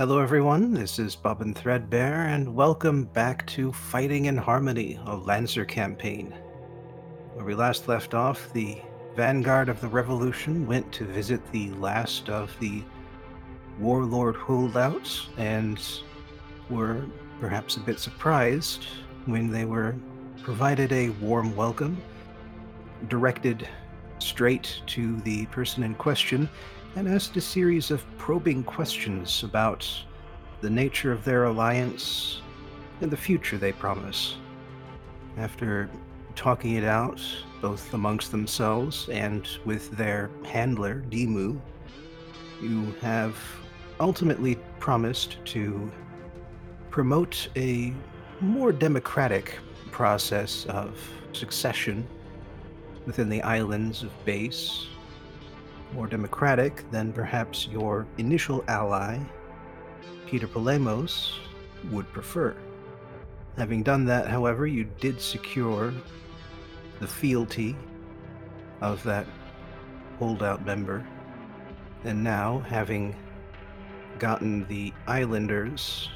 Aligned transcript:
Hello, 0.00 0.18
everyone. 0.18 0.72
This 0.72 0.98
is 0.98 1.14
Bobbin 1.14 1.52
Threadbare, 1.52 2.28
and 2.28 2.54
welcome 2.54 3.04
back 3.04 3.46
to 3.48 3.70
Fighting 3.70 4.24
in 4.24 4.36
Harmony, 4.38 4.98
a 5.04 5.14
Lancer 5.14 5.66
campaign. 5.66 6.34
Where 7.34 7.44
we 7.44 7.54
last 7.54 7.86
left 7.86 8.14
off, 8.14 8.50
the 8.54 8.80
vanguard 9.14 9.68
of 9.68 9.78
the 9.82 9.88
revolution 9.88 10.66
went 10.66 10.90
to 10.92 11.04
visit 11.04 11.46
the 11.52 11.68
last 11.72 12.30
of 12.30 12.50
the 12.60 12.82
warlord 13.78 14.36
holdouts 14.36 15.28
and 15.36 15.78
were 16.70 17.04
perhaps 17.38 17.76
a 17.76 17.80
bit 17.80 17.98
surprised 18.00 18.86
when 19.26 19.50
they 19.50 19.66
were 19.66 19.94
provided 20.42 20.92
a 20.92 21.10
warm 21.10 21.54
welcome, 21.54 22.02
directed 23.08 23.68
straight 24.18 24.80
to 24.86 25.20
the 25.20 25.44
person 25.48 25.82
in 25.82 25.94
question, 25.94 26.48
and 26.96 27.08
asked 27.08 27.36
a 27.36 27.40
series 27.40 27.90
of 27.90 28.04
probing 28.18 28.64
questions 28.64 29.42
about 29.42 29.88
the 30.60 30.70
nature 30.70 31.12
of 31.12 31.24
their 31.24 31.44
alliance 31.44 32.42
and 33.00 33.10
the 33.10 33.16
future 33.16 33.56
they 33.56 33.72
promise. 33.72 34.36
After 35.36 35.88
talking 36.34 36.74
it 36.74 36.84
out, 36.84 37.20
both 37.60 37.92
amongst 37.94 38.30
themselves 38.30 39.08
and 39.10 39.46
with 39.64 39.90
their 39.96 40.30
handler, 40.44 41.04
Dimu, 41.10 41.60
you 42.60 42.94
have 43.00 43.36
ultimately 44.00 44.56
promised 44.78 45.36
to 45.44 45.90
promote 46.90 47.48
a 47.56 47.92
more 48.40 48.72
democratic 48.72 49.58
process 49.90 50.66
of 50.66 50.98
succession 51.32 52.06
within 53.06 53.28
the 53.28 53.42
islands 53.42 54.02
of 54.02 54.12
Base. 54.24 54.86
More 55.92 56.06
democratic 56.06 56.88
than 56.90 57.12
perhaps 57.12 57.66
your 57.66 58.06
initial 58.18 58.64
ally, 58.68 59.18
Peter 60.26 60.46
Polemos, 60.46 61.34
would 61.90 62.10
prefer. 62.12 62.56
Having 63.56 63.82
done 63.82 64.04
that, 64.04 64.28
however, 64.28 64.66
you 64.66 64.84
did 65.00 65.20
secure 65.20 65.92
the 67.00 67.06
fealty 67.06 67.76
of 68.80 69.02
that 69.02 69.26
holdout 70.18 70.64
member. 70.64 71.06
And 72.04 72.22
now, 72.22 72.60
having 72.60 73.16
gotten 74.18 74.66
the 74.68 74.92
islanders 75.06 76.08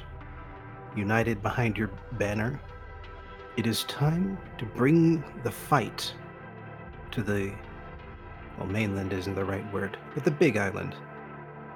united 0.94 1.42
behind 1.42 1.76
your 1.76 1.90
banner, 2.12 2.60
it 3.56 3.66
is 3.66 3.84
time 3.84 4.38
to 4.58 4.64
bring 4.64 5.24
the 5.42 5.50
fight 5.50 6.14
to 7.10 7.22
the. 7.22 7.52
Well, 8.58 8.68
mainland 8.68 9.12
isn't 9.12 9.34
the 9.34 9.44
right 9.44 9.70
word, 9.72 9.96
but 10.14 10.24
the 10.24 10.30
big 10.30 10.56
island. 10.56 10.94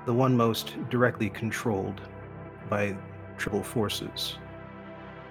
The 0.07 0.15
one 0.15 0.37
most 0.37 0.77
directly 0.91 1.29
controlled 1.29 2.01
by 2.71 2.97
Triple 3.37 3.63
Forces. 3.63 4.39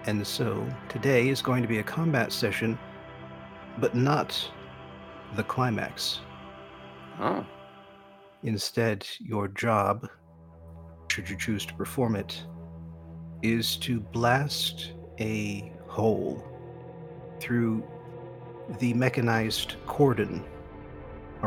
And 0.06 0.26
so, 0.26 0.68
today 0.90 1.30
is 1.30 1.42
going 1.42 1.62
to 1.62 1.68
be 1.68 1.80
a 1.80 1.84
combat 1.84 2.32
session, 2.32 2.78
but 3.80 3.96
not 3.96 4.52
the 5.36 5.44
climax. 5.44 6.20
Oh. 7.20 7.46
Instead, 8.44 9.06
your 9.20 9.48
job, 9.48 10.08
should 11.10 11.30
you 11.30 11.38
choose 11.38 11.66
to 11.66 11.74
perform 11.74 12.16
it, 12.16 12.42
is 13.42 13.78
to 13.78 14.00
blast 14.00 14.94
a 15.20 15.74
hole 15.88 16.44
through 17.40 17.84
the 18.80 18.94
mechanized 18.94 19.76
cordon 19.86 20.46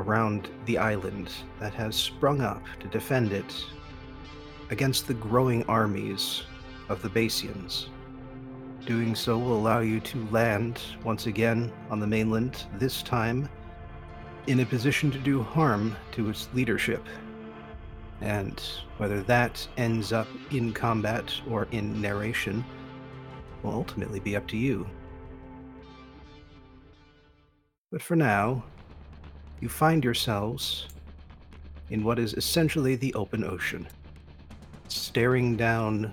around 0.01 0.49
the 0.67 0.79
island 0.79 1.31
that 1.59 1.75
has 1.75 1.95
sprung 1.97 2.41
up 2.41 2.63
to 2.81 2.89
defend 2.89 3.33
it 3.33 3.65
against 4.71 5.07
the 5.07 5.15
growing 5.15 5.65
armies 5.65 6.43
of 6.89 7.03
the 7.03 7.09
Basians. 7.09 7.89
Doing 8.87 9.15
so 9.15 9.39
will 9.39 9.57
allow 9.57 9.81
you 9.81 10.01
to 10.01 10.29
land 10.29 10.81
once 11.05 11.27
again 11.27 11.73
on 11.91 12.01
the 12.01 12.07
mainland, 12.07 12.65
this 12.79 13.03
time 13.03 13.49
in 14.47 14.61
a 14.61 14.67
position 14.67 15.11
to 15.11 15.19
do 15.19 15.43
harm 15.43 15.95
to 16.13 16.31
its 16.31 16.49
leadership. 16.55 17.05
And 18.21 18.61
whether 18.97 19.23
that 19.23 19.67
ends 19.77 20.13
up 20.13 20.29
in 20.51 20.73
combat 20.73 21.33
or 21.49 21.69
in 21.73 22.01
narration 22.01 22.65
will 23.63 23.73
ultimately 23.73 24.21
be 24.21 24.37
up 24.37 24.47
to 24.49 24.57
you. 24.57 24.87
But 27.91 28.03
for 28.03 28.17
now, 28.17 28.65
you 29.61 29.69
find 29.69 30.05
yourselves 30.05 30.89
in 31.91 32.05
what 32.05 32.19
is 32.19 32.35
essentially 32.35 32.97
the 32.97 33.13
open 33.15 33.45
ocean, 33.45 33.87
staring 34.89 35.57
down 35.57 36.13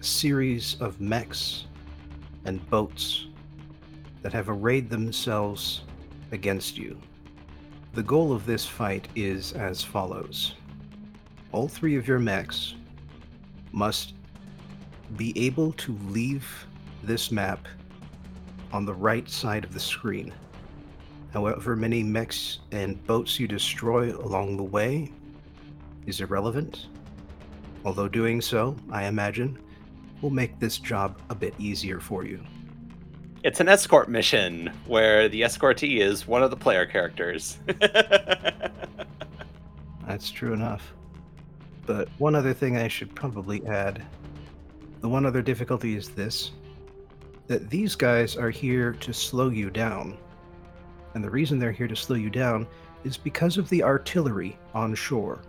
a 0.00 0.04
series 0.04 0.76
of 0.80 1.00
mechs 1.00 1.66
and 2.44 2.68
boats 2.70 3.26
that 4.22 4.32
have 4.32 4.48
arrayed 4.48 4.90
themselves 4.90 5.82
against 6.32 6.76
you. 6.78 6.98
The 7.92 8.02
goal 8.02 8.32
of 8.32 8.46
this 8.46 8.66
fight 8.66 9.08
is 9.14 9.52
as 9.52 9.82
follows 9.82 10.54
all 11.52 11.68
three 11.68 11.96
of 11.96 12.06
your 12.06 12.18
mechs 12.18 12.74
must 13.72 14.14
be 15.16 15.32
able 15.36 15.72
to 15.72 15.96
leave 16.08 16.66
this 17.02 17.32
map 17.32 17.66
on 18.72 18.84
the 18.84 18.94
right 18.94 19.28
side 19.28 19.64
of 19.64 19.74
the 19.74 19.80
screen. 19.80 20.32
However 21.32 21.76
many 21.76 22.02
mechs 22.02 22.58
and 22.72 23.04
boats 23.06 23.38
you 23.38 23.46
destroy 23.46 24.16
along 24.16 24.56
the 24.56 24.64
way 24.64 25.12
is 26.06 26.20
irrelevant. 26.20 26.88
Although 27.84 28.08
doing 28.08 28.40
so, 28.40 28.76
I 28.90 29.04
imagine, 29.04 29.58
will 30.22 30.30
make 30.30 30.58
this 30.58 30.78
job 30.78 31.20
a 31.30 31.34
bit 31.34 31.54
easier 31.58 32.00
for 32.00 32.24
you. 32.24 32.40
It's 33.42 33.60
an 33.60 33.68
escort 33.68 34.10
mission 34.10 34.70
where 34.86 35.28
the 35.28 35.42
escortee 35.42 36.00
is 36.00 36.26
one 36.26 36.42
of 36.42 36.50
the 36.50 36.56
player 36.56 36.84
characters. 36.84 37.58
That's 40.06 40.30
true 40.30 40.52
enough. 40.52 40.92
But 41.86 42.08
one 42.18 42.34
other 42.34 42.52
thing 42.52 42.76
I 42.76 42.88
should 42.88 43.14
probably 43.14 43.64
add 43.66 44.02
the 45.00 45.08
one 45.08 45.24
other 45.24 45.40
difficulty 45.40 45.96
is 45.96 46.10
this 46.10 46.50
that 47.46 47.70
these 47.70 47.96
guys 47.96 48.36
are 48.36 48.50
here 48.50 48.92
to 48.92 49.12
slow 49.12 49.48
you 49.48 49.70
down. 49.70 50.16
And 51.14 51.24
the 51.24 51.30
reason 51.30 51.58
they're 51.58 51.72
here 51.72 51.88
to 51.88 51.96
slow 51.96 52.16
you 52.16 52.30
down 52.30 52.66
is 53.04 53.16
because 53.16 53.56
of 53.58 53.68
the 53.68 53.82
artillery 53.82 54.56
on 54.74 54.94
shore. 54.94 55.40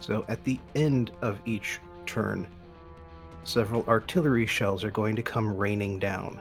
So 0.00 0.24
at 0.28 0.42
the 0.44 0.58
end 0.74 1.12
of 1.22 1.38
each 1.44 1.78
turn, 2.06 2.46
several 3.44 3.84
artillery 3.86 4.46
shells 4.46 4.84
are 4.84 4.90
going 4.90 5.16
to 5.16 5.22
come 5.22 5.56
raining 5.56 5.98
down. 5.98 6.40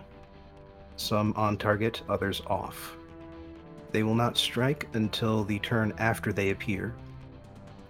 Some 0.96 1.34
on 1.36 1.58
target, 1.58 2.02
others 2.10 2.42
off. 2.48 2.96
They 3.92 4.04
will 4.04 4.16
not 4.16 4.38
strike 4.38 4.88
until 4.94 5.44
the 5.44 5.60
turn 5.60 5.94
after 5.98 6.32
they 6.32 6.52
appear, 6.52 6.94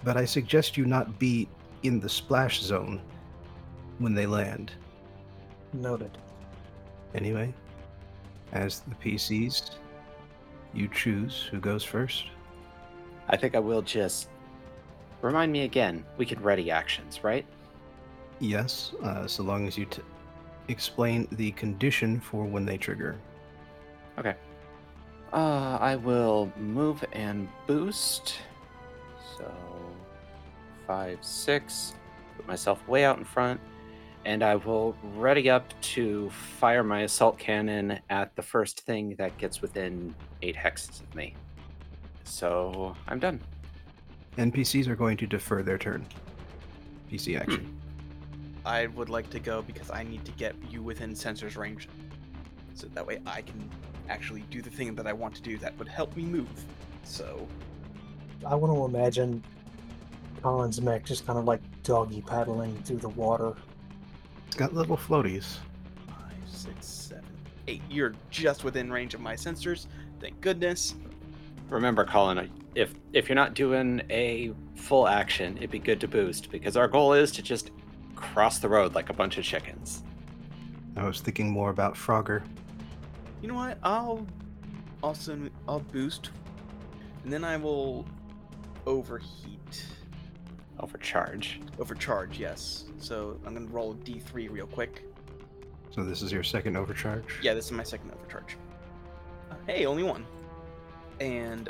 but 0.04 0.18
I 0.18 0.26
suggest 0.26 0.78
you 0.78 0.86
not 0.86 1.20
be 1.20 1.48
in 1.84 2.00
the 2.00 2.10
splash 2.10 2.62
zone 2.62 3.02
when 4.00 4.14
they 4.14 4.26
land. 4.26 4.72
Noted. 5.74 6.18
Anyway, 7.14 7.54
as 8.52 8.82
the 8.82 8.96
PCs, 8.96 9.72
you 10.74 10.88
choose 10.88 11.48
who 11.52 11.60
goes 11.60 11.84
first. 11.84 12.26
I 13.28 13.38
think 13.38 13.56
I 13.56 13.60
will 13.60 13.82
just 13.82 14.30
remind 15.22 15.52
me 15.52 15.64
again. 15.64 16.06
We 16.18 16.26
can 16.26 16.42
ready 16.42 16.72
actions, 16.72 17.24
right? 17.24 17.46
Yes, 18.40 18.94
uh, 19.04 19.28
so 19.28 19.44
long 19.44 19.68
as 19.68 19.78
you 19.78 19.86
t- 19.86 20.02
explain 20.68 21.28
the 21.34 21.52
condition 21.52 22.20
for 22.20 22.46
when 22.46 22.66
they 22.66 22.78
trigger. 22.78 23.18
Okay. 24.18 24.36
Uh, 25.32 25.78
I 25.80 25.96
will 25.96 26.52
move 26.58 27.06
and 27.14 27.48
boost. 27.68 28.36
So, 29.38 29.52
five, 30.88 31.20
six. 31.22 31.94
Put 32.36 32.48
myself 32.48 32.86
way 32.88 33.06
out 33.06 33.18
in 33.18 33.24
front. 33.24 33.62
And 34.26 34.44
I 34.44 34.56
will 34.56 34.96
ready 35.16 35.50
up 35.50 35.74
to 35.82 36.30
fire 36.30 36.84
my 36.84 37.02
assault 37.02 37.40
cannon 37.40 38.00
at 38.10 38.36
the 38.36 38.42
first 38.42 38.82
thing 38.82 39.16
that 39.18 39.38
gets 39.38 39.62
within 39.62 40.14
eight 40.42 40.56
hexes 40.56 41.02
of 41.02 41.16
me. 41.16 41.36
So, 42.24 42.96
I'm 43.08 43.20
done. 43.20 43.42
NPCs 44.38 44.88
are 44.88 44.96
going 44.96 45.18
to 45.18 45.28
defer 45.28 45.64
their 45.64 45.78
turn. 45.78 46.06
PC 47.12 47.36
hmm. 47.36 47.42
action. 47.42 47.82
I 48.66 48.88
would 48.88 49.10
like 49.10 49.30
to 49.32 49.40
go 49.40 49.62
because 49.62 49.90
I 49.90 50.04
need 50.04 50.24
to 50.26 50.32
get 50.34 50.56
you 50.70 50.84
within 50.84 51.12
sensors 51.12 51.58
range. 51.58 51.90
So 52.76 52.88
that 52.94 53.06
way 53.06 53.20
I 53.26 53.42
can 53.42 53.70
actually 54.10 54.42
do 54.52 54.62
the 54.62 54.70
thing 54.70 54.96
that 54.96 55.08
I 55.08 55.14
want 55.14 55.36
to 55.36 55.42
do 55.42 55.58
that 55.58 55.78
would 55.78 55.88
help 55.88 56.16
me 56.16 56.24
move. 56.24 56.48
So 57.04 57.48
I 58.46 58.56
want 58.56 58.74
to 58.74 58.86
imagine 58.86 59.44
Colin's 60.42 60.82
mech 60.82 61.06
just 61.06 61.26
kind 61.26 61.38
of 61.38 61.46
like 61.46 61.62
doggy 61.84 62.22
paddling 62.22 62.76
through 62.84 62.98
the 62.98 63.10
water. 63.10 63.54
It's 64.52 64.58
got 64.58 64.74
little 64.74 64.98
floaties. 64.98 65.60
five, 66.10 66.34
six, 66.46 66.86
seven, 66.86 67.24
eight. 67.70 67.82
You're 67.90 68.14
just 68.30 68.66
within 68.66 68.92
range 68.92 69.14
of 69.14 69.22
my 69.22 69.34
sensors. 69.34 69.88
Thank 70.20 70.42
goodness. 70.42 70.96
Remember, 71.70 72.04
Colin, 72.04 72.38
uh, 72.38 72.48
if 72.76 72.94
if 73.14 73.30
you're 73.30 73.38
not 73.38 73.54
doing 73.54 74.02
a 74.10 74.52
full 74.76 75.08
action, 75.08 75.56
it'd 75.56 75.72
be 75.72 75.80
good 75.80 76.02
to 76.02 76.08
boost 76.10 76.52
because 76.52 76.76
our 76.76 76.90
goal 76.90 77.14
is 77.14 77.32
to 77.32 77.42
just 77.42 77.72
cross 78.14 78.60
the 78.60 78.68
road 78.68 78.94
like 78.94 79.10
a 79.10 79.14
bunch 79.14 79.38
of 79.38 79.46
chickens. 79.46 80.04
I 80.98 81.06
was 81.06 81.22
thinking 81.22 81.50
more 81.50 81.70
about 81.70 81.94
Frogger. 81.94 82.44
You 83.42 83.48
know 83.48 83.56
what? 83.56 83.78
I'll 83.84 84.28
also 85.02 85.40
I'll 85.66 85.80
boost, 85.80 86.32
and 87.24 87.32
then 87.32 87.46
I 87.46 87.56
will 87.56 88.06
overheat, 88.86 89.86
Overcharge. 90.82 91.62
overcharge. 91.80 92.40
Yes. 92.40 92.86
So 93.00 93.40
I'm 93.46 93.54
gonna 93.54 93.68
roll 93.68 93.96
D3 93.96 94.50
real 94.50 94.68
quick. 94.68 95.04
So 95.92 96.04
this 96.04 96.22
is 96.22 96.32
your 96.32 96.44
second 96.44 96.78
overcharge? 96.78 97.40
Yeah, 97.42 97.54
this 97.54 97.66
is 97.66 97.72
my 97.72 97.84
second 97.84 98.12
overcharge. 98.12 98.56
Uh, 99.50 99.56
hey, 99.68 99.86
only 99.86 100.04
one. 100.04 100.26
And 101.20 101.70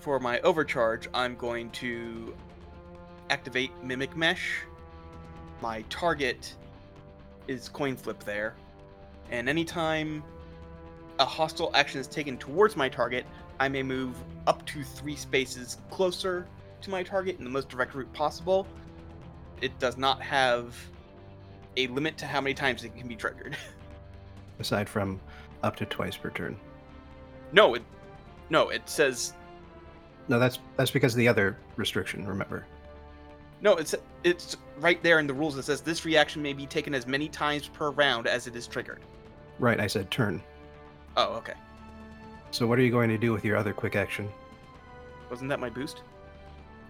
for 0.00 0.18
my 0.18 0.40
overcharge, 0.40 1.08
I'm 1.12 1.36
going 1.36 1.70
to 1.72 2.34
activate 3.30 3.70
Mimic 3.84 4.16
Mesh. 4.16 4.62
My 5.60 5.82
target 5.90 6.54
is 7.46 7.68
coin 7.68 7.96
flip 7.96 8.24
there. 8.24 8.54
And 9.30 9.48
anytime 9.48 10.22
a 11.18 11.24
hostile 11.24 11.70
action 11.74 12.00
is 12.00 12.06
taken 12.06 12.38
towards 12.38 12.76
my 12.76 12.88
target, 12.88 13.26
I 13.60 13.68
may 13.68 13.82
move 13.82 14.16
up 14.46 14.64
to 14.66 14.82
three 14.82 15.16
spaces 15.16 15.78
closer 15.90 16.46
to 16.82 16.90
my 16.90 17.02
target 17.02 17.38
in 17.38 17.44
the 17.44 17.50
most 17.50 17.68
direct 17.68 17.94
route 17.94 18.12
possible. 18.12 18.66
It 19.60 19.76
does 19.78 19.96
not 19.96 20.22
have 20.22 20.76
a 21.76 21.86
limit 21.88 22.16
to 22.18 22.26
how 22.26 22.40
many 22.40 22.54
times 22.54 22.84
it 22.84 22.96
can 22.96 23.08
be 23.08 23.16
triggered. 23.16 23.56
Aside 24.60 24.88
from 24.88 25.20
up 25.62 25.76
to 25.76 25.86
twice 25.86 26.16
per 26.16 26.30
turn. 26.30 26.56
No, 27.52 27.74
it 27.74 27.82
no, 28.50 28.68
it 28.70 28.88
says 28.88 29.32
No, 30.28 30.38
that's 30.38 30.58
that's 30.76 30.90
because 30.90 31.14
of 31.14 31.18
the 31.18 31.28
other 31.28 31.56
restriction, 31.76 32.26
remember. 32.26 32.66
no, 33.60 33.74
it's 33.76 33.94
it's 34.24 34.56
right 34.78 35.02
there 35.02 35.18
in 35.18 35.26
the 35.26 35.34
rules. 35.34 35.56
It 35.56 35.64
says 35.64 35.80
this 35.80 36.04
reaction 36.04 36.42
may 36.42 36.52
be 36.52 36.66
taken 36.66 36.94
as 36.94 37.06
many 37.06 37.28
times 37.28 37.68
per 37.68 37.90
round 37.90 38.26
as 38.26 38.46
it 38.46 38.54
is 38.56 38.66
triggered. 38.66 39.00
Right, 39.58 39.80
I 39.80 39.86
said 39.86 40.10
turn. 40.10 40.42
Oh, 41.16 41.34
okay. 41.34 41.54
So 42.50 42.66
what 42.66 42.78
are 42.78 42.82
you 42.82 42.90
going 42.90 43.10
to 43.10 43.18
do 43.18 43.32
with 43.32 43.44
your 43.44 43.56
other 43.56 43.72
quick 43.72 43.96
action? 43.96 44.28
Wasn't 45.30 45.48
that 45.50 45.60
my 45.60 45.68
boost? 45.68 46.02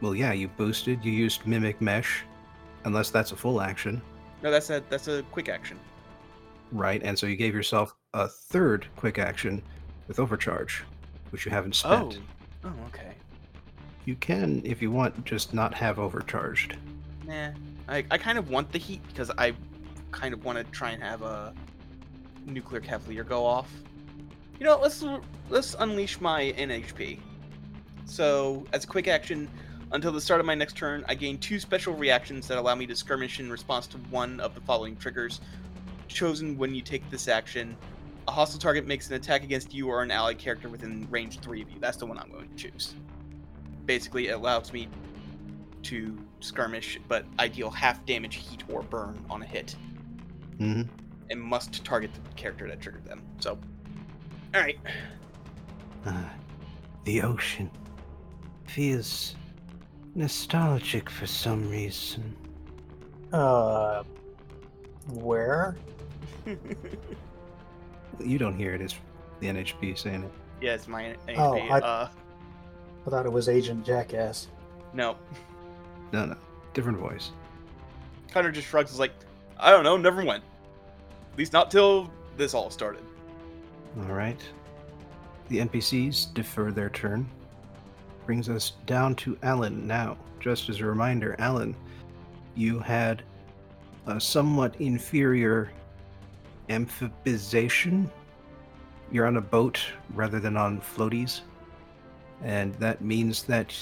Well, 0.01 0.15
yeah, 0.15 0.33
you 0.33 0.49
boosted, 0.49 1.05
you 1.05 1.13
used 1.13 1.43
Mimic 1.47 1.81
Mesh, 1.81 2.23
unless 2.85 3.11
that's 3.11 3.33
a 3.33 3.37
full 3.37 3.61
action, 3.61 4.01
No, 4.43 4.51
that's 4.51 4.71
a 4.71 4.83
that's 4.89 5.09
a 5.09 5.23
quick 5.33 5.49
action. 5.49 5.79
right? 6.73 7.03
And 7.03 7.19
so 7.19 7.27
you 7.27 7.37
gave 7.37 7.55
yourself 7.55 7.95
a 8.15 8.29
third 8.29 8.87
quick 8.97 9.19
action 9.19 9.63
with 10.07 10.19
Overcharge, 10.21 10.85
which 11.31 11.45
you 11.45 11.51
haven't 11.51 11.75
spent. 11.75 12.21
Oh. 12.65 12.69
Oh, 12.69 12.75
okay. 12.89 13.13
You 14.05 14.15
can, 14.17 14.63
if 14.65 14.81
you 14.83 14.91
want, 14.91 15.25
just 15.25 15.53
not 15.55 15.75
have 15.75 15.99
Overcharged. 15.99 16.77
Nah. 17.27 17.51
I 17.89 18.05
I 18.11 18.19
kind 18.19 18.39
of 18.39 18.51
want 18.51 18.71
the 18.73 18.79
heat 18.79 19.01
because 19.09 19.31
I 19.39 19.55
kind 20.13 20.33
of 20.35 20.45
want 20.45 20.59
to 20.59 20.65
try 20.73 20.91
and 20.91 21.03
have 21.03 21.23
a 21.23 21.53
nuclear 22.47 22.81
cavalier 22.81 23.25
go 23.25 23.45
off. 23.45 23.71
You 24.61 24.67
know, 24.67 24.79
let's 24.81 25.05
let's 25.51 25.75
unleash 25.79 26.21
my 26.21 26.55
NHP. 26.59 27.19
So, 28.07 28.65
as 28.73 28.85
a 28.85 28.87
quick 28.87 29.07
action, 29.09 29.49
until 29.93 30.13
the 30.13 30.21
start 30.21 30.41
of 30.41 30.47
my 30.47 30.55
next 30.55 30.77
turn, 30.77 31.05
I 31.09 31.15
gain 31.15 31.39
two 31.39 31.59
special 31.59 31.95
reactions 31.95 32.47
that 32.49 32.59
allow 32.59 32.75
me 32.75 32.87
to 32.87 32.97
skirmish 32.97 33.41
in 33.41 33.51
response 33.51 33.87
to 33.89 33.99
one 34.11 34.41
of 34.41 34.55
the 34.55 34.61
following 34.61 34.97
triggers 34.97 35.41
chosen 36.09 36.57
when 36.59 36.75
you 36.75 36.83
take 36.83 37.09
this 37.11 37.29
action. 37.29 37.77
A 38.27 38.31
hostile 38.31 38.59
target 38.59 38.87
makes 38.87 39.09
an 39.09 39.15
attack 39.15 39.43
against 39.43 39.73
you 39.73 39.89
or 39.89 40.03
an 40.03 40.11
allied 40.11 40.39
character 40.39 40.69
within 40.69 41.07
range 41.11 41.41
three 41.41 41.63
of 41.63 41.71
you. 41.71 41.79
That's 41.81 41.97
the 41.97 42.07
one 42.07 42.19
I'm 42.19 42.31
going 42.31 42.49
to 42.49 42.55
choose. 42.57 42.95
Basically, 43.87 44.29
it 44.29 44.33
allows 44.33 44.73
me 44.73 44.89
to 45.85 46.19
skirmish, 46.41 46.99
but 47.09 47.25
I 47.39 47.49
deal 47.49 47.71
half 47.71 48.05
damage, 48.05 48.35
heat, 48.37 48.65
or 48.69 48.83
burn 48.83 49.19
on 49.31 49.43
a 49.43 49.47
hit, 49.47 49.75
hmm 50.59 50.83
and 51.31 51.41
must 51.41 51.85
target 51.85 52.11
the 52.15 52.21
character 52.37 52.67
that 52.69 52.81
triggered 52.81 53.05
them. 53.05 53.23
So, 53.39 53.59
all 54.55 54.61
right. 54.61 54.79
Ah, 56.07 56.33
the 57.05 57.21
ocean 57.23 57.71
feels 58.67 59.35
nostalgic 60.29 61.09
for 61.09 61.27
some 61.27 61.71
reason. 61.71 62.37
Uh, 63.33 64.03
where? 65.13 65.77
You 68.21 68.37
don't 68.37 68.57
hear 68.57 68.75
it, 68.75 68.81
it's 68.81 68.97
the 69.39 69.47
NHP 69.47 69.97
saying 69.97 70.25
it. 70.25 70.31
yeah, 70.61 70.75
it's 70.75 70.89
my 70.89 71.05
NHP. 71.05 71.39
Oh, 71.39 71.57
I- 71.57 71.79
Uh, 71.79 72.09
I 73.07 73.11
thought 73.11 73.27
it 73.27 73.33
was 73.33 73.49
Agent 73.49 73.87
Jackass. 73.87 74.49
no. 74.93 75.17
No, 76.13 76.25
no, 76.27 76.37
different 76.75 76.99
voice. 76.99 77.31
Connor 78.33 78.51
just 78.51 78.67
shrugs. 78.67 78.91
Is 78.91 78.99
like, 78.99 79.13
I 79.57 79.71
don't 79.71 79.85
know. 79.85 79.97
Never 79.97 80.25
went. 80.25 80.43
At 81.33 81.39
least 81.39 81.53
not 81.53 81.71
till 81.71 82.11
this 82.37 82.55
all 82.55 82.71
started. 82.71 83.05
All 83.99 84.13
right. 84.15 84.41
The 85.49 85.59
NPCs 85.59 86.35
defer 86.35 86.73
their 86.73 86.89
turn. 86.91 87.29
Brings 88.29 88.51
us 88.51 88.73
down 88.85 89.15
to 89.25 89.39
Alan 89.43 89.87
now. 89.87 90.19
Just 90.39 90.69
as 90.69 90.81
a 90.81 90.85
reminder, 90.85 91.35
Alan, 91.39 91.75
you 92.55 92.79
had 92.79 93.23
a 94.07 94.21
somewhat 94.21 94.79
inferior 94.83 95.71
amphibization. 96.69 98.11
You're 99.11 99.25
on 99.27 99.39
a 99.39 99.41
boat 99.41 99.81
rather 100.13 100.41
than 100.41 100.59
on 100.59 100.83
floaties. 100.83 101.41
And 102.43 102.75
that 102.75 103.01
means 103.01 103.45
that 103.45 103.75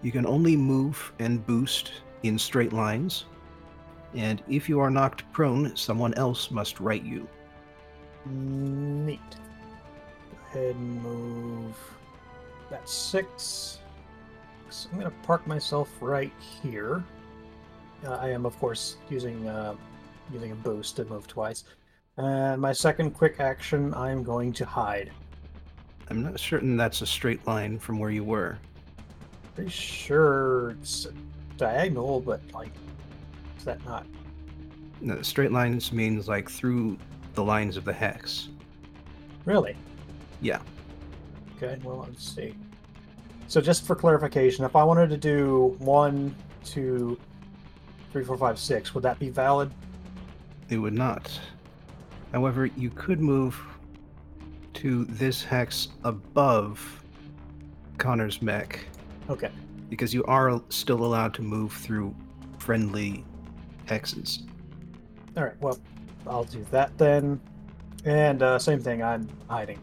you 0.00 0.12
can 0.12 0.26
only 0.26 0.56
move 0.56 1.12
and 1.18 1.44
boost 1.44 1.90
in 2.22 2.38
straight 2.38 2.72
lines. 2.72 3.24
And 4.14 4.44
if 4.48 4.68
you 4.68 4.78
are 4.78 4.90
knocked 4.90 5.24
prone, 5.32 5.74
someone 5.74 6.14
else 6.14 6.52
must 6.52 6.78
right 6.78 7.02
you. 7.02 7.26
Neat. 8.26 9.18
Go 10.30 10.60
ahead 10.60 10.76
and 10.76 11.02
move. 11.02 11.76
That's 12.72 12.90
six. 12.90 13.80
So 14.70 14.88
I'm 14.90 14.98
going 14.98 15.10
to 15.10 15.16
park 15.26 15.46
myself 15.46 15.90
right 16.00 16.32
here. 16.62 17.04
Uh, 18.02 18.14
I 18.14 18.30
am, 18.30 18.46
of 18.46 18.58
course, 18.58 18.96
using 19.10 19.46
uh, 19.46 19.74
using 20.32 20.52
a 20.52 20.54
boost 20.54 20.96
to 20.96 21.04
move 21.04 21.26
twice. 21.26 21.64
And 22.16 22.62
my 22.62 22.72
second 22.72 23.10
quick 23.10 23.40
action, 23.40 23.92
I'm 23.92 24.22
going 24.22 24.54
to 24.54 24.64
hide. 24.64 25.12
I'm 26.08 26.22
not 26.22 26.40
certain 26.40 26.78
that's 26.78 27.02
a 27.02 27.06
straight 27.06 27.46
line 27.46 27.78
from 27.78 27.98
where 27.98 28.10
you 28.10 28.24
were. 28.24 28.56
Pretty 29.54 29.70
sure 29.70 30.70
it's 30.70 31.08
diagonal, 31.58 32.20
but 32.20 32.40
like, 32.54 32.72
is 33.58 33.64
that 33.66 33.84
not? 33.84 34.06
No, 35.02 35.20
straight 35.20 35.52
lines 35.52 35.92
means 35.92 36.26
like 36.26 36.50
through 36.50 36.96
the 37.34 37.44
lines 37.44 37.76
of 37.76 37.84
the 37.84 37.92
hex. 37.92 38.48
Really? 39.44 39.76
Yeah. 40.40 40.62
Okay, 41.62 41.78
well, 41.84 42.04
let's 42.08 42.24
see. 42.34 42.54
So, 43.46 43.60
just 43.60 43.84
for 43.86 43.94
clarification, 43.94 44.64
if 44.64 44.74
I 44.74 44.82
wanted 44.82 45.10
to 45.10 45.16
do 45.16 45.76
one, 45.78 46.34
two, 46.64 47.18
three, 48.10 48.24
four, 48.24 48.36
five, 48.36 48.58
six, 48.58 48.94
would 48.94 49.04
that 49.04 49.18
be 49.18 49.28
valid? 49.28 49.70
It 50.70 50.78
would 50.78 50.94
not. 50.94 51.30
However, 52.32 52.66
you 52.66 52.90
could 52.90 53.20
move 53.20 53.60
to 54.74 55.04
this 55.04 55.44
hex 55.44 55.88
above 56.02 57.02
Connor's 57.98 58.40
mech 58.40 58.80
Okay. 59.28 59.50
because 59.90 60.12
you 60.14 60.24
are 60.24 60.60
still 60.70 61.04
allowed 61.04 61.34
to 61.34 61.42
move 61.42 61.72
through 61.72 62.14
friendly 62.58 63.24
hexes. 63.86 64.42
All 65.36 65.44
right. 65.44 65.60
Well, 65.60 65.78
I'll 66.26 66.44
do 66.44 66.64
that 66.70 66.96
then. 66.98 67.38
And 68.04 68.42
uh, 68.42 68.58
same 68.58 68.80
thing. 68.80 69.02
I'm 69.02 69.28
hiding, 69.48 69.78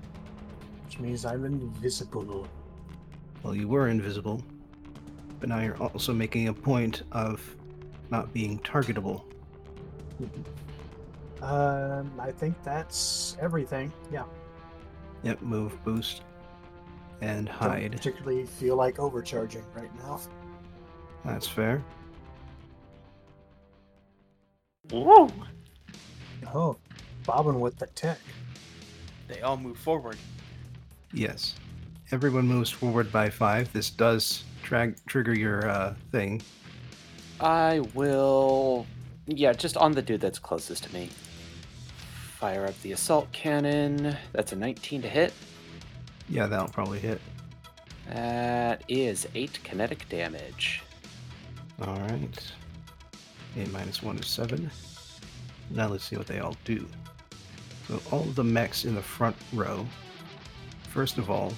which 0.90 0.98
means 1.00 1.24
I'm 1.24 1.46
invisible. 1.46 2.48
Well, 3.44 3.54
you 3.54 3.68
were 3.68 3.90
invisible, 3.90 4.44
but 5.40 5.48
now 5.48 5.60
you're 5.60 5.78
also 5.78 6.16
making 6.16 6.48
a 6.48 6.54
point 6.54 7.04
of 7.12 7.56
not 8.10 8.34
being 8.34 8.58
targetable. 8.62 9.22
Um, 11.44 12.12
I 12.20 12.32
think 12.32 12.56
that's 12.64 13.38
everything. 13.40 13.94
Yeah. 14.12 14.24
Yep, 15.22 15.44
move, 15.44 15.84
boost, 15.84 16.24
and 17.22 17.48
hide. 17.48 17.92
Don't 17.92 17.92
particularly 17.92 18.48
feel 18.48 18.76
like 18.76 18.98
overcharging 18.98 19.66
right 19.76 19.96
now. 20.00 20.20
That's 21.24 21.48
fair. 21.48 21.84
Woo! 24.92 25.32
Oh, 26.52 26.78
bobbing 27.28 27.60
with 27.60 27.78
the 27.78 27.86
tech. 27.86 28.18
They 29.28 29.42
all 29.42 29.56
move 29.56 29.78
forward. 29.78 30.18
Yes. 31.14 31.56
Everyone 32.12 32.48
moves 32.48 32.70
forward 32.70 33.12
by 33.12 33.30
five. 33.30 33.72
This 33.74 33.90
does 33.90 34.44
tra- 34.64 34.96
trigger 35.08 35.34
your 35.34 35.70
uh, 35.70 35.94
thing. 36.12 36.42
I 37.40 37.82
will. 37.94 38.86
Yeah, 39.28 39.54
just 39.54 39.78
on 39.78 39.92
the 39.92 40.02
dude 40.02 40.22
that's 40.22 40.40
closest 40.40 40.86
to 40.86 40.94
me. 40.94 41.10
Fire 42.38 42.66
up 42.66 42.80
the 42.82 42.94
assault 42.94 43.32
cannon. 43.32 44.18
That's 44.34 44.54
a 44.54 44.56
19 44.56 45.02
to 45.04 45.10
hit. 45.10 45.34
Yeah, 46.28 46.48
that'll 46.48 46.70
probably 46.70 47.00
hit. 47.00 47.20
That 48.10 48.84
is 48.88 49.28
eight 49.36 49.60
kinetic 49.64 50.08
damage. 50.10 50.82
All 51.82 52.00
right. 52.00 52.54
A 53.56 53.68
minus 53.70 54.02
one 54.02 54.18
is 54.18 54.28
seven. 54.28 54.70
Now 55.70 55.88
let's 55.88 56.04
see 56.04 56.16
what 56.18 56.28
they 56.28 56.40
all 56.40 56.56
do. 56.66 56.88
So 57.88 58.02
all 58.12 58.24
the 58.24 58.44
mechs 58.44 58.86
in 58.86 58.96
the 58.96 59.02
front 59.02 59.36
row, 59.54 59.86
first 60.90 61.18
of 61.18 61.30
all, 61.30 61.54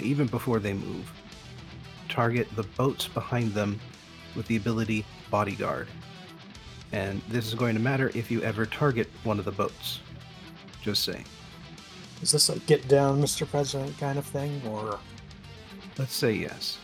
even 0.00 0.26
before 0.26 0.58
they 0.58 0.72
move, 0.72 1.10
target 2.08 2.48
the 2.56 2.62
boats 2.62 3.08
behind 3.08 3.52
them 3.52 3.78
with 4.34 4.46
the 4.46 4.56
ability 4.56 5.04
Bodyguard. 5.30 5.88
And 6.92 7.22
this 7.28 7.46
is 7.46 7.54
going 7.54 7.74
to 7.74 7.80
matter 7.80 8.10
if 8.14 8.30
you 8.30 8.42
ever 8.42 8.66
target 8.66 9.08
one 9.24 9.38
of 9.38 9.44
the 9.44 9.52
boats. 9.52 10.00
Just 10.82 11.04
saying. 11.04 11.24
Is 12.22 12.32
this 12.32 12.48
a 12.48 12.58
get 12.60 12.86
down, 12.88 13.20
Mr. 13.20 13.48
President 13.48 13.98
kind 13.98 14.18
of 14.18 14.26
thing, 14.26 14.60
or 14.66 14.98
Let's 15.98 16.14
say 16.14 16.32
yes. 16.32 16.78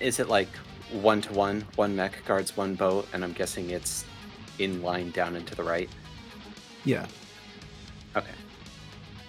Is 0.00 0.20
it 0.20 0.28
like 0.28 0.48
one 0.90 1.20
to 1.22 1.32
one? 1.32 1.66
One 1.76 1.94
mech 1.94 2.24
guards 2.24 2.56
one 2.56 2.74
boat, 2.74 3.06
and 3.12 3.22
I'm 3.22 3.32
guessing 3.32 3.70
it's 3.70 4.04
in 4.58 4.82
line 4.82 5.10
down 5.10 5.36
and 5.36 5.46
to 5.46 5.54
the 5.54 5.62
right. 5.62 5.90
Yeah. 6.84 7.06
Okay. 8.16 8.30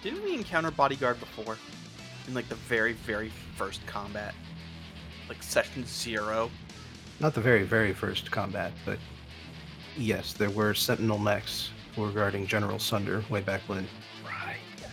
Didn't 0.03 0.23
we 0.23 0.35
encounter 0.35 0.71
bodyguard 0.71 1.19
before? 1.19 1.57
In 2.27 2.33
like 2.33 2.47
the 2.49 2.55
very, 2.55 2.93
very 2.93 3.31
first 3.55 3.85
combat, 3.87 4.35
like 5.27 5.41
session 5.41 5.85
zero. 5.85 6.51
Not 7.19 7.33
the 7.33 7.41
very, 7.41 7.63
very 7.63 7.93
first 7.93 8.29
combat, 8.29 8.71
but 8.85 8.99
yes, 9.97 10.33
there 10.33 10.51
were 10.51 10.73
Sentinel 10.73 11.17
mechs 11.17 11.71
regarding 11.97 12.45
General 12.45 12.77
Sunder 12.77 13.23
way 13.29 13.41
back 13.41 13.61
when. 13.67 13.87
Right. 14.23 14.57
Yes. 14.79 14.91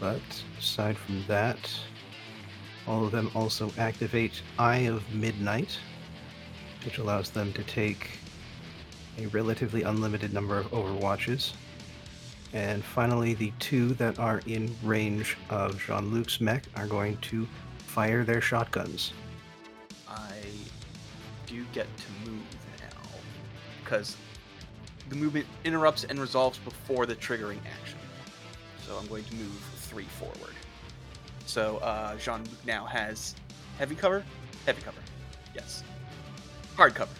But 0.00 0.20
aside 0.58 0.96
from 0.96 1.24
that, 1.28 1.70
all 2.88 3.04
of 3.04 3.12
them 3.12 3.30
also 3.34 3.70
activate 3.78 4.42
Eye 4.58 4.88
of 4.88 5.08
Midnight, 5.14 5.78
which 6.84 6.98
allows 6.98 7.30
them 7.30 7.52
to 7.52 7.62
take 7.62 8.18
a 9.18 9.26
relatively 9.26 9.82
unlimited 9.82 10.32
number 10.32 10.58
of 10.58 10.66
overwatches. 10.72 11.52
And 12.52 12.84
finally, 12.84 13.34
the 13.34 13.52
two 13.58 13.94
that 13.94 14.18
are 14.18 14.42
in 14.46 14.74
range 14.82 15.38
of 15.48 15.82
Jean 15.82 16.12
Luc's 16.12 16.40
mech 16.40 16.64
are 16.76 16.86
going 16.86 17.16
to 17.18 17.48
fire 17.78 18.24
their 18.24 18.40
shotguns. 18.40 19.12
I 20.08 20.36
do 21.46 21.64
get 21.72 21.86
to 21.96 22.30
move 22.30 22.42
now 22.80 23.08
because 23.82 24.16
the 25.08 25.16
movement 25.16 25.46
interrupts 25.64 26.04
and 26.04 26.18
resolves 26.18 26.58
before 26.58 27.06
the 27.06 27.14
triggering 27.14 27.58
action. 27.80 27.98
So 28.86 28.96
I'm 28.98 29.06
going 29.06 29.24
to 29.24 29.34
move 29.34 29.58
three 29.76 30.04
forward. 30.04 30.54
So 31.46 31.78
uh, 31.78 32.16
Jean 32.16 32.40
Luc 32.44 32.66
now 32.66 32.84
has 32.84 33.34
heavy 33.78 33.94
cover, 33.94 34.24
heavy 34.66 34.82
cover, 34.82 35.00
yes, 35.54 35.82
hard 36.76 36.94
cover. 36.94 37.14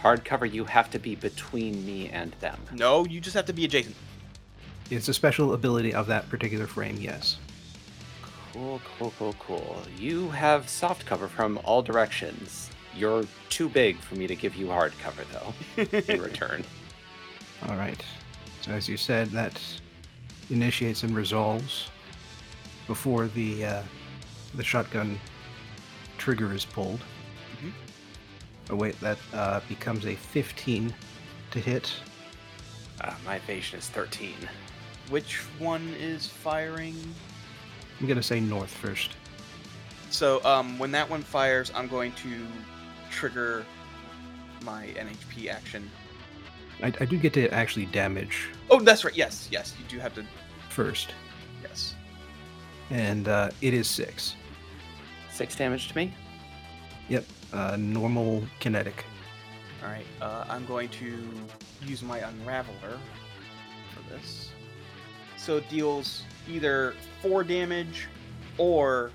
Hard 0.00 0.24
cover, 0.24 0.46
you 0.46 0.64
have 0.64 0.90
to 0.90 0.98
be 0.98 1.16
between 1.16 1.84
me 1.84 2.08
and 2.10 2.32
them. 2.40 2.58
No, 2.72 3.04
you 3.04 3.20
just 3.20 3.34
have 3.34 3.46
to 3.46 3.52
be 3.52 3.64
adjacent. 3.64 3.96
It's 4.90 5.08
a 5.08 5.14
special 5.14 5.52
ability 5.54 5.92
of 5.94 6.06
that 6.06 6.28
particular 6.30 6.66
frame, 6.66 6.96
yes. 6.98 7.36
Cool, 8.52 8.80
cool, 8.98 9.12
cool, 9.18 9.34
cool. 9.38 9.82
You 9.98 10.30
have 10.30 10.68
soft 10.68 11.04
cover 11.04 11.28
from 11.28 11.60
all 11.64 11.82
directions. 11.82 12.70
You're 12.96 13.24
too 13.50 13.68
big 13.68 13.98
for 13.98 14.14
me 14.14 14.26
to 14.26 14.34
give 14.34 14.56
you 14.56 14.68
hard 14.68 14.92
cover, 14.98 15.22
though, 15.32 15.82
in 16.14 16.20
return. 16.22 16.64
All 17.68 17.76
right. 17.76 18.02
So 18.62 18.72
as 18.72 18.88
you 18.88 18.96
said, 18.96 19.28
that 19.28 19.60
initiates 20.50 21.02
and 21.02 21.14
resolves 21.14 21.90
before 22.86 23.28
the 23.28 23.64
uh, 23.64 23.82
the 24.54 24.64
shotgun 24.64 25.20
trigger 26.16 26.52
is 26.54 26.64
pulled. 26.64 27.00
Mhm. 27.62 27.72
Oh 28.70 28.76
wait, 28.76 28.98
that 29.00 29.18
uh, 29.34 29.60
becomes 29.68 30.06
a 30.06 30.14
15 30.14 30.94
to 31.50 31.60
hit. 31.60 31.92
Uh, 33.00 33.14
my 33.24 33.36
evasion 33.36 33.78
is 33.78 33.88
13. 33.88 34.34
Which 35.10 35.36
one 35.58 35.88
is 35.98 36.26
firing? 36.26 36.94
I'm 38.00 38.06
gonna 38.06 38.22
say 38.22 38.40
north 38.40 38.70
first. 38.70 39.10
So 40.10 40.42
um, 40.44 40.78
when 40.78 40.90
that 40.92 41.08
one 41.08 41.22
fires, 41.22 41.70
I'm 41.74 41.88
going 41.88 42.12
to 42.12 42.46
trigger 43.10 43.64
my 44.62 44.86
NHP 44.96 45.48
action. 45.48 45.90
I, 46.82 46.92
I 47.00 47.04
do 47.04 47.18
get 47.18 47.32
to 47.34 47.48
actually 47.50 47.86
damage 47.86 48.48
Oh, 48.70 48.80
that's 48.80 49.04
right. 49.04 49.16
Yes, 49.16 49.48
yes, 49.50 49.74
you 49.78 49.84
do 49.88 49.98
have 49.98 50.14
to. 50.14 50.24
first, 50.70 51.12
Yes. 51.62 51.94
and 52.90 53.26
uh, 53.28 53.50
it 53.62 53.74
is 53.74 53.88
six. 53.88 54.34
Six 55.32 55.56
damage 55.56 55.88
to 55.88 55.96
me? 55.96 56.14
Yep, 57.08 57.24
uh, 57.52 57.76
normal 57.78 58.44
kinetic. 58.60 59.04
All 59.82 59.88
right. 59.90 60.04
Uh, 60.20 60.44
I'm 60.48 60.66
going 60.66 60.88
to 60.90 61.18
use 61.84 62.02
my 62.02 62.20
Unraveler 62.20 62.98
for 63.94 64.12
this. 64.12 64.47
So 65.38 65.56
it 65.56 65.68
deals 65.70 66.24
either 66.48 66.94
four 67.22 67.42
damage 67.44 68.06
or 68.58 69.10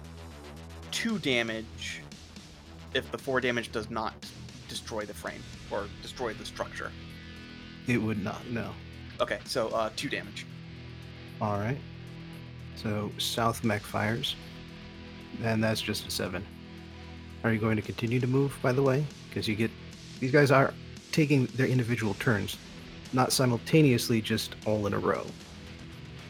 two 0.91 1.19
damage 1.19 2.01
if 2.93 3.11
the 3.11 3.17
four 3.17 3.41
damage 3.41 3.71
does 3.71 3.89
not 3.89 4.13
destroy 4.67 5.05
the 5.05 5.13
frame 5.13 5.43
or 5.69 5.85
destroy 6.01 6.33
the 6.33 6.45
structure. 6.45 6.91
It 7.87 7.97
would 7.97 8.23
not. 8.23 8.47
No. 8.49 8.71
Okay, 9.19 9.39
so 9.45 9.67
uh, 9.69 9.89
two 9.95 10.09
damage. 10.09 10.45
All 11.41 11.59
right. 11.59 11.77
So 12.75 13.11
south 13.17 13.63
mech 13.63 13.81
fires, 13.81 14.35
and 15.43 15.63
that's 15.63 15.81
just 15.81 16.07
a 16.07 16.11
seven. 16.11 16.45
Are 17.43 17.51
you 17.51 17.59
going 17.59 17.75
to 17.75 17.81
continue 17.81 18.19
to 18.19 18.27
move, 18.27 18.57
by 18.61 18.71
the 18.71 18.81
way? 18.81 19.05
Because 19.29 19.47
you 19.47 19.55
get 19.55 19.69
these 20.19 20.31
guys 20.31 20.51
are 20.51 20.73
taking 21.11 21.45
their 21.47 21.67
individual 21.67 22.13
turns, 22.15 22.57
not 23.11 23.31
simultaneously, 23.31 24.21
just 24.21 24.55
all 24.65 24.87
in 24.87 24.93
a 24.93 24.99
row. 24.99 25.25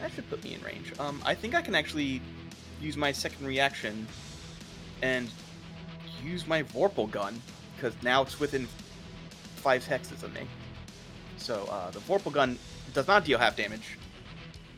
That 0.04 0.12
should 0.12 0.28
put 0.28 0.44
me 0.44 0.52
in 0.52 0.60
range. 0.60 0.92
Um, 0.98 1.22
I 1.24 1.34
think 1.34 1.54
I 1.54 1.62
can 1.62 1.74
actually 1.74 2.20
use 2.78 2.94
my 2.94 3.10
second 3.10 3.46
reaction 3.46 4.06
and 5.00 5.30
use 6.22 6.46
my 6.46 6.62
Vorpal 6.62 7.10
gun 7.10 7.40
because 7.74 7.94
now 8.02 8.20
it's 8.20 8.38
within 8.38 8.68
five 9.56 9.82
hexes 9.82 10.22
of 10.22 10.34
me. 10.34 10.42
So 11.38 11.66
uh, 11.70 11.90
the 11.90 12.00
Vorpal 12.00 12.34
gun 12.34 12.58
does 12.92 13.08
not 13.08 13.24
deal 13.24 13.38
half 13.38 13.56
damage, 13.56 13.96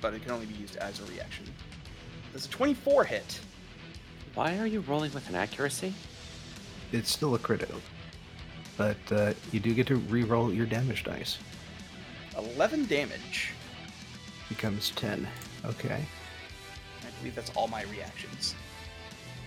but 0.01 0.15
it 0.15 0.23
can 0.23 0.31
only 0.31 0.47
be 0.47 0.55
used 0.55 0.77
as 0.77 1.01
a 1.01 1.05
reaction. 1.07 1.45
Does 2.33 2.47
a 2.47 2.49
24 2.49 3.03
hit? 3.03 3.41
Why 4.37 4.57
are 4.59 4.67
you 4.69 4.79
rolling 4.83 5.13
with 5.13 5.29
an 5.29 5.35
accuracy? 5.35 5.93
It's 6.93 7.11
still 7.11 7.35
a 7.35 7.39
critical, 7.41 7.81
but 8.77 8.97
uh, 9.11 9.35
you 9.51 9.59
do 9.59 9.75
get 9.75 9.89
to 9.89 9.97
re-roll 9.97 10.53
your 10.53 10.67
damage 10.67 11.03
dice. 11.03 11.39
11 12.39 12.87
damage. 12.87 13.56
Becomes 14.49 14.91
ten. 14.91 15.27
Okay, 15.65 16.05
I 17.03 17.11
believe 17.19 17.35
that's 17.35 17.51
all 17.57 17.67
my 17.69 17.83
reactions. 17.85 18.55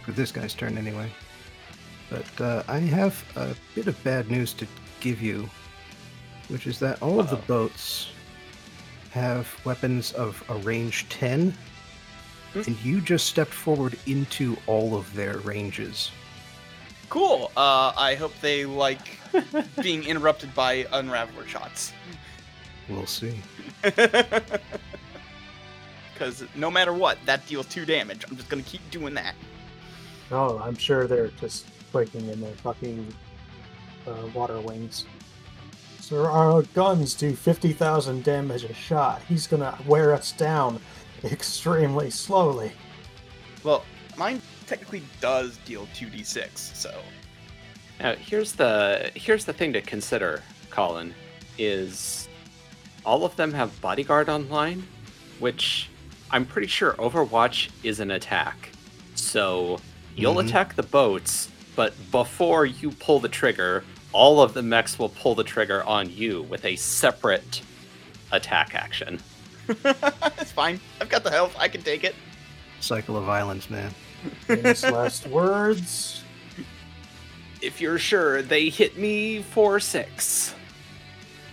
for 0.03 0.11
this 0.11 0.31
guy's 0.31 0.53
turn 0.53 0.77
anyway. 0.77 1.09
But 2.09 2.41
uh, 2.41 2.63
I 2.67 2.79
have 2.79 3.23
a 3.35 3.55
bit 3.75 3.87
of 3.87 4.01
bad 4.03 4.29
news 4.31 4.53
to 4.55 4.67
give 4.99 5.21
you, 5.21 5.47
which 6.47 6.65
is 6.67 6.79
that 6.79 7.01
all 7.01 7.19
of 7.19 7.29
the 7.29 7.35
boats 7.35 8.09
have 9.11 9.47
weapons 9.65 10.11
of 10.13 10.43
a 10.49 10.55
range 10.55 11.07
10, 11.09 11.53
Hmm. 12.53 12.61
and 12.65 12.79
you 12.83 12.99
just 12.99 13.27
stepped 13.27 13.53
forward 13.53 13.97
into 14.07 14.57
all 14.65 14.95
of 14.95 15.13
their 15.13 15.37
ranges. 15.39 16.09
Cool. 17.09 17.51
Uh, 17.55 17.93
I 17.95 18.15
hope 18.15 18.33
they 18.41 18.65
like 18.65 19.19
being 19.83 20.03
interrupted 20.07 20.55
by 20.55 20.85
Unraveler 20.91 21.45
shots. 21.47 21.93
We'll 22.89 23.05
see. 23.05 23.39
Because 26.19 26.43
no 26.53 26.69
matter 26.69 26.91
what, 26.91 27.17
that 27.25 27.47
deals 27.47 27.65
two 27.67 27.85
damage. 27.85 28.25
I'm 28.29 28.35
just 28.35 28.49
gonna 28.49 28.61
keep 28.63 28.81
doing 28.91 29.13
that. 29.13 29.35
Oh, 30.31 30.59
I'm 30.59 30.75
sure 30.75 31.07
they're 31.07 31.29
just 31.39 31.65
quaking 31.91 32.27
in 32.27 32.41
their 32.41 32.51
fucking 32.55 33.07
uh, 34.05 34.27
water 34.33 34.59
wings. 34.59 35.05
Sir, 36.01 36.25
our 36.25 36.63
guns 36.73 37.13
do 37.13 37.33
50,000 37.33 38.23
damage 38.23 38.65
a 38.65 38.73
shot. 38.73 39.21
He's 39.29 39.47
gonna 39.47 39.77
wear 39.87 40.13
us 40.13 40.33
down 40.33 40.81
extremely 41.23 42.09
slowly. 42.09 42.73
Well, 43.63 43.85
mine 44.17 44.41
technically 44.67 45.03
does 45.21 45.57
deal 45.65 45.87
2d6, 45.95 46.75
so. 46.75 47.01
Now, 48.01 48.15
here's 48.15 48.51
the 48.51 49.09
here's 49.15 49.45
the 49.45 49.53
thing 49.53 49.71
to 49.71 49.81
consider, 49.81 50.43
Colin, 50.69 51.13
is 51.57 52.27
all 53.05 53.23
of 53.23 53.37
them 53.37 53.53
have 53.53 53.79
bodyguard 53.79 54.27
online, 54.27 54.85
which 55.39 55.89
I'm 56.31 56.45
pretty 56.45 56.67
sure 56.67 56.93
Overwatch 56.93 57.69
is 57.83 57.99
an 57.99 58.11
attack. 58.11 58.71
So 59.15 59.79
you'll 60.15 60.35
Mhm. 60.35 60.47
attack 60.47 60.75
the 60.75 60.83
boats, 60.83 61.49
but 61.75 61.93
before 62.11 62.65
you 62.65 62.91
pull 62.91 63.19
the 63.19 63.29
trigger, 63.29 63.83
all 64.11 64.41
of 64.41 64.53
the 64.53 64.61
mechs 64.61 64.97
will 64.99 65.09
pull 65.09 65.35
the 65.35 65.43
trigger 65.43 65.83
on 65.83 66.09
you 66.11 66.43
with 66.43 66.65
a 66.65 66.75
separate 66.75 67.61
attack 68.31 68.73
action. 68.75 69.21
it's 69.67 70.51
fine. 70.51 70.79
I've 70.99 71.09
got 71.09 71.23
the 71.23 71.31
health. 71.31 71.55
I 71.57 71.67
can 71.67 71.81
take 71.83 72.03
it. 72.03 72.15
Cycle 72.79 73.17
of 73.17 73.25
violence, 73.25 73.69
man. 73.69 73.93
Famous 74.47 74.83
last 74.89 75.27
words. 75.27 76.23
If 77.61 77.81
you're 77.81 77.99
sure, 77.99 78.41
they 78.41 78.69
hit 78.69 78.97
me 78.97 79.41
for 79.43 79.79
six. 79.79 80.55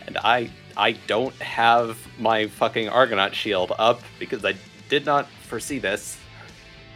And 0.06 0.16
I 0.18 0.50
I 0.76 0.92
don't 0.92 1.34
have 1.36 1.98
my 2.18 2.46
fucking 2.46 2.88
Argonaut 2.88 3.34
shield 3.34 3.72
up 3.78 4.02
because 4.18 4.44
I 4.44 4.54
did 4.88 5.06
not 5.06 5.28
foresee 5.42 5.78
this. 5.78 6.18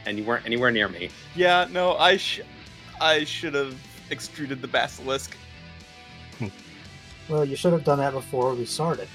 And 0.06 0.18
you 0.18 0.24
weren't 0.24 0.46
anywhere 0.46 0.70
near 0.70 0.88
me. 0.88 1.10
Yeah, 1.34 1.66
no, 1.70 1.96
I 1.96 2.16
sh- 2.16 2.40
I 3.00 3.24
should 3.24 3.54
have 3.54 3.76
extruded 4.10 4.60
the 4.62 4.68
basilisk. 4.68 5.36
Well, 7.28 7.44
you 7.44 7.54
should 7.54 7.72
have 7.72 7.84
done 7.84 7.98
that 7.98 8.12
before 8.12 8.54
we 8.54 8.64
started. 8.64 9.08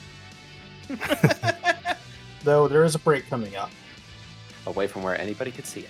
Though 2.44 2.68
there 2.68 2.84
is 2.86 2.96
a 2.96 3.00
break 3.00 3.28
coming 3.30 3.56
up. 3.56 3.72
Away 4.68 4.88
from 4.88 5.04
where 5.04 5.20
anybody 5.20 5.52
could 5.52 5.66
see 5.66 5.82
it. 5.82 5.90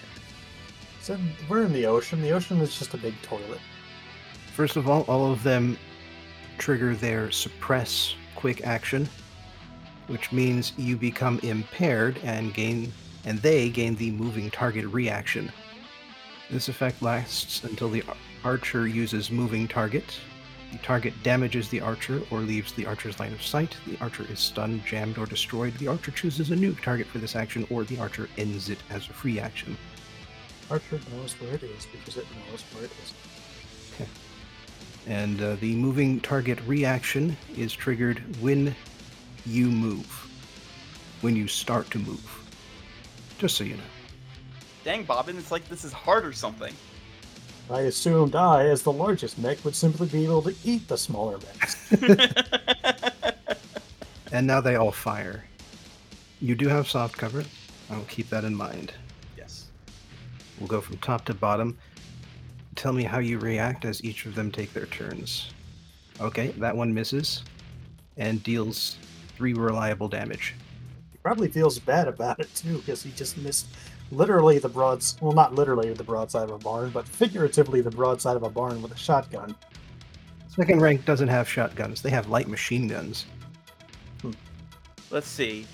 So 1.01 1.17
we're 1.48 1.63
in 1.63 1.72
the 1.72 1.86
ocean. 1.86 2.22
The 2.22 2.32
ocean 2.32 2.60
is 2.62 2.77
just 2.77 2.94
a 2.94 2.98
big 2.98 3.13
toilet. 3.22 3.60
First 4.53 4.75
of 4.75 4.89
all, 4.89 5.03
all 5.03 5.32
of 5.32 5.44
them 5.44 5.77
trigger 6.58 6.96
their 6.96 7.29
suppress 7.29 8.15
quick 8.35 8.65
action, 8.65 9.09
which 10.07 10.31
means 10.31 10.73
you 10.77 10.97
become 10.97 11.39
impaired 11.39 12.19
and 12.23 12.53
gain 12.53 12.91
and 13.25 13.39
they 13.39 13.69
gain 13.69 13.95
the 13.95 14.11
moving 14.11 14.51
target 14.51 14.85
reaction. 14.85 15.51
This 16.51 16.69
effect 16.69 17.01
lasts 17.01 17.63
until 17.63 17.89
the 17.89 18.03
archer 18.43 18.87
uses 18.87 19.31
moving 19.31 19.67
target. 19.67 20.19
The 20.71 20.77
target 20.79 21.13
damages 21.23 21.69
the 21.69 21.81
archer 21.81 22.21
or 22.29 22.39
leaves 22.39 22.73
the 22.73 22.85
archer's 22.85 23.19
line 23.19 23.33
of 23.33 23.41
sight. 23.41 23.75
The 23.87 23.97
archer 23.99 24.25
is 24.29 24.39
stunned, 24.39 24.85
jammed, 24.85 25.17
or 25.17 25.25
destroyed. 25.25 25.73
The 25.75 25.87
archer 25.87 26.11
chooses 26.11 26.51
a 26.51 26.55
new 26.55 26.75
target 26.75 27.07
for 27.07 27.17
this 27.17 27.35
action, 27.35 27.65
or 27.71 27.83
the 27.83 27.97
archer 27.97 28.29
ends 28.37 28.69
it 28.69 28.79
as 28.91 29.09
a 29.09 29.13
free 29.13 29.39
action. 29.39 29.75
Archer 30.69 30.99
knows 31.13 31.33
where 31.39 31.53
it 31.53 31.63
is 31.63 31.87
because 31.91 32.17
it 32.17 32.27
knows 32.49 32.63
where 32.73 32.83
it 32.83 32.91
is. 33.03 33.13
And 35.07 35.41
uh, 35.41 35.55
the 35.57 35.75
moving 35.75 36.19
target 36.19 36.59
reaction 36.65 37.38
is 37.55 37.74
triggered 37.74 38.21
when 38.41 38.75
you 39.45 39.67
move, 39.69 40.07
when 41.21 41.35
you 41.35 41.47
start 41.47 41.91
to 41.91 42.00
move. 42.00 42.41
Just 43.38 43.55
so 43.57 43.63
you 43.63 43.75
know. 43.75 43.83
Dang, 44.83 45.03
Bobbin, 45.03 45.38
it's 45.38 45.51
like 45.51 45.67
this 45.69 45.83
is 45.83 45.93
hard 45.93 46.25
or 46.25 46.33
something. 46.33 46.74
I 47.69 47.81
assumed 47.81 48.35
I, 48.35 48.67
as 48.67 48.83
the 48.83 48.91
largest 48.91 49.39
mech, 49.39 49.63
would 49.65 49.75
simply 49.75 50.07
be 50.07 50.24
able 50.24 50.41
to 50.43 50.55
eat 50.63 50.88
the 50.88 50.97
smaller 50.97 51.38
mechs. 51.39 51.91
And 54.31 54.47
now 54.47 54.59
they 54.59 54.75
all 54.75 54.91
fire. 54.91 55.45
You 56.41 56.55
do 56.55 56.67
have 56.67 56.89
soft 56.89 57.17
cover. 57.17 57.45
I 57.89 57.95
will 57.95 58.03
keep 58.05 58.29
that 58.31 58.43
in 58.43 58.53
mind. 58.53 58.91
yes. 59.38 59.67
We'll 60.59 60.67
go 60.67 60.81
from 60.81 60.97
top 60.97 61.24
to 61.25 61.33
bottom. 61.33 61.77
Tell 62.85 62.93
me 62.93 63.01
how 63.01 63.17
you 63.17 63.39
react 63.39 63.83
as 63.83 64.03
each 64.03 64.27
of 64.27 64.35
them 64.35 64.51
take 64.51 64.71
their 64.71 64.85
turns. 64.85 65.49
Okay, 66.21 66.49
that 66.59 66.77
one 66.77 66.93
misses 66.93 67.43
and 68.15 68.43
deals 68.43 68.97
three 69.35 69.55
reliable 69.55 70.07
damage. 70.07 70.53
He 71.11 71.17
probably 71.17 71.47
feels 71.47 71.79
bad 71.79 72.07
about 72.07 72.39
it 72.39 72.53
too 72.53 72.77
because 72.77 73.01
he 73.01 73.09
just 73.13 73.39
missed 73.39 73.65
literally 74.11 74.59
the 74.59 74.69
broads 74.69 75.17
well 75.19 75.31
not 75.31 75.55
literally 75.55 75.91
the 75.93 76.03
broadside 76.03 76.43
of 76.43 76.51
a 76.51 76.59
barn 76.59 76.91
but 76.91 77.07
figuratively 77.07 77.81
the 77.81 77.89
broadside 77.89 78.35
of 78.35 78.43
a 78.43 78.51
barn 78.51 78.79
with 78.83 78.91
a 78.91 78.97
shotgun 78.97 79.55
Second 80.55 80.79
rank 80.79 81.05
doesn't 81.05 81.29
have 81.29 81.49
shotguns, 81.49 82.03
they 82.03 82.11
have 82.11 82.29
light 82.29 82.47
machine 82.47 82.87
guns. 82.87 83.25
Hmm. 84.21 84.33
Let's 85.09 85.27
see. 85.27 85.65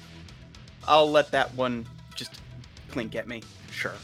I'll 0.87 1.11
let 1.11 1.29
that 1.31 1.53
one 1.55 1.85
just 2.15 2.39
clink 2.87 3.17
at 3.17 3.27
me. 3.27 3.43
Sure. 3.69 3.95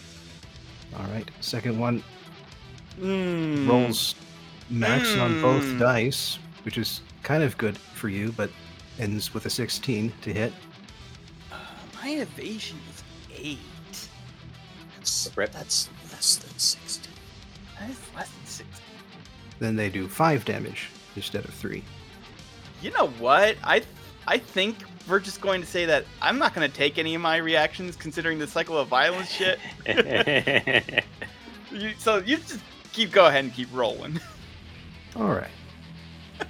Alright, 0.93 1.31
second 1.39 1.79
one 1.79 2.03
Mm. 2.99 3.67
rolls 3.67 4.15
max 4.69 5.15
on 5.17 5.41
both 5.41 5.63
Mm. 5.63 5.79
dice, 5.79 6.39
which 6.63 6.77
is 6.77 7.01
kind 7.23 7.43
of 7.43 7.57
good 7.57 7.77
for 7.77 8.09
you, 8.09 8.31
but 8.31 8.49
ends 8.99 9.33
with 9.33 9.45
a 9.45 9.49
16 9.49 10.11
to 10.23 10.33
hit. 10.33 10.51
Uh, 11.51 11.55
my 12.01 12.09
evasion 12.09 12.77
is 12.89 13.03
eight. 13.37 13.59
that's, 14.99 15.29
that's 15.29 15.89
less 16.11 16.35
than 16.37 16.57
60 16.57 17.09
That 17.79 17.89
is 17.89 17.99
less 18.15 18.29
than 18.29 18.45
six. 18.45 18.67
Then 19.59 19.75
they 19.75 19.89
do 19.89 20.07
5 20.07 20.43
damage 20.45 20.89
instead 21.15 21.45
of 21.45 21.53
3. 21.53 21.83
You 22.81 22.91
know 22.91 23.07
what? 23.19 23.57
I 23.63 23.83
I 24.27 24.37
think 24.37 24.77
we're 25.07 25.19
just 25.21 25.39
going 25.39 25.61
to 25.61 25.67
say 25.67 25.85
that 25.85 26.03
I'm 26.21 26.37
not 26.37 26.53
going 26.53 26.69
to 26.69 26.75
take 26.75 26.97
any 26.99 27.15
of 27.15 27.21
my 27.21 27.37
reactions 27.37 27.95
considering 27.95 28.39
the 28.39 28.47
cycle 28.47 28.77
of 28.77 28.87
violence 28.89 29.31
shit. 29.31 29.59
You, 31.71 31.91
so 31.97 32.17
you 32.19 32.37
just 32.37 32.61
keep 32.97 33.11
go 33.11 33.27
ahead 33.27 33.43
and 33.43 33.53
keep 33.53 33.69
rolling. 33.71 34.19
Alright. 35.15 35.51
I 36.41 36.45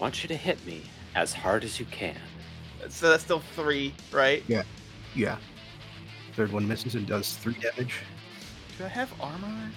want 0.00 0.24
you 0.24 0.28
to 0.28 0.36
hit 0.36 0.64
me 0.66 0.82
as 1.14 1.32
hard 1.32 1.62
as 1.62 1.78
you 1.78 1.86
can. 1.86 2.16
So 2.88 3.08
that's 3.08 3.22
still 3.22 3.38
three, 3.54 3.94
right? 4.10 4.42
Yeah. 4.48 4.64
Yeah. 5.14 5.38
Third 6.34 6.50
one 6.50 6.66
misses 6.66 6.96
and 6.96 7.06
does 7.06 7.36
3 7.36 7.54
damage. 7.54 8.00
Do 8.78 8.84
I 8.84 8.88
have 8.88 9.12
armor? 9.20 9.70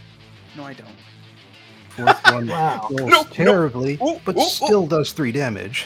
No, 0.58 0.64
I 0.64 0.74
don't. 0.74 0.88
Fourth 1.90 2.20
one 2.34 2.48
wow 2.48 2.88
rolls 2.90 3.02
No, 3.02 3.22
no. 3.22 3.24
terribly, 3.26 4.00
Ooh, 4.02 4.20
but 4.26 4.36
ooh, 4.36 4.40
ooh. 4.40 4.46
still 4.46 4.88
does 4.88 5.12
3 5.12 5.32
damage. 5.32 5.86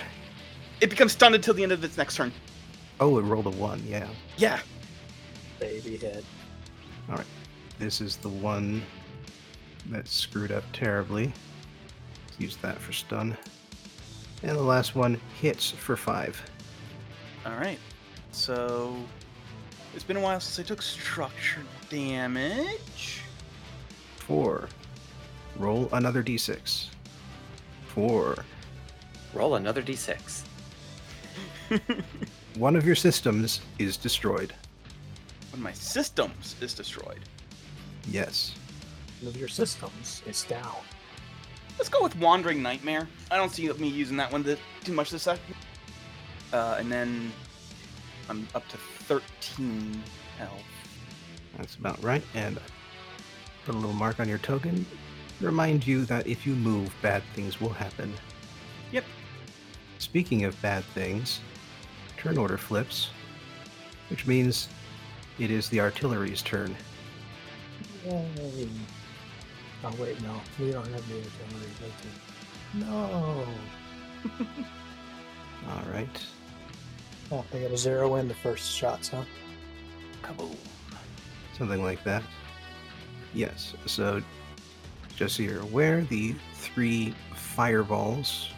It 0.79 0.89
becomes 0.89 1.11
stunned 1.11 1.35
until 1.35 1.53
the 1.53 1.63
end 1.63 1.73
of 1.73 1.83
its 1.83 1.97
next 1.97 2.15
turn. 2.15 2.31
Oh, 3.01 3.17
it 3.17 3.23
rolled 3.23 3.47
a 3.47 3.49
1, 3.49 3.83
yeah. 3.85 4.07
Yeah. 4.37 4.59
baby 5.59 5.97
head 5.97 6.23
All 7.09 7.17
right. 7.17 7.25
This 7.79 7.99
is 7.99 8.15
the 8.17 8.29
one 8.29 8.83
that 9.89 10.07
screwed 10.07 10.51
up 10.51 10.63
terribly. 10.73 11.33
Let's 12.27 12.39
use 12.39 12.55
that 12.57 12.77
for 12.77 12.93
stun. 12.93 13.37
And 14.43 14.57
the 14.57 14.63
last 14.63 14.95
one 14.95 15.19
hits 15.41 15.69
for 15.71 15.97
5. 15.97 16.41
All 17.45 17.53
right. 17.53 17.79
So 18.31 18.95
it's 19.93 20.03
been 20.03 20.17
a 20.17 20.21
while 20.21 20.39
since 20.39 20.65
I 20.65 20.67
took 20.67 20.81
structure 20.81 21.61
damage. 21.89 23.21
4. 24.17 24.69
Roll 25.57 25.89
another 25.91 26.23
d6. 26.23 26.87
4. 27.87 28.45
Roll 29.33 29.55
another 29.55 29.81
d6. 29.81 30.43
One 32.55 32.75
of 32.75 32.85
your 32.85 32.95
systems 32.95 33.61
is 33.77 33.97
destroyed. 33.97 34.53
One 35.51 35.59
of 35.59 35.59
my 35.59 35.73
systems 35.73 36.55
is 36.61 36.73
destroyed. 36.73 37.19
Yes. 38.07 38.55
One 39.21 39.29
of 39.29 39.37
your 39.37 39.49
systems 39.49 40.21
is 40.25 40.43
down 40.43 40.75
Let's 41.79 41.87
go 41.87 42.03
with 42.03 42.17
Wandering 42.17 42.61
Nightmare. 42.61 43.07
I 43.31 43.37
don't 43.37 43.53
see 43.53 43.71
me 43.71 43.87
using 43.87 44.17
that 44.17 44.29
one 44.33 44.43
too 44.83 44.91
much 44.91 45.11
this 45.11 45.23
second. 45.23 45.55
Uh, 46.51 46.75
and 46.77 46.91
then 46.91 47.31
I'm 48.27 48.45
up 48.53 48.67
to 48.67 48.77
13 48.77 50.03
health. 50.37 50.51
That's 51.57 51.75
about 51.75 52.03
right. 52.03 52.21
And 52.33 52.59
put 53.65 53.75
a 53.75 53.77
little 53.77 53.95
mark 53.95 54.19
on 54.19 54.27
your 54.27 54.39
token. 54.39 54.85
Remind 55.39 55.87
you 55.87 56.03
that 56.03 56.27
if 56.27 56.45
you 56.45 56.53
move, 56.53 56.93
bad 57.01 57.23
things 57.33 57.61
will 57.61 57.69
happen. 57.69 58.13
Yep. 58.91 59.05
Speaking 59.99 60.43
of 60.43 60.61
bad 60.61 60.83
things, 60.83 61.39
turn 62.17 62.37
order 62.37 62.57
flips, 62.57 63.11
which 64.09 64.27
means 64.27 64.67
it 65.39 65.49
is 65.49 65.69
the 65.69 65.79
artillery's 65.79 66.41
turn. 66.41 66.75
Yay. 68.05 68.67
Oh 69.83 69.95
wait 69.99 70.21
no 70.21 70.41
we 70.59 70.71
don't 70.71 70.87
have 70.87 71.07
the 71.07 71.15
artillery 71.15 71.71
okay. 71.81 72.09
no 72.75 73.47
All 75.69 75.93
right. 75.93 76.25
oh, 77.31 77.45
they 77.51 77.61
gotta 77.61 77.77
zero 77.77 78.15
in 78.15 78.27
the 78.27 78.33
first 78.33 78.71
shots 78.71 79.09
huh 79.09 79.23
Kaboom. 80.21 80.55
Something 81.57 81.83
like 81.83 82.03
that. 82.03 82.23
Yes. 83.33 83.73
So, 83.85 84.21
just 85.15 85.35
so 85.35 85.43
you're 85.43 85.61
aware, 85.61 86.01
the 86.01 86.35
three 86.53 87.13
fireballs 87.35 88.49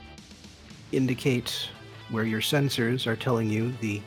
indicate 0.91 1.69
where 2.09 2.25
your 2.25 2.41
sensors 2.41 3.07
are 3.07 3.15
telling 3.15 3.49
you 3.49 3.73
the 3.81 4.01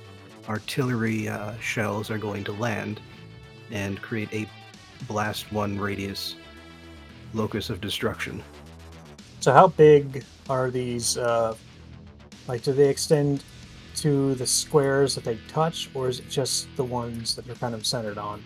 artillery 0.48 1.28
uh, 1.28 1.58
shells 1.58 2.10
are 2.10 2.18
going 2.18 2.44
to 2.44 2.52
land 2.52 3.00
and 3.70 4.00
create 4.00 4.32
a 4.32 4.46
blast 5.06 5.50
one 5.50 5.78
radius 5.78 6.36
locus 7.34 7.70
of 7.70 7.80
destruction. 7.80 8.42
So 9.40 9.52
how 9.52 9.68
big 9.68 10.24
are 10.48 10.70
these? 10.70 11.18
Uh, 11.18 11.54
like, 12.48 12.62
do 12.62 12.72
they 12.72 12.88
extend 12.88 13.44
to 13.96 14.34
the 14.34 14.46
squares 14.46 15.14
that 15.14 15.24
they 15.24 15.38
touch, 15.48 15.90
or 15.94 16.08
is 16.08 16.20
it 16.20 16.28
just 16.28 16.68
the 16.76 16.84
ones 16.84 17.34
that 17.36 17.46
they're 17.46 17.54
kind 17.54 17.74
of 17.74 17.86
centered 17.86 18.18
on? 18.18 18.42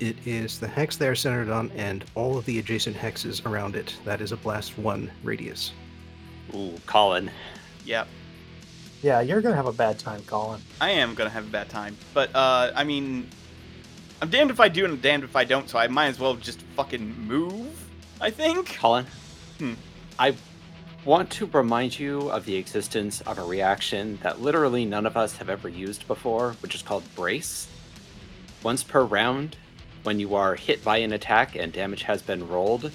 It 0.00 0.16
is 0.26 0.58
the 0.58 0.68
hex 0.68 0.96
they 0.96 1.08
are 1.08 1.14
centered 1.14 1.50
on 1.50 1.70
and 1.72 2.04
all 2.14 2.36
of 2.36 2.44
the 2.46 2.58
adjacent 2.58 2.96
hexes 2.96 3.46
around 3.46 3.76
it. 3.76 3.96
That 4.04 4.20
is 4.20 4.32
a 4.32 4.36
blast 4.36 4.76
one 4.76 5.10
radius. 5.22 5.72
Ooh, 6.54 6.74
Colin. 6.86 7.30
Yep. 7.84 8.08
Yeah, 9.02 9.20
you're 9.20 9.40
gonna 9.40 9.56
have 9.56 9.66
a 9.66 9.72
bad 9.72 9.98
time, 9.98 10.22
Colin. 10.22 10.60
I 10.80 10.90
am 10.90 11.14
gonna 11.14 11.30
have 11.30 11.46
a 11.46 11.50
bad 11.50 11.68
time, 11.68 11.96
but 12.12 12.34
uh, 12.34 12.72
I 12.74 12.84
mean, 12.84 13.28
I'm 14.20 14.30
damned 14.30 14.50
if 14.50 14.60
I 14.60 14.68
do 14.68 14.84
and 14.84 14.94
I'm 14.94 15.00
damned 15.00 15.24
if 15.24 15.36
I 15.36 15.44
don't, 15.44 15.68
so 15.68 15.78
I 15.78 15.88
might 15.88 16.06
as 16.06 16.18
well 16.18 16.34
just 16.34 16.62
fucking 16.76 17.26
move. 17.26 17.83
I 18.20 18.30
think. 18.30 18.74
Colin, 18.76 19.06
Hmm. 19.58 19.74
I 20.18 20.34
want 21.04 21.30
to 21.30 21.46
remind 21.46 21.98
you 21.98 22.30
of 22.30 22.44
the 22.44 22.56
existence 22.56 23.20
of 23.22 23.38
a 23.38 23.44
reaction 23.44 24.18
that 24.22 24.40
literally 24.40 24.84
none 24.84 25.06
of 25.06 25.16
us 25.16 25.36
have 25.36 25.50
ever 25.50 25.68
used 25.68 26.06
before, 26.06 26.56
which 26.60 26.74
is 26.74 26.82
called 26.82 27.04
Brace. 27.14 27.68
Once 28.62 28.82
per 28.82 29.02
round, 29.04 29.56
when 30.02 30.18
you 30.18 30.34
are 30.34 30.54
hit 30.54 30.82
by 30.82 30.98
an 30.98 31.12
attack 31.12 31.54
and 31.54 31.72
damage 31.72 32.02
has 32.04 32.22
been 32.22 32.48
rolled, 32.48 32.90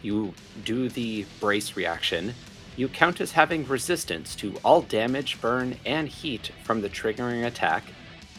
you 0.00 0.32
do 0.64 0.88
the 0.88 1.26
Brace 1.40 1.76
reaction. 1.76 2.34
You 2.76 2.88
count 2.88 3.20
as 3.20 3.32
having 3.32 3.66
resistance 3.66 4.36
to 4.36 4.54
all 4.64 4.82
damage, 4.82 5.40
burn, 5.40 5.76
and 5.84 6.08
heat 6.08 6.52
from 6.62 6.80
the 6.80 6.88
triggering 6.88 7.44
attack, 7.44 7.82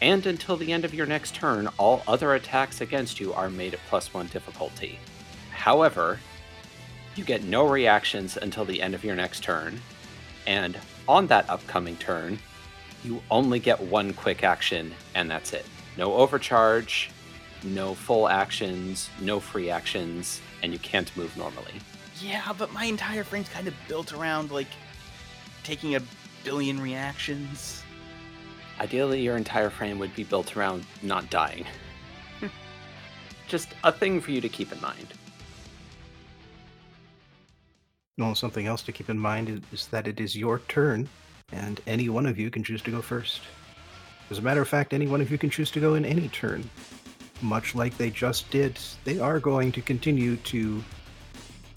and 0.00 0.24
until 0.24 0.56
the 0.56 0.72
end 0.72 0.86
of 0.86 0.94
your 0.94 1.06
next 1.06 1.34
turn, 1.34 1.68
all 1.76 2.02
other 2.08 2.34
attacks 2.34 2.80
against 2.80 3.20
you 3.20 3.34
are 3.34 3.50
made 3.50 3.74
at 3.74 3.80
plus 3.88 4.14
one 4.14 4.28
difficulty. 4.28 4.98
However, 5.60 6.18
you 7.16 7.22
get 7.22 7.44
no 7.44 7.68
reactions 7.68 8.38
until 8.38 8.64
the 8.64 8.80
end 8.80 8.94
of 8.94 9.04
your 9.04 9.14
next 9.14 9.42
turn, 9.42 9.78
and 10.46 10.78
on 11.06 11.26
that 11.26 11.50
upcoming 11.50 11.98
turn, 11.98 12.38
you 13.04 13.22
only 13.30 13.58
get 13.58 13.78
one 13.78 14.14
quick 14.14 14.42
action, 14.42 14.94
and 15.14 15.30
that's 15.30 15.52
it. 15.52 15.66
No 15.98 16.14
overcharge, 16.14 17.10
no 17.62 17.94
full 17.94 18.26
actions, 18.26 19.10
no 19.20 19.38
free 19.38 19.68
actions, 19.68 20.40
and 20.62 20.72
you 20.72 20.78
can't 20.78 21.14
move 21.14 21.36
normally. 21.36 21.74
Yeah, 22.22 22.54
but 22.56 22.72
my 22.72 22.86
entire 22.86 23.22
frame's 23.22 23.50
kind 23.50 23.68
of 23.68 23.74
built 23.86 24.14
around 24.14 24.50
like 24.50 24.72
taking 25.62 25.94
a 25.94 26.00
billion 26.42 26.80
reactions. 26.80 27.82
Ideally, 28.80 29.20
your 29.20 29.36
entire 29.36 29.68
frame 29.68 29.98
would 29.98 30.14
be 30.14 30.24
built 30.24 30.56
around 30.56 30.86
not 31.02 31.28
dying. 31.28 31.66
Just 33.46 33.74
a 33.84 33.92
thing 33.92 34.22
for 34.22 34.30
you 34.30 34.40
to 34.40 34.48
keep 34.48 34.72
in 34.72 34.80
mind. 34.80 35.12
Well, 38.20 38.34
something 38.34 38.66
else 38.66 38.82
to 38.82 38.92
keep 38.92 39.08
in 39.08 39.18
mind 39.18 39.48
is, 39.48 39.60
is 39.72 39.86
that 39.86 40.06
it 40.06 40.20
is 40.20 40.36
your 40.36 40.58
turn, 40.68 41.08
and 41.52 41.80
any 41.86 42.10
one 42.10 42.26
of 42.26 42.38
you 42.38 42.50
can 42.50 42.62
choose 42.62 42.82
to 42.82 42.90
go 42.90 43.00
first. 43.00 43.40
As 44.28 44.36
a 44.36 44.42
matter 44.42 44.60
of 44.60 44.68
fact, 44.68 44.92
any 44.92 45.06
one 45.06 45.22
of 45.22 45.30
you 45.30 45.38
can 45.38 45.48
choose 45.48 45.70
to 45.70 45.80
go 45.80 45.94
in 45.94 46.04
any 46.04 46.28
turn. 46.28 46.68
Much 47.40 47.74
like 47.74 47.96
they 47.96 48.10
just 48.10 48.50
did, 48.50 48.78
they 49.04 49.18
are 49.18 49.40
going 49.40 49.72
to 49.72 49.80
continue 49.80 50.36
to 50.36 50.84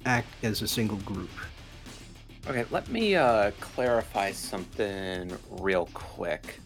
act 0.06 0.28
as 0.44 0.62
a 0.62 0.68
single 0.68 0.98
group. 0.98 1.30
Okay, 2.46 2.66
let 2.72 2.90
me 2.90 3.16
uh, 3.16 3.52
clarify 3.62 4.34
something 4.34 5.32
real 5.50 5.88
quick. 5.94 6.60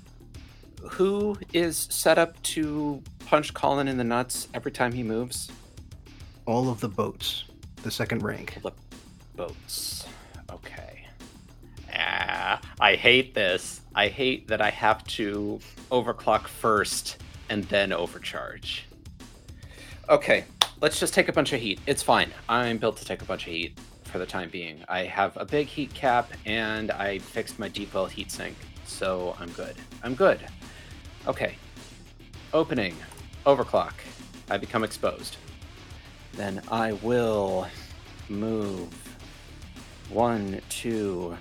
Who 0.89 1.37
is 1.53 1.87
set 1.91 2.17
up 2.17 2.41
to 2.41 3.03
punch 3.27 3.53
Colin 3.53 3.87
in 3.87 3.97
the 3.97 4.03
nuts 4.03 4.47
every 4.55 4.71
time 4.71 4.91
he 4.91 5.03
moves? 5.03 5.51
All 6.47 6.67
of 6.67 6.79
the 6.79 6.89
boats, 6.89 7.43
the 7.83 7.91
second 7.91 8.23
rank. 8.23 8.57
The 8.63 8.71
boats. 9.37 10.05
Okay. 10.51 11.05
Ah, 11.93 12.59
I 12.79 12.95
hate 12.95 13.33
this. 13.33 13.81
I 13.95 14.09
hate 14.09 14.49
that 14.49 14.59
I 14.61 14.71
have 14.71 15.03
to 15.05 15.59
overclock 15.91 16.47
first 16.47 17.17
and 17.49 17.63
then 17.65 17.93
overcharge. 17.93 18.85
Okay, 20.09 20.45
let's 20.81 20.99
just 20.99 21.13
take 21.13 21.29
a 21.29 21.33
bunch 21.33 21.53
of 21.53 21.61
heat. 21.61 21.79
It's 21.85 22.03
fine. 22.03 22.31
I'm 22.49 22.77
built 22.77 22.97
to 22.97 23.05
take 23.05 23.21
a 23.21 23.25
bunch 23.25 23.47
of 23.47 23.53
heat 23.53 23.79
for 24.03 24.19
the 24.19 24.25
time 24.25 24.49
being. 24.49 24.83
I 24.89 25.03
have 25.03 25.37
a 25.37 25.45
big 25.45 25.67
heat 25.67 25.93
cap 25.93 26.31
and 26.45 26.91
I 26.91 27.19
fixed 27.19 27.59
my 27.59 27.71
well 27.93 28.07
heatsink, 28.07 28.53
so 28.85 29.35
I'm 29.39 29.49
good. 29.51 29.75
I'm 30.03 30.15
good. 30.15 30.39
Okay. 31.27 31.55
Opening. 32.53 32.95
Overclock. 33.45 33.93
I 34.49 34.57
become 34.57 34.83
exposed. 34.83 35.37
Then 36.33 36.61
I 36.69 36.93
will 36.93 37.67
move 38.29 39.06
one, 40.09 40.61
two, 40.69 41.37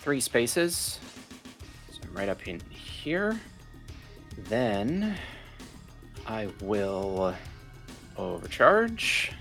three 0.00 0.20
spaces. 0.20 0.98
So 1.90 2.00
I'm 2.04 2.14
right 2.14 2.28
up 2.28 2.46
in 2.46 2.60
here. 2.70 3.40
Then 4.36 5.16
I 6.26 6.48
will 6.60 7.34
overcharge. 8.16 9.32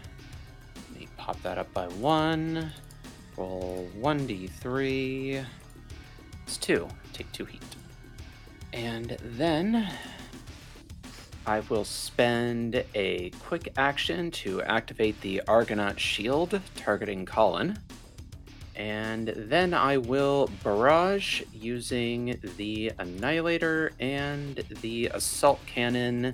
Let 0.91 0.99
me 0.99 1.07
pop 1.17 1.41
that 1.43 1.57
up 1.57 1.73
by 1.73 1.87
one. 1.87 2.71
Roll 3.37 3.89
1d3. 3.97 5.45
It's 6.43 6.57
two. 6.57 6.87
Take 7.13 7.31
two 7.31 7.45
heat. 7.45 7.61
And 8.73 9.17
then 9.23 9.89
I 11.45 11.61
will 11.61 11.85
spend 11.85 12.83
a 12.93 13.31
quick 13.41 13.73
action 13.77 14.29
to 14.31 14.61
activate 14.63 15.19
the 15.21 15.41
Argonaut 15.47 15.99
Shield, 15.99 16.61
targeting 16.75 17.25
Colin. 17.25 17.79
And 18.79 19.27
then 19.35 19.73
I 19.73 19.97
will 19.97 20.49
barrage 20.63 21.43
using 21.51 22.39
the 22.55 22.93
Annihilator 22.97 23.91
and 23.99 24.55
the 24.81 25.07
Assault 25.07 25.59
Cannon. 25.65 26.33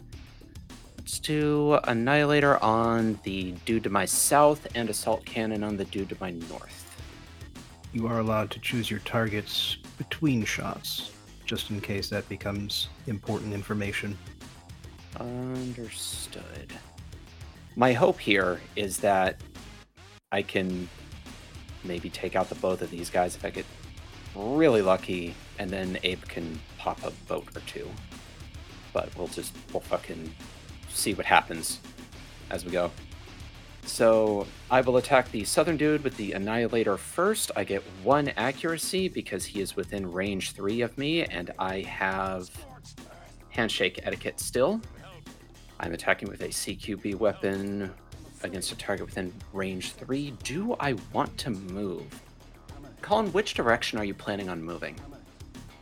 Let's 1.00 1.18
do 1.18 1.80
Annihilator 1.86 2.64
on 2.64 3.20
the 3.24 3.54
dude 3.66 3.84
to 3.86 3.90
my 3.90 4.06
south 4.06 4.68
and 4.76 4.92
Assault 4.92 5.26
Cannon 5.26 5.64
on 5.64 5.76
the 5.76 5.86
dude 5.86 6.10
to 6.10 6.18
my 6.20 6.30
north. 6.32 6.84
You 7.94 8.06
are 8.06 8.20
allowed 8.20 8.52
to 8.52 8.60
choose 8.60 8.92
your 8.92 9.00
targets 9.00 9.78
between 9.98 10.46
shots, 10.46 11.10
just 11.48 11.72
in 11.72 11.82
case 11.82 12.10
that 12.10 12.30
becomes 12.30 12.90
important 13.08 13.54
information. 13.56 14.16
Understood. 15.20 16.74
My 17.76 17.92
hope 17.92 18.20
here 18.20 18.62
is 18.76 18.98
that 19.00 19.42
I 20.32 20.44
can 20.44 20.88
maybe 21.88 22.10
take 22.10 22.36
out 22.36 22.50
the 22.50 22.56
both 22.56 22.82
of 22.82 22.90
these 22.92 23.10
guys 23.10 23.36
if 23.36 23.46
I 23.46 23.50
get 23.50 23.66
really 24.36 24.82
lucky, 24.82 25.34
and 25.60 25.70
then 25.70 25.98
Abe 26.04 26.22
can 26.24 26.60
pop 26.78 27.04
a 27.04 27.12
boat 27.28 27.48
or 27.56 27.62
two. 27.62 27.90
But 28.94 29.10
we'll 29.18 29.28
just 29.28 29.56
we'll 29.74 29.82
fucking 29.82 30.34
see 30.90 31.14
what 31.14 31.26
happens 31.26 31.80
as 32.50 32.66
we 32.66 32.72
go. 32.72 32.92
So 33.86 34.48
I 34.72 34.82
will 34.82 34.98
attack 34.98 35.32
the 35.32 35.44
southern 35.44 35.78
dude 35.78 36.04
with 36.04 36.18
the 36.18 36.34
annihilator 36.34 36.98
first. 36.98 37.52
I 37.56 37.64
get 37.64 37.84
one 38.04 38.30
accuracy 38.30 39.10
because 39.10 39.46
he 39.46 39.62
is 39.62 39.76
within 39.76 40.12
range 40.12 40.54
three 40.54 40.82
of 40.82 40.98
me, 40.98 41.24
and 41.24 41.52
I 41.60 41.82
have 41.82 42.50
handshake 43.50 44.00
etiquette 44.04 44.40
still. 44.40 44.82
I'm 45.80 45.94
attacking 45.94 46.30
with 46.30 46.42
a 46.42 46.48
CQB 46.48 47.16
weapon 47.16 47.94
against 48.46 48.72
a 48.72 48.78
target 48.78 49.06
within 49.06 49.34
range 49.54 49.94
3. 49.94 50.34
Do 50.44 50.76
I 50.80 50.96
want 51.14 51.38
to 51.40 51.50
move? 51.50 52.04
Colin, 53.02 53.32
which 53.34 53.54
direction 53.54 54.00
are 54.00 54.06
you 54.06 54.14
planning 54.14 54.50
on 54.50 54.64
moving? 54.64 54.96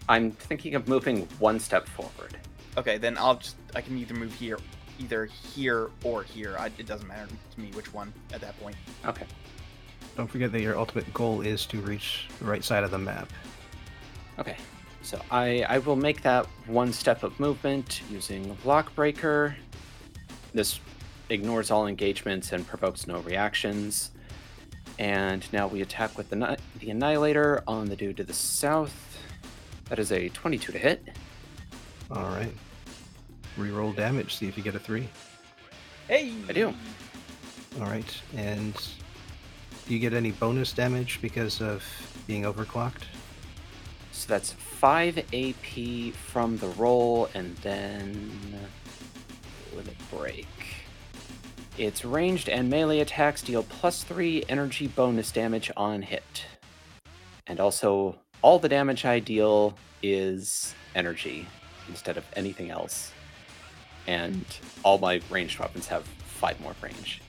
I'm 0.10 0.32
thinking 0.32 0.76
of 0.76 0.88
moving 0.88 1.28
one 1.40 1.60
step 1.60 1.88
forward. 1.88 2.38
Okay, 2.78 2.98
then 2.98 3.18
I'll 3.18 3.36
just 3.36 3.56
I 3.76 3.82
can 3.82 3.98
either 3.98 4.14
move 4.14 4.34
here, 4.34 4.58
either 5.00 5.26
here 5.26 5.90
or 6.04 6.24
here. 6.24 6.56
I, 6.60 6.68
it 6.78 6.86
doesn't 6.86 7.08
matter 7.08 7.28
to 7.28 7.60
me 7.60 7.70
which 7.74 7.94
one 7.94 8.12
at 8.34 8.42
that 8.42 8.60
point. 8.60 8.76
Okay. 9.06 9.26
Don't 10.18 10.28
forget 10.28 10.52
that 10.52 10.62
your 10.62 10.78
ultimate 10.78 11.12
goal 11.14 11.42
is 11.42 11.66
to 11.68 11.80
reach 11.82 12.28
the 12.40 12.46
right 12.46 12.64
side 12.64 12.84
of 12.84 12.92
the 12.92 12.98
map. 12.98 13.30
Okay. 14.38 14.58
So 15.02 15.20
I, 15.32 15.66
I 15.68 15.80
will 15.80 15.96
make 15.96 16.22
that 16.22 16.46
one 16.66 16.94
step 16.94 17.24
of 17.24 17.38
movement 17.40 18.02
using 18.10 18.54
Block 18.64 18.94
Breaker. 18.96 19.56
This 20.54 20.80
ignores 21.30 21.72
all 21.72 21.88
engagements 21.88 22.52
and 22.52 22.68
provokes 22.68 23.08
no 23.08 23.20
reactions. 23.20 24.12
And 25.00 25.46
now 25.52 25.68
we 25.68 25.82
attack 25.82 26.18
with 26.18 26.30
the, 26.30 26.58
the 26.80 26.90
Annihilator 26.90 27.64
on 27.68 27.88
the 27.88 27.96
dude 27.96 28.18
to 28.18 28.24
the 28.24 28.34
south. 28.34 29.18
That 29.90 30.00
is 30.00 30.12
a 30.12 30.30
22 30.30 30.72
to 30.72 30.78
hit. 30.78 31.04
All 32.12 32.24
right. 32.24 32.54
Reroll 33.58 33.96
damage, 33.96 34.36
see 34.36 34.48
if 34.48 34.58
you 34.58 34.64
get 34.64 34.76
a 34.76 34.80
three. 34.80 35.08
Hey, 36.08 36.34
I 36.48 36.54
do. 36.54 36.74
All 37.80 37.88
right. 37.88 38.22
And 38.36 38.74
do 39.88 39.94
you 39.94 40.00
get 40.00 40.14
any 40.14 40.32
bonus 40.32 40.74
damage 40.74 41.20
because 41.22 41.62
of 41.62 41.84
being 42.28 42.44
overclocked? 42.44 43.04
So 44.12 44.28
that's 44.28 44.52
5 44.52 45.18
AP 45.34 46.14
from 46.14 46.58
the 46.58 46.68
roll, 46.78 47.30
and 47.34 47.56
then. 47.58 48.32
Limit 49.76 49.98
break. 50.12 50.48
Its 51.78 52.06
ranged 52.06 52.50
and 52.50 52.70
melee 52.70 53.00
attacks 53.00 53.42
deal 53.42 53.64
plus 53.64 54.04
3 54.04 54.44
energy 54.48 54.88
bonus 54.88 55.32
damage 55.32 55.72
on 55.76 56.04
hit. 56.04 56.46
And 57.48 57.60
also, 57.60 58.16
all 58.42 58.60
the 58.60 58.70
damage 58.70 59.06
I 59.06 59.20
deal 59.20 59.76
is 60.04 60.76
energy 60.94 61.48
instead 61.90 62.18
of 62.18 62.26
anything 62.36 62.70
else. 62.70 63.12
And 64.06 64.46
all 64.84 65.00
my 65.00 65.22
ranged 65.30 65.60
weapons 65.60 65.88
have 65.88 66.04
5 66.04 66.62
more 66.62 66.76
range. 66.82 67.22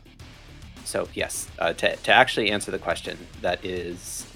So, 0.85 1.09
yes, 1.14 1.48
uh, 1.59 1.72
to, 1.72 1.96
to 1.96 2.12
actually 2.12 2.50
answer 2.50 2.70
the 2.70 2.78
question, 2.78 3.16
that 3.40 3.64
is 3.64 4.26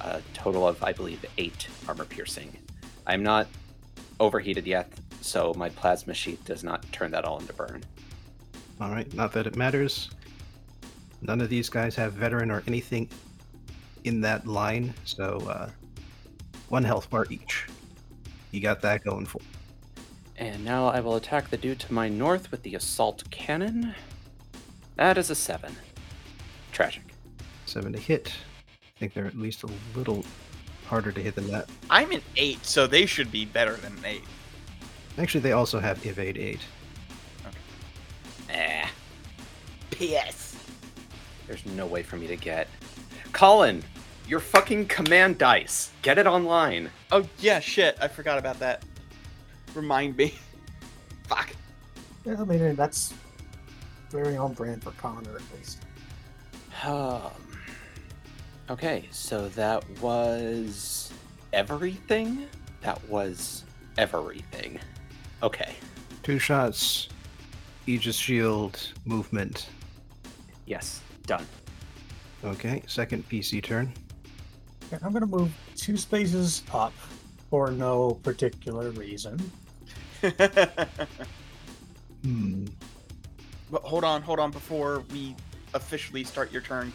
a 0.00 0.20
total 0.34 0.68
of, 0.68 0.82
I 0.84 0.92
believe, 0.92 1.24
eight 1.38 1.68
armor 1.88 2.04
piercing. 2.04 2.56
I'm 3.06 3.22
not 3.22 3.46
overheated 4.20 4.66
yet, 4.66 4.92
so 5.22 5.54
my 5.56 5.70
plasma 5.70 6.12
sheath 6.12 6.44
does 6.44 6.62
not 6.62 6.84
turn 6.92 7.12
that 7.12 7.24
all 7.24 7.38
into 7.38 7.54
burn. 7.54 7.84
All 8.80 8.90
right, 8.90 9.12
not 9.14 9.32
that 9.32 9.46
it 9.46 9.56
matters. 9.56 10.10
None 11.22 11.40
of 11.40 11.48
these 11.48 11.68
guys 11.68 11.94
have 11.96 12.12
veteran 12.12 12.50
or 12.50 12.62
anything 12.66 13.08
in 14.04 14.20
that 14.20 14.46
line, 14.46 14.92
so 15.04 15.38
uh, 15.48 15.70
one 16.68 16.84
health 16.84 17.08
bar 17.08 17.26
each. 17.30 17.66
You 18.50 18.60
got 18.60 18.80
that 18.82 19.04
going 19.04 19.26
for. 19.26 19.40
And 20.36 20.64
now 20.64 20.86
I 20.86 21.00
will 21.00 21.16
attack 21.16 21.50
the 21.50 21.56
dude 21.56 21.78
to 21.80 21.92
my 21.92 22.08
north 22.08 22.50
with 22.50 22.62
the 22.62 22.74
assault 22.74 23.28
cannon. 23.30 23.94
That 24.96 25.16
is 25.16 25.30
a 25.30 25.34
seven. 25.34 25.76
Tragic. 26.72 27.02
Seven 27.66 27.92
to 27.92 27.98
hit. 27.98 28.32
I 28.68 28.98
think 28.98 29.14
they're 29.14 29.26
at 29.26 29.36
least 29.36 29.62
a 29.62 29.68
little 29.96 30.24
harder 30.86 31.12
to 31.12 31.20
hit 31.20 31.36
than 31.36 31.48
that. 31.48 31.68
I'm 31.88 32.10
an 32.12 32.22
eight, 32.36 32.64
so 32.66 32.86
they 32.86 33.06
should 33.06 33.30
be 33.30 33.44
better 33.44 33.74
than 33.74 33.96
an 33.98 34.04
eight. 34.04 34.24
Actually, 35.16 35.40
they 35.40 35.52
also 35.52 35.78
have 35.78 36.04
evade 36.04 36.36
eight. 36.36 36.60
Eh, 38.54 38.86
P.S. 39.90 40.56
there's 41.46 41.64
no 41.66 41.86
way 41.86 42.02
for 42.02 42.16
me 42.16 42.26
to 42.26 42.36
get. 42.36 42.68
Colin, 43.32 43.82
your 44.26 44.40
fucking 44.40 44.86
command 44.86 45.38
dice. 45.38 45.90
Get 46.02 46.18
it 46.18 46.26
online. 46.26 46.90
Oh 47.12 47.26
yeah, 47.40 47.60
shit. 47.60 47.98
I 48.00 48.08
forgot 48.08 48.38
about 48.38 48.58
that. 48.60 48.82
Remind 49.74 50.16
me. 50.16 50.34
Fuck. 51.28 51.50
Yeah, 52.24 52.40
I 52.40 52.44
mean, 52.44 52.74
that's 52.76 53.12
very 54.10 54.36
on 54.36 54.54
brand 54.54 54.82
for 54.82 54.92
Connor, 54.92 55.34
at 55.34 55.42
least. 55.58 55.78
Um, 56.84 57.32
okay, 58.70 59.08
so 59.10 59.48
that 59.50 59.84
was 60.00 61.12
everything? 61.52 62.46
That 62.82 63.06
was 63.08 63.64
everything. 63.98 64.78
Okay, 65.42 65.74
Two 66.22 66.38
shots, 66.38 67.08
Aegis 67.86 68.16
Shield, 68.16 68.92
movement. 69.04 69.68
yes, 70.66 71.00
done. 71.26 71.46
Okay, 72.44 72.82
second 72.86 73.28
PC 73.28 73.62
turn. 73.62 73.92
Okay, 74.92 75.02
I'm 75.04 75.12
gonna 75.12 75.26
move 75.26 75.52
two 75.76 75.96
spaces 75.96 76.62
up 76.72 76.92
for 77.50 77.70
no 77.70 78.12
particular 78.22 78.90
reason. 78.90 79.38
Hmm. 82.22 82.64
But 83.70 83.82
hold 83.82 84.02
on, 84.02 84.22
hold 84.22 84.38
on 84.40 84.50
before 84.50 85.04
we 85.12 85.36
officially 85.74 86.24
start 86.24 86.50
your 86.50 86.62
turn. 86.62 86.90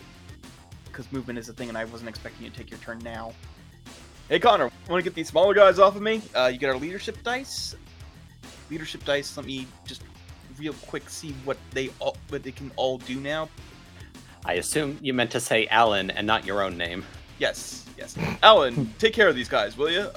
Because 0.85 1.11
movement 1.11 1.37
is 1.37 1.49
a 1.49 1.53
thing, 1.53 1.69
and 1.69 1.77
I 1.77 1.85
wasn't 1.85 2.09
expecting 2.09 2.45
you 2.45 2.49
to 2.49 2.57
take 2.57 2.71
your 2.71 2.79
turn 2.79 2.97
now. 3.03 3.33
Hey, 4.27 4.39
Connor, 4.39 4.71
want 4.89 4.99
to 4.99 5.03
get 5.03 5.13
these 5.13 5.27
smaller 5.27 5.53
guys 5.53 5.77
off 5.77 5.95
of 5.95 6.01
me? 6.01 6.23
Uh, 6.35 6.49
you 6.51 6.57
get 6.57 6.71
our 6.71 6.77
leadership 6.77 7.21
dice. 7.23 7.75
Leadership 8.71 9.05
dice. 9.05 9.37
Let 9.37 9.45
me 9.45 9.67
just 9.85 10.01
real 10.59 10.73
quick 10.87 11.09
see 11.09 11.33
what 11.45 11.57
they 11.71 11.89
all 11.99 12.17
what 12.29 12.43
they 12.43 12.51
can 12.51 12.71
all 12.75 12.97
do 12.99 13.19
now. 13.19 13.49
I 14.45 14.53
assume 14.53 14.97
you 15.01 15.13
meant 15.13 15.31
to 15.31 15.39
say 15.39 15.67
Alan 15.67 16.11
and 16.11 16.27
not 16.27 16.45
your 16.45 16.61
own 16.61 16.77
name. 16.77 17.03
Yes, 17.39 17.85
yes. 17.97 18.17
Alan, 18.43 18.93
take 18.99 19.13
care 19.13 19.27
of 19.27 19.35
these 19.35 19.49
guys, 19.49 19.77
will 19.77 19.89
you? 19.89 20.09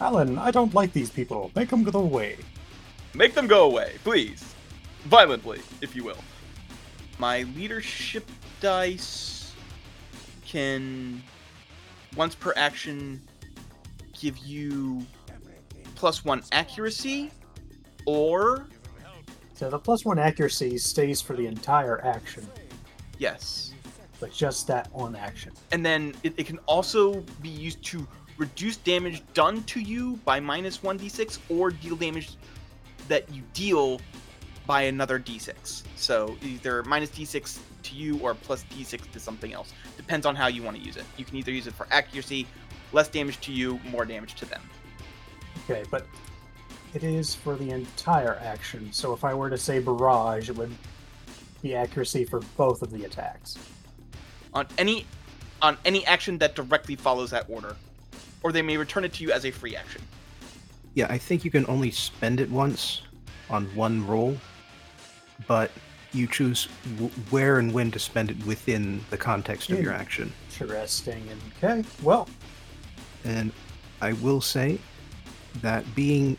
Alan, 0.00 0.38
I 0.38 0.50
don't 0.50 0.74
like 0.74 0.92
these 0.92 1.10
people. 1.10 1.50
Make 1.54 1.68
them 1.68 1.84
go 1.84 2.00
away. 2.00 2.36
Make 3.14 3.34
them 3.34 3.46
go 3.46 3.64
away, 3.64 3.94
please. 4.02 4.54
Violently, 5.04 5.60
if 5.80 5.94
you 5.94 6.04
will. 6.04 6.18
My 7.18 7.42
leadership 7.56 8.28
dice 8.60 9.52
can, 10.44 11.22
once 12.16 12.34
per 12.34 12.52
action, 12.56 13.20
give 14.18 14.38
you 14.38 15.06
plus 15.94 16.24
one 16.24 16.42
accuracy, 16.52 17.30
or, 18.06 18.66
So 19.54 19.70
the 19.70 19.78
plus 19.78 20.04
one 20.04 20.18
accuracy 20.18 20.78
stays 20.78 21.20
for 21.20 21.36
the 21.36 21.46
entire 21.46 22.04
action, 22.04 22.46
yes. 23.18 23.72
but 24.18 24.32
just 24.32 24.66
that 24.66 24.92
one 24.92 25.14
action. 25.14 25.52
And 25.70 25.86
then 25.86 26.14
it, 26.24 26.34
it 26.36 26.46
can 26.46 26.58
also 26.66 27.20
be 27.40 27.48
used 27.48 27.82
to 27.84 28.06
reduce 28.36 28.76
damage 28.78 29.22
done 29.32 29.62
to 29.64 29.80
you 29.80 30.16
by 30.24 30.40
minus 30.40 30.78
1d6 30.78 31.38
or 31.48 31.70
deal 31.70 31.94
damage 31.94 32.36
that 33.06 33.32
you 33.32 33.42
deal 33.52 34.00
by 34.66 34.82
another 34.82 35.20
d6. 35.20 35.84
So 35.94 36.36
either 36.42 36.82
minus 36.82 37.10
d6 37.10 37.58
to 37.84 37.94
you 37.94 38.18
or 38.18 38.34
plus 38.34 38.64
d6 38.76 39.10
to 39.12 39.20
something 39.20 39.52
else. 39.52 39.72
Depends 39.96 40.26
on 40.26 40.34
how 40.34 40.48
you 40.48 40.64
want 40.64 40.76
to 40.76 40.82
use 40.82 40.96
it. 40.96 41.04
You 41.16 41.24
can 41.24 41.36
either 41.36 41.52
use 41.52 41.68
it 41.68 41.74
for 41.74 41.86
accuracy, 41.92 42.46
less 42.92 43.06
damage 43.06 43.38
to 43.42 43.52
you, 43.52 43.78
more 43.88 44.04
damage 44.04 44.34
to 44.36 44.46
them. 44.46 44.62
Okay, 45.70 45.84
but 45.90 46.06
it 46.94 47.02
is 47.02 47.34
for 47.34 47.56
the 47.56 47.70
entire 47.70 48.36
action. 48.36 48.92
So 48.92 49.12
if 49.12 49.24
I 49.24 49.34
were 49.34 49.50
to 49.50 49.58
say 49.58 49.80
barrage, 49.80 50.48
it 50.48 50.56
would 50.56 50.72
be 51.60 51.74
accuracy 51.74 52.24
for 52.24 52.40
both 52.56 52.82
of 52.82 52.90
the 52.92 53.04
attacks. 53.04 53.58
On 54.52 54.66
any 54.78 55.06
on 55.62 55.76
any 55.84 56.04
action 56.06 56.38
that 56.38 56.54
directly 56.54 56.94
follows 56.94 57.30
that 57.30 57.46
order. 57.48 57.76
Or 58.42 58.52
they 58.52 58.62
may 58.62 58.76
return 58.76 59.04
it 59.04 59.14
to 59.14 59.24
you 59.24 59.32
as 59.32 59.46
a 59.46 59.50
free 59.50 59.74
action. 59.74 60.02
Yeah, 60.92 61.06
I 61.08 61.16
think 61.16 61.44
you 61.44 61.50
can 61.50 61.64
only 61.68 61.90
spend 61.90 62.38
it 62.38 62.50
once 62.50 63.02
on 63.48 63.64
one 63.74 64.06
roll, 64.06 64.36
but 65.48 65.70
you 66.12 66.26
choose 66.26 66.68
w- 66.96 67.10
where 67.30 67.58
and 67.58 67.72
when 67.72 67.90
to 67.92 67.98
spend 67.98 68.30
it 68.30 68.46
within 68.46 69.00
the 69.10 69.16
context 69.16 69.70
of 69.70 69.80
your 69.80 69.92
action. 69.92 70.32
Interesting. 70.60 71.26
Okay, 71.56 71.82
well, 72.02 72.28
And 73.24 73.50
I 74.02 74.12
will 74.12 74.42
say 74.42 74.78
that 75.62 75.82
being 75.94 76.36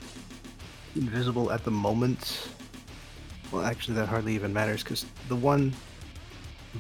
invisible 0.96 1.52
at 1.52 1.64
the 1.64 1.72
moment, 1.72 2.50
well, 3.52 3.66
actually, 3.66 3.96
that 3.96 4.08
hardly 4.08 4.34
even 4.34 4.54
matters 4.54 4.84
because 4.84 5.06
the 5.28 5.36
one 5.36 5.74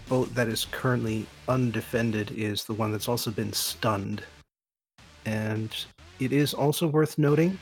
boat 0.10 0.34
that 0.36 0.48
is 0.48 0.66
currently 0.72 1.26
undefended 1.48 2.32
is 2.32 2.66
the 2.66 2.74
one 2.74 2.92
that's 2.92 3.08
also 3.08 3.32
been 3.32 3.54
stunned. 3.54 4.24
And 5.26 5.76
it 6.20 6.32
is 6.32 6.54
also 6.54 6.88
worth 6.88 7.18
noting 7.18 7.58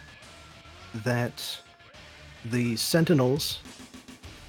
that 1.03 1.43
the 2.45 2.75
Sentinels 2.75 3.59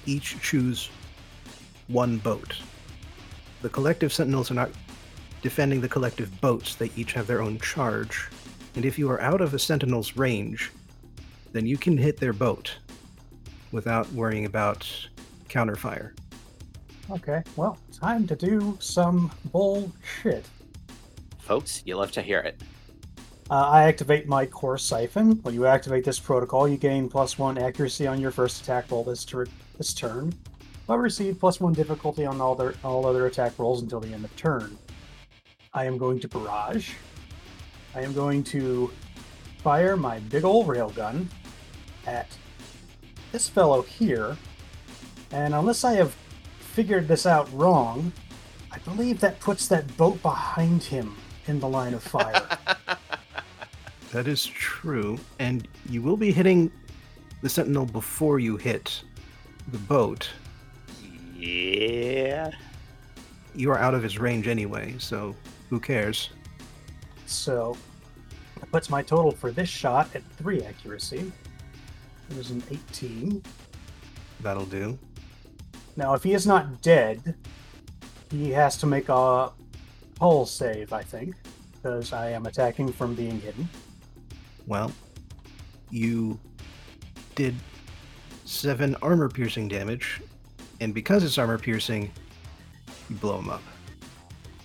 each 0.05 0.39
choose 0.41 0.89
one 1.87 2.17
boat. 2.17 2.55
The 3.61 3.69
collective 3.69 4.11
Sentinels 4.11 4.51
are 4.51 4.55
not 4.55 4.69
defending 5.41 5.81
the 5.81 5.89
collective 5.89 6.41
boats, 6.41 6.75
they 6.75 6.91
each 6.95 7.13
have 7.13 7.27
their 7.27 7.41
own 7.41 7.59
charge. 7.59 8.29
And 8.75 8.83
if 8.83 8.99
you 8.99 9.09
are 9.09 9.21
out 9.21 9.41
of 9.41 9.53
a 9.53 9.59
Sentinel's 9.59 10.17
range, 10.17 10.71
then 11.55 11.65
you 11.65 11.77
can 11.77 11.97
hit 11.97 12.17
their 12.17 12.33
boat 12.33 12.75
without 13.71 14.11
worrying 14.11 14.45
about 14.45 14.85
counterfire. 15.47 16.11
okay, 17.09 17.41
well, 17.55 17.77
time 17.93 18.27
to 18.27 18.35
do 18.35 18.77
some 18.81 19.31
bullshit. 19.53 20.45
Folks, 21.39 21.81
you 21.85 21.95
love 21.95 22.11
to 22.11 22.21
hear 22.21 22.39
it. 22.39 22.61
Uh, 23.49 23.69
I 23.69 23.83
activate 23.83 24.27
my 24.27 24.45
core 24.45 24.77
siphon. 24.77 25.37
When 25.43 25.53
you 25.53 25.65
activate 25.65 26.03
this 26.03 26.19
protocol, 26.19 26.67
you 26.67 26.75
gain 26.75 27.07
plus 27.07 27.39
one 27.39 27.57
accuracy 27.57 28.05
on 28.05 28.19
your 28.19 28.31
first 28.31 28.63
attack 28.63 28.91
roll 28.91 29.05
this, 29.05 29.23
tur- 29.23 29.47
this 29.77 29.93
turn, 29.93 30.33
but 30.87 30.97
receive 30.97 31.39
plus 31.39 31.61
one 31.61 31.71
difficulty 31.71 32.25
on 32.25 32.41
all 32.41 32.51
other 32.51 32.75
all 32.83 33.05
other 33.05 33.27
attack 33.27 33.57
rolls 33.57 33.81
until 33.81 34.01
the 34.01 34.11
end 34.11 34.25
of 34.25 34.35
turn. 34.35 34.77
I 35.73 35.85
am 35.85 35.97
going 35.97 36.19
to 36.19 36.27
barrage. 36.27 36.95
I 37.95 38.01
am 38.01 38.13
going 38.13 38.43
to 38.45 38.91
fire 39.59 39.95
my 39.95 40.19
big 40.19 40.43
ol' 40.43 40.65
railgun 40.65 41.27
at 42.05 42.27
this 43.31 43.47
fellow 43.49 43.81
here, 43.81 44.37
and 45.31 45.53
unless 45.53 45.83
I 45.83 45.93
have 45.93 46.15
figured 46.59 47.07
this 47.07 47.25
out 47.25 47.51
wrong, 47.53 48.11
I 48.71 48.77
believe 48.79 49.19
that 49.21 49.39
puts 49.39 49.67
that 49.69 49.97
boat 49.97 50.21
behind 50.21 50.83
him 50.83 51.15
in 51.47 51.59
the 51.59 51.67
line 51.67 51.93
of 51.93 52.03
fire. 52.03 52.47
That 54.15 54.29
is 54.29 54.45
true, 54.45 55.19
and 55.39 55.67
you 55.89 56.01
will 56.01 56.15
be 56.15 56.31
hitting 56.31 56.71
the 57.41 57.49
Sentinel 57.49 57.85
before 57.85 58.39
you 58.39 58.55
hit 58.55 59.03
the 59.73 59.77
boat. 59.77 60.29
Yeah. 61.35 62.51
You 63.53 63.71
are 63.71 63.77
out 63.77 63.93
of 63.93 64.01
his 64.01 64.17
range 64.17 64.47
anyway, 64.47 64.95
so 64.99 65.35
who 65.69 65.81
cares? 65.81 66.29
So 67.25 67.75
that 68.61 68.71
puts 68.71 68.89
my 68.89 69.01
total 69.01 69.31
for 69.31 69.51
this 69.51 69.67
shot 69.67 70.09
at 70.15 70.23
three 70.37 70.63
accuracy. 70.63 71.33
There's 72.29 72.51
an 72.51 72.63
18. 72.69 73.43
That'll 74.41 74.65
do. 74.65 74.97
Now, 75.95 76.13
if 76.13 76.23
he 76.23 76.33
is 76.33 76.45
not 76.45 76.81
dead, 76.81 77.35
he 78.31 78.51
has 78.51 78.77
to 78.77 78.85
make 78.85 79.09
a 79.09 79.51
hull 80.19 80.45
save, 80.45 80.91
I 80.91 81.03
think, 81.03 81.35
because 81.71 82.11
I 82.13 82.31
am 82.31 82.45
attacking 82.45 82.91
from 82.91 83.15
being 83.15 83.39
hidden. 83.39 83.69
Well, 84.67 84.91
you 85.89 86.39
did 87.35 87.55
seven 88.45 88.95
armor 89.01 89.29
piercing 89.29 89.67
damage, 89.67 90.21
and 90.81 90.93
because 90.93 91.23
it's 91.23 91.37
armor 91.37 91.57
piercing, 91.57 92.11
you 93.09 93.15
blow 93.17 93.39
him 93.39 93.49
up. 93.49 93.61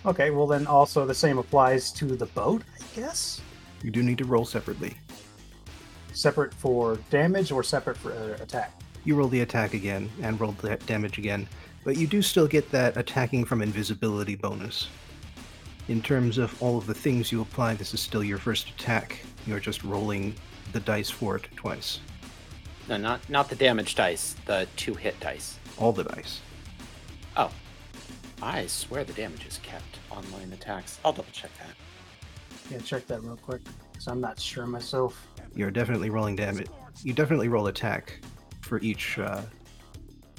Okay, 0.05 0.31
well, 0.31 0.47
then 0.47 0.65
also 0.65 1.05
the 1.05 1.13
same 1.13 1.37
applies 1.37 1.91
to 1.93 2.05
the 2.05 2.25
boat, 2.27 2.63
I 2.75 2.83
guess? 2.95 3.39
You 3.83 3.91
do 3.91 4.01
need 4.01 4.17
to 4.17 4.25
roll 4.25 4.45
separately. 4.45 4.97
Separate 6.13 6.53
for 6.53 6.97
damage 7.09 7.51
or 7.51 7.63
separate 7.63 7.97
for 7.97 8.11
uh, 8.11 8.41
attack? 8.41 8.79
You 9.03 9.15
roll 9.15 9.27
the 9.27 9.41
attack 9.41 9.73
again 9.73 10.09
and 10.21 10.39
roll 10.39 10.51
the 10.53 10.75
damage 10.77 11.17
again, 11.17 11.47
but 11.83 11.97
you 11.97 12.07
do 12.07 12.21
still 12.21 12.47
get 12.47 12.69
that 12.71 12.97
attacking 12.97 13.45
from 13.45 13.61
invisibility 13.61 14.35
bonus. 14.35 14.87
In 15.87 16.01
terms 16.01 16.37
of 16.37 16.61
all 16.61 16.77
of 16.77 16.85
the 16.85 16.93
things 16.93 17.31
you 17.31 17.41
apply, 17.41 17.73
this 17.73 17.93
is 17.93 17.99
still 17.99 18.23
your 18.23 18.37
first 18.37 18.69
attack. 18.69 19.19
You're 19.47 19.59
just 19.59 19.83
rolling 19.83 20.35
the 20.73 20.79
dice 20.79 21.09
for 21.09 21.35
it 21.35 21.47
twice. 21.55 21.99
No, 22.87 22.97
not 22.97 23.27
not 23.29 23.49
the 23.49 23.55
damage 23.55 23.95
dice, 23.95 24.35
the 24.45 24.67
two 24.75 24.93
hit 24.93 25.19
dice. 25.19 25.57
All 25.77 25.91
the 25.91 26.03
dice. 26.03 26.41
Oh. 27.35 27.51
I 28.43 28.65
swear 28.65 29.03
the 29.03 29.13
damage 29.13 29.45
is 29.45 29.59
kept 29.59 29.99
on 30.09 30.23
line 30.31 30.51
attacks. 30.51 30.99
I'll 31.05 31.13
double 31.13 31.29
check 31.31 31.51
that. 31.59 31.75
Yeah, 32.71 32.79
check 32.79 33.05
that 33.05 33.21
real 33.21 33.37
quick, 33.37 33.61
because 33.91 34.07
I'm 34.07 34.19
not 34.19 34.39
sure 34.39 34.65
myself. 34.65 35.27
You're 35.55 35.71
definitely 35.71 36.09
rolling 36.09 36.35
damage. 36.35 36.67
You 37.03 37.13
definitely 37.13 37.47
roll 37.47 37.67
attack 37.67 38.19
for 38.61 38.79
each 38.79 39.19
uh, 39.19 39.41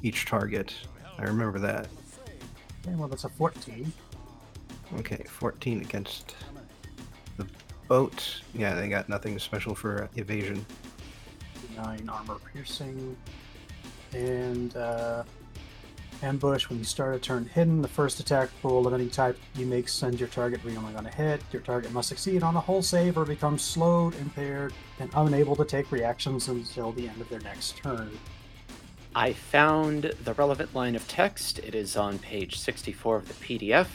each 0.02 0.26
target. 0.26 0.74
I 1.18 1.24
remember 1.24 1.58
that. 1.60 1.88
Okay, 2.84 2.96
well, 2.96 3.08
that's 3.08 3.24
a 3.24 3.28
14. 3.28 3.92
Okay, 4.98 5.22
14 5.28 5.80
against 5.80 6.34
the 7.36 7.46
boat. 7.88 8.40
Yeah, 8.54 8.74
they 8.74 8.88
got 8.88 9.08
nothing 9.08 9.38
special 9.38 9.74
for 9.74 10.08
evasion. 10.16 10.64
9 11.76 12.08
armor 12.08 12.38
piercing. 12.52 13.16
And 14.12 14.76
uh, 14.76 15.22
ambush. 16.22 16.68
When 16.68 16.78
you 16.78 16.84
start 16.84 17.14
a 17.14 17.18
turn 17.18 17.46
hidden, 17.46 17.82
the 17.82 17.88
first 17.88 18.20
attack 18.20 18.50
roll 18.62 18.86
of 18.86 18.94
any 18.94 19.08
type 19.08 19.38
you 19.54 19.66
make 19.66 19.88
sends 19.88 20.20
your 20.20 20.28
target 20.28 20.60
only 20.64 20.92
going 20.92 21.04
to 21.04 21.10
hit. 21.10 21.42
Your 21.52 21.62
target 21.62 21.92
must 21.92 22.08
succeed 22.08 22.42
on 22.42 22.56
a 22.56 22.60
hull 22.60 22.82
save 22.82 23.18
or 23.18 23.24
become 23.24 23.58
slowed, 23.58 24.14
impaired, 24.16 24.72
and 25.00 25.10
unable 25.14 25.56
to 25.56 25.64
take 25.64 25.90
reactions 25.92 26.48
until 26.48 26.92
the 26.92 27.08
end 27.08 27.20
of 27.20 27.28
their 27.28 27.40
next 27.40 27.76
turn. 27.76 28.10
I 29.14 29.32
found 29.32 30.12
the 30.24 30.34
relevant 30.34 30.74
line 30.74 30.96
of 30.96 31.06
text. 31.06 31.58
It 31.58 31.74
is 31.74 31.96
on 31.96 32.18
page 32.18 32.58
64 32.58 33.16
of 33.16 33.28
the 33.28 33.34
PDF. 33.34 33.88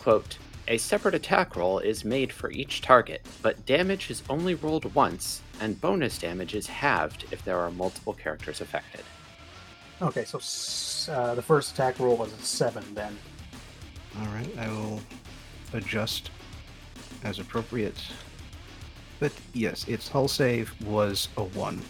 Quote, 0.00 0.38
a 0.66 0.78
separate 0.78 1.14
attack 1.14 1.56
roll 1.56 1.78
is 1.78 2.06
made 2.06 2.32
for 2.32 2.50
each 2.50 2.80
target, 2.80 3.26
but 3.42 3.66
damage 3.66 4.10
is 4.10 4.22
only 4.30 4.54
rolled 4.54 4.94
once, 4.94 5.42
and 5.60 5.78
bonus 5.78 6.18
damage 6.18 6.54
is 6.54 6.68
halved 6.68 7.26
if 7.30 7.44
there 7.44 7.58
are 7.58 7.70
multiple 7.70 8.14
characters 8.14 8.62
affected. 8.62 9.02
Okay, 10.02 10.24
so 10.24 10.38
uh, 11.12 11.34
the 11.34 11.42
first 11.42 11.72
attack 11.72 11.98
roll 11.98 12.16
was 12.16 12.32
a 12.32 12.38
7 12.38 12.82
then. 12.94 13.16
All 14.20 14.26
right, 14.26 14.58
I 14.58 14.68
will 14.68 15.00
adjust 15.72 16.30
as 17.22 17.38
appropriate. 17.38 17.96
But 19.20 19.32
yes, 19.52 19.86
its 19.86 20.08
hull 20.08 20.28
save 20.28 20.72
was 20.84 21.28
a 21.36 21.44
1, 21.44 21.80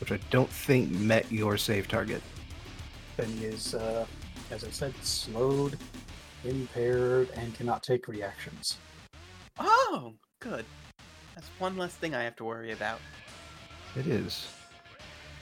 which 0.00 0.12
I 0.12 0.18
don't 0.30 0.50
think 0.50 0.90
met 0.90 1.30
your 1.30 1.56
save 1.56 1.88
target. 1.88 2.22
Then 3.16 3.28
he 3.28 3.46
is, 3.46 3.74
uh, 3.74 4.04
as 4.50 4.64
I 4.64 4.70
said, 4.70 4.94
slowed, 5.02 5.78
impaired, 6.44 7.30
and 7.36 7.54
cannot 7.54 7.82
take 7.82 8.08
reactions. 8.08 8.78
Oh, 9.58 10.14
good. 10.40 10.64
That's 11.34 11.48
one 11.58 11.76
less 11.76 11.94
thing 11.94 12.14
I 12.14 12.22
have 12.22 12.36
to 12.36 12.44
worry 12.44 12.72
about. 12.72 12.98
It 13.94 14.06
is. 14.06 14.48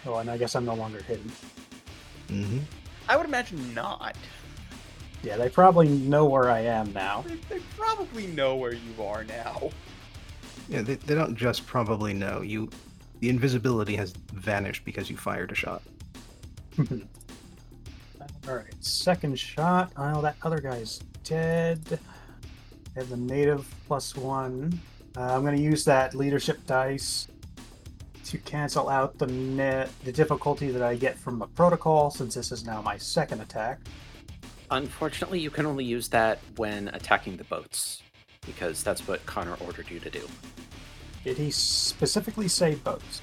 Oh, 0.06 0.16
and 0.16 0.30
I 0.30 0.36
guess 0.36 0.54
I'm 0.54 0.64
no 0.64 0.74
longer 0.74 1.02
hidden. 1.02 1.30
Mm-hmm. 2.28 2.58
I 3.08 3.16
would 3.16 3.26
imagine 3.26 3.74
not. 3.74 4.16
Yeah, 5.22 5.36
they 5.36 5.48
probably 5.48 5.88
know 5.88 6.26
where 6.26 6.50
I 6.50 6.60
am 6.60 6.92
now. 6.92 7.24
They, 7.26 7.36
they 7.48 7.60
probably 7.76 8.26
know 8.28 8.56
where 8.56 8.74
you 8.74 9.02
are 9.02 9.24
now. 9.24 9.70
Yeah, 10.68 10.82
they, 10.82 10.96
they 10.96 11.14
don't 11.14 11.34
just 11.36 11.66
probably 11.66 12.12
know. 12.12 12.42
You, 12.42 12.68
the 13.20 13.30
invisibility 13.30 13.96
has 13.96 14.12
vanished 14.32 14.84
because 14.84 15.08
you 15.08 15.16
fired 15.16 15.52
a 15.52 15.54
shot. 15.54 15.82
Alright, 18.46 18.84
second 18.84 19.38
shot. 19.38 19.92
Oh, 19.96 20.20
that 20.20 20.36
other 20.42 20.60
guy's 20.60 20.98
dead. 21.22 21.98
I 22.94 22.98
have 22.98 23.08
the 23.08 23.16
native 23.16 23.66
plus 23.86 24.14
one. 24.14 24.78
Uh, 25.16 25.34
I'm 25.34 25.42
going 25.42 25.56
to 25.56 25.62
use 25.62 25.84
that 25.86 26.14
leadership 26.14 26.66
dice 26.66 27.28
to 28.24 28.38
cancel 28.38 28.88
out 28.88 29.18
the 29.18 29.26
net, 29.26 29.90
the 30.04 30.12
difficulty 30.12 30.70
that 30.70 30.82
I 30.82 30.96
get 30.96 31.18
from 31.18 31.38
the 31.38 31.46
protocol, 31.46 32.10
since 32.10 32.34
this 32.34 32.52
is 32.52 32.64
now 32.64 32.80
my 32.82 32.96
second 32.96 33.40
attack. 33.40 33.78
Unfortunately, 34.70 35.38
you 35.40 35.50
can 35.50 35.66
only 35.66 35.84
use 35.84 36.08
that 36.08 36.38
when 36.56 36.88
attacking 36.88 37.36
the 37.36 37.44
boats, 37.44 38.02
because 38.46 38.82
that's 38.82 39.06
what 39.06 39.24
Connor 39.26 39.56
ordered 39.64 39.90
you 39.90 40.00
to 40.00 40.10
do. 40.10 40.26
Did 41.22 41.36
he 41.36 41.50
specifically 41.50 42.48
say 42.48 42.74
boats? 42.74 43.22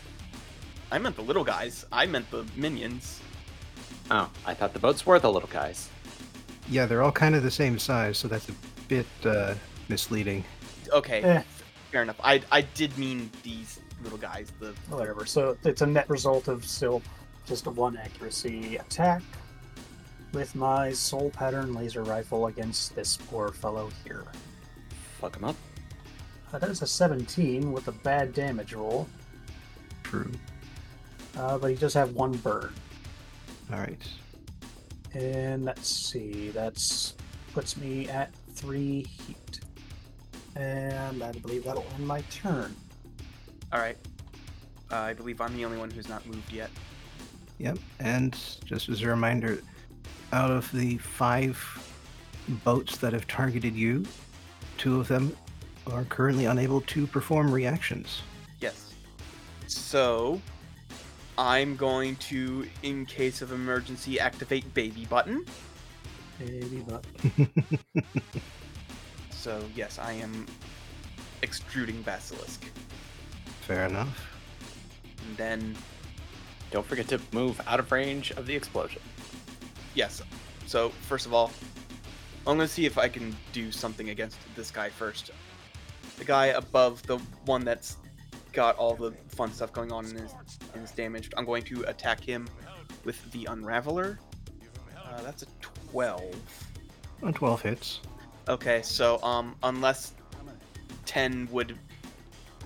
I 0.91 0.99
meant 0.99 1.15
the 1.15 1.21
little 1.23 1.43
guys. 1.43 1.85
I 1.91 2.05
meant 2.05 2.29
the 2.31 2.45
minions. 2.55 3.19
Oh, 4.09 4.29
I 4.45 4.53
thought 4.53 4.73
the 4.73 4.79
boats 4.79 5.05
were 5.05 5.19
the 5.19 5.31
little 5.31 5.49
guys. 5.49 5.89
Yeah, 6.69 6.85
they're 6.85 7.01
all 7.01 7.11
kind 7.11 7.35
of 7.35 7.43
the 7.43 7.51
same 7.51 7.79
size, 7.79 8.17
so 8.17 8.27
that's 8.27 8.49
a 8.49 8.53
bit 8.87 9.05
uh, 9.25 9.55
misleading. 9.89 10.43
Okay, 10.91 11.21
Eh, 11.21 11.41
fair 11.91 12.03
enough. 12.03 12.19
I 12.23 12.41
I 12.51 12.61
did 12.61 12.97
mean 12.97 13.29
these 13.43 13.79
little 14.03 14.17
guys. 14.17 14.51
The 14.59 14.73
whatever. 14.89 15.25
So 15.25 15.57
it's 15.63 15.81
a 15.81 15.85
net 15.87 16.09
result 16.09 16.47
of 16.47 16.65
still 16.65 17.01
just 17.45 17.67
a 17.67 17.69
one 17.71 17.97
accuracy 17.97 18.77
attack 18.77 19.21
with 20.33 20.55
my 20.55 20.91
soul 20.91 21.29
pattern 21.31 21.73
laser 21.73 22.03
rifle 22.03 22.47
against 22.47 22.95
this 22.95 23.17
poor 23.17 23.49
fellow 23.49 23.89
here. 24.03 24.25
Fuck 25.19 25.35
him 25.37 25.43
up. 25.43 25.55
Uh, 26.53 26.59
that 26.59 26.69
is 26.69 26.81
a 26.81 26.87
17 26.87 27.71
with 27.71 27.87
a 27.87 27.91
bad 27.91 28.33
damage 28.33 28.73
roll, 28.73 29.07
True. 30.03 30.29
uh, 31.37 31.57
but 31.57 31.69
he 31.69 31.75
does 31.75 31.93
have 31.93 32.13
one 32.13 32.33
burn. 32.33 32.73
All 33.71 33.79
right. 33.79 34.01
And 35.13 35.63
let's 35.65 35.89
see, 35.89 36.49
that's 36.49 37.15
puts 37.53 37.75
me 37.77 38.07
at 38.09 38.31
three 38.53 39.05
heat. 39.27 39.59
And 40.55 41.23
I 41.23 41.31
believe 41.33 41.63
that'll 41.65 41.85
end 41.95 42.07
my 42.07 42.21
turn. 42.29 42.75
All 43.71 43.79
right. 43.79 43.97
Uh, 44.91 44.97
I 44.97 45.13
believe 45.13 45.39
I'm 45.41 45.55
the 45.55 45.65
only 45.65 45.77
one 45.77 45.89
who's 45.89 46.09
not 46.09 46.25
moved 46.25 46.51
yet. 46.51 46.69
Yep. 47.59 47.77
And 47.99 48.37
just 48.65 48.89
as 48.89 49.01
a 49.01 49.07
reminder, 49.07 49.61
out 50.33 50.51
of 50.51 50.71
the 50.71 50.97
five 50.97 51.57
boats 52.63 52.97
that 52.97 53.13
have 53.13 53.27
targeted 53.27 53.75
you, 53.75 54.05
two 54.77 54.99
of 54.99 55.07
them 55.07 55.35
are 55.87 56.03
currently 56.05 56.45
unable 56.45 56.81
to 56.81 57.07
perform 57.07 57.51
reactions. 57.51 58.21
Yes. 58.59 58.93
So, 59.67 60.41
I'm 61.37 61.75
going 61.75 62.17
to, 62.17 62.67
in 62.83 63.05
case 63.05 63.41
of 63.41 63.51
emergency, 63.51 64.19
activate 64.19 64.73
baby 64.73 65.05
button. 65.05 65.45
Baby 66.39 66.83
butt. 66.87 67.05
So 69.41 69.59
yes, 69.75 69.97
I 69.97 70.11
am 70.11 70.45
extruding 71.41 72.03
basilisk. 72.03 72.63
Fair 73.61 73.85
enough. 73.85 74.27
And 75.27 75.37
then 75.37 75.75
Don't 76.71 76.85
forget 76.85 77.07
to 77.09 77.19
move 77.33 77.59
out 77.67 77.79
of 77.79 77.91
range 77.91 78.31
of 78.31 78.45
the 78.45 78.55
explosion. 78.55 79.01
yes. 79.93 80.21
So 80.67 80.89
first 80.89 81.25
of 81.25 81.33
all, 81.33 81.51
I'm 82.47 82.55
gonna 82.57 82.67
see 82.67 82.85
if 82.85 82.97
I 82.97 83.09
can 83.09 83.35
do 83.51 83.71
something 83.71 84.09
against 84.09 84.37
this 84.55 84.71
guy 84.71 84.89
first. 84.89 85.31
The 86.17 86.23
guy 86.25 86.47
above 86.47 87.03
the 87.03 87.17
one 87.45 87.65
that's 87.65 87.97
got 88.53 88.77
all 88.77 88.95
the 88.95 89.11
fun 89.29 89.51
stuff 89.53 89.73
going 89.73 89.91
on 89.91 90.05
and 90.05 90.19
is, 90.21 90.33
and 90.73 90.83
is 90.83 90.91
damaged. 90.91 91.33
I'm 91.37 91.45
going 91.45 91.63
to 91.63 91.83
attack 91.83 92.21
him 92.21 92.47
with 93.03 93.31
the 93.31 93.45
Unraveler. 93.45 94.17
Uh, 94.95 95.21
that's 95.23 95.43
a 95.43 95.45
12. 95.91 96.23
On 97.23 97.33
12 97.33 97.61
hits. 97.61 97.99
Okay, 98.47 98.81
so 98.81 99.21
um, 99.23 99.55
unless 99.63 100.13
10 101.05 101.47
would 101.51 101.77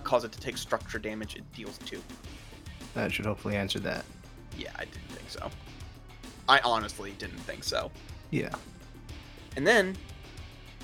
cause 0.06 0.24
it 0.24 0.32
to 0.32 0.39
take 0.39 0.58
structure 0.58 1.00
damage, 1.00 1.36
it 1.36 1.44
deals 1.54 1.78
2. 1.80 2.02
That 2.94 3.12
should 3.12 3.26
hopefully 3.26 3.58
answer 3.58 3.80
that. 3.80 4.06
Yeah, 4.58 4.72
I 4.78 4.86
didn't 4.86 5.10
think 5.10 5.30
so. 5.30 5.50
I 6.47 6.60
honestly 6.64 7.14
didn't 7.18 7.39
think 7.39 7.64
so. 7.64 7.91
Yeah. 8.32 8.53
And 9.58 9.68
then, 9.68 9.97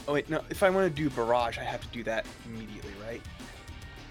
oh 0.07 0.13
wait, 0.13 0.30
no. 0.30 0.41
If 0.49 0.63
I 0.63 0.69
want 0.69 0.93
to 0.93 1.01
do 1.01 1.09
barrage, 1.09 1.57
I 1.57 1.63
have 1.63 1.82
to 1.82 1.88
do 1.89 2.03
that 2.03 2.26
immediately, 2.45 2.91
right? 3.05 3.22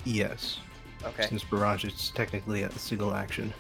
Yes. 0.05 0.59
Okay. 1.05 1.27
Since 1.27 1.45
barrage 1.45 1.85
is 1.85 2.11
technically 2.15 2.63
a 2.63 2.71
single 2.73 3.15
action. 3.15 3.53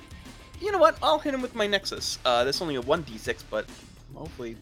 You 0.60 0.72
know 0.72 0.78
what? 0.78 0.98
I'll 1.02 1.18
hit 1.18 1.34
him 1.34 1.42
with 1.42 1.54
my 1.54 1.66
nexus. 1.66 2.18
Uh, 2.24 2.44
that's 2.44 2.62
only 2.62 2.76
a 2.76 2.80
one 2.82 3.02
d6, 3.02 3.44
but 3.50 3.66
hopefully 4.14 4.56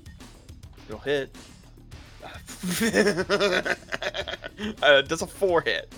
it'll 0.88 1.00
hit. 1.00 1.36
uh, 4.82 5.02
does 5.02 5.22
a 5.22 5.26
four 5.26 5.60
hit? 5.60 5.92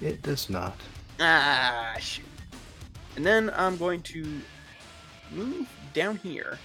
It 0.00 0.22
does 0.22 0.50
not. 0.50 0.76
Ah, 1.20 1.94
shoot. 1.98 2.24
And 3.16 3.24
then 3.24 3.50
I'm 3.56 3.76
going 3.76 4.02
to 4.02 4.40
move 5.30 5.68
down 5.94 6.16
here. 6.16 6.58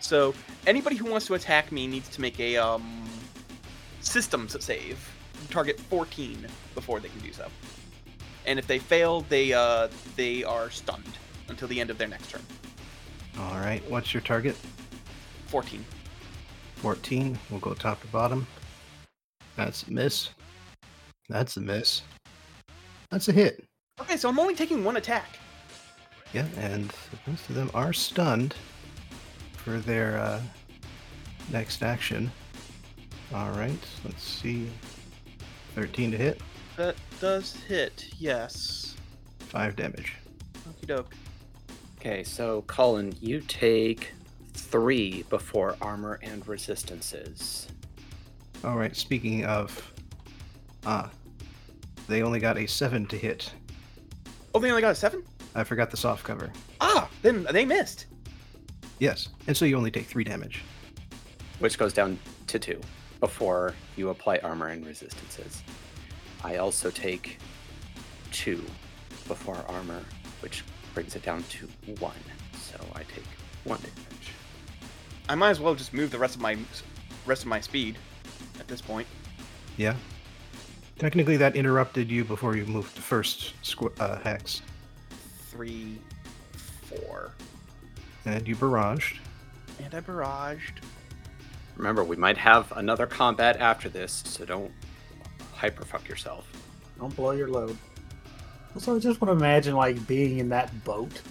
So 0.00 0.34
anybody 0.66 0.96
who 0.96 1.10
wants 1.10 1.26
to 1.26 1.34
attack 1.34 1.70
me 1.70 1.86
needs 1.86 2.08
to 2.10 2.20
make 2.20 2.40
a 2.40 2.56
um 2.56 3.08
systems 4.00 4.56
save. 4.64 4.98
Target 5.50 5.78
14 5.80 6.46
before 6.74 7.00
they 7.00 7.08
can 7.08 7.20
do 7.20 7.32
so. 7.32 7.48
and 8.46 8.58
if 8.58 8.66
they 8.66 8.78
fail, 8.78 9.20
they 9.28 9.52
uh 9.52 9.88
they 10.16 10.42
are 10.44 10.70
stunned 10.70 11.18
until 11.48 11.68
the 11.68 11.80
end 11.80 11.90
of 11.90 11.98
their 11.98 12.08
next 12.08 12.30
turn. 12.30 12.42
All 13.38 13.58
right. 13.60 13.82
What's 13.90 14.12
your 14.12 14.20
target? 14.22 14.56
14. 15.46 15.84
14. 16.76 17.38
We'll 17.50 17.60
go 17.60 17.74
top 17.74 18.00
to 18.00 18.06
bottom. 18.08 18.46
That's 19.56 19.84
a 19.84 19.92
miss. 19.92 20.30
That's 21.28 21.56
a 21.56 21.60
miss. 21.60 22.02
That's 23.10 23.28
a 23.28 23.32
hit. 23.32 23.64
Okay, 24.00 24.16
so 24.16 24.28
I'm 24.28 24.38
only 24.38 24.54
taking 24.54 24.84
one 24.84 24.96
attack. 24.96 25.38
Yeah, 26.32 26.46
and 26.58 26.92
most 27.26 27.48
of 27.48 27.56
them 27.56 27.70
are 27.74 27.92
stunned 27.92 28.54
for 29.56 29.78
their 29.78 30.18
uh, 30.18 30.40
next 31.50 31.82
action. 31.82 32.30
All 33.34 33.50
right, 33.50 33.78
let's 34.04 34.22
see. 34.22 34.68
13 35.74 36.10
to 36.12 36.16
hit, 36.16 36.40
That 36.76 36.96
does 37.20 37.54
hit, 37.68 38.08
yes. 38.18 38.96
5 39.38 39.76
damage. 39.76 40.16
Okie 40.68 40.86
doke. 40.86 41.14
Okay, 41.98 42.24
so 42.24 42.62
Colin, 42.66 43.14
you 43.20 43.40
take 43.40 44.12
three 44.54 45.22
before 45.30 45.76
armor 45.80 46.18
and 46.22 46.46
resistances. 46.48 47.68
All 48.64 48.76
right, 48.76 48.94
speaking 48.96 49.44
of. 49.44 49.92
Ah. 50.86 51.10
They 52.10 52.22
only 52.24 52.40
got 52.40 52.58
a 52.58 52.66
7 52.66 53.06
to 53.06 53.16
hit. 53.16 53.52
Oh, 54.52 54.58
they 54.58 54.68
only 54.68 54.82
got 54.82 54.90
a 54.90 54.94
seven? 54.96 55.22
I 55.54 55.62
forgot 55.62 55.92
the 55.92 55.96
soft 55.96 56.24
cover. 56.24 56.50
Ah, 56.80 57.08
then 57.22 57.46
they 57.52 57.64
missed. 57.64 58.06
Yes, 58.98 59.28
and 59.46 59.56
so 59.56 59.64
you 59.64 59.76
only 59.76 59.92
take 59.92 60.06
3 60.06 60.24
damage. 60.24 60.64
which 61.60 61.78
goes 61.78 61.92
down 61.92 62.18
to 62.48 62.58
two 62.58 62.80
before 63.20 63.74
you 63.96 64.08
apply 64.08 64.38
armor 64.38 64.68
and 64.68 64.84
resistances. 64.84 65.62
I 66.42 66.56
also 66.56 66.90
take 66.90 67.38
two 68.32 68.64
before 69.28 69.62
armor, 69.68 70.02
which 70.40 70.64
brings 70.94 71.14
it 71.14 71.22
down 71.22 71.44
to 71.44 71.68
one. 72.00 72.12
So 72.58 72.76
I 72.96 73.04
take 73.04 73.26
one 73.62 73.78
damage. 73.82 74.32
I 75.28 75.36
might 75.36 75.50
as 75.50 75.60
well 75.60 75.76
just 75.76 75.92
move 75.92 76.10
the 76.10 76.18
rest 76.18 76.34
of 76.34 76.40
my 76.40 76.56
rest 77.24 77.42
of 77.42 77.48
my 77.48 77.60
speed 77.60 77.98
at 78.58 78.66
this 78.66 78.80
point. 78.80 79.06
Yeah. 79.76 79.94
Technically, 81.00 81.38
that 81.38 81.56
interrupted 81.56 82.10
you 82.10 82.24
before 82.26 82.56
you 82.56 82.66
moved 82.66 82.94
to 82.94 83.00
first 83.00 83.54
squ- 83.62 83.98
uh, 83.98 84.18
hex, 84.18 84.60
Three, 85.50 85.98
four, 86.52 87.32
and 88.26 88.46
you 88.46 88.54
barraged. 88.54 89.16
and 89.82 89.94
I 89.94 90.00
barraged. 90.00 90.82
Remember, 91.76 92.04
we 92.04 92.16
might 92.16 92.36
have 92.36 92.70
another 92.76 93.06
combat 93.06 93.56
after 93.60 93.88
this, 93.88 94.22
so 94.26 94.44
don't 94.44 94.70
hyperfuck 95.56 96.06
yourself. 96.06 96.46
Don't 96.98 97.16
blow 97.16 97.30
your 97.30 97.48
load. 97.48 97.78
Also, 98.74 98.94
I 98.94 98.98
just 98.98 99.22
want 99.22 99.30
to 99.30 99.42
imagine 99.42 99.74
like 99.74 100.06
being 100.06 100.38
in 100.38 100.50
that 100.50 100.84
boat 100.84 101.22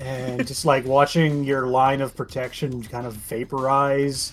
and 0.00 0.44
just 0.48 0.64
like 0.64 0.84
watching 0.84 1.44
your 1.44 1.68
line 1.68 2.00
of 2.00 2.16
protection 2.16 2.82
kind 2.82 3.06
of 3.06 3.14
vaporize 3.14 4.32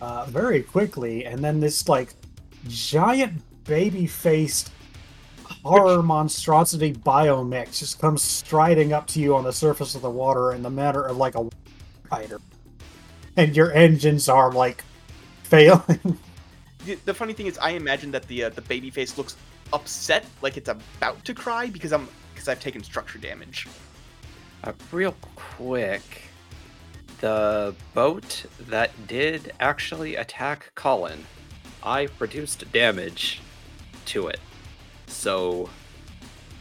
uh, 0.00 0.24
very 0.24 0.62
quickly, 0.62 1.26
and 1.26 1.44
then 1.44 1.60
this 1.60 1.86
like 1.86 2.14
giant 2.66 3.42
baby-faced 3.64 4.70
horror 5.64 6.02
monstrosity 6.02 6.92
biomix 6.92 7.78
just 7.78 7.98
comes 7.98 8.22
striding 8.22 8.92
up 8.92 9.06
to 9.08 9.20
you 9.20 9.34
on 9.34 9.44
the 9.44 9.52
surface 9.52 9.94
of 9.94 10.02
the 10.02 10.10
water 10.10 10.52
in 10.52 10.62
the 10.62 10.70
manner 10.70 11.02
of 11.02 11.16
like 11.16 11.34
a 11.34 11.48
fighter, 12.08 12.40
and 13.36 13.56
your 13.56 13.72
engines 13.72 14.28
are 14.28 14.52
like 14.52 14.84
failing. 15.44 16.18
The, 16.84 16.96
the 17.06 17.14
funny 17.14 17.32
thing 17.32 17.46
is, 17.46 17.58
I 17.58 17.70
imagine 17.70 18.10
that 18.12 18.26
the 18.28 18.44
uh, 18.44 18.48
the 18.50 18.62
baby 18.62 18.90
face 18.90 19.16
looks 19.16 19.36
upset, 19.72 20.24
like 20.42 20.56
it's 20.56 20.68
about 20.68 21.24
to 21.24 21.34
cry 21.34 21.68
because 21.68 21.92
I'm 21.92 22.08
because 22.34 22.48
I've 22.48 22.60
taken 22.60 22.82
structure 22.82 23.18
damage. 23.18 23.66
Uh, 24.62 24.72
real 24.92 25.14
quick, 25.34 26.22
the 27.20 27.74
boat 27.92 28.44
that 28.68 28.90
did 29.06 29.52
actually 29.60 30.16
attack 30.16 30.72
Colin, 30.74 31.24
I 31.82 32.06
produced 32.06 32.70
damage 32.72 33.40
to 34.06 34.28
it. 34.28 34.40
So 35.06 35.68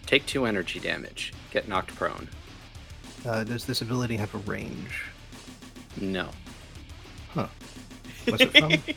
take 0.06 0.26
two 0.26 0.46
energy 0.46 0.80
damage, 0.80 1.34
get 1.52 1.68
knocked 1.68 1.96
prone. 1.96 2.28
Uh, 3.26 3.44
does 3.44 3.66
this 3.66 3.82
ability 3.82 4.18
have 4.18 4.34
a 4.36 4.39
range? 4.39 5.06
No. 6.00 6.30
Huh. 7.34 7.48
What's 8.26 8.41
it 8.44 8.58
from? 8.58 8.72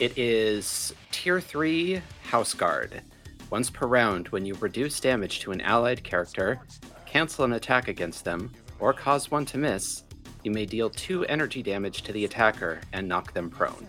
It 0.00 0.16
is 0.16 0.94
Tier 1.10 1.42
3 1.42 2.00
House 2.22 2.54
Guard. 2.54 3.02
Once 3.50 3.68
per 3.68 3.86
round, 3.86 4.28
when 4.28 4.46
you 4.46 4.54
reduce 4.54 4.98
damage 4.98 5.40
to 5.40 5.52
an 5.52 5.60
allied 5.60 6.02
character, 6.02 6.58
cancel 7.04 7.44
an 7.44 7.52
attack 7.52 7.86
against 7.86 8.24
them, 8.24 8.50
or 8.78 8.94
cause 8.94 9.30
one 9.30 9.44
to 9.44 9.58
miss, 9.58 10.04
you 10.42 10.52
may 10.52 10.64
deal 10.64 10.88
2 10.88 11.26
energy 11.26 11.62
damage 11.62 12.00
to 12.04 12.14
the 12.14 12.24
attacker 12.24 12.80
and 12.94 13.06
knock 13.06 13.34
them 13.34 13.50
prone. 13.50 13.88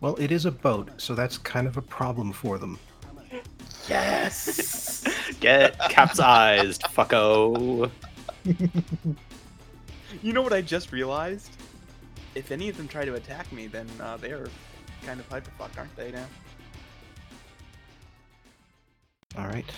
Well, 0.00 0.16
it 0.16 0.32
is 0.32 0.46
a 0.46 0.50
boat, 0.50 0.90
so 0.96 1.14
that's 1.14 1.36
kind 1.36 1.66
of 1.66 1.76
a 1.76 1.82
problem 1.82 2.32
for 2.32 2.58
them. 2.58 2.78
Yes. 3.88 5.04
Get 5.40 5.78
capsized, 5.78 6.82
fucko. 6.84 7.90
you 10.22 10.32
know 10.32 10.42
what 10.42 10.52
I 10.52 10.62
just 10.62 10.92
realized? 10.92 11.50
If 12.34 12.50
any 12.50 12.68
of 12.68 12.76
them 12.76 12.88
try 12.88 13.04
to 13.04 13.14
attack 13.14 13.52
me, 13.52 13.66
then 13.66 13.86
uh, 14.00 14.16
they 14.16 14.30
are 14.30 14.48
kind 15.04 15.20
of 15.20 15.28
hyperfucked, 15.28 15.76
aren't 15.76 15.94
they 15.96 16.12
now? 16.12 16.26
All 19.36 19.46
right. 19.46 19.70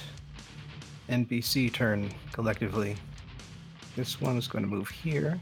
NPC 1.09 1.73
turn 1.73 2.11
collectively. 2.33 2.97
This 3.97 4.21
one 4.21 4.39
is 4.39 4.47
going 4.47 4.65
to 4.65 4.71
move 4.71 4.89
here. 4.89 5.39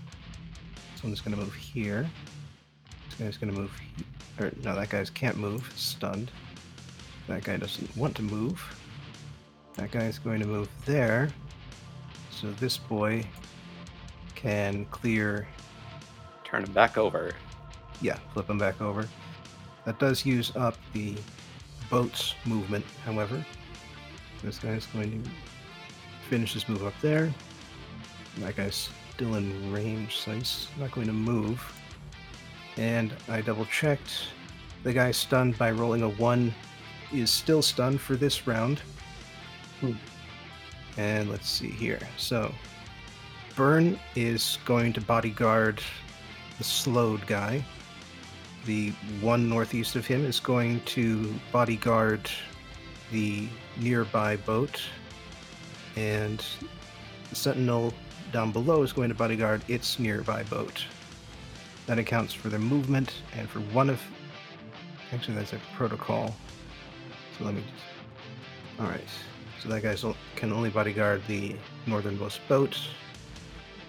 This 0.92 1.04
one 1.04 1.12
is 1.12 1.20
going 1.20 1.36
to 1.36 1.42
move 1.42 1.54
here. 1.54 2.08
This 3.08 3.18
guy's 3.18 3.36
going 3.36 3.52
to 3.52 3.60
move. 3.60 3.72
He- 3.96 4.04
or 4.38 4.52
no, 4.62 4.74
that 4.74 4.90
guy's 4.90 5.10
can't 5.10 5.36
move. 5.36 5.70
Stunned. 5.76 6.30
That 7.26 7.44
guy 7.44 7.56
doesn't 7.56 7.96
want 7.96 8.14
to 8.16 8.22
move. 8.22 8.62
That 9.76 9.90
guy's 9.90 10.18
going 10.18 10.40
to 10.40 10.46
move 10.46 10.68
there. 10.84 11.30
So 12.30 12.50
this 12.52 12.76
boy 12.76 13.24
can 14.34 14.84
clear. 14.86 15.46
Turn 16.44 16.64
him 16.64 16.72
back 16.72 16.98
over. 16.98 17.32
Yeah, 18.00 18.18
flip 18.32 18.50
him 18.50 18.58
back 18.58 18.80
over. 18.80 19.06
That 19.84 19.98
does 19.98 20.26
use 20.26 20.54
up 20.56 20.76
the 20.92 21.14
boat's 21.90 22.34
movement, 22.44 22.84
however. 23.04 23.44
This 24.42 24.58
guy's 24.58 24.86
going 24.86 25.22
to 25.22 25.30
finish 26.28 26.54
his 26.54 26.68
move 26.68 26.84
up 26.84 26.94
there. 27.00 27.32
That 28.38 28.56
guy's 28.56 28.88
still 29.14 29.34
in 29.34 29.72
range, 29.72 30.18
so 30.18 30.32
he's 30.32 30.68
not 30.78 30.90
going 30.92 31.06
to 31.06 31.12
move. 31.12 31.60
And 32.80 33.12
I 33.28 33.42
double 33.42 33.66
checked. 33.66 34.28
The 34.84 34.94
guy 34.94 35.10
stunned 35.10 35.58
by 35.58 35.70
rolling 35.70 36.02
a 36.02 36.08
1 36.08 36.54
is 37.12 37.30
still 37.30 37.60
stunned 37.60 38.00
for 38.00 38.16
this 38.16 38.46
round. 38.46 38.80
Hmm. 39.80 39.92
And 40.96 41.30
let's 41.30 41.48
see 41.48 41.68
here. 41.68 42.00
So, 42.16 42.52
Burn 43.54 43.98
is 44.16 44.58
going 44.64 44.94
to 44.94 45.02
bodyguard 45.02 45.82
the 46.56 46.64
slowed 46.64 47.26
guy. 47.26 47.62
The 48.64 48.90
one 49.20 49.46
northeast 49.46 49.94
of 49.94 50.06
him 50.06 50.24
is 50.24 50.40
going 50.40 50.80
to 50.86 51.34
bodyguard 51.52 52.30
the 53.12 53.46
nearby 53.76 54.36
boat. 54.36 54.80
And 55.96 56.42
the 57.28 57.36
sentinel 57.36 57.92
down 58.32 58.52
below 58.52 58.82
is 58.82 58.94
going 58.94 59.10
to 59.10 59.14
bodyguard 59.14 59.62
its 59.68 59.98
nearby 59.98 60.44
boat. 60.44 60.82
That 61.90 61.98
accounts 61.98 62.32
for 62.32 62.50
their 62.50 62.60
movement 62.60 63.14
and 63.36 63.50
for 63.50 63.58
one 63.58 63.90
of. 63.90 64.00
Actually, 65.12 65.34
that's 65.34 65.54
a 65.54 65.60
protocol. 65.74 66.36
So 67.36 67.44
let 67.44 67.52
me 67.52 67.62
just. 67.62 68.80
Alright. 68.80 69.08
So 69.60 69.68
that 69.70 69.82
guy 69.82 69.96
can 70.36 70.52
only 70.52 70.70
bodyguard 70.70 71.20
the 71.26 71.56
northernmost 71.88 72.46
boat. 72.46 72.78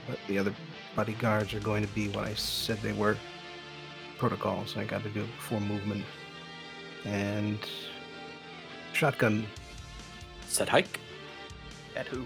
But 0.07 0.17
the 0.27 0.39
other 0.39 0.51
bodyguards 0.95 1.53
are 1.53 1.59
going 1.59 1.85
to 1.85 1.93
be 1.93 2.07
what 2.07 2.25
I 2.25 2.33
said 2.33 2.79
they 2.79 2.91
were 2.91 3.17
protocol, 4.17 4.65
so 4.65 4.79
I 4.79 4.85
got 4.85 5.03
to 5.03 5.09
do 5.09 5.21
it 5.21 5.35
before 5.35 5.61
movement. 5.61 6.03
And 7.05 7.59
shotgun. 8.93 9.45
Set 10.47 10.67
hike. 10.69 10.99
At 11.95 12.07
who? 12.07 12.25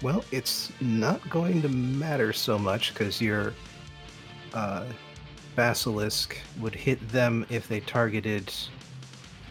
Well, 0.00 0.24
it's 0.32 0.72
not 0.80 1.28
going 1.28 1.60
to 1.60 1.68
matter 1.68 2.32
so 2.32 2.58
much 2.58 2.94
because 2.94 3.20
your 3.20 3.52
uh, 4.54 4.84
basilisk 5.56 6.38
would 6.58 6.74
hit 6.74 7.06
them 7.10 7.46
if 7.50 7.68
they 7.68 7.80
targeted 7.80 8.52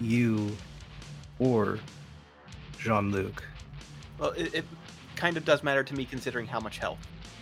you 0.01 0.55
or 1.39 1.79
Jean 2.79 3.11
Luc. 3.11 3.43
Well, 4.17 4.31
it, 4.31 4.53
it 4.53 4.65
kind 5.15 5.37
of 5.37 5.45
does 5.45 5.63
matter 5.63 5.83
to 5.83 5.95
me 5.95 6.05
considering 6.05 6.47
how 6.47 6.59
much 6.59 6.77
health 6.77 6.99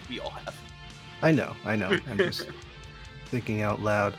we 0.09 0.19
all 0.19 0.29
have. 0.31 0.55
I 1.21 1.31
know, 1.31 1.55
I 1.65 1.75
know. 1.75 1.97
I'm 2.09 2.17
just 2.17 2.47
thinking 3.25 3.61
out 3.61 3.81
loud. 3.81 4.13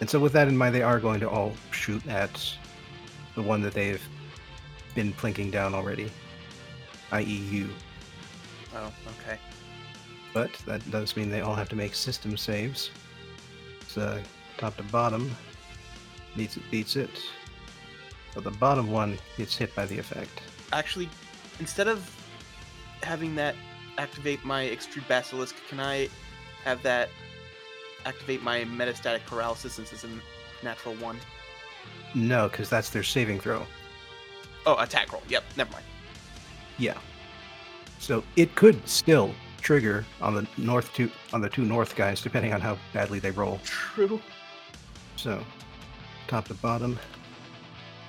And 0.00 0.10
so, 0.10 0.18
with 0.18 0.32
that 0.32 0.48
in 0.48 0.56
mind, 0.56 0.74
they 0.74 0.82
are 0.82 1.00
going 1.00 1.20
to 1.20 1.28
all 1.28 1.54
shoot 1.70 2.06
at 2.06 2.54
the 3.34 3.42
one 3.42 3.62
that 3.62 3.72
they've 3.72 4.02
been 4.94 5.12
plinking 5.12 5.50
down 5.50 5.74
already, 5.74 6.10
i.e., 7.12 7.24
you. 7.24 7.68
Oh, 8.74 8.92
okay. 9.20 9.38
But 10.34 10.52
that 10.66 10.90
does 10.90 11.16
mean 11.16 11.30
they 11.30 11.40
all 11.40 11.54
have 11.54 11.68
to 11.70 11.76
make 11.76 11.94
system 11.94 12.36
saves. 12.36 12.90
It's 13.80 13.96
uh, 13.96 14.20
top 14.58 14.76
to 14.76 14.82
bottom. 14.82 15.30
Beats 16.36 16.56
it, 16.56 16.64
beats 16.70 16.96
it. 16.96 17.22
But 18.34 18.42
the 18.42 18.50
bottom 18.50 18.90
one 18.90 19.16
gets 19.38 19.56
hit 19.56 19.74
by 19.76 19.86
the 19.86 19.96
effect. 19.96 20.42
Actually, 20.72 21.08
instead 21.60 21.86
of 21.86 22.10
having 23.04 23.36
that 23.36 23.54
activate 23.96 24.44
my 24.44 24.64
extrude 24.64 25.06
basilisk, 25.06 25.54
can 25.68 25.78
I 25.78 26.08
have 26.64 26.82
that 26.82 27.10
activate 28.04 28.42
my 28.42 28.64
metastatic 28.64 29.24
paralysis 29.26 29.74
since 29.74 29.92
it's 29.92 30.02
a 30.02 30.08
natural 30.64 30.94
one? 30.96 31.16
No, 32.14 32.48
because 32.48 32.68
that's 32.68 32.90
their 32.90 33.04
saving 33.04 33.38
throw. 33.38 33.64
Oh, 34.66 34.76
attack 34.78 35.12
roll. 35.12 35.22
Yep, 35.28 35.44
never 35.56 35.72
mind. 35.72 35.84
Yeah. 36.78 36.98
So 38.00 38.24
it 38.34 38.54
could 38.56 38.86
still 38.88 39.32
trigger 39.64 40.04
on 40.20 40.34
the 40.34 40.46
north 40.58 40.92
two 40.94 41.10
on 41.32 41.40
the 41.40 41.48
two 41.48 41.64
north 41.64 41.96
guys, 41.96 42.20
depending 42.20 42.52
on 42.52 42.60
how 42.60 42.78
badly 42.92 43.18
they 43.18 43.32
roll. 43.32 43.58
True. 43.64 44.20
So, 45.16 45.42
top 46.28 46.46
to 46.48 46.54
bottom. 46.54 46.98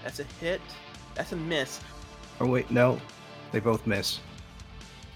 That's 0.03 0.19
a 0.19 0.25
hit. 0.39 0.61
That's 1.15 1.31
a 1.31 1.35
miss. 1.35 1.79
Oh 2.39 2.45
wait, 2.45 2.69
no, 2.69 2.99
they 3.51 3.59
both 3.59 3.87
miss. 3.87 4.19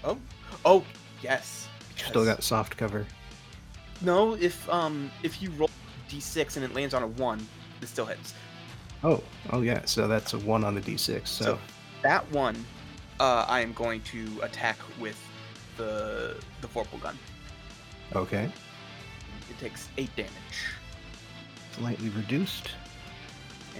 Oh, 0.02 0.18
oh, 0.64 0.82
yes. 1.22 1.68
Still 1.96 2.24
got 2.24 2.42
soft 2.42 2.76
cover. 2.76 3.06
No, 4.00 4.34
if 4.34 4.68
um 4.70 5.10
if 5.22 5.42
you 5.42 5.50
roll 5.50 5.70
d6 6.08 6.56
and 6.56 6.64
it 6.64 6.74
lands 6.74 6.94
on 6.94 7.02
a 7.02 7.06
one, 7.06 7.46
it 7.82 7.88
still 7.88 8.06
hits. 8.06 8.34
Oh, 9.04 9.22
oh 9.50 9.60
yeah. 9.60 9.84
So 9.84 10.08
that's 10.08 10.32
a 10.32 10.38
one 10.38 10.64
on 10.64 10.74
the 10.74 10.80
d6. 10.80 11.28
So, 11.28 11.44
So 11.44 11.58
that 12.02 12.30
one, 12.32 12.64
uh, 13.20 13.44
I 13.46 13.60
am 13.60 13.74
going 13.74 14.00
to 14.02 14.40
attack 14.42 14.78
with 14.98 15.22
the 15.80 16.36
the 16.60 16.68
vorpal 16.68 17.00
gun. 17.00 17.16
okay, 18.14 18.50
It 19.50 19.58
takes 19.58 19.88
eight 19.98 20.14
damage. 20.16 20.58
slightly 21.72 22.08
reduced 22.10 22.70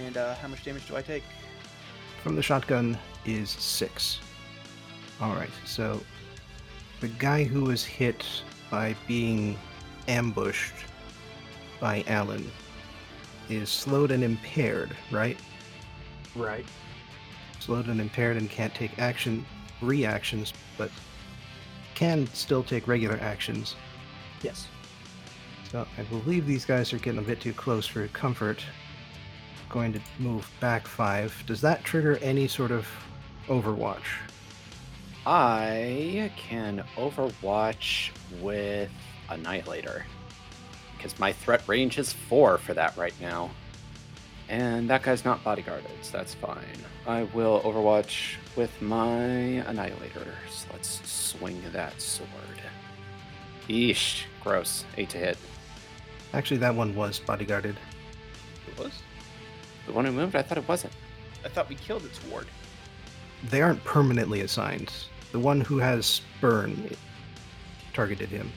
And 0.05 0.15
uh, 0.17 0.35
how 0.35 0.47
much 0.47 0.63
damage 0.63 0.87
do 0.87 0.95
I 0.97 1.01
take? 1.01 1.23
from 2.23 2.35
the 2.35 2.43
shotgun 2.43 2.97
is 3.25 3.49
six. 3.49 4.19
All 5.19 5.33
right. 5.33 5.49
So 5.65 5.99
the 6.99 7.07
guy 7.07 7.43
who 7.43 7.61
was 7.63 7.83
hit 7.83 8.23
by 8.69 8.95
being 9.07 9.57
ambushed 10.07 10.75
by 11.79 12.03
Alan 12.07 12.45
is 13.49 13.69
slowed 13.69 14.11
and 14.11 14.23
impaired, 14.23 14.95
right? 15.11 15.37
Right. 16.35 16.65
slowed 17.59 17.87
and 17.87 17.99
impaired 17.99 18.37
and 18.37 18.47
can't 18.49 18.73
take 18.75 18.97
action 18.99 19.43
reactions, 19.81 20.53
but 20.77 20.91
can 22.01 22.25
still 22.33 22.63
take 22.63 22.87
regular 22.87 23.19
actions. 23.21 23.75
Yes. 24.41 24.67
So 25.71 25.85
I 25.99 26.01
believe 26.01 26.47
these 26.47 26.65
guys 26.65 26.91
are 26.93 26.97
getting 26.97 27.19
a 27.19 27.21
bit 27.21 27.39
too 27.39 27.53
close 27.53 27.85
for 27.85 28.07
comfort. 28.07 28.59
Going 29.69 29.93
to 29.93 30.01
move 30.17 30.49
back 30.59 30.87
five. 30.87 31.31
Does 31.45 31.61
that 31.61 31.83
trigger 31.83 32.17
any 32.17 32.47
sort 32.47 32.71
of 32.71 32.87
overwatch? 33.47 34.01
I 35.27 36.31
can 36.35 36.83
Overwatch 36.97 38.09
with 38.41 38.89
Annihilator. 39.29 40.07
Because 40.97 41.19
my 41.19 41.31
threat 41.31 41.61
range 41.67 41.99
is 41.99 42.11
four 42.11 42.57
for 42.57 42.73
that 42.73 42.97
right 42.97 43.13
now. 43.21 43.51
And 44.49 44.89
that 44.89 45.03
guy's 45.03 45.23
not 45.23 45.43
bodyguarded, 45.43 46.01
so 46.01 46.17
that's 46.17 46.33
fine. 46.33 46.65
I 47.07 47.23
will 47.33 47.61
Overwatch 47.61 48.35
with 48.55 48.79
my 48.81 49.17
Annihilator. 49.17 50.33
So 50.49 50.67
let's 50.71 51.01
swing 51.09 51.61
that 51.73 51.99
sword. 51.99 52.29
Eesh, 53.67 54.23
gross. 54.43 54.85
Eight 54.97 55.09
to 55.09 55.17
hit. 55.17 55.37
Actually, 56.33 56.57
that 56.57 56.75
one 56.75 56.95
was 56.95 57.19
bodyguarded. 57.19 57.75
It 58.67 58.77
was. 58.77 58.91
The 59.87 59.93
one 59.93 60.05
who 60.05 60.11
moved, 60.11 60.35
I 60.35 60.41
thought 60.41 60.57
it 60.57 60.67
wasn't. 60.67 60.93
I 61.43 61.49
thought 61.49 61.69
we 61.69 61.75
killed 61.75 62.05
its 62.05 62.23
ward. 62.25 62.47
They 63.49 63.61
aren't 63.61 63.83
permanently 63.83 64.41
assigned. 64.41 64.93
The 65.31 65.39
one 65.39 65.61
who 65.61 65.79
has 65.79 66.21
burn 66.39 66.95
targeted 67.93 68.29
him. 68.29 68.51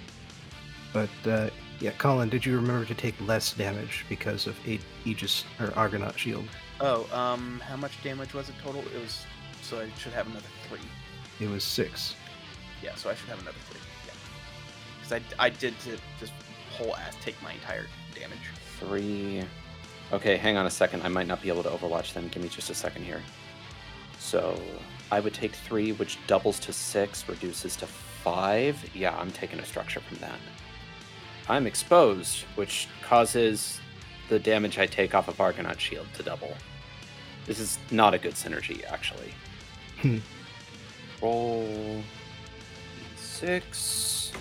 But 0.92 1.08
uh, 1.26 1.50
yeah, 1.80 1.92
Colin, 1.98 2.28
did 2.28 2.44
you 2.44 2.54
remember 2.56 2.84
to 2.84 2.94
take 2.94 3.14
less 3.26 3.52
damage 3.54 4.04
because 4.08 4.46
of 4.46 4.56
Aegis 5.04 5.44
or 5.58 5.72
Argonaut 5.76 6.18
shield? 6.18 6.44
Oh, 6.80 7.06
um, 7.16 7.60
how 7.66 7.76
much 7.76 8.02
damage 8.02 8.34
was 8.34 8.48
it 8.48 8.54
total? 8.62 8.80
It 8.80 9.00
was. 9.00 9.24
So 9.62 9.80
I 9.80 9.88
should 9.98 10.12
have 10.12 10.26
another 10.26 10.46
three. 10.68 10.80
It 11.40 11.50
was 11.50 11.64
six. 11.64 12.14
Yeah, 12.82 12.94
so 12.96 13.10
I 13.10 13.14
should 13.14 13.28
have 13.28 13.40
another 13.40 13.56
three. 13.70 13.80
Yeah. 14.06 14.12
Because 15.00 15.22
I, 15.38 15.46
I 15.46 15.48
did 15.50 15.78
to 15.80 15.96
just 16.20 16.32
whole 16.70 16.96
ass 16.96 17.16
take 17.22 17.40
my 17.42 17.52
entire 17.52 17.86
damage. 18.14 18.38
Three. 18.78 19.42
Okay, 20.12 20.36
hang 20.36 20.56
on 20.56 20.66
a 20.66 20.70
second. 20.70 21.02
I 21.02 21.08
might 21.08 21.26
not 21.26 21.40
be 21.40 21.48
able 21.48 21.62
to 21.62 21.70
Overwatch 21.70 22.12
them. 22.12 22.28
Give 22.28 22.42
me 22.42 22.48
just 22.48 22.70
a 22.70 22.74
second 22.74 23.04
here. 23.04 23.22
So 24.18 24.60
I 25.10 25.20
would 25.20 25.34
take 25.34 25.52
three, 25.52 25.92
which 25.92 26.18
doubles 26.26 26.58
to 26.60 26.72
six, 26.72 27.28
reduces 27.28 27.76
to 27.76 27.86
five. 27.86 28.78
Yeah, 28.94 29.16
I'm 29.16 29.30
taking 29.30 29.58
a 29.60 29.64
structure 29.64 30.00
from 30.00 30.18
that. 30.18 30.38
I'm 31.48 31.66
exposed, 31.66 32.44
which 32.54 32.88
causes 33.02 33.80
the 34.28 34.38
damage 34.38 34.78
I 34.78 34.86
take 34.86 35.14
off 35.14 35.28
of 35.28 35.40
Argonaut 35.40 35.80
Shield 35.80 36.06
to 36.14 36.22
double. 36.22 36.54
This 37.46 37.58
is 37.58 37.78
not 37.90 38.14
a 38.14 38.18
good 38.18 38.34
synergy, 38.34 38.84
actually. 38.90 39.34
Hmm. 40.00 40.18
Roll 41.22 42.02
six. 43.16 44.32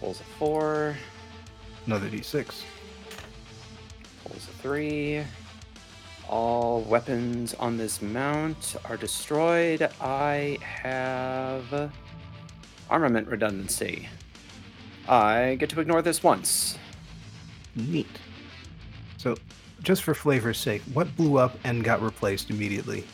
Rolls 0.00 0.20
a 0.20 0.24
four. 0.38 0.96
Another 1.86 2.08
d6. 2.08 2.62
Pulls 4.24 4.48
a 4.48 4.52
three. 4.62 5.22
All 6.28 6.82
weapons 6.82 7.54
on 7.54 7.76
this 7.76 8.00
mount 8.00 8.76
are 8.84 8.96
destroyed. 8.96 9.90
I 10.00 10.58
have 10.62 11.92
armament 12.88 13.28
redundancy. 13.28 14.08
I 15.08 15.56
get 15.58 15.70
to 15.70 15.80
ignore 15.80 16.02
this 16.02 16.22
once. 16.22 16.78
Neat. 17.74 18.06
So, 19.20 19.36
just 19.82 20.02
for 20.02 20.14
flavor's 20.14 20.56
sake, 20.56 20.80
what 20.94 21.14
blew 21.14 21.36
up 21.36 21.58
and 21.64 21.84
got 21.84 22.00
replaced 22.00 22.48
immediately? 22.48 23.04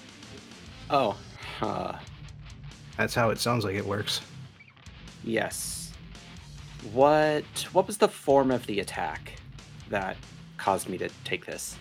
Oh, 0.88 1.16
uh, 1.60 1.98
That's 2.96 3.12
how 3.12 3.30
it 3.30 3.40
sounds 3.40 3.64
like 3.64 3.74
it 3.74 3.84
works. 3.84 4.20
yes. 5.24 5.90
What 6.92 7.42
what 7.72 7.88
was 7.88 7.98
the 7.98 8.06
form 8.06 8.52
of 8.52 8.64
the 8.68 8.78
attack 8.78 9.32
that 9.90 10.16
caused 10.58 10.88
me 10.88 10.96
to 10.98 11.08
take 11.24 11.44
this? 11.44 11.76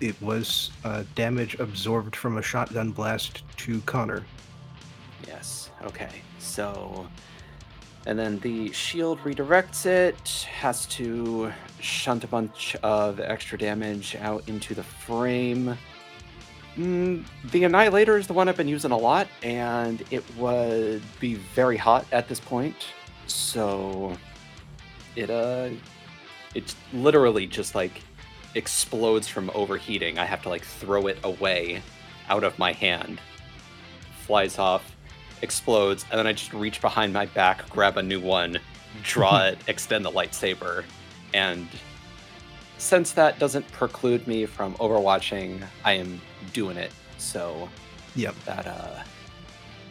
It 0.00 0.14
was 0.22 0.70
uh, 0.84 1.02
damage 1.16 1.58
absorbed 1.58 2.14
from 2.14 2.38
a 2.38 2.42
shotgun 2.42 2.92
blast 2.92 3.42
to 3.56 3.80
Connor. 3.80 4.24
Yes. 5.26 5.70
Okay. 5.82 6.22
So, 6.38 7.08
and 8.06 8.18
then 8.18 8.38
the 8.40 8.70
shield 8.72 9.18
redirects 9.20 9.86
it, 9.86 10.46
has 10.50 10.86
to 10.86 11.52
shunt 11.80 12.24
a 12.24 12.26
bunch 12.26 12.76
of 12.82 13.20
extra 13.20 13.56
damage 13.56 14.16
out 14.16 14.46
into 14.48 14.74
the 14.74 14.82
frame. 14.82 15.76
Mm, 16.76 17.24
the 17.50 17.64
Annihilator 17.64 18.18
is 18.18 18.26
the 18.26 18.32
one 18.32 18.48
I've 18.48 18.56
been 18.56 18.68
using 18.68 18.90
a 18.90 18.96
lot, 18.96 19.28
and 19.42 20.02
it 20.10 20.24
would 20.36 21.02
be 21.20 21.34
very 21.34 21.76
hot 21.76 22.04
at 22.12 22.28
this 22.28 22.40
point. 22.40 22.88
So, 23.26 24.16
it 25.16 25.30
uh, 25.30 25.70
it 26.54 26.74
literally 26.92 27.46
just 27.46 27.74
like 27.74 28.02
explodes 28.54 29.28
from 29.28 29.50
overheating. 29.54 30.18
I 30.18 30.24
have 30.24 30.42
to 30.42 30.48
like 30.48 30.64
throw 30.64 31.06
it 31.06 31.18
away 31.24 31.82
out 32.28 32.44
of 32.44 32.58
my 32.58 32.72
hand. 32.72 33.20
Flies 34.26 34.58
off, 34.58 34.93
explodes, 35.44 36.04
and 36.10 36.18
then 36.18 36.26
I 36.26 36.32
just 36.32 36.52
reach 36.52 36.80
behind 36.80 37.12
my 37.12 37.26
back, 37.26 37.68
grab 37.70 37.96
a 37.98 38.02
new 38.02 38.20
one, 38.20 38.58
draw 39.02 39.44
it, 39.44 39.58
extend 39.68 40.04
the 40.04 40.10
lightsaber, 40.10 40.84
and 41.32 41.68
since 42.78 43.12
that 43.12 43.38
doesn't 43.38 43.70
preclude 43.72 44.26
me 44.26 44.46
from 44.46 44.74
overwatching, 44.74 45.62
I 45.84 45.92
am 45.92 46.20
doing 46.52 46.76
it. 46.76 46.90
So 47.18 47.68
Yep, 48.16 48.34
that 48.44 48.66
uh 48.66 49.02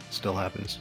still 0.09 0.35
happens. 0.35 0.79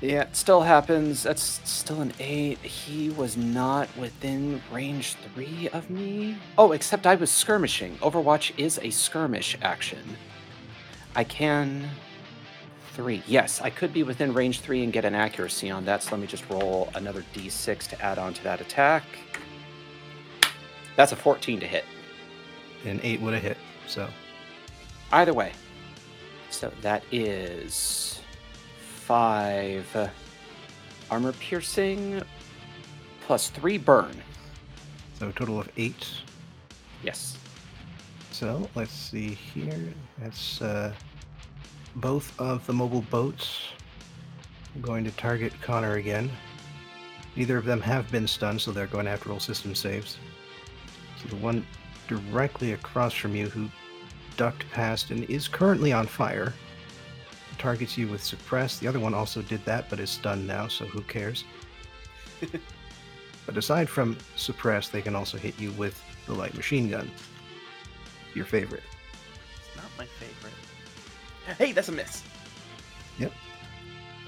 yeah, 0.00 0.22
it 0.22 0.36
still 0.36 0.60
happens. 0.62 1.22
That's 1.22 1.60
still 1.64 2.00
an 2.02 2.12
eight. 2.20 2.58
He 2.58 3.10
was 3.10 3.36
not 3.36 3.88
within 3.96 4.60
range 4.70 5.14
three 5.14 5.68
of 5.72 5.88
me. 5.90 6.36
Oh, 6.58 6.72
except 6.72 7.06
I 7.06 7.14
was 7.14 7.30
skirmishing. 7.30 7.96
Overwatch 7.98 8.52
is 8.58 8.78
a 8.82 8.90
skirmish 8.90 9.56
action. 9.62 10.16
I 11.16 11.24
can. 11.24 11.88
Three. 12.94 13.22
Yes, 13.26 13.60
I 13.60 13.70
could 13.70 13.92
be 13.92 14.02
within 14.02 14.34
range 14.34 14.60
three 14.60 14.82
and 14.82 14.92
get 14.92 15.04
an 15.04 15.14
accuracy 15.14 15.70
on 15.70 15.84
that. 15.84 16.02
So 16.02 16.10
let 16.12 16.20
me 16.20 16.26
just 16.26 16.48
roll 16.50 16.90
another 16.94 17.24
d6 17.34 17.88
to 17.88 18.02
add 18.02 18.18
on 18.18 18.34
to 18.34 18.44
that 18.44 18.60
attack. 18.60 19.04
That's 20.96 21.12
a 21.12 21.16
14 21.16 21.60
to 21.60 21.66
hit. 21.66 21.84
And 22.84 23.00
8 23.02 23.20
would 23.20 23.34
have 23.34 23.42
hit. 23.42 23.56
So, 23.86 24.08
Either 25.12 25.32
way, 25.34 25.52
So 26.50 26.72
that 26.82 27.02
is 27.10 28.20
five 28.80 29.84
uh, 29.96 30.08
armor 31.10 31.32
piercing 31.32 32.22
plus 33.26 33.50
three 33.50 33.78
burn. 33.78 34.14
So 35.18 35.28
a 35.28 35.32
total 35.32 35.58
of 35.58 35.68
eight. 35.76 36.06
Yes. 37.02 37.36
So 38.30 38.68
let's 38.74 38.92
see 38.92 39.34
here. 39.34 39.92
That's 40.18 40.62
uh, 40.62 40.92
both 41.96 42.38
of 42.40 42.66
the 42.66 42.72
mobile 42.72 43.02
boats. 43.02 43.68
I'm 44.74 44.80
going 44.80 45.04
to 45.04 45.10
target 45.12 45.52
Connor 45.60 45.94
again. 45.94 46.30
Neither 47.36 47.56
of 47.56 47.64
them 47.64 47.80
have 47.80 48.10
been 48.10 48.26
stunned, 48.26 48.60
so 48.60 48.72
they're 48.72 48.86
going 48.86 49.04
to 49.04 49.10
have 49.10 49.22
to 49.22 49.28
roll 49.28 49.40
system 49.40 49.74
saves. 49.74 50.18
So 51.22 51.28
the 51.28 51.36
one 51.36 51.66
directly 52.08 52.72
across 52.72 53.14
from 53.14 53.34
you 53.36 53.48
who 53.48 53.68
ducked 54.36 54.68
past 54.70 55.10
and 55.10 55.24
is 55.24 55.48
currently 55.48 55.92
on 55.92 56.06
fire 56.06 56.54
targets 57.60 57.96
you 57.98 58.08
with 58.08 58.24
suppress. 58.24 58.78
The 58.78 58.88
other 58.88 58.98
one 58.98 59.14
also 59.14 59.42
did 59.42 59.64
that, 59.66 59.88
but 59.90 60.00
is 60.00 60.10
stunned 60.10 60.46
now, 60.46 60.66
so 60.66 60.86
who 60.86 61.02
cares? 61.02 61.44
but 63.46 63.56
aside 63.56 63.88
from 63.88 64.16
suppress, 64.34 64.88
they 64.88 65.02
can 65.02 65.14
also 65.14 65.36
hit 65.36 65.60
you 65.60 65.70
with 65.72 66.02
the 66.26 66.32
light 66.32 66.54
machine 66.54 66.88
gun. 66.88 67.10
Your 68.34 68.46
favorite. 68.46 68.82
It's 69.58 69.76
not 69.76 69.90
my 69.98 70.06
favorite. 70.06 70.54
Hey, 71.58 71.72
that's 71.72 71.88
a 71.88 71.92
miss. 71.92 72.22
Yep. 73.18 73.32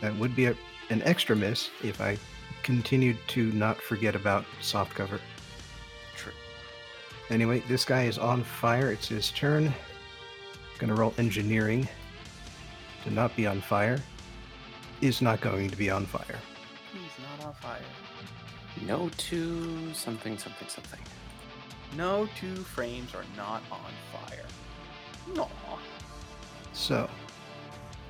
That 0.01 0.17
would 0.17 0.35
be 0.35 0.47
a, 0.47 0.57
an 0.91 1.03
extra 1.03 1.37
miss 1.37 1.71
if 1.83 2.01
I 2.01 2.19
continued 2.63 3.19
to 3.29 3.53
not 3.53 3.81
forget 3.81 4.15
about 4.15 4.45
soft 4.61 4.95
cover. 4.95 5.21
True. 6.17 6.33
Anyway, 7.31 7.63
this 7.69 7.85
guy 7.85 8.05
is 8.05 8.19
on 8.19 8.43
fire. 8.43 8.91
It's 8.91 9.09
his 9.09 9.31
turn. 9.31 9.73
Gonna 10.79 10.95
roll 10.95 11.15
engineering 11.19 11.89
to 13.05 13.11
not 13.11 13.35
be 13.37 13.47
on 13.47 13.61
fire. 13.61 13.99
Is 15.01 15.21
not 15.21 15.41
going 15.41 15.69
to 15.71 15.77
be 15.77 15.91
on 15.91 16.07
fire. 16.07 16.39
He's 16.93 17.25
not 17.39 17.47
on 17.47 17.55
fire. 17.55 17.81
No 18.87 19.11
two 19.17 19.93
something 19.95 20.39
something 20.39 20.69
something. 20.69 21.01
No 21.97 22.29
two 22.39 22.55
frames 22.57 23.15
are 23.15 23.25
not 23.37 23.63
on 23.71 23.81
fire. 24.13 24.47
No. 25.35 25.49
So, 26.73 27.09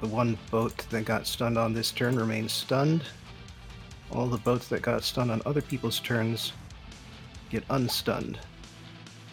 the 0.00 0.06
one 0.06 0.38
boat 0.50 0.76
that 0.90 1.04
got 1.04 1.26
stunned 1.26 1.58
on 1.58 1.72
this 1.72 1.90
turn 1.90 2.16
remains 2.16 2.52
stunned. 2.52 3.02
All 4.10 4.26
the 4.26 4.38
boats 4.38 4.68
that 4.68 4.82
got 4.82 5.02
stunned 5.04 5.30
on 5.30 5.42
other 5.46 5.62
people's 5.62 6.00
turns 6.00 6.52
get 7.50 7.64
unstunned. 7.70 8.38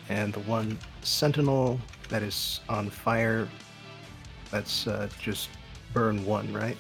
And 0.10 0.34
the 0.34 0.42
one 0.42 0.78
sentinel 1.02 1.80
that 2.10 2.24
is 2.24 2.62
on 2.70 2.90
fire, 2.90 3.48
that's 4.52 4.88
uh, 4.88 5.10
just 5.20 5.50
burn 5.94 6.26
one, 6.26 6.52
right? 6.54 6.78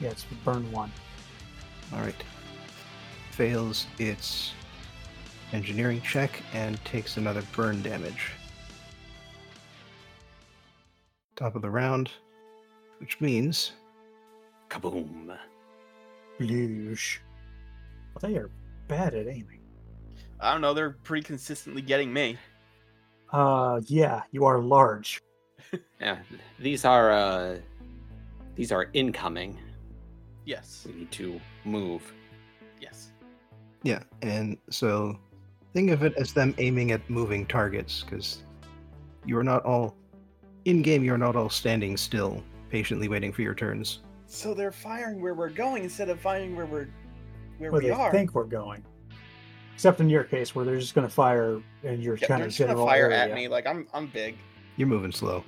Yeah, 0.00 0.10
it's 0.10 0.24
burn 0.44 0.70
one. 0.72 0.92
All 1.92 2.00
right. 2.00 2.22
Fails 3.32 3.86
its 3.98 4.52
engineering 5.52 6.00
check 6.02 6.42
and 6.54 6.82
takes 6.84 7.16
another 7.16 7.42
burn 7.54 7.82
damage. 7.82 8.32
Top 11.40 11.56
of 11.56 11.62
the 11.62 11.70
round, 11.70 12.10
which 12.98 13.18
means 13.18 13.72
Kaboom. 14.68 15.34
Luge. 16.38 17.22
Well, 18.12 18.30
they 18.30 18.36
are 18.36 18.50
bad 18.88 19.14
at 19.14 19.26
aiming. 19.26 19.60
I 20.38 20.52
don't 20.52 20.60
know. 20.60 20.74
They're 20.74 20.98
pretty 21.02 21.24
consistently 21.24 21.80
getting 21.80 22.12
me. 22.12 22.36
Uh, 23.32 23.80
yeah, 23.86 24.22
you 24.32 24.44
are 24.44 24.60
large. 24.60 25.20
Yeah, 26.00 26.18
these 26.58 26.84
are 26.86 27.12
uh 27.12 27.58
these 28.56 28.72
are 28.72 28.88
incoming. 28.92 29.58
Yes. 30.44 30.84
We 30.86 30.92
need 30.94 31.12
to 31.12 31.40
move. 31.64 32.02
Yes. 32.80 33.12
Yeah, 33.82 34.02
and 34.22 34.56
so 34.70 35.18
think 35.72 35.90
of 35.90 36.02
it 36.02 36.14
as 36.16 36.32
them 36.32 36.54
aiming 36.58 36.90
at 36.92 37.08
moving 37.08 37.46
targets, 37.46 38.02
because 38.02 38.42
you 39.24 39.38
are 39.38 39.44
not 39.44 39.64
all 39.64 39.94
in 40.64 40.82
game. 40.82 41.02
You 41.04 41.14
are 41.14 41.18
not 41.18 41.36
all 41.36 41.48
standing 41.50 41.96
still, 41.96 42.42
patiently 42.70 43.08
waiting 43.08 43.32
for 43.32 43.42
your 43.42 43.54
turns. 43.54 44.00
So 44.26 44.54
they're 44.54 44.72
firing 44.72 45.20
where 45.20 45.34
we're 45.34 45.48
going 45.50 45.82
instead 45.84 46.08
of 46.08 46.20
firing 46.20 46.54
where 46.56 46.66
we're 46.66 46.88
where 47.58 47.72
Where 47.72 47.80
we 47.80 47.88
they 47.88 47.92
are. 47.92 48.10
think 48.10 48.34
we're 48.34 48.44
going. 48.44 48.84
Except 49.74 50.00
in 50.00 50.08
your 50.10 50.24
case, 50.24 50.54
where 50.54 50.64
they're 50.64 50.78
just 50.78 50.94
going 50.94 51.06
to 51.06 51.12
fire 51.12 51.60
in 51.82 52.00
your 52.00 52.16
yeah, 52.16 52.28
kind 52.28 52.40
they're 52.40 52.48
of 52.48 52.54
just 52.54 52.68
gonna 52.68 52.76
fire 52.86 53.06
area. 53.10 53.18
at 53.18 53.34
me 53.34 53.48
like 53.48 53.66
I'm 53.66 53.86
I'm 53.94 54.06
big. 54.08 54.36
You're 54.76 54.88
moving 54.88 55.10
slow. 55.12 55.42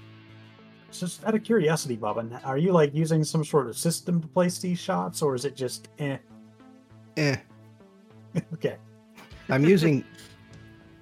Just 0.90 1.24
out 1.24 1.34
of 1.34 1.42
curiosity, 1.42 1.96
Bobbin, 1.96 2.38
are 2.44 2.58
you 2.58 2.72
like 2.72 2.94
using 2.94 3.24
some 3.24 3.44
sort 3.44 3.66
of 3.66 3.76
system 3.78 4.20
to 4.20 4.28
place 4.28 4.58
these 4.58 4.78
shots, 4.78 5.22
or 5.22 5.34
is 5.34 5.44
it 5.46 5.56
just 5.56 5.88
eh? 5.98 6.18
Eh, 7.16 7.36
okay. 8.54 8.76
I'm 9.48 9.64
using 9.64 10.04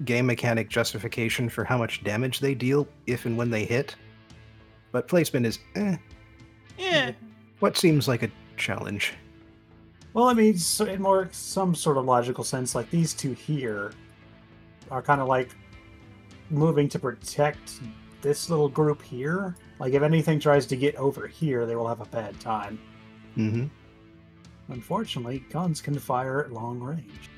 game 0.04 0.26
mechanic 0.26 0.68
justification 0.68 1.48
for 1.48 1.64
how 1.64 1.76
much 1.76 2.02
damage 2.04 2.40
they 2.40 2.54
deal 2.54 2.88
if 3.06 3.26
and 3.26 3.36
when 3.36 3.50
they 3.50 3.64
hit, 3.64 3.96
but 4.92 5.08
placement 5.08 5.46
is 5.46 5.58
eh. 5.76 5.96
Yeah. 6.78 7.12
What 7.58 7.76
seems 7.76 8.08
like 8.08 8.22
a 8.22 8.30
challenge. 8.56 9.14
Well, 10.12 10.26
I 10.26 10.34
mean, 10.34 10.56
so 10.58 10.86
in 10.86 11.02
more 11.02 11.28
some 11.32 11.74
sort 11.74 11.96
of 11.96 12.04
logical 12.04 12.42
sense, 12.42 12.74
like 12.74 12.90
these 12.90 13.14
two 13.14 13.32
here 13.32 13.92
are 14.90 15.02
kind 15.02 15.20
of 15.20 15.28
like 15.28 15.50
moving 16.50 16.88
to 16.88 16.98
protect 16.98 17.80
this 18.22 18.50
little 18.50 18.68
group 18.68 19.02
here. 19.02 19.54
Like, 19.78 19.94
if 19.94 20.02
anything 20.02 20.40
tries 20.40 20.66
to 20.66 20.76
get 20.76 20.96
over 20.96 21.26
here, 21.26 21.64
they 21.64 21.76
will 21.76 21.88
have 21.88 22.00
a 22.00 22.06
bad 22.06 22.38
time. 22.40 22.78
Mm-hmm. 23.36 23.66
Unfortunately, 24.72 25.44
guns 25.50 25.80
can 25.80 25.98
fire 25.98 26.44
at 26.44 26.52
long 26.52 26.80
range. 26.80 27.30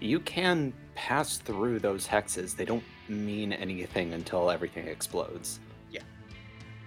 You 0.00 0.20
can 0.20 0.72
pass 0.94 1.38
through 1.38 1.78
those 1.78 2.06
hexes. 2.06 2.56
They 2.56 2.64
don't 2.64 2.84
mean 3.08 3.52
anything 3.52 4.12
until 4.14 4.50
everything 4.50 4.88
explodes. 4.88 5.60
Yeah. 5.90 6.02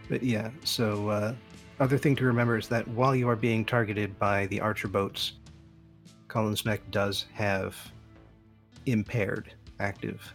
But 0.10 0.24
yeah, 0.24 0.52
so 0.64 1.10
uh, 1.10 1.36
other 1.80 1.98
thing 1.98 2.16
to 2.18 2.26
remember 2.26 2.58
is 2.58 2.68
that 2.70 2.88
while 2.88 3.16
you 3.16 3.30
are 3.30 3.36
being 3.36 3.66
targeted 3.66 4.18
by 4.18 4.48
the 4.48 4.60
archer 4.60 4.88
boats, 4.88 5.34
Colin's 6.28 6.66
mech 6.66 6.82
does 6.92 7.26
have 7.34 7.76
impaired 8.86 9.54
active, 9.80 10.34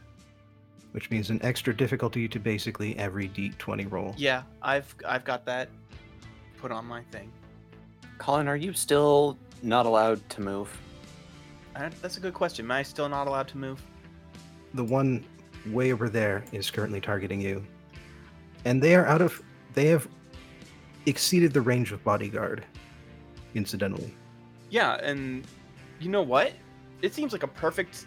which 0.93 1.11
means 1.11 1.31
an 1.31 1.41
extra 1.43 1.75
difficulty 1.75 2.29
to 2.29 2.39
basically 2.39 2.97
every 2.99 3.29
d20 3.29 3.91
roll. 3.91 4.15
Yeah. 4.17 4.43
I've 4.63 4.95
I've 5.07 5.25
got 5.25 5.45
that 5.47 5.69
put 6.59 6.71
on 6.71 6.87
my 6.87 7.03
thing. 7.11 7.33
Colin, 8.19 8.47
are 8.47 8.57
you 8.57 8.73
still 8.73 9.37
not 9.63 9.85
allowed 9.85 10.29
to 10.31 10.41
move? 10.41 10.71
That's 11.75 12.17
a 12.17 12.21
good 12.21 12.35
question. 12.35 12.67
Am 12.67 12.71
I 12.71 12.83
still 12.83 13.09
not 13.09 13.27
allowed 13.27 13.49
to 13.49 13.59
move? 13.59 13.83
The 14.75 14.85
one 14.85 15.25
way 15.67 15.93
over 15.93 16.09
there 16.09 16.45
is 16.53 16.71
currently 16.71 17.01
targeting 17.01 17.41
you, 17.41 17.65
and 18.65 18.83
they 18.83 18.95
are 18.95 19.07
out 19.07 19.23
of. 19.23 19.41
They 19.75 19.87
have 19.87 20.07
exceeded 21.07 21.53
the 21.53 21.61
range 21.61 21.93
of 21.93 22.03
bodyguard. 22.05 22.65
Incidentally, 23.55 24.15
Yeah, 24.71 24.95
and 25.03 25.47
you 26.01 26.09
know 26.09 26.23
what? 26.23 26.55
It 27.03 27.13
seems 27.13 27.33
like 27.33 27.43
a 27.43 27.49
perfect 27.49 28.07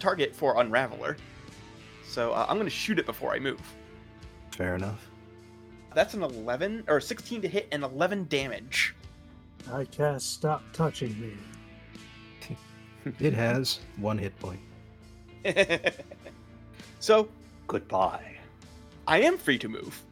target 0.00 0.34
for 0.34 0.54
Unraveler. 0.56 1.18
So 2.06 2.32
uh, 2.32 2.46
I'm 2.48 2.56
gonna 2.56 2.70
shoot 2.70 2.98
it 2.98 3.04
before 3.04 3.34
I 3.34 3.38
move. 3.38 3.60
fair 4.52 4.74
enough. 4.74 5.08
That's 5.94 6.14
an 6.14 6.22
11 6.22 6.84
or 6.88 7.00
16 7.00 7.42
to 7.42 7.48
hit 7.48 7.68
and 7.70 7.82
11 7.84 8.28
damage. 8.30 8.94
I 9.70 9.84
cast 9.84 10.32
Stop 10.32 10.62
Touching 10.72 11.20
Me. 11.20 11.32
It 13.20 13.32
has 13.34 13.80
one 13.96 14.18
hit 14.18 14.38
point. 14.38 14.60
so 17.00 17.28
Goodbye. 17.66 18.36
I 19.06 19.22
am 19.22 19.38
free 19.38 19.58
to 19.58 19.68
move. 19.68 20.02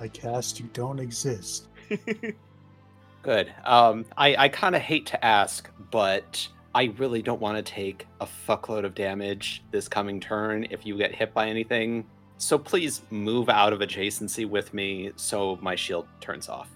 I 0.00 0.08
cast 0.08 0.58
You 0.58 0.68
Don't 0.72 0.98
Exist. 0.98 1.68
Good. 3.22 3.52
Um, 3.64 4.06
I, 4.16 4.34
I 4.36 4.48
kind 4.48 4.74
of 4.74 4.82
hate 4.82 5.06
to 5.06 5.24
ask, 5.24 5.70
but 5.90 6.48
I 6.74 6.94
really 6.98 7.22
don't 7.22 7.40
want 7.40 7.56
to 7.58 7.62
take 7.62 8.06
a 8.20 8.26
fuckload 8.48 8.84
of 8.84 8.94
damage 8.94 9.62
this 9.70 9.86
coming 9.86 10.18
turn 10.18 10.66
if 10.70 10.84
you 10.84 10.96
get 10.96 11.14
hit 11.14 11.34
by 11.34 11.48
anything. 11.48 12.06
So 12.38 12.58
please 12.58 13.02
move 13.10 13.48
out 13.48 13.72
of 13.72 13.80
adjacency 13.80 14.48
with 14.48 14.74
me 14.74 15.12
so 15.16 15.58
my 15.60 15.76
shield 15.76 16.06
turns 16.20 16.48
off. 16.48 16.70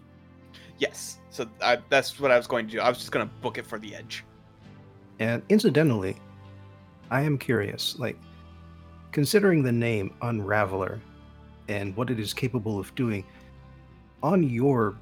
Yes. 0.79 1.19
So 1.31 1.47
I, 1.63 1.79
that's 1.89 2.21
what 2.21 2.31
I 2.31 2.37
was 2.37 2.47
going 2.47 2.67
to 2.67 2.73
do. 2.73 2.81
I 2.81 2.89
was 2.89 2.99
just 2.99 3.11
gonna 3.11 3.31
book 3.41 3.59
it 3.59 3.67
for 3.67 3.79
the 3.79 3.95
edge. 3.95 4.25
And 5.19 5.43
incidentally, 5.49 6.17
I 7.11 7.23
am 7.23 7.39
curious, 7.39 7.99
like, 7.99 8.19
considering 9.13 9.63
the 9.63 9.73
name 9.73 10.15
Unraveler 10.23 11.01
and 11.69 11.97
what 11.97 12.11
it 12.11 12.21
is 12.21 12.33
capable 12.33 12.79
of 12.79 12.95
doing, 12.95 13.25
on 14.23 14.43
your 14.43 14.97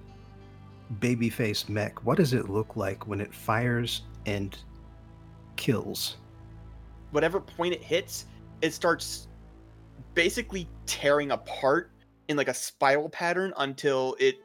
babyface 1.00 1.68
mech, 1.68 2.04
what 2.04 2.16
does 2.16 2.32
it 2.32 2.48
look 2.48 2.76
like 2.76 3.06
when 3.06 3.20
it 3.20 3.34
fires 3.34 4.02
and 4.24 4.56
kills? 5.56 6.16
Whatever 7.10 7.40
point 7.40 7.74
it 7.74 7.82
hits, 7.82 8.26
it 8.62 8.72
starts 8.72 9.28
basically 10.14 10.68
tearing 10.86 11.30
apart 11.30 11.90
in 12.28 12.36
like 12.36 12.48
a 12.48 12.54
spiral 12.54 13.08
pattern 13.08 13.52
until 13.58 14.16
it 14.18 14.36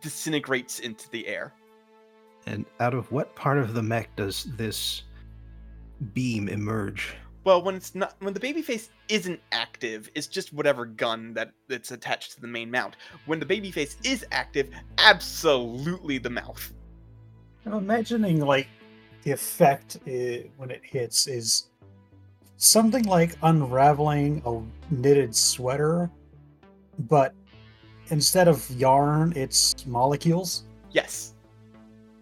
disintegrates 0.00 0.80
into 0.80 1.08
the 1.10 1.26
air. 1.26 1.54
And 2.48 2.64
out 2.80 2.94
of 2.94 3.12
what 3.12 3.34
part 3.34 3.58
of 3.58 3.74
the 3.74 3.82
mech 3.82 4.16
does 4.16 4.44
this 4.56 5.02
beam 6.14 6.48
emerge? 6.48 7.14
Well, 7.44 7.62
when 7.62 7.74
it's 7.74 7.94
not 7.94 8.14
when 8.20 8.32
the 8.32 8.40
baby 8.40 8.62
face 8.62 8.88
isn't 9.10 9.38
active, 9.52 10.08
it's 10.14 10.26
just 10.26 10.54
whatever 10.54 10.86
gun 10.86 11.34
that 11.34 11.52
that's 11.68 11.90
attached 11.90 12.32
to 12.32 12.40
the 12.40 12.46
main 12.46 12.70
mount. 12.70 12.96
When 13.26 13.38
the 13.38 13.44
baby 13.44 13.70
face 13.70 13.98
is 14.02 14.24
active, 14.32 14.70
absolutely 14.96 16.16
the 16.16 16.30
mouth. 16.30 16.72
I'm 17.66 17.74
imagining 17.74 18.40
like 18.40 18.68
the 19.24 19.32
effect 19.32 19.98
i 20.06 20.48
when 20.56 20.70
it 20.70 20.80
hits 20.82 21.26
is 21.26 21.68
something 22.56 23.04
like 23.04 23.36
unraveling 23.42 24.40
a 24.46 24.94
knitted 24.94 25.36
sweater, 25.36 26.10
but 27.10 27.34
instead 28.08 28.48
of 28.48 28.68
yarn, 28.70 29.34
it's 29.36 29.86
molecules. 29.86 30.64
Yes. 30.92 31.34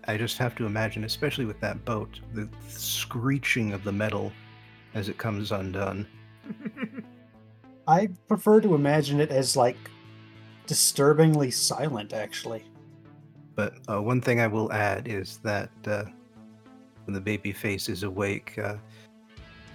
I 0.07 0.17
just 0.17 0.39
have 0.39 0.55
to 0.57 0.67
imagine, 0.67 1.05
especially 1.05 1.45
with 1.45 1.61
that 1.61 1.85
boat, 1.85 2.21
the 2.33 2.49
screeching 2.69 3.73
of 3.73 3.83
the 3.85 3.93
metal 3.93 4.33
as 4.95 5.09
it 5.09 5.19
comes 5.19 5.53
undone. 5.53 6.07
I 7.89 8.09
prefer 8.29 8.61
to 8.61 8.75
imagine 8.75 9.21
it 9.21 9.31
as 9.31 9.57
like 9.57 9.77
disturbingly 10.67 11.51
silent, 11.51 12.13
actually. 12.13 12.65
But 13.55 13.75
uh, 13.89 14.03
one 14.03 14.21
thing 14.21 14.41
I 14.41 14.47
will 14.47 14.73
add 14.73 15.09
is 15.09 15.39
that 15.39 15.71
uh, 15.87 16.05
when 17.05 17.15
the 17.15 17.21
baby 17.21 17.53
face 17.53 17.89
is 17.89 18.03
awake, 18.03 18.59
uh, 18.59 18.77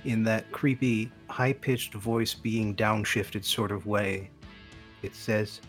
in 0.05 0.23
that 0.23 0.51
creepy, 0.51 1.11
high 1.29 1.53
pitched 1.53 1.93
voice 1.93 2.33
being 2.33 2.75
downshifted 2.75 3.43
sort 3.43 3.71
of 3.71 3.85
way, 3.85 4.29
it 5.01 5.15
says, 5.15 5.61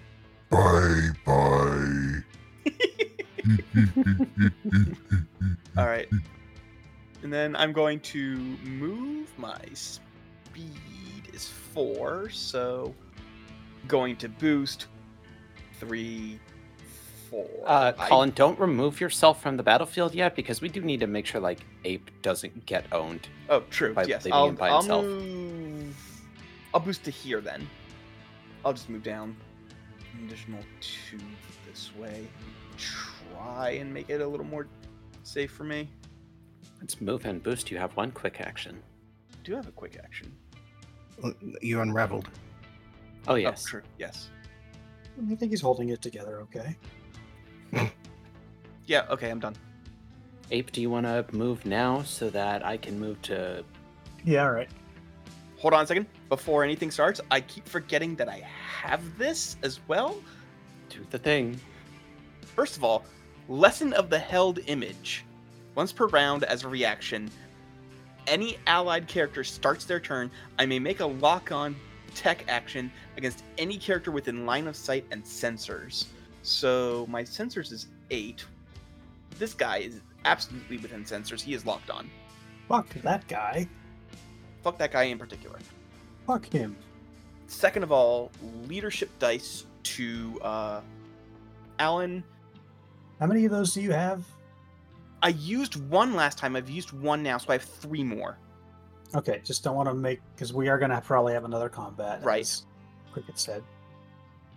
Bye 0.50 1.10
bye. 1.24 2.22
All 5.76 5.86
right. 5.86 6.08
And 7.22 7.32
then 7.32 7.54
I'm 7.56 7.72
going 7.72 8.00
to 8.00 8.36
move 8.64 9.32
my 9.38 9.58
speed 9.74 11.28
is 11.32 11.48
four, 11.48 12.28
so 12.30 12.94
going 13.88 14.16
to 14.16 14.28
boost 14.28 14.86
three, 15.78 16.38
four. 17.30 17.48
Uh, 17.64 17.92
I- 17.96 18.08
Colin, 18.08 18.30
don't 18.30 18.58
remove 18.58 19.00
yourself 19.00 19.40
from 19.42 19.56
the 19.56 19.62
battlefield 19.62 20.14
yet 20.14 20.34
because 20.34 20.60
we 20.60 20.68
do 20.68 20.80
need 20.82 21.00
to 21.00 21.06
make 21.06 21.26
sure 21.26 21.40
like 21.40 21.60
Ape 21.84 22.10
doesn't 22.22 22.66
get 22.66 22.86
owned. 22.92 23.28
oh, 23.48 23.60
true. 23.70 23.94
by 23.94 24.04
yes, 24.04 24.24
leaving 24.24 24.32
I'll, 24.34 24.48
him 24.48 24.54
by 24.56 24.68
I'll 24.68 24.78
himself. 24.82 25.04
move. 25.04 25.96
I'll 26.74 26.80
boost 26.80 27.04
to 27.04 27.10
here 27.10 27.40
then. 27.40 27.68
I'll 28.64 28.72
just 28.72 28.88
move 28.88 29.02
down 29.02 29.36
an 30.18 30.26
additional 30.26 30.60
two 30.80 31.18
this 31.68 31.90
way. 31.96 32.26
Try 33.42 33.70
and 33.70 33.92
make 33.92 34.08
it 34.10 34.20
a 34.20 34.26
little 34.26 34.46
more 34.46 34.66
safe 35.24 35.50
for 35.50 35.64
me. 35.64 35.88
Let's 36.80 37.00
move 37.00 37.24
and 37.26 37.42
boost. 37.42 37.70
You 37.70 37.78
have 37.78 37.96
one 37.96 38.10
quick 38.10 38.40
action. 38.40 38.82
I 39.32 39.36
do 39.44 39.54
have 39.54 39.68
a 39.68 39.72
quick 39.72 39.98
action. 40.02 40.32
"Uh, 41.22 41.30
You 41.60 41.80
unraveled. 41.80 42.28
Oh 43.28 43.34
yes. 43.36 43.64
Oh, 43.66 43.70
true. 43.70 43.82
Yes. 43.98 44.30
I 45.30 45.34
think 45.34 45.52
he's 45.52 45.60
holding 45.60 45.90
it 45.90 46.02
together 46.02 46.40
okay. 46.42 46.76
Yeah. 48.86 49.06
Okay. 49.10 49.30
I'm 49.30 49.38
done. 49.38 49.54
Ape, 50.50 50.72
do 50.72 50.80
you 50.82 50.90
want 50.90 51.06
to 51.06 51.24
move 51.32 51.64
now 51.64 52.02
so 52.02 52.28
that 52.30 52.64
I 52.66 52.76
can 52.76 52.98
move 52.98 53.20
to? 53.22 53.64
Yeah, 54.24 54.44
all 54.44 54.50
right. 54.52 54.68
Hold 55.58 55.72
on 55.74 55.84
a 55.84 55.86
second. 55.86 56.06
Before 56.28 56.64
anything 56.64 56.90
starts, 56.90 57.20
I 57.30 57.40
keep 57.40 57.66
forgetting 57.66 58.16
that 58.16 58.28
I 58.28 58.38
have 58.82 59.00
this 59.16 59.56
as 59.62 59.78
well. 59.88 60.16
Do 60.90 61.06
the 61.10 61.18
thing. 61.18 61.58
First 62.56 62.76
of 62.76 62.82
all, 62.84 63.04
lesson 63.48 63.92
of 63.92 64.10
the 64.10 64.18
held 64.18 64.60
image. 64.66 65.24
Once 65.74 65.92
per 65.92 66.06
round 66.08 66.44
as 66.44 66.64
a 66.64 66.68
reaction, 66.68 67.30
any 68.26 68.58
allied 68.66 69.08
character 69.08 69.42
starts 69.42 69.84
their 69.84 70.00
turn, 70.00 70.30
I 70.58 70.66
may 70.66 70.78
make 70.78 71.00
a 71.00 71.06
lock 71.06 71.50
on 71.50 71.74
tech 72.14 72.44
action 72.48 72.92
against 73.16 73.44
any 73.58 73.78
character 73.78 74.10
within 74.10 74.46
line 74.46 74.66
of 74.66 74.76
sight 74.76 75.04
and 75.10 75.24
sensors. 75.24 76.06
So 76.42 77.06
my 77.08 77.22
sensors 77.22 77.72
is 77.72 77.88
8. 78.10 78.44
This 79.38 79.54
guy 79.54 79.78
is 79.78 80.00
absolutely 80.24 80.78
within 80.78 81.04
sensors. 81.04 81.40
He 81.40 81.54
is 81.54 81.64
locked 81.64 81.90
on. 81.90 82.10
Fuck 82.68 82.88
that 83.02 83.26
guy. 83.28 83.68
Fuck 84.62 84.78
that 84.78 84.92
guy 84.92 85.04
in 85.04 85.18
particular. 85.18 85.58
Fuck 86.26 86.46
him. 86.46 86.76
Second 87.46 87.82
of 87.82 87.92
all, 87.92 88.30
leadership 88.66 89.10
dice 89.18 89.66
to 89.84 90.40
uh, 90.42 90.80
Alan. 91.78 92.22
How 93.22 93.28
many 93.28 93.44
of 93.44 93.52
those 93.52 93.72
do 93.72 93.80
you 93.80 93.92
have? 93.92 94.24
I 95.22 95.28
used 95.28 95.76
one 95.88 96.16
last 96.16 96.38
time. 96.38 96.56
I've 96.56 96.68
used 96.68 96.90
one 96.90 97.22
now, 97.22 97.38
so 97.38 97.50
I 97.50 97.52
have 97.52 97.62
three 97.62 98.02
more. 98.02 98.36
Okay, 99.14 99.40
just 99.44 99.62
don't 99.62 99.76
want 99.76 99.88
to 99.88 99.94
make 99.94 100.18
because 100.34 100.52
we 100.52 100.68
are 100.68 100.76
gonna 100.76 101.00
probably 101.00 101.32
have 101.32 101.44
another 101.44 101.68
combat. 101.68 102.24
Right. 102.24 102.52
Cricket 103.12 103.38
said. 103.38 103.62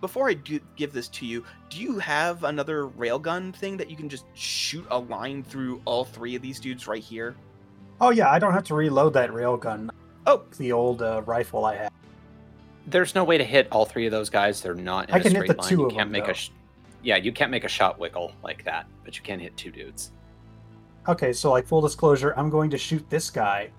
Before 0.02 0.28
I 0.28 0.34
do 0.34 0.60
give 0.78 0.94
this 0.94 1.10
to 1.10 1.28
you, 1.28 1.46
do 1.70 1.80
you 1.80 2.00
have 2.00 2.44
another 2.44 2.88
railgun 2.88 3.56
thing 3.56 3.78
that 3.78 3.88
you 3.92 3.96
can 3.96 4.10
just 4.10 4.26
shoot 4.34 4.88
a 4.90 4.98
line 4.98 5.44
through 5.44 5.80
all 5.86 6.04
three 6.04 6.34
of 6.34 6.42
these 6.42 6.60
dudes 6.60 6.88
right 6.88 7.04
here? 7.04 7.36
Oh 8.02 8.10
yeah, 8.10 8.32
I 8.32 8.40
don't 8.40 8.54
have 8.54 8.64
to 8.64 8.74
reload 8.74 9.14
that 9.14 9.30
railgun. 9.30 9.92
Oh. 10.26 10.42
the 10.58 10.72
old 10.72 11.04
uh, 11.04 11.22
rifle 11.28 11.66
I 11.66 11.76
had. 11.76 11.92
There's 12.88 13.14
no 13.14 13.26
way 13.26 13.38
to 13.38 13.44
hit 13.44 13.68
all 13.72 13.86
three 13.86 14.08
of 14.08 14.12
those 14.12 14.32
guys. 14.32 14.62
They're 14.62 14.74
not 14.74 15.10
in 15.10 15.14
I 15.14 15.20
a 15.20 15.22
can 15.22 15.34
hit 15.34 15.38
straight 15.44 15.52
the 15.56 15.62
line. 15.62 15.70
two 15.70 15.78
you 15.82 15.86
of 15.86 15.92
can't 15.92 16.00
them, 16.08 16.12
make 16.14 16.26
though. 16.26 16.32
a. 16.32 16.34
Sh- 16.34 16.50
yeah, 17.06 17.18
you 17.18 17.32
can't 17.32 17.52
make 17.52 17.64
a 17.64 17.70
shot 17.70 18.00
wiggle 18.00 18.34
like 18.44 18.64
that, 18.66 18.88
but 19.06 19.16
you 19.16 19.24
can 19.24 19.40
hit 19.40 19.56
two 19.56 19.70
dudes. 19.70 20.12
Okay, 21.08 21.32
so 21.32 21.52
like 21.52 21.68
full 21.68 21.82
disclosure, 21.82 22.34
I'm 22.36 22.50
going 22.50 22.72
to 22.72 22.80
shoot 22.80 23.08
this 23.12 23.30
guy, 23.30 23.70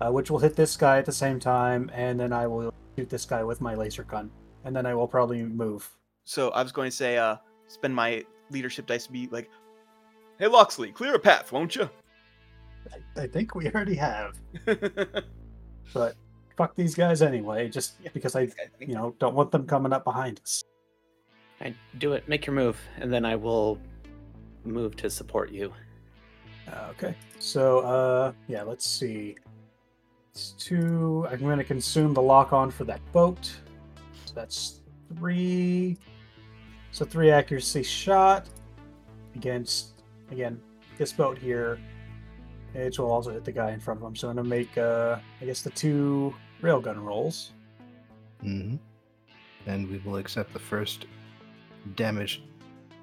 uh, 0.00 0.12
which 0.12 0.30
will 0.30 0.38
hit 0.38 0.54
this 0.54 0.76
guy 0.76 0.98
at 0.98 1.04
the 1.04 1.12
same 1.12 1.40
time, 1.40 1.90
and 1.92 2.18
then 2.18 2.32
I 2.32 2.46
will 2.46 2.72
shoot 2.96 3.10
this 3.10 3.24
guy 3.24 3.42
with 3.42 3.60
my 3.60 3.74
laser 3.74 4.04
gun, 4.04 4.30
and 4.64 4.74
then 4.74 4.86
I 4.86 4.94
will 4.94 5.08
probably 5.08 5.42
move. 5.42 5.90
So 6.24 6.50
I 6.50 6.62
was 6.62 6.70
going 6.70 6.88
to 6.88 6.96
say, 6.96 7.18
uh, 7.18 7.36
spend 7.66 7.92
my 7.92 8.24
leadership 8.50 8.86
dice 8.86 9.06
to 9.06 9.12
be 9.12 9.26
like, 9.32 9.50
"Hey 10.38 10.46
Loxley, 10.46 10.92
clear 10.92 11.16
a 11.16 11.18
path, 11.18 11.50
won't 11.50 11.74
you?" 11.74 11.90
I, 13.16 13.22
I 13.22 13.26
think 13.26 13.56
we 13.56 13.68
already 13.68 13.96
have, 13.96 14.38
but 15.92 16.14
fuck 16.56 16.76
these 16.76 16.94
guys 16.94 17.20
anyway, 17.20 17.68
just 17.68 18.00
because 18.14 18.36
I, 18.36 18.48
you 18.78 18.94
know, 18.94 19.16
don't 19.18 19.34
want 19.34 19.50
them 19.50 19.66
coming 19.66 19.92
up 19.92 20.04
behind 20.04 20.40
us. 20.44 20.62
I 21.60 21.74
do 21.98 22.14
it. 22.14 22.28
Make 22.28 22.46
your 22.46 22.54
move, 22.54 22.80
and 22.98 23.12
then 23.12 23.24
I 23.24 23.36
will 23.36 23.78
move 24.64 24.96
to 24.96 25.10
support 25.10 25.50
you. 25.50 25.72
Uh, 26.68 26.88
okay, 26.90 27.14
so 27.38 27.80
uh, 27.80 28.32
yeah, 28.48 28.62
let's 28.62 28.86
see. 28.86 29.36
It's 30.32 30.50
two. 30.52 31.26
I'm 31.30 31.40
going 31.40 31.58
to 31.58 31.64
consume 31.64 32.14
the 32.14 32.22
lock 32.22 32.52
on 32.52 32.70
for 32.70 32.84
that 32.84 33.00
boat. 33.12 33.52
So 34.24 34.34
that's 34.34 34.80
three. 35.16 35.98
So 36.92 37.04
three 37.04 37.30
accuracy 37.30 37.82
shot 37.82 38.48
against 39.34 40.02
again 40.30 40.60
this 40.98 41.12
boat 41.12 41.38
here. 41.38 41.78
Which 42.72 43.00
will 43.00 43.10
also 43.10 43.32
hit 43.32 43.44
the 43.44 43.52
guy 43.52 43.72
in 43.72 43.80
front 43.80 44.00
of 44.00 44.06
him. 44.06 44.14
So 44.14 44.28
I'm 44.28 44.36
gonna 44.36 44.48
make 44.48 44.78
uh 44.78 45.18
I 45.40 45.44
guess 45.44 45.62
the 45.62 45.70
two 45.70 46.34
railgun 46.62 47.02
rolls. 47.02 47.52
Mm-hmm. 48.44 48.76
And 49.66 49.90
we 49.90 49.98
will 49.98 50.16
accept 50.16 50.52
the 50.52 50.58
first 50.58 51.06
damage 51.96 52.42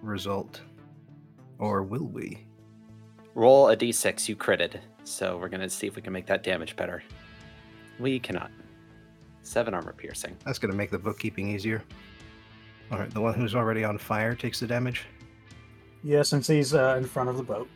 result. 0.02 0.62
Or 1.60 1.84
will 1.84 2.06
we? 2.06 2.46
Roll 3.36 3.70
a 3.70 3.78
d6. 3.78 4.30
You 4.30 4.36
critted, 4.36 4.80
so 5.04 5.38
we're 5.38 5.50
gonna 5.50 5.70
see 5.70 5.88
if 5.88 5.96
we 5.96 6.02
can 6.02 6.14
make 6.14 6.26
that 6.28 6.44
damage 6.44 6.76
better. 6.76 7.04
We 8.00 8.20
cannot. 8.20 8.52
Seven 9.48 9.74
armor 9.74 9.94
piercing. 9.94 10.36
That's 10.46 10.60
going 10.60 10.72
to 10.72 10.78
make 10.78 10.92
the 10.92 11.00
bookkeeping 11.00 11.48
easier. 11.48 11.82
All 12.92 13.00
right, 13.00 13.10
the 13.10 13.22
one 13.22 13.34
who's 13.34 13.56
already 13.56 13.86
on 13.86 13.98
fire 13.98 14.36
takes 14.36 14.60
the 14.60 14.68
damage. 14.68 15.06
Yeah, 16.04 16.24
since 16.24 16.48
he's 16.48 16.74
uh, 16.74 16.96
in 16.98 17.06
front 17.06 17.30
of 17.30 17.38
the 17.38 17.44
boat. 17.44 17.70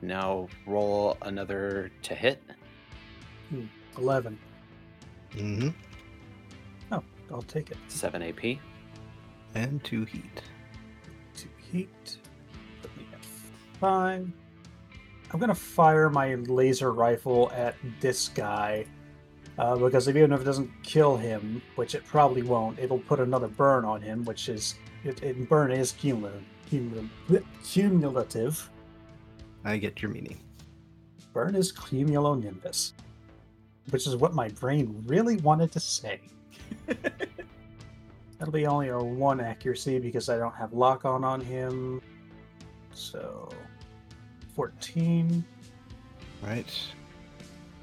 Now 0.00 0.46
roll 0.64 1.16
another 1.22 1.90
to 2.02 2.14
hit. 2.14 2.40
Eleven. 3.98 4.38
Mm 5.32 5.60
hmm. 5.60 5.68
Oh, 6.92 7.02
I'll 7.32 7.42
take 7.42 7.72
it. 7.72 7.78
Seven 7.88 8.22
AP. 8.22 8.58
And 9.56 9.82
two 9.82 10.04
heat. 10.04 10.42
Two 11.34 11.48
heat. 11.72 12.18
Put 12.82 12.94
me 12.94 13.06
at 13.10 13.24
five. 13.80 14.30
I'm 15.32 15.40
gonna 15.40 15.54
fire 15.54 16.10
my 16.10 16.34
laser 16.34 16.92
rifle 16.92 17.50
at 17.54 17.74
this 17.98 18.28
guy. 18.28 18.84
Uh, 19.58 19.74
because 19.74 20.10
even 20.10 20.30
if 20.34 20.42
it 20.42 20.44
doesn't 20.44 20.70
kill 20.82 21.16
him, 21.16 21.62
which 21.76 21.94
it 21.94 22.04
probably 22.04 22.42
won't, 22.42 22.78
it'll 22.78 22.98
put 22.98 23.18
another 23.18 23.48
burn 23.48 23.86
on 23.86 24.02
him, 24.02 24.26
which 24.26 24.50
is 24.50 24.74
it, 25.04 25.22
it 25.22 25.48
burn 25.48 25.72
is 25.72 25.92
cumulative, 25.92 26.42
cumulative, 26.68 27.10
cumulative. 27.64 28.70
I 29.64 29.78
get 29.78 30.02
your 30.02 30.10
meaning. 30.10 30.38
Burn 31.32 31.54
is 31.54 31.72
cumulonimbus, 31.72 32.92
which 33.88 34.06
is 34.06 34.16
what 34.16 34.34
my 34.34 34.50
brain 34.50 35.02
really 35.06 35.38
wanted 35.38 35.72
to 35.72 35.80
say. 35.80 36.20
That'll 38.38 38.52
be 38.52 38.66
only 38.66 38.88
a 38.88 38.98
one 38.98 39.40
accuracy 39.40 39.98
because 39.98 40.28
I 40.28 40.36
don't 40.36 40.54
have 40.54 40.72
lock 40.72 41.04
on 41.04 41.24
on 41.24 41.40
him. 41.40 42.02
So, 42.92 43.48
14. 44.54 45.44
Right. 46.42 46.80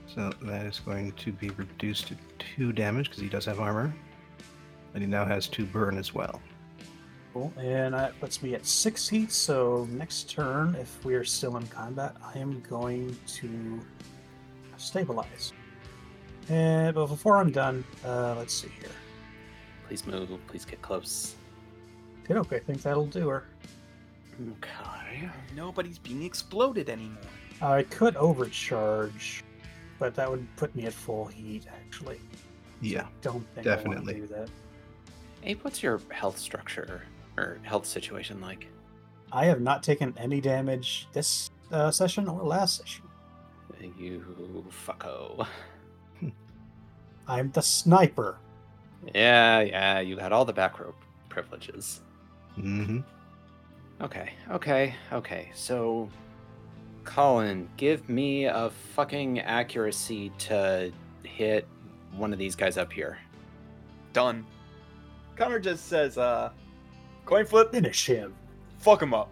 So 0.07 0.31
that 0.43 0.65
is 0.65 0.79
going 0.79 1.11
to 1.13 1.31
be 1.31 1.49
reduced 1.51 2.07
to 2.09 2.17
two 2.37 2.71
damage 2.71 3.09
because 3.09 3.21
he 3.21 3.29
does 3.29 3.45
have 3.45 3.59
armor. 3.59 3.93
And 4.93 5.01
he 5.01 5.09
now 5.09 5.25
has 5.25 5.47
two 5.47 5.65
burn 5.65 5.97
as 5.97 6.13
well. 6.13 6.39
Cool. 7.33 7.51
And 7.57 7.95
that 7.95 8.19
puts 8.19 8.43
me 8.43 8.53
at 8.53 8.63
six 8.63 9.09
heat. 9.09 9.31
So, 9.31 9.87
next 9.89 10.29
turn, 10.29 10.75
if 10.75 11.03
we 11.03 11.15
are 11.15 11.23
still 11.23 11.57
in 11.57 11.65
combat, 11.65 12.15
I 12.23 12.37
am 12.37 12.61
going 12.61 13.17
to 13.25 13.79
stabilize. 14.77 15.51
And 16.49 16.93
but 16.93 17.07
before 17.07 17.37
I'm 17.37 17.51
done, 17.51 17.83
uh, 18.05 18.35
let's 18.37 18.53
see 18.53 18.69
here. 18.79 18.91
Please 19.87 20.05
move. 20.05 20.29
Please 20.47 20.65
get 20.65 20.81
close. 20.81 21.35
Okay, 22.23 22.35
okay, 22.35 22.55
I 22.57 22.59
think 22.59 22.81
that'll 22.81 23.05
do 23.05 23.27
her. 23.29 23.45
Okay. 24.57 25.29
Nobody's 25.55 25.99
being 25.99 26.23
exploded 26.23 26.89
anymore. 26.89 27.21
I 27.61 27.83
could 27.83 28.15
overcharge, 28.15 29.43
but 29.99 30.15
that 30.15 30.29
would 30.29 30.47
put 30.55 30.75
me 30.75 30.85
at 30.85 30.93
full 30.93 31.25
heat, 31.25 31.65
actually. 31.67 32.19
Yeah. 32.81 33.07
Don't 33.21 33.45
think 33.53 33.67
I 33.67 33.75
Definitely. 33.75 33.95
want 33.95 34.07
to 34.07 34.13
do 34.13 34.27
that. 34.27 34.49
Abe, 35.43 35.59
what's 35.61 35.83
your 35.83 36.01
health 36.09 36.37
structure 36.37 37.03
or 37.37 37.59
health 37.63 37.85
situation 37.85 38.41
like? 38.41 38.67
I 39.31 39.45
have 39.45 39.61
not 39.61 39.83
taken 39.83 40.13
any 40.17 40.39
damage 40.41 41.07
this 41.13 41.49
uh, 41.71 41.91
session 41.91 42.27
or 42.27 42.43
last 42.43 42.77
session. 42.77 43.05
You 43.97 44.65
fucko. 44.87 45.45
I'm 47.27 47.51
the 47.51 47.61
sniper. 47.61 48.37
Yeah, 49.13 49.61
yeah, 49.61 49.99
you 49.99 50.17
had 50.17 50.31
all 50.31 50.45
the 50.45 50.53
back 50.53 50.79
row 50.79 50.93
privileges. 51.29 52.01
Mm-hmm. 52.57 52.99
Okay, 54.01 54.33
okay, 54.51 54.95
okay. 55.11 55.51
So, 55.53 56.09
Colin, 57.03 57.69
give 57.77 58.07
me 58.09 58.45
a 58.45 58.69
fucking 58.95 59.39
accuracy 59.39 60.31
to 60.39 60.91
hit 61.23 61.67
one 62.15 62.33
of 62.33 62.39
these 62.39 62.55
guys 62.55 62.77
up 62.77 62.91
here. 62.91 63.17
Done. 64.13 64.45
Connor 65.35 65.59
just 65.59 65.87
says, 65.87 66.17
uh, 66.17 66.51
coin 67.25 67.45
flip, 67.45 67.71
Finish 67.71 68.05
him. 68.05 68.33
fuck 68.77 69.01
him 69.01 69.13
up. 69.13 69.29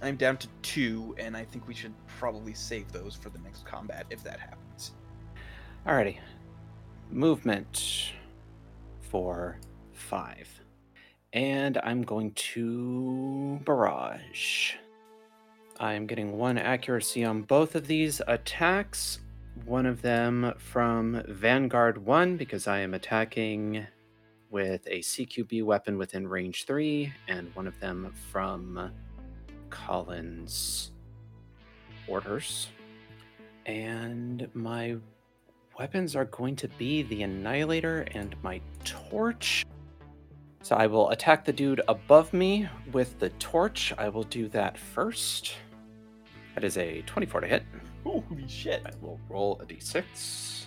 I'm 0.00 0.16
down 0.16 0.36
to 0.38 0.48
two, 0.62 1.14
and 1.18 1.36
I 1.36 1.44
think 1.44 1.68
we 1.68 1.74
should 1.74 1.92
probably 2.18 2.54
save 2.54 2.90
those 2.90 3.14
for 3.14 3.28
the 3.30 3.38
next 3.40 3.64
combat 3.64 4.06
if 4.10 4.24
that 4.24 4.40
happens. 4.40 4.92
Alrighty. 5.86 6.16
Movement 7.10 8.12
for 9.12 9.58
five. 9.92 10.48
And 11.34 11.78
I'm 11.84 12.02
going 12.02 12.32
to 12.32 13.60
barrage. 13.64 14.72
I'm 15.78 16.06
getting 16.06 16.38
one 16.38 16.56
accuracy 16.56 17.24
on 17.24 17.42
both 17.42 17.74
of 17.74 17.86
these 17.86 18.22
attacks. 18.26 19.20
One 19.66 19.84
of 19.84 20.00
them 20.00 20.54
from 20.56 21.22
Vanguard 21.28 21.98
1 21.98 22.38
because 22.38 22.66
I 22.66 22.78
am 22.78 22.94
attacking 22.94 23.86
with 24.50 24.86
a 24.86 25.00
CQB 25.00 25.62
weapon 25.62 25.98
within 25.98 26.26
range 26.26 26.64
3, 26.64 27.12
and 27.28 27.54
one 27.54 27.66
of 27.66 27.78
them 27.80 28.14
from 28.30 28.90
Colin's 29.68 30.92
orders. 32.06 32.68
And 33.66 34.48
my 34.54 34.96
weapons 35.82 36.14
are 36.14 36.26
going 36.26 36.54
to 36.54 36.68
be 36.78 37.02
the 37.02 37.24
Annihilator 37.24 38.06
and 38.14 38.36
my 38.44 38.60
Torch. 38.84 39.66
So 40.62 40.76
I 40.76 40.86
will 40.86 41.10
attack 41.10 41.44
the 41.44 41.52
dude 41.52 41.80
above 41.88 42.32
me 42.32 42.68
with 42.92 43.18
the 43.18 43.30
Torch. 43.30 43.92
I 43.98 44.08
will 44.08 44.22
do 44.22 44.46
that 44.50 44.78
first. 44.78 45.56
That 46.54 46.62
is 46.62 46.78
a 46.78 47.02
24 47.06 47.40
to 47.40 47.46
hit. 47.48 47.64
Holy 48.04 48.46
shit. 48.46 48.82
I 48.86 48.92
will 49.00 49.18
roll 49.28 49.60
a 49.60 49.64
d6 49.64 50.66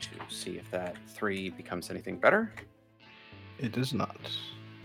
to 0.00 0.10
see 0.28 0.58
if 0.58 0.68
that 0.72 0.96
3 1.10 1.50
becomes 1.50 1.88
anything 1.88 2.18
better. 2.18 2.52
It 3.60 3.70
does 3.70 3.94
not. 3.94 4.18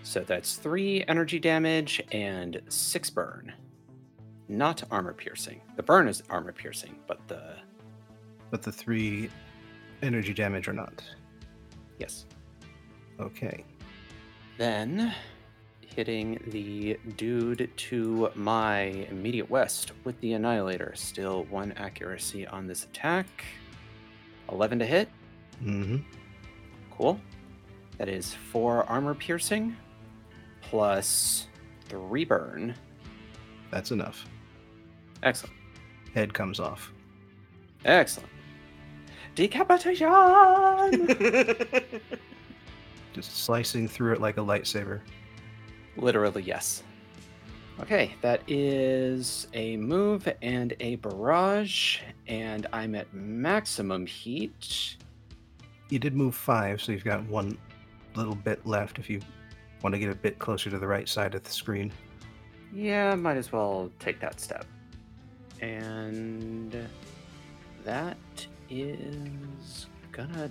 So 0.03 0.19
that's 0.19 0.57
3 0.57 1.03
energy 1.07 1.39
damage 1.39 1.99
and 2.11 2.61
6 2.69 3.09
burn. 3.09 3.53
Not 4.47 4.83
armor 4.91 5.13
piercing. 5.13 5.61
The 5.77 5.81
burn 5.81 6.07
is 6.07 6.21
armor 6.29 6.51
piercing, 6.51 6.99
but 7.07 7.27
the. 7.27 7.55
But 8.51 8.61
the 8.61 8.71
three 8.71 9.29
energy 10.01 10.33
damage 10.33 10.67
or 10.67 10.73
not. 10.73 11.03
Yes. 11.99 12.25
Okay. 13.19 13.63
Then 14.57 15.13
hitting 15.95 16.39
the 16.47 16.97
dude 17.15 17.69
to 17.75 18.29
my 18.35 18.81
immediate 19.09 19.49
west 19.49 19.93
with 20.03 20.19
the 20.21 20.33
Annihilator. 20.33 20.93
Still 20.95 21.45
one 21.45 21.71
accuracy 21.73 22.45
on 22.45 22.67
this 22.67 22.83
attack. 22.83 23.27
11 24.51 24.79
to 24.79 24.85
hit. 24.85 25.09
Mm-hmm. 25.63 25.97
Cool. 26.91 27.19
That 27.97 28.09
is 28.09 28.33
four 28.33 28.83
armor 28.85 29.15
piercing 29.15 29.75
plus 30.61 31.47
three 31.87 32.25
burn. 32.25 32.75
That's 33.71 33.91
enough. 33.91 34.25
Excellent. 35.23 35.55
Head 36.13 36.33
comes 36.33 36.59
off. 36.59 36.91
Excellent. 37.85 38.29
Decapitation! 39.35 41.07
Just 43.13 43.37
slicing 43.37 43.87
through 43.87 44.13
it 44.13 44.21
like 44.21 44.37
a 44.37 44.41
lightsaber. 44.41 45.01
Literally, 45.97 46.41
yes. 46.43 46.83
Okay, 47.81 48.15
that 48.21 48.41
is 48.47 49.47
a 49.53 49.75
move 49.75 50.27
and 50.41 50.73
a 50.79 50.95
barrage, 50.95 51.99
and 52.27 52.67
I'm 52.71 52.95
at 52.95 53.13
maximum 53.13 54.05
heat. 54.05 54.95
You 55.89 55.99
did 55.99 56.15
move 56.15 56.35
five, 56.35 56.81
so 56.81 56.93
you've 56.93 57.03
got 57.03 57.25
one 57.25 57.57
little 58.15 58.35
bit 58.35 58.65
left 58.65 58.97
if 58.97 59.09
you 59.09 59.19
want 59.81 59.93
to 59.93 59.99
get 59.99 60.09
a 60.09 60.15
bit 60.15 60.39
closer 60.39 60.69
to 60.69 60.79
the 60.79 60.87
right 60.87 61.07
side 61.07 61.35
of 61.35 61.43
the 61.43 61.51
screen. 61.51 61.91
Yeah, 62.73 63.13
might 63.15 63.37
as 63.37 63.51
well 63.51 63.91
take 63.99 64.21
that 64.21 64.39
step. 64.39 64.65
And 65.61 66.87
that 67.83 68.17
is 68.69 69.87
gonna 70.11 70.49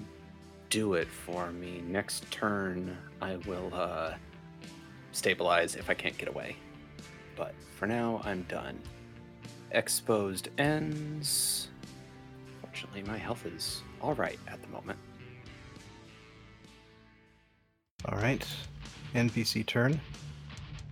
do 0.70 0.94
it 0.94 1.08
for 1.08 1.52
me. 1.52 1.82
Next 1.86 2.30
turn, 2.30 2.96
I 3.20 3.36
will 3.46 3.70
uh, 3.72 4.14
stabilize 5.12 5.76
if 5.76 5.88
I 5.88 5.94
can't 5.94 6.16
get 6.18 6.28
away. 6.28 6.56
But 7.36 7.54
for 7.76 7.86
now, 7.86 8.20
I'm 8.24 8.42
done. 8.42 8.78
Exposed 9.70 10.48
ends. 10.58 11.68
Fortunately, 12.60 13.02
my 13.02 13.18
health 13.18 13.46
is 13.46 13.82
alright 14.02 14.38
at 14.48 14.60
the 14.62 14.68
moment. 14.68 14.98
All 18.06 18.18
right. 18.18 18.46
NPC 19.14 19.64
turn. 19.64 20.00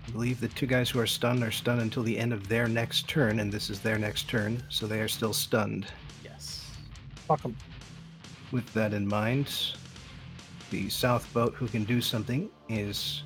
I 0.06 0.10
believe 0.10 0.40
the 0.40 0.48
two 0.48 0.66
guys 0.66 0.90
who 0.90 0.98
are 0.98 1.06
stunned 1.06 1.42
are 1.42 1.50
stunned 1.50 1.80
until 1.80 2.02
the 2.02 2.18
end 2.18 2.32
of 2.32 2.48
their 2.48 2.66
next 2.68 3.08
turn, 3.08 3.40
and 3.40 3.52
this 3.52 3.70
is 3.70 3.80
their 3.80 3.98
next 3.98 4.28
turn, 4.28 4.62
so 4.68 4.86
they 4.86 5.00
are 5.00 5.08
still 5.08 5.32
stunned. 5.32 5.86
Yes. 7.22 7.26
Fuck 7.26 7.42
him. 7.42 7.56
With 8.50 8.72
that 8.74 8.92
in 8.92 9.06
mind, 9.06 9.48
the 10.70 10.88
south 10.88 11.32
boat 11.32 11.54
who 11.54 11.68
can 11.68 11.84
do 11.84 12.00
something 12.00 12.50
is 12.68 13.22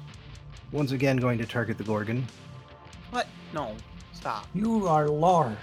once 0.72 0.92
again 0.92 1.16
going 1.16 1.38
to 1.38 1.46
target 1.46 1.78
the 1.78 1.84
Gorgon. 1.84 2.26
What? 3.10 3.26
No. 3.52 3.74
Stop. 4.12 4.46
You 4.54 4.86
are 4.86 5.08
large. 5.08 5.56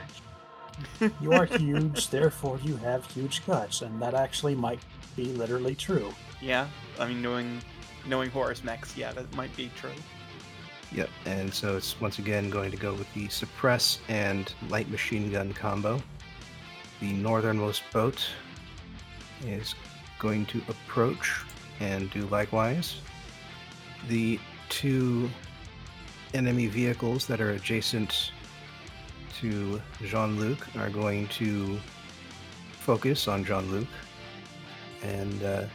You 1.21 1.33
are 1.33 1.45
huge, 1.57 2.09
therefore 2.09 2.59
you 2.63 2.77
have 2.77 3.05
huge 3.11 3.45
guts, 3.45 3.81
and 3.81 4.01
that 4.01 4.13
actually 4.13 4.55
might 4.55 4.79
be 5.15 5.25
literally 5.25 5.75
true. 5.75 6.13
Yeah. 6.41 6.67
I 6.99 7.07
mean, 7.07 7.21
knowing 7.21 7.61
knowing 8.05 8.29
Horus 8.29 8.63
mechs, 8.63 8.97
yeah, 8.97 9.11
that 9.13 9.33
might 9.35 9.55
be 9.55 9.71
true. 9.75 9.91
Yep, 10.91 11.09
and 11.25 11.53
so 11.53 11.75
it's 11.75 11.99
once 11.99 12.19
again 12.19 12.49
going 12.49 12.69
to 12.69 12.77
go 12.77 12.93
with 12.93 13.11
the 13.13 13.27
suppress 13.29 13.99
and 14.09 14.53
light 14.69 14.89
machine 14.89 15.31
gun 15.31 15.51
combo. 15.53 16.01
The 17.03 17.11
northernmost 17.11 17.83
boat 17.91 18.25
is 19.45 19.75
going 20.19 20.45
to 20.45 20.61
approach 20.69 21.41
and 21.81 22.09
do 22.11 22.21
likewise. 22.27 23.01
The 24.07 24.39
two 24.69 25.29
enemy 26.33 26.67
vehicles 26.67 27.27
that 27.27 27.41
are 27.41 27.49
adjacent 27.49 28.31
to 29.41 29.81
Jean 30.01 30.39
Luc 30.39 30.65
are 30.77 30.89
going 30.89 31.27
to 31.39 31.77
focus 32.71 33.27
on 33.27 33.43
Jean 33.43 33.69
Luc. 33.69 33.89
And 35.03 35.43
uh, 35.43 35.65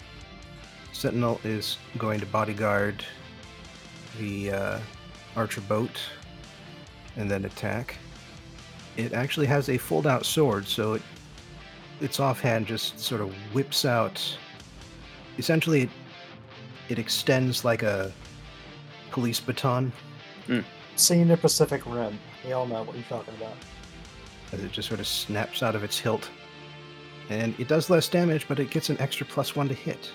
Sentinel 0.95 1.43
is 1.45 1.76
going 1.99 2.20
to 2.20 2.26
bodyguard 2.26 3.05
the 4.18 4.51
uh, 4.51 4.79
archer 5.37 5.61
boat 5.61 6.01
and 7.16 7.31
then 7.31 7.45
attack. 7.45 7.99
It 8.97 9.12
actually 9.12 9.47
has 9.47 9.68
a 9.68 9.76
fold 9.76 10.07
out 10.07 10.24
sword, 10.24 10.66
so 10.66 10.95
it, 10.95 11.03
its 12.01 12.20
offhand 12.20 12.66
just 12.66 12.99
sort 12.99 13.20
of 13.20 13.32
whips 13.53 13.84
out. 13.84 14.20
Essentially, 15.38 15.82
it 15.82 15.90
it 16.88 16.99
extends 16.99 17.64
like 17.64 17.82
a 17.82 18.12
police 19.11 19.40
baton 19.40 19.92
hmm. 20.46 20.61
Seen 20.96 21.28
the 21.28 21.36
Pacific 21.36 21.84
Rim. 21.86 22.18
We 22.44 22.53
all 22.53 22.66
know 22.66 22.82
what 22.82 22.96
you're 22.96 23.05
talking 23.05 23.34
about. 23.34 23.55
as 24.53 24.64
it 24.64 24.72
just 24.72 24.88
sort 24.88 24.99
of 25.01 25.07
snaps 25.07 25.62
out 25.62 25.76
of 25.76 25.84
its 25.84 25.99
hilt. 25.99 26.28
And 27.30 27.55
it 27.61 27.68
does 27.68 27.90
less 27.90 28.09
damage, 28.09 28.46
but 28.49 28.59
it 28.59 28.70
gets 28.70 28.88
an 28.90 28.99
extra 29.01 29.26
plus 29.26 29.55
one 29.55 29.68
to 29.68 29.74
hit. 29.74 30.11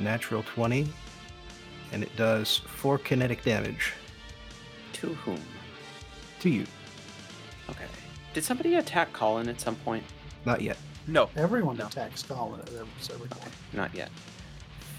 Natural 0.00 0.42
20. 0.44 0.88
And 1.92 2.02
it 2.02 2.14
does 2.16 2.58
four 2.58 2.98
kinetic 2.98 3.42
damage 3.44 3.92
To 4.94 5.08
whom? 5.14 5.40
to 6.40 6.48
you. 6.50 6.66
Okay. 7.68 7.86
Did 8.32 8.44
somebody 8.44 8.74
attack 8.76 9.12
Colin 9.12 9.48
at 9.48 9.60
some 9.60 9.76
point? 9.76 10.04
Not 10.44 10.60
yet. 10.60 10.76
No. 11.06 11.30
Everyone 11.36 11.76
No. 11.76 11.86
attacks 11.86 12.22
Colin 12.22 12.60
at 12.60 12.68
every 12.68 12.86
every 13.12 13.28
point. 13.28 13.52
Not 13.72 13.94
yet. 13.94 14.10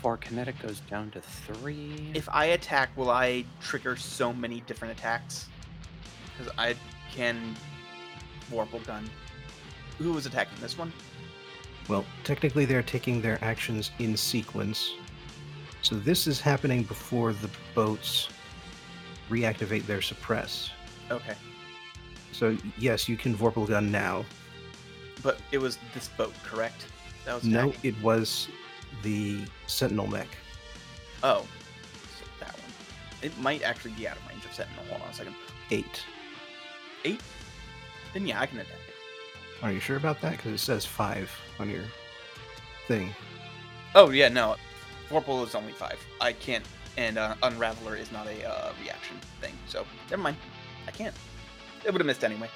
Four 0.02 0.18
kinetic 0.18 0.60
goes 0.62 0.82
down 0.82 1.12
to 1.12 1.22
three. 1.22 2.12
If 2.14 2.30
I 2.30 2.46
attack, 2.46 2.96
will 2.96 3.10
I 3.10 3.46
trigger 3.62 3.96
so 3.96 4.32
many 4.32 4.62
different 4.62 4.98
attacks? 4.98 5.48
Because 6.38 6.54
I 6.58 6.76
can 7.12 7.56
Vorpal 8.52 8.86
gun. 8.86 9.10
Who 9.98 10.14
was 10.14 10.26
attacking 10.26 10.60
this 10.62 10.78
one? 10.78 10.92
Well, 11.88 12.06
technically, 12.24 12.66
they're 12.66 12.84
taking 12.84 13.22
their 13.22 13.44
actions 13.44 13.92
in 14.00 14.18
sequence. 14.18 14.94
So 15.82 15.96
this 15.96 16.28
is 16.28 16.42
happening 16.42 16.84
before 16.84 17.34
the 17.34 17.50
boats 17.74 18.30
reactivate 19.30 19.86
their 19.86 20.02
suppress. 20.02 20.72
Okay. 21.10 21.36
So, 22.32 22.58
yes, 22.78 23.08
you 23.08 23.18
can 23.18 23.36
Vorpal 23.36 23.68
Gun 23.68 23.92
now. 23.92 24.26
But 25.26 25.40
it 25.52 25.58
was 25.58 25.80
this 25.96 26.08
boat, 26.10 26.36
correct? 26.44 26.86
That 27.26 27.34
was 27.34 27.44
No, 27.44 27.74
it 27.82 28.00
was 28.04 28.48
the 29.02 29.44
Sentinel 29.66 30.06
mech. 30.06 30.28
Oh. 31.24 31.48
So 32.20 32.26
that 32.40 32.54
one. 32.54 32.72
It 33.24 33.36
might 33.40 33.64
actually 33.64 33.94
be 33.94 34.08
out 34.08 34.18
of 34.18 34.30
range 34.30 34.46
of 34.46 34.54
Sentinel. 34.54 34.86
Hold 34.88 35.02
on 35.02 35.10
a 35.10 35.14
second. 35.16 35.34
Eight. 35.72 36.04
Eight? 37.06 37.22
Then 38.14 38.28
yeah, 38.28 38.40
I 38.40 38.46
can 38.46 38.60
attack 38.60 38.76
it. 38.76 39.64
Are 39.66 39.72
you 39.72 39.80
sure 39.80 39.98
about 39.98 40.22
that? 40.22 40.34
Because 40.34 40.52
it 40.52 40.60
says 40.60 40.86
five 40.86 41.32
on 41.58 41.72
your 41.72 41.86
thing. 42.88 43.10
Oh 43.96 44.12
yeah, 44.12 44.30
no. 44.30 44.58
Vorpal 45.10 45.44
is 45.48 45.56
only 45.56 45.74
five. 45.74 45.98
I 46.22 46.34
can't, 46.34 46.66
and 46.98 47.18
uh, 47.18 47.34
Unraveler 47.42 47.98
is 48.00 48.12
not 48.12 48.28
a 48.28 48.48
uh, 48.48 48.74
reaction 48.80 49.18
thing. 49.42 49.54
So 49.68 49.88
never 50.12 50.22
mind. 50.22 50.38
I 50.88 50.92
can't. 50.92 51.16
It 51.84 51.92
would 51.92 52.00
have 52.00 52.06
missed 52.06 52.24
anyway. 52.24 52.50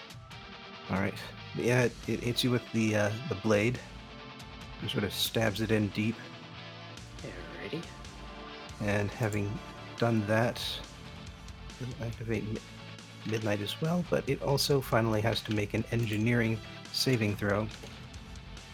All 0.91 0.99
right. 0.99 1.15
Yeah, 1.56 1.84
it, 1.84 1.91
it 2.08 2.20
hits 2.22 2.43
you 2.43 2.52
with 2.52 2.70
the 2.72 2.95
uh, 2.95 3.12
the 3.28 3.36
blade. 3.36 3.80
It 4.84 4.89
sort 4.89 5.04
of 5.04 5.14
stabs 5.14 5.62
it 5.62 5.72
in 5.72 5.89
deep. 5.89 6.16
Alrighty. 7.22 7.82
And 8.82 9.12
having 9.12 9.52
done 9.97 10.26
that, 10.28 10.62
it'll 11.82 12.06
activate 12.06 12.45
midnight 13.26 13.62
as 13.62 13.82
well. 13.82 14.06
But 14.10 14.28
it 14.30 14.41
also 14.41 14.80
finally 14.80 15.22
has 15.22 15.41
to 15.41 15.54
make 15.54 15.74
an 15.74 15.84
engineering 15.91 16.58
saving 16.93 17.36
throw. 17.36 17.68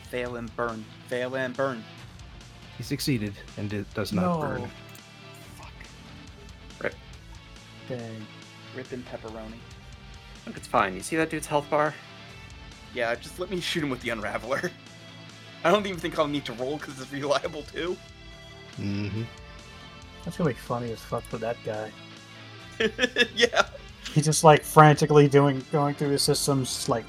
Fail 0.10 0.36
and 0.36 0.56
burn. 0.56 0.86
Fail 1.08 1.36
and 1.36 1.56
burn. 1.56 1.84
He 2.78 2.84
succeeded, 2.84 3.34
and 3.58 3.72
it 3.74 3.92
does 3.94 4.14
not 4.14 4.40
no. 4.40 4.42
burn. 4.42 4.72
Dang. 7.88 8.26
Rip 8.76 8.92
and 8.92 9.06
pepperoni. 9.06 9.60
Look, 10.46 10.58
it's 10.58 10.68
fine. 10.68 10.96
You 10.96 11.02
see 11.02 11.16
that 11.18 11.30
dude's 11.30 11.48
health 11.48 11.70
bar? 11.70 11.94
Yeah, 12.96 13.14
just 13.16 13.40
let 13.40 13.50
me 13.50 13.60
shoot 13.60 13.84
him 13.84 13.90
with 13.90 14.02
the 14.02 14.10
Unraveler. 14.10 14.72
I 15.64 15.72
don't 15.72 15.86
even 15.86 16.00
think 16.00 16.18
I'll 16.18 16.28
need 16.28 16.46
to 16.46 16.54
roll 16.54 16.78
because 16.78 17.00
it's 17.00 17.12
reliable 17.12 17.64
too. 17.64 17.98
Mm-hmm. 18.80 19.24
That's 20.24 20.38
gonna 20.38 20.52
be 20.52 20.56
funny 20.56 20.92
as 20.92 21.00
fuck 21.00 21.24
for 21.24 21.38
that 21.40 21.58
guy. 21.66 21.92
yeah. 23.36 23.68
He's 24.14 24.26
just 24.26 24.44
like 24.44 24.64
frantically 24.64 25.28
doing 25.28 25.64
going 25.72 25.96
through 25.96 26.10
his 26.10 26.22
systems, 26.22 26.88
like 26.88 27.06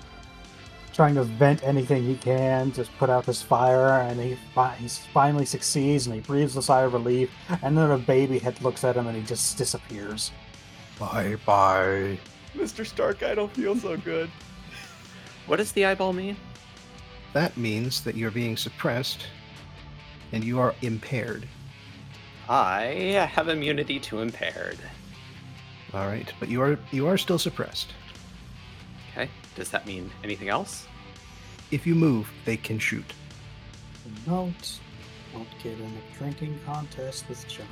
trying 0.92 1.14
to 1.14 1.24
vent 1.24 1.62
anything 1.62 2.04
he 2.04 2.16
can, 2.16 2.72
just 2.72 2.90
put 2.98 3.10
out 3.10 3.26
this 3.26 3.42
fire, 3.42 4.00
and 4.00 4.18
he 4.18 4.36
fi- 4.54 4.74
he 4.76 4.88
finally 4.88 5.44
succeeds, 5.44 6.06
and 6.06 6.14
he 6.14 6.20
breathes 6.22 6.56
a 6.56 6.62
sigh 6.62 6.82
of 6.82 6.94
relief, 6.94 7.30
and 7.62 7.76
then 7.76 7.90
a 7.90 7.98
baby 7.98 8.38
head 8.38 8.60
looks 8.62 8.82
at 8.82 8.96
him, 8.96 9.06
and 9.06 9.16
he 9.16 9.22
just 9.22 9.56
disappears. 9.58 10.32
Bye 10.98 11.36
bye. 11.44 12.18
Mr. 12.56 12.86
Stark, 12.86 13.22
I 13.22 13.34
don't 13.34 13.52
feel 13.52 13.76
so 13.76 13.98
good. 13.98 14.30
What 15.46 15.56
does 15.56 15.72
the 15.72 15.84
eyeball 15.84 16.12
mean? 16.12 16.36
That 17.32 17.56
means 17.56 18.02
that 18.02 18.16
you're 18.16 18.30
being 18.30 18.56
suppressed, 18.56 19.26
and 20.32 20.42
you 20.42 20.58
are 20.58 20.74
impaired. 20.82 21.48
I 22.48 23.28
have 23.32 23.48
immunity 23.48 24.00
to 24.00 24.20
impaired. 24.20 24.78
All 25.92 26.06
right, 26.06 26.32
but 26.40 26.48
you 26.48 26.62
are 26.62 26.78
you 26.92 27.06
are 27.06 27.16
still 27.16 27.38
suppressed. 27.38 27.92
Okay. 29.12 29.30
Does 29.54 29.70
that 29.70 29.86
mean 29.86 30.10
anything 30.24 30.48
else? 30.48 30.86
If 31.70 31.86
you 31.86 31.94
move, 31.94 32.28
they 32.44 32.56
can 32.56 32.78
shoot. 32.78 33.12
Don't 34.24 34.80
won't 35.34 35.48
get 35.62 35.78
in 35.78 35.86
a 35.86 36.18
drinking 36.18 36.58
contest 36.64 37.28
with 37.28 37.46
John. 37.48 37.66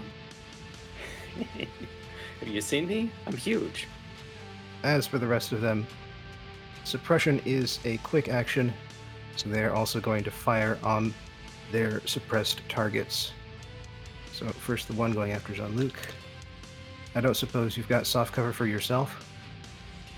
have 2.40 2.48
you 2.48 2.60
seen 2.60 2.86
me? 2.86 3.10
I'm 3.26 3.36
huge. 3.36 3.88
As 4.82 5.06
for 5.06 5.18
the 5.18 5.26
rest 5.26 5.52
of 5.52 5.60
them, 5.60 5.86
suppression 6.84 7.40
is 7.44 7.80
a 7.84 7.96
quick 7.98 8.28
action, 8.28 8.72
so 9.36 9.48
they're 9.48 9.74
also 9.74 10.00
going 10.00 10.22
to 10.24 10.30
fire 10.30 10.78
on 10.82 11.12
their 11.72 12.00
suppressed 12.06 12.60
targets. 12.68 13.32
So 14.32 14.46
first, 14.46 14.88
the 14.88 14.94
one 14.94 15.12
going 15.12 15.32
after 15.32 15.52
Jean 15.52 15.76
Luc. 15.76 15.94
I 17.14 17.20
don't 17.20 17.36
suppose 17.36 17.76
you've 17.76 17.88
got 17.88 18.06
soft 18.06 18.32
cover 18.32 18.52
for 18.52 18.66
yourself. 18.66 19.28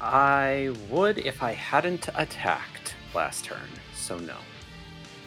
I 0.01 0.75
would 0.91 1.19
if 1.19 1.43
I 1.43 1.53
hadn't 1.53 2.09
attacked 2.15 2.95
last 3.15 3.45
turn, 3.45 3.69
so 3.95 4.19
no. 4.19 4.37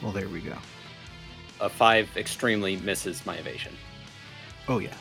Well, 0.02 0.12
there 0.12 0.30
we 0.30 0.42
go. 0.42 0.58
A 1.62 1.70
five 1.70 2.10
extremely 2.16 2.78
misses 2.78 3.26
my 3.26 3.36
evasion. 3.36 3.76
Oh 4.68 4.80
yeah. 4.80 4.94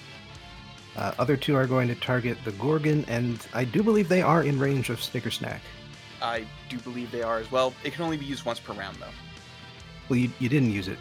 Uh, 0.97 1.12
other 1.18 1.36
two 1.36 1.55
are 1.55 1.66
going 1.66 1.86
to 1.89 1.95
target 1.95 2.36
the 2.45 2.53
Gorgon, 2.53 3.05
and 3.07 3.47
I 3.55 3.64
do 3.64 3.82
believe 3.82 4.09
they 4.09 4.22
are 4.22 4.43
in 4.43 4.59
range 4.59 4.91
of 4.91 5.01
Snicker 5.03 5.30
Snack. 5.30 5.61
I 6.22 6.44
do 6.68 6.78
believe 6.78 7.10
they 7.10 7.22
are 7.22 7.38
as 7.38 7.50
well. 7.50 7.72
It 7.84 7.92
can 7.92 8.02
only 8.04 8.16
be 8.16 8.24
used 8.24 8.44
once 8.44 8.58
per 8.60 8.72
round 8.72 8.96
though. 8.96 9.06
Well, 10.08 10.18
you, 10.18 10.30
you 10.38 10.48
didn't 10.48 10.70
use 10.72 10.88
it, 10.88 10.98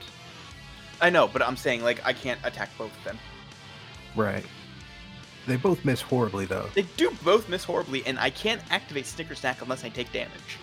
I 1.01 1.09
know, 1.09 1.27
but 1.27 1.41
I'm 1.41 1.55
saying 1.57 1.83
like 1.83 2.05
I 2.05 2.13
can't 2.13 2.39
attack 2.43 2.69
both 2.77 2.95
of 2.97 3.03
them. 3.03 3.17
right? 4.15 4.45
They 5.45 5.55
both 5.55 5.85
miss 5.85 6.01
horribly, 6.01 6.43
though. 6.45 6.67
They 6.73 6.81
do 6.97 7.09
both 7.23 7.47
miss 7.47 7.63
horribly, 7.63 8.05
and 8.05 8.19
I 8.19 8.29
can't 8.29 8.61
activate 8.69 9.05
Snicker 9.05 9.33
Snack 9.33 9.61
unless 9.61 9.85
I 9.85 9.89
take 9.89 10.11
damage. 10.11 10.57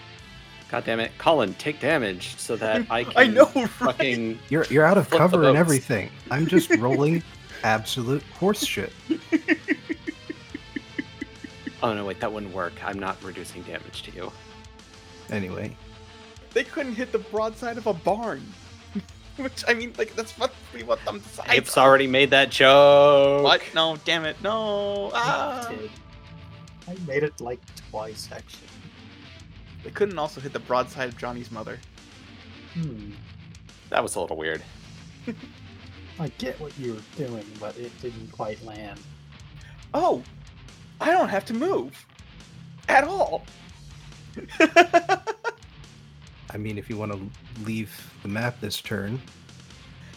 God 0.70 0.84
damn 0.84 1.00
it, 1.00 1.12
Colin, 1.16 1.54
take 1.54 1.80
damage 1.80 2.36
so 2.36 2.54
that 2.56 2.86
I 2.90 3.04
can 3.04 3.12
I 3.16 3.26
know, 3.26 3.50
right? 3.54 3.68
fucking 3.68 4.38
You're 4.50 4.66
you're 4.66 4.84
out 4.84 4.98
of 4.98 5.08
cover 5.08 5.44
and 5.44 5.56
everything. 5.56 6.10
I'm 6.30 6.46
just 6.46 6.68
rolling 6.76 7.22
absolute 7.64 8.22
horse 8.38 8.64
shit. 8.66 8.92
Oh 11.84 11.92
no, 11.92 12.06
wait, 12.06 12.18
that 12.20 12.32
wouldn't 12.32 12.54
work. 12.54 12.72
I'm 12.82 12.98
not 12.98 13.22
reducing 13.22 13.60
damage 13.62 14.04
to 14.04 14.10
you. 14.12 14.32
Anyway, 15.30 15.76
They 16.54 16.64
couldn't 16.64 16.94
hit 16.94 17.12
the 17.12 17.18
broadside 17.18 17.76
of 17.76 17.86
a 17.86 17.92
barn. 17.92 18.42
Which 19.36 19.62
I 19.68 19.74
mean, 19.74 19.92
like 19.98 20.16
that's 20.16 20.38
roughly 20.38 20.82
what 20.82 21.04
them 21.04 21.20
sides 21.20 21.50
Apes 21.52 21.76
are. 21.76 21.86
already 21.86 22.06
made 22.06 22.30
that 22.30 22.50
joke. 22.50 23.44
What? 23.44 23.60
No, 23.74 23.98
damn 24.06 24.24
it, 24.24 24.40
no. 24.42 25.10
Ah. 25.12 25.70
I 26.88 26.94
made 27.06 27.22
it 27.22 27.38
like 27.42 27.60
twice 27.90 28.30
actually. 28.32 28.68
They 29.82 29.90
couldn't 29.90 30.18
also 30.18 30.40
hit 30.40 30.54
the 30.54 30.60
broadside 30.60 31.08
of 31.10 31.18
Johnny's 31.18 31.50
mother. 31.50 31.78
Hmm. 32.72 33.10
That 33.90 34.02
was 34.02 34.14
a 34.14 34.20
little 34.22 34.38
weird. 34.38 34.62
I 36.18 36.28
get 36.38 36.58
what 36.60 36.78
you 36.78 36.94
were 36.94 37.26
doing, 37.26 37.44
but 37.60 37.76
it 37.76 37.92
didn't 38.00 38.32
quite 38.32 38.64
land. 38.64 39.00
Oh, 39.92 40.22
I 41.00 41.10
don't 41.10 41.28
have 41.28 41.44
to 41.46 41.54
move 41.54 42.06
at 42.88 43.04
all. 43.04 43.44
I 44.60 46.56
mean, 46.56 46.78
if 46.78 46.88
you 46.88 46.96
want 46.96 47.12
to 47.12 47.20
leave 47.64 48.12
the 48.22 48.28
map 48.28 48.60
this 48.60 48.80
turn, 48.80 49.20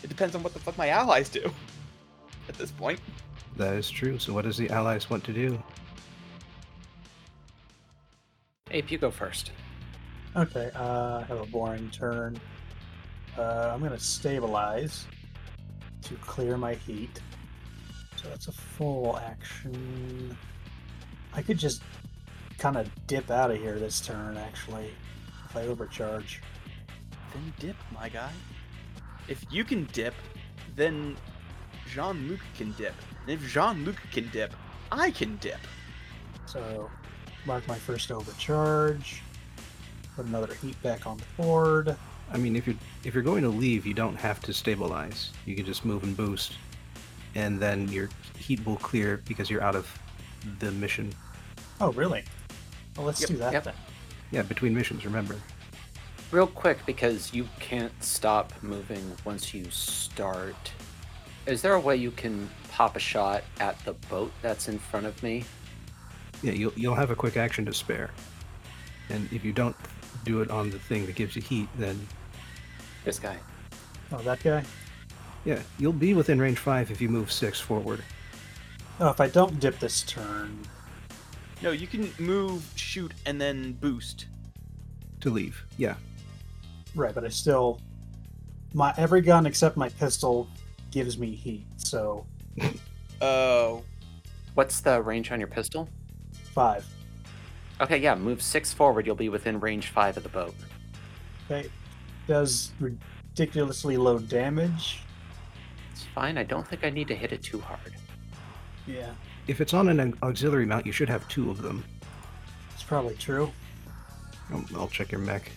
it 0.04 0.08
depends 0.08 0.36
on 0.36 0.44
what 0.44 0.54
the 0.54 0.60
fuck 0.60 0.78
my 0.78 0.90
allies 0.90 1.30
do. 1.30 1.52
At 2.48 2.58
this 2.58 2.72
point, 2.72 3.00
that 3.58 3.74
is 3.74 3.90
true. 3.90 4.20
So, 4.20 4.34
what 4.34 4.46
does 4.46 4.58
the 4.58 4.70
Allies 4.70 5.10
want 5.10 5.24
to 5.26 5.34
do? 5.34 5.62
Ape, 8.72 8.92
you 8.92 8.98
go 8.98 9.12
first. 9.12 9.52
Okay, 10.36 10.70
uh, 10.76 11.20
I 11.20 11.24
have 11.24 11.40
a 11.40 11.46
boring 11.48 11.90
turn. 11.90 12.40
Uh, 13.38 13.72
I'm 13.74 13.82
gonna 13.82 14.00
stabilize 14.00 15.08
to 16.04 16.16
clear 16.16 16.58
my 16.58 16.76
heat. 16.76 17.22
So 18.16 18.30
that's 18.30 18.48
a 18.48 18.52
full 18.52 19.18
action. 19.18 20.38
I 21.38 21.44
could 21.44 21.60
just 21.60 21.84
kind 22.58 22.76
of 22.76 22.90
dip 23.06 23.30
out 23.30 23.52
of 23.52 23.58
here 23.58 23.78
this 23.78 24.02
turn, 24.02 24.38
actually, 24.38 24.90
if 25.46 25.56
I 25.56 25.68
overcharge. 25.68 26.42
then 27.32 27.54
dip, 27.60 27.76
my 27.94 28.10
guy. 28.10 28.32
If 29.28 29.46
you 29.52 29.64
can 29.64 29.88
dip, 29.94 30.16
then 30.76 31.16
Jean 31.88 32.28
Luc 32.28 32.40
can 32.58 32.72
dip. 32.74 32.96
And 33.22 33.30
if 33.30 33.48
Jean 33.48 33.86
Luc 33.86 33.98
can 34.12 34.28
dip, 34.30 34.52
I 34.92 35.12
can 35.12 35.38
dip. 35.38 35.60
So, 36.48 36.90
mark 37.46 37.68
my 37.68 37.78
first 37.78 38.12
overcharge. 38.12 39.22
Put 40.16 40.26
another 40.26 40.56
heat 40.56 40.82
back 40.82 41.06
on 41.06 41.18
the 41.18 41.44
board. 41.44 41.96
I 42.32 42.38
mean, 42.38 42.56
if 42.56 42.66
you're 42.66 42.76
if 43.04 43.14
you're 43.14 43.24
going 43.24 43.44
to 43.44 43.50
leave, 43.50 43.86
you 43.86 43.94
don't 43.94 44.16
have 44.16 44.42
to 44.42 44.54
stabilize. 44.54 45.32
You 45.46 45.56
can 45.56 45.66
just 45.66 45.86
move 45.86 46.04
and 46.04 46.18
boost, 46.18 46.54
and 47.36 47.60
then 47.60 47.88
your 47.90 48.10
heat 48.38 48.66
will 48.66 48.78
clear 48.78 49.22
because 49.28 49.50
you're 49.50 49.62
out 49.62 49.76
of 49.76 49.88
the 50.60 50.72
mission. 50.72 51.14
Oh, 51.80 51.92
really? 51.94 52.24
Well, 52.96 53.06
let's 53.06 53.22
Yep, 53.22 53.30
do 53.30 53.38
that 53.38 53.54
yep. 53.54 53.64
then. 53.66 53.74
Yeah, 54.32 54.42
between 54.44 54.74
missions. 54.74 55.06
Remember. 55.06 55.36
Real 56.32 56.48
quick, 56.48 56.86
because 56.86 57.34
you 57.34 57.48
can't 57.60 57.92
stop 58.04 58.52
moving 58.62 59.14
once 59.24 59.54
you 59.54 59.66
start. 59.70 60.72
Is 61.46 61.62
there 61.62 61.74
a 61.76 61.80
way 61.80 61.96
you 61.96 62.12
can 62.12 62.50
pop 62.72 62.96
a 62.98 63.00
shot 63.00 63.44
at 63.60 63.80
the 63.86 63.94
boat 64.10 64.32
that's 64.42 64.68
in 64.68 64.78
front 64.80 65.06
of 65.06 65.22
me? 65.24 65.46
Yeah, 66.44 66.52
you'll 66.52 66.74
you'll 66.76 66.96
have 66.96 67.10
a 67.10 67.16
quick 67.16 67.38
action 67.38 67.66
to 67.66 67.74
spare, 67.74 68.10
and 69.10 69.32
if 69.32 69.46
you 69.46 69.54
don't 69.54 69.76
do 70.26 70.42
it 70.42 70.52
on 70.52 70.70
the 70.70 70.78
thing 70.78 71.06
that 71.06 71.16
gives 71.16 71.36
you 71.36 71.42
heat, 71.42 71.70
then 71.78 72.06
This 73.06 73.18
guy. 73.20 73.38
Oh, 74.12 74.18
that 74.20 74.44
guy? 74.44 74.64
yeah, 75.46 75.60
you'll 75.80 75.94
be 75.94 76.14
within 76.14 76.40
range 76.40 76.60
five 76.60 76.92
if 76.92 77.00
you 77.02 77.08
move 77.10 77.32
six 77.32 77.60
forward. 77.60 78.04
Oh, 79.00 79.10
if 79.10 79.22
I 79.22 79.28
don't 79.30 79.60
dip 79.60 79.80
this 79.80 80.04
turn, 80.04 80.60
No, 81.62 81.72
you 81.72 81.88
can 81.88 82.12
move, 82.20 82.64
shoot, 82.76 83.14
and 83.26 83.42
then 83.42 83.74
boost. 83.74 84.28
to 85.22 85.30
leave. 85.30 85.66
Yeah, 85.78 85.96
right? 86.96 87.14
But 87.14 87.26
I 87.26 87.30
still, 87.30 87.82
my 88.74 88.94
every 88.98 89.22
gun 89.22 89.46
except 89.46 89.76
my 89.78 89.90
pistol 89.90 90.48
gives 90.92 91.18
me 91.18 91.34
heat. 91.36 91.66
So 91.78 92.26
Oh. 93.22 93.84
What's 94.54 94.80
the 94.82 95.02
range 95.02 95.32
on 95.32 95.40
your 95.40 95.48
pistol? 95.48 95.90
five. 96.54 96.86
Okay, 97.80 97.98
yeah, 97.98 98.16
move 98.16 98.42
six 98.42 98.74
forward. 98.74 99.06
You'll 99.06 99.16
be 99.16 99.30
within 99.30 99.60
range 99.60 99.90
five 99.90 100.18
of 100.18 100.24
the 100.24 100.30
boat. 100.30 100.56
Okay, 101.46 101.70
does 102.28 102.72
ridiculously 102.80 103.98
low 103.98 104.18
damage. 104.18 105.02
It's 105.92 106.04
fine. 106.16 106.38
I 106.40 106.44
don't 106.44 106.68
think 106.68 106.84
I 106.84 106.90
need 106.90 107.08
to 107.10 107.16
hit 107.16 107.32
it 107.32 107.44
too 107.44 107.60
hard. 107.62 107.94
Yeah, 108.88 109.12
if 109.48 109.62
it's 109.62 109.74
on 109.74 109.88
an 109.90 110.14
auxiliary 110.24 110.66
mount, 110.66 110.86
you 110.86 110.92
should 110.92 111.10
have 111.10 111.28
two 111.28 111.50
of 111.50 111.62
them. 111.62 111.84
it's 112.74 112.84
probably 112.84 113.16
true. 113.16 113.52
I'll, 114.52 114.66
I'll 114.76 114.88
check 114.88 115.12
your 115.12 115.22
mech. 115.22 115.52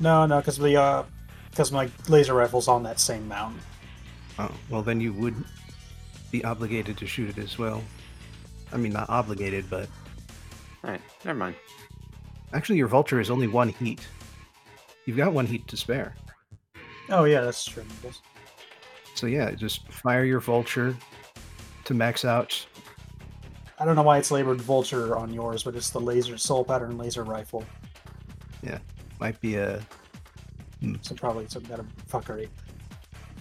No, 0.00 0.26
no, 0.26 0.38
because 0.38 0.58
the 0.58 0.76
uh, 0.76 1.04
because 1.50 1.72
my 1.72 1.90
laser 2.08 2.34
rifle's 2.34 2.68
on 2.68 2.82
that 2.84 3.00
same 3.00 3.26
mount. 3.26 3.56
Oh, 4.38 4.50
well 4.70 4.82
then 4.82 5.00
you 5.00 5.12
would 5.14 5.34
be 6.30 6.44
obligated 6.44 6.96
to 6.98 7.06
shoot 7.06 7.36
it 7.36 7.42
as 7.42 7.58
well. 7.58 7.82
I 8.72 8.76
mean, 8.76 8.92
not 8.92 9.08
obligated, 9.10 9.68
but 9.70 9.88
All 10.84 10.90
right, 10.90 11.00
never 11.24 11.38
mind. 11.38 11.56
actually, 12.52 12.76
your 12.76 12.86
vulture 12.88 13.18
is 13.18 13.30
only 13.30 13.48
one 13.48 13.70
heat. 13.70 14.06
You've 15.06 15.16
got 15.16 15.32
one 15.32 15.46
heat 15.46 15.66
to 15.68 15.76
spare. 15.76 16.14
Oh 17.10 17.24
yeah, 17.24 17.40
that's 17.40 17.64
true. 17.64 17.84
So 19.14 19.26
yeah, 19.26 19.50
just 19.52 19.90
fire 19.90 20.24
your 20.24 20.38
vulture 20.40 20.94
to 21.86 21.94
max 21.94 22.24
out. 22.24 22.64
I 23.80 23.84
don't 23.84 23.94
know 23.94 24.02
why 24.02 24.18
it's 24.18 24.30
labored 24.30 24.60
vulture 24.60 25.16
on 25.16 25.32
yours, 25.32 25.62
but 25.62 25.76
it's 25.76 25.90
the 25.90 26.00
laser 26.00 26.36
soul 26.36 26.64
pattern 26.64 26.98
laser 26.98 27.22
rifle. 27.22 27.64
Yeah, 28.62 28.78
might 29.20 29.40
be 29.40 29.56
a 29.56 29.80
hmm. 30.80 30.96
So 31.02 31.14
probably 31.14 31.46
some 31.48 31.64
kind 31.64 31.80
of 31.80 31.86
fuckery. 32.10 32.48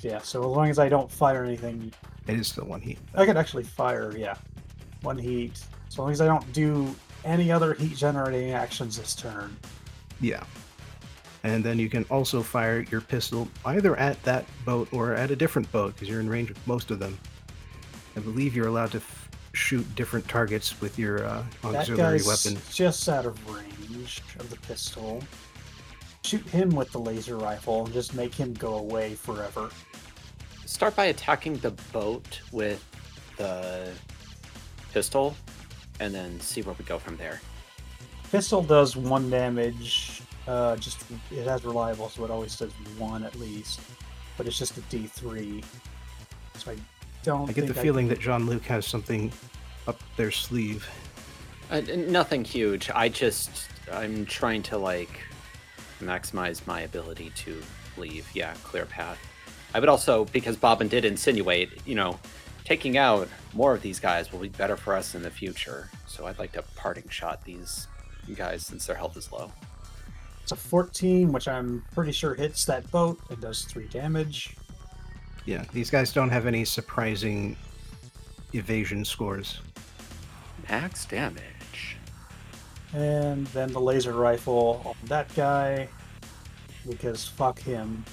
Yeah, 0.01 0.19
so 0.19 0.41
as 0.41 0.55
long 0.55 0.69
as 0.69 0.77
I 0.77 0.89
don't 0.89 1.11
fire 1.11 1.43
anything, 1.43 1.91
it 2.27 2.39
is 2.39 2.49
still 2.49 2.65
one 2.65 2.81
heat. 2.81 2.99
I 3.15 3.25
could 3.25 3.37
actually 3.37 3.63
fire, 3.63 4.15
yeah, 4.15 4.35
one 5.01 5.17
heat. 5.17 5.59
As 5.87 5.97
long 5.97 6.11
as 6.11 6.21
I 6.21 6.27
don't 6.27 6.51
do 6.53 6.93
any 7.25 7.51
other 7.51 7.73
heat 7.73 7.95
generating 7.95 8.51
actions 8.51 8.97
this 8.97 9.15
turn. 9.15 9.57
Yeah. 10.21 10.43
And 11.43 11.63
then 11.63 11.79
you 11.79 11.89
can 11.89 12.03
also 12.09 12.43
fire 12.43 12.81
your 12.91 13.01
pistol 13.01 13.47
either 13.65 13.95
at 13.95 14.21
that 14.23 14.45
boat 14.65 14.89
or 14.91 15.13
at 15.13 15.31
a 15.31 15.35
different 15.35 15.71
boat 15.71 15.93
because 15.93 16.09
you're 16.09 16.19
in 16.19 16.29
range 16.29 16.51
of 16.51 16.67
most 16.67 16.91
of 16.91 16.99
them. 16.99 17.17
I 18.15 18.19
believe 18.19 18.55
you're 18.55 18.67
allowed 18.67 18.91
to 18.91 18.99
shoot 19.57 19.85
different 19.95 20.27
targets 20.27 20.79
with 20.79 20.97
your 20.99 21.25
uh, 21.25 21.43
That 21.63 21.87
guy's 21.95 22.27
weapon. 22.27 22.61
just 22.71 23.09
out 23.09 23.25
of 23.25 23.35
range 23.53 24.21
of 24.39 24.49
the 24.49 24.57
pistol. 24.57 25.23
Shoot 26.23 26.45
him 26.49 26.69
with 26.69 26.91
the 26.91 26.99
laser 26.99 27.37
rifle 27.37 27.85
and 27.85 27.93
just 27.93 28.13
make 28.13 28.33
him 28.33 28.53
go 28.53 28.75
away 28.77 29.15
forever. 29.15 29.69
Start 30.65 30.95
by 30.95 31.05
attacking 31.05 31.57
the 31.57 31.71
boat 31.91 32.41
with 32.51 32.83
the 33.37 33.89
pistol, 34.93 35.35
and 35.99 36.13
then 36.13 36.39
see 36.39 36.61
where 36.61 36.75
we 36.77 36.85
go 36.85 36.99
from 36.99 37.17
there. 37.17 37.41
Pistol 38.31 38.61
does 38.61 38.95
one 38.95 39.29
damage. 39.29 40.21
Uh, 40.47 40.75
just 40.75 41.03
it 41.31 41.45
has 41.45 41.63
reliable, 41.65 42.09
so 42.09 42.23
it 42.25 42.31
always 42.31 42.55
does 42.55 42.71
one 42.97 43.23
at 43.23 43.35
least. 43.35 43.79
But 44.37 44.47
it's 44.47 44.57
just 44.57 44.77
a 44.77 44.81
D 44.81 45.07
three. 45.07 45.63
So 46.55 46.71
I 46.71 46.75
don't. 47.27 47.49
I 47.49 47.53
get 47.53 47.67
the 47.67 47.73
feeling 47.73 48.07
that 48.07 48.19
Jean 48.19 48.45
Luc 48.45 48.63
has 48.63 48.87
something 48.87 49.31
up 49.85 50.01
their 50.15 50.31
sleeve. 50.31 50.89
Uh, 51.69 51.81
nothing 52.07 52.45
huge. 52.45 52.89
I 52.95 53.09
just 53.09 53.67
I'm 53.91 54.25
trying 54.25 54.63
to 54.63 54.77
like 54.77 55.19
maximize 55.99 56.65
my 56.65 56.81
ability 56.81 57.31
to 57.35 57.61
leave. 57.97 58.25
Yeah, 58.33 58.53
clear 58.63 58.85
path. 58.85 59.19
I 59.73 59.81
would 59.81 59.89
also 59.89 60.25
because 60.25 60.55
Bobbin 60.55 60.87
did 60.87 61.03
insinuate, 61.03 61.85
you 61.85 61.95
know, 61.95 62.17
taking 62.63 62.97
out 62.97 63.27
more 63.53 63.75
of 63.75 63.81
these 63.81 63.99
guys 63.99 64.31
will 64.31 64.39
be 64.39 64.47
better 64.47 64.77
for 64.77 64.95
us 64.95 65.13
in 65.13 65.21
the 65.21 65.29
future. 65.29 65.89
So 66.07 66.27
I'd 66.27 66.39
like 66.39 66.53
to 66.53 66.63
parting 66.75 67.09
shot 67.09 67.43
these 67.43 67.87
guys 68.35 68.65
since 68.65 68.87
their 68.87 68.95
health 68.95 69.17
is 69.17 69.31
low. 69.33 69.51
It's 70.43 70.53
a 70.53 70.55
14, 70.55 71.33
which 71.33 71.49
I'm 71.49 71.83
pretty 71.93 72.13
sure 72.13 72.33
hits 72.33 72.63
that 72.65 72.89
boat 72.89 73.19
and 73.29 73.41
does 73.41 73.63
three 73.63 73.87
damage. 73.87 74.55
Yeah, 75.47 75.63
these 75.71 75.89
guys 75.89 76.11
don't 76.11 76.29
have 76.29 76.45
any 76.45 76.65
surprising 76.65 77.55
evasion 78.53 79.05
scores. 79.05 79.61
Max 80.69 81.05
damage. 81.05 81.95
And 82.93 83.47
then 83.47 83.71
the 83.71 83.79
laser 83.79 84.11
rifle 84.11 84.81
on 84.85 84.95
that 85.05 85.33
guy. 85.35 85.87
Because 86.87 87.25
fuck 87.25 87.59
him. 87.59 88.03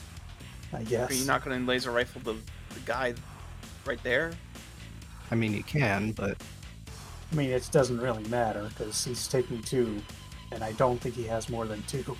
I 0.73 0.85
guess. 0.85 1.11
Are 1.11 1.15
you 1.15 1.27
not 1.27 1.45
going 1.45 1.61
to 1.61 1.67
laser 1.67 1.91
rifle 1.91 2.21
the, 2.23 2.35
the 2.73 2.81
guy 2.87 3.15
right 3.85 4.03
there? 4.05 4.33
I 5.33 5.35
mean, 5.35 5.55
you 5.55 5.65
can, 5.65 6.13
but 6.13 6.37
I 7.33 7.35
mean, 7.35 7.51
it 7.51 7.69
doesn't 7.73 8.01
really 8.01 8.23
matter 8.29 8.69
because 8.69 9.05
he's 9.05 9.27
taking 9.27 9.61
two, 9.63 10.01
and 10.53 10.63
I 10.63 10.71
don't 10.73 11.01
think 11.01 11.17
he 11.17 11.25
has 11.25 11.49
more 11.49 11.67
than 11.67 11.83
two. 11.89 12.17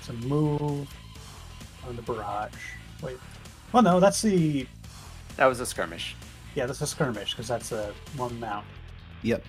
So 0.00 0.14
move 0.14 0.88
on 1.86 1.96
the 1.96 2.02
barrage. 2.02 2.52
Wait. 3.02 3.18
Well, 3.74 3.82
no, 3.82 3.98
that's 3.98 4.22
the 4.22 4.68
That 5.34 5.46
was 5.46 5.58
a 5.58 5.66
skirmish. 5.66 6.14
yeah, 6.54 6.64
that's 6.64 6.80
a 6.80 6.86
skirmish 6.86 7.32
because 7.32 7.48
that's 7.48 7.72
a 7.72 7.92
one 8.16 8.38
mount. 8.38 8.64
yep. 9.22 9.44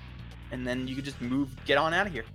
And 0.51 0.65
then 0.65 0.87
you 0.87 0.95
could 0.95 1.05
just 1.05 1.21
move, 1.21 1.49
get 1.65 1.77
on 1.77 1.93
out 1.93 2.07
of 2.07 2.13
here. 2.13 2.25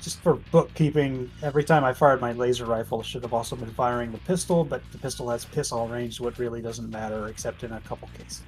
Just 0.00 0.18
for 0.20 0.34
bookkeeping, 0.50 1.30
every 1.42 1.62
time 1.62 1.84
I 1.84 1.92
fired 1.92 2.20
my 2.20 2.32
laser 2.32 2.64
rifle, 2.64 3.04
should 3.04 3.22
have 3.22 3.32
also 3.32 3.54
been 3.54 3.70
firing 3.70 4.10
the 4.10 4.18
pistol, 4.18 4.64
but 4.64 4.82
the 4.90 4.98
pistol 4.98 5.30
has 5.30 5.44
piss 5.44 5.70
all 5.70 5.86
range, 5.86 6.18
so 6.18 6.26
it 6.26 6.38
really 6.38 6.60
doesn't 6.60 6.90
matter 6.90 7.28
except 7.28 7.62
in 7.62 7.72
a 7.72 7.80
couple 7.82 8.08
cases. 8.18 8.42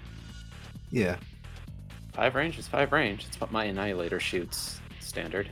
Yeah. 0.91 1.17
Five 2.13 2.35
range 2.35 2.59
is 2.59 2.67
five 2.67 2.91
range. 2.91 3.25
It's 3.29 3.41
what 3.41 3.53
my 3.53 3.65
annihilator 3.67 4.19
shoots 4.19 4.81
standard. 4.99 5.49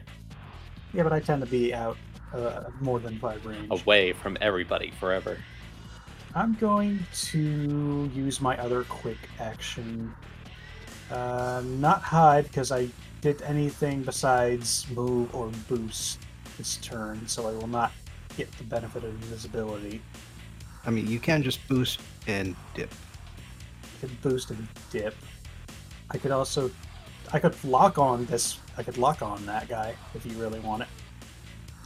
Yeah, 0.93 1.05
but 1.05 1.13
I 1.13 1.21
tend 1.21 1.41
to 1.43 1.49
be 1.49 1.73
out 1.73 1.97
uh, 2.35 2.65
more 2.81 2.99
than 2.99 3.19
five 3.21 3.47
range. 3.47 3.69
Away 3.71 4.13
from 4.13 4.37
everybody 4.41 4.91
forever. 4.99 5.39
I'm 6.37 6.53
going 6.57 6.99
to 7.13 8.11
use 8.15 8.43
my 8.43 8.59
other 8.59 8.85
quick 8.85 9.17
action. 9.41 10.15
Uh, 11.11 11.63
not 11.65 12.03
hide, 12.03 12.45
because 12.45 12.71
I 12.71 12.91
did 13.23 13.41
anything 13.41 14.03
besides 14.03 14.87
move 14.91 15.35
or 15.35 15.51
boost 15.67 16.19
this 16.59 16.77
turn, 16.77 17.27
so 17.27 17.49
I 17.49 17.53
will 17.53 17.69
not 17.69 17.91
get 18.37 18.53
the 18.59 18.65
benefit 18.65 19.03
of 19.03 19.15
invisibility. 19.23 20.03
I 20.85 20.91
mean, 20.91 21.07
you 21.07 21.19
can 21.19 21.43
just 21.43 21.67
boost 21.69 22.01
and 22.27 22.55
dip. 22.75 22.93
I 23.83 24.01
could 24.03 24.21
boost 24.21 24.51
and 24.51 24.69
dip. 24.91 25.15
I 26.11 26.19
could 26.19 26.33
also, 26.33 26.71
I 27.33 27.39
could 27.39 27.57
lock 27.65 27.97
on 27.99 28.27
this. 28.27 28.59
I 28.77 28.83
could 28.83 28.99
lock 28.99 29.23
on 29.23 29.47
that 29.47 29.69
guy 29.69 29.95
if 30.15 30.27
you 30.27 30.33
really 30.33 30.61
want 30.61 30.83
it. 30.83 30.89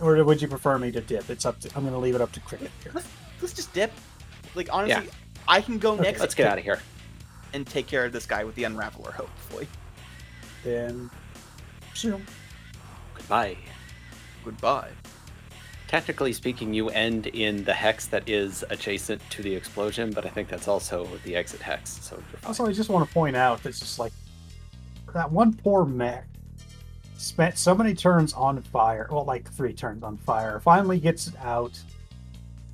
Or 0.01 0.24
would 0.24 0.43
you 0.43 0.48
prefer 0.48 0.77
me 0.77 0.90
to 0.90 1.01
dip? 1.01 1.31
It's 1.31 1.47
up 1.47 1.60
to. 1.60 1.68
I'm 1.77 1.82
going 1.82 1.94
to 1.94 2.01
leave 2.01 2.16
it 2.16 2.20
up 2.20 2.32
to 2.32 2.40
Cricket 2.40 2.72
here. 2.82 2.90
Let's, 2.93 3.06
let's 3.40 3.55
just 3.55 3.72
dip. 3.72 3.93
Like, 4.55 4.68
honestly, 4.72 5.09
I 5.47 5.60
can 5.60 5.78
go 5.78 5.94
next 5.97 6.20
Let's 6.20 6.35
get 6.35 6.47
out 6.47 6.59
of 6.59 6.64
here. 6.64 6.81
and 7.52 7.66
take 7.66 7.86
care 7.86 8.05
of 8.05 8.12
this 8.12 8.27
guy 8.27 8.44
with 8.44 8.55
the 8.55 8.64
Unraveler, 8.64 9.12
hopefully. 9.12 9.68
Then, 10.64 11.10
zoom. 11.94 12.24
Goodbye. 13.14 13.56
Goodbye. 14.44 14.90
Technically 15.89 16.32
speaking, 16.32 16.72
you 16.72 16.89
end 16.90 17.27
in 17.27 17.64
the 17.64 17.74
hex 17.74 18.06
that 18.06 18.28
is 18.28 18.64
adjacent 18.70 19.20
to 19.31 19.43
the 19.43 19.52
explosion, 19.52 20.12
but 20.12 20.24
I 20.24 20.28
think 20.28 20.48
that's 20.48 20.68
also 20.68 21.09
the 21.24 21.35
exit 21.35 21.60
hex. 21.60 21.90
So. 21.90 22.22
Also, 22.47 22.66
I 22.66 22.72
just 22.72 22.89
want 22.90 23.09
to 23.09 23.12
point 23.12 23.35
out 23.35 23.62
that 23.64 23.74
just 23.74 23.98
like 23.98 24.12
that 25.12 25.32
one 25.32 25.52
poor 25.52 25.85
mech 25.85 26.27
spent 27.16 27.59
so 27.59 27.74
many 27.74 27.93
turns 27.94 28.32
on 28.32 28.62
fire. 28.62 29.09
Well, 29.10 29.24
like 29.24 29.51
three 29.51 29.72
turns 29.72 30.05
on 30.05 30.16
fire. 30.18 30.60
Finally 30.60 31.01
gets 31.01 31.27
it 31.27 31.35
out, 31.40 31.78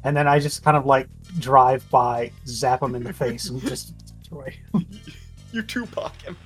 and 0.04 0.16
then 0.16 0.26
I 0.28 0.38
just 0.38 0.62
kind 0.62 0.76
of 0.76 0.86
like 0.86 1.08
drive 1.38 1.88
by, 1.90 2.32
zap 2.46 2.82
him 2.82 2.94
in 2.94 3.04
the 3.04 3.12
face, 3.12 3.48
and 3.50 3.60
just 3.60 3.94
destroy. 3.98 4.56
him. 4.72 4.86
You 5.52 5.62
Tupac 5.62 6.20
him. 6.20 6.36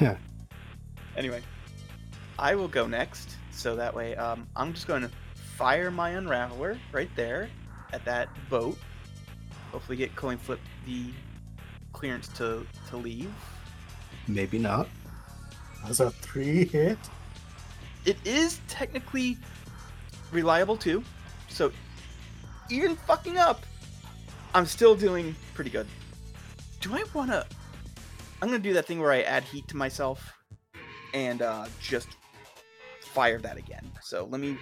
Yeah. 0.00 0.16
Anyway, 1.16 1.42
I 2.38 2.54
will 2.54 2.68
go 2.68 2.86
next. 2.86 3.36
So 3.50 3.76
that 3.76 3.94
way, 3.94 4.14
um, 4.16 4.46
I'm 4.56 4.72
just 4.72 4.86
going 4.86 5.02
to 5.02 5.10
fire 5.34 5.90
my 5.90 6.10
unraveler 6.12 6.78
right 6.92 7.10
there 7.16 7.50
at 7.92 8.04
that 8.04 8.28
boat. 8.48 8.78
Hopefully, 9.72 9.96
get 9.98 10.14
Coinflip 10.14 10.58
the 10.86 11.10
clearance 11.92 12.28
to 12.28 12.66
to 12.88 12.96
leave. 12.96 13.32
Maybe 14.28 14.58
not. 14.58 14.88
That's 15.84 16.00
a 16.00 16.10
three 16.10 16.64
hit. 16.66 16.98
It 18.04 18.16
is 18.24 18.60
technically 18.68 19.36
reliable 20.30 20.76
too. 20.76 21.02
So 21.48 21.72
even 22.70 22.96
fucking 22.96 23.36
up, 23.38 23.64
I'm 24.54 24.66
still 24.66 24.94
doing 24.94 25.34
pretty 25.54 25.70
good. 25.70 25.86
Do 26.80 26.94
I 26.94 27.04
want 27.14 27.30
to? 27.30 27.44
I'm 28.42 28.48
gonna 28.48 28.58
do 28.58 28.72
that 28.74 28.86
thing 28.86 29.00
where 29.00 29.12
I 29.12 29.22
add 29.22 29.44
heat 29.44 29.66
to 29.68 29.76
myself 29.76 30.32
and 31.14 31.42
uh, 31.42 31.66
just 31.80 32.08
fire 33.00 33.38
that 33.38 33.56
again. 33.56 33.90
So 34.02 34.26
let 34.30 34.40
me, 34.40 34.58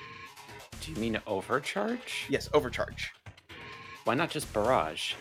Do 0.80 0.92
you 0.92 0.96
mean 0.98 1.20
overcharge? 1.26 2.26
yes, 2.28 2.48
overcharge. 2.54 3.12
Why 4.04 4.14
not 4.14 4.30
just 4.30 4.52
barrage? 4.52 5.14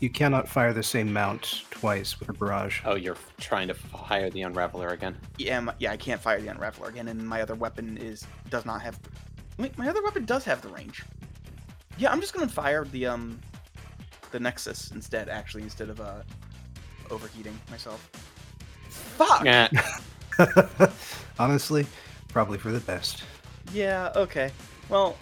You 0.00 0.10
cannot 0.10 0.48
fire 0.48 0.72
the 0.72 0.82
same 0.82 1.12
mount 1.12 1.62
twice 1.70 2.18
with 2.18 2.28
a 2.28 2.32
barrage. 2.32 2.80
Oh, 2.84 2.96
you're 2.96 3.16
trying 3.38 3.68
to 3.68 3.74
fire 3.74 4.30
the 4.30 4.42
unraveler 4.42 4.88
again. 4.88 5.16
Yeah, 5.38 5.60
my, 5.60 5.74
yeah, 5.78 5.92
I 5.92 5.96
can't 5.96 6.20
fire 6.20 6.40
the 6.40 6.48
unraveler 6.48 6.88
again, 6.88 7.06
and 7.06 7.24
my 7.24 7.40
other 7.40 7.54
weapon 7.54 7.96
is 7.98 8.26
does 8.50 8.64
not 8.64 8.82
have. 8.82 8.98
Wait, 9.58 9.78
my 9.78 9.88
other 9.88 10.02
weapon 10.02 10.24
does 10.24 10.42
have 10.44 10.60
the 10.62 10.68
range. 10.70 11.04
Yeah, 11.98 12.10
I'm 12.10 12.20
just 12.20 12.32
gonna 12.34 12.48
fire 12.48 12.84
the 12.84 13.06
um, 13.06 13.38
the 14.30 14.40
Nexus 14.40 14.90
instead. 14.90 15.28
Actually, 15.28 15.62
instead 15.62 15.88
of 15.90 16.00
uh, 16.00 16.22
overheating 17.10 17.58
myself. 17.70 18.08
Fuck. 18.88 19.44
Yeah. 19.44 19.68
Honestly, 21.38 21.86
probably 22.28 22.58
for 22.58 22.72
the 22.72 22.80
best. 22.80 23.24
Yeah. 23.72 24.12
Okay. 24.16 24.50
Well, 24.88 25.16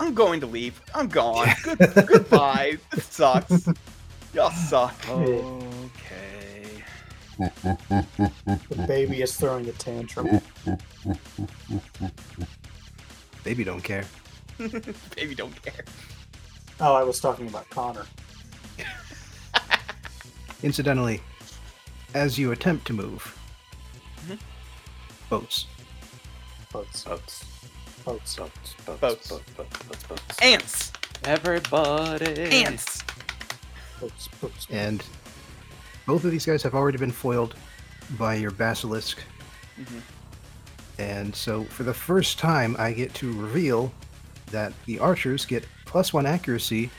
I'm 0.00 0.14
going 0.14 0.40
to 0.40 0.46
leave. 0.46 0.80
I'm 0.94 1.08
gone. 1.08 1.48
Good. 1.62 1.78
goodbye. 2.06 2.78
It 2.92 3.02
sucks. 3.02 3.68
Y'all 4.34 4.50
suck. 4.50 4.94
Okay. 5.08 6.84
The 7.38 8.84
baby 8.88 9.22
is 9.22 9.36
throwing 9.36 9.68
a 9.68 9.72
tantrum. 9.72 10.40
Baby 13.44 13.64
don't 13.64 13.82
care. 13.82 14.04
Baby, 15.16 15.34
don't 15.34 15.60
care. 15.62 15.84
Oh, 16.80 16.94
I 16.94 17.02
was 17.02 17.20
talking 17.20 17.48
about 17.48 17.68
Connor. 17.70 18.06
Incidentally, 20.62 21.20
as 22.14 22.38
you 22.38 22.52
attempt 22.52 22.86
to 22.86 22.92
move, 22.92 23.36
Mhm. 24.26 24.38
boats. 25.28 25.66
Boats. 26.72 27.04
Boats. 27.04 27.44
Boats. 28.04 28.36
Boats. 28.36 28.74
Boats. 28.84 28.98
Boats. 29.00 29.28
Boats. 29.28 29.28
Boats. 29.56 29.82
Boats. 29.84 30.02
Boats. 30.04 30.38
Ants. 30.42 30.92
Everybody. 31.24 32.42
Ants. 32.64 33.02
Boats. 34.00 34.28
Boats. 34.40 34.66
And 34.70 35.02
both 36.06 36.24
of 36.24 36.30
these 36.30 36.46
guys 36.46 36.62
have 36.62 36.74
already 36.74 36.98
been 36.98 37.12
foiled 37.12 37.54
by 38.18 38.34
your 38.34 38.50
basilisk. 38.50 39.18
Mhm. 39.78 40.00
And 40.98 41.34
so 41.36 41.64
for 41.64 41.82
the 41.82 41.94
first 41.94 42.38
time, 42.38 42.76
I 42.78 42.92
get 42.92 43.12
to 43.14 43.32
reveal 43.38 43.92
that 44.50 44.72
the 44.86 44.98
archers 44.98 45.44
get 45.44 45.64
plus 45.84 46.12
one 46.12 46.26
accuracy 46.26 46.90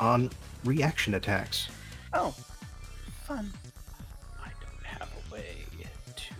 on 0.00 0.30
reaction 0.64 1.14
attacks. 1.14 1.68
Oh, 2.12 2.34
fun. 3.24 3.52
I 4.42 4.48
don't 4.60 4.84
have 4.84 5.08
a 5.30 5.32
way 5.34 5.56
to. 6.16 6.34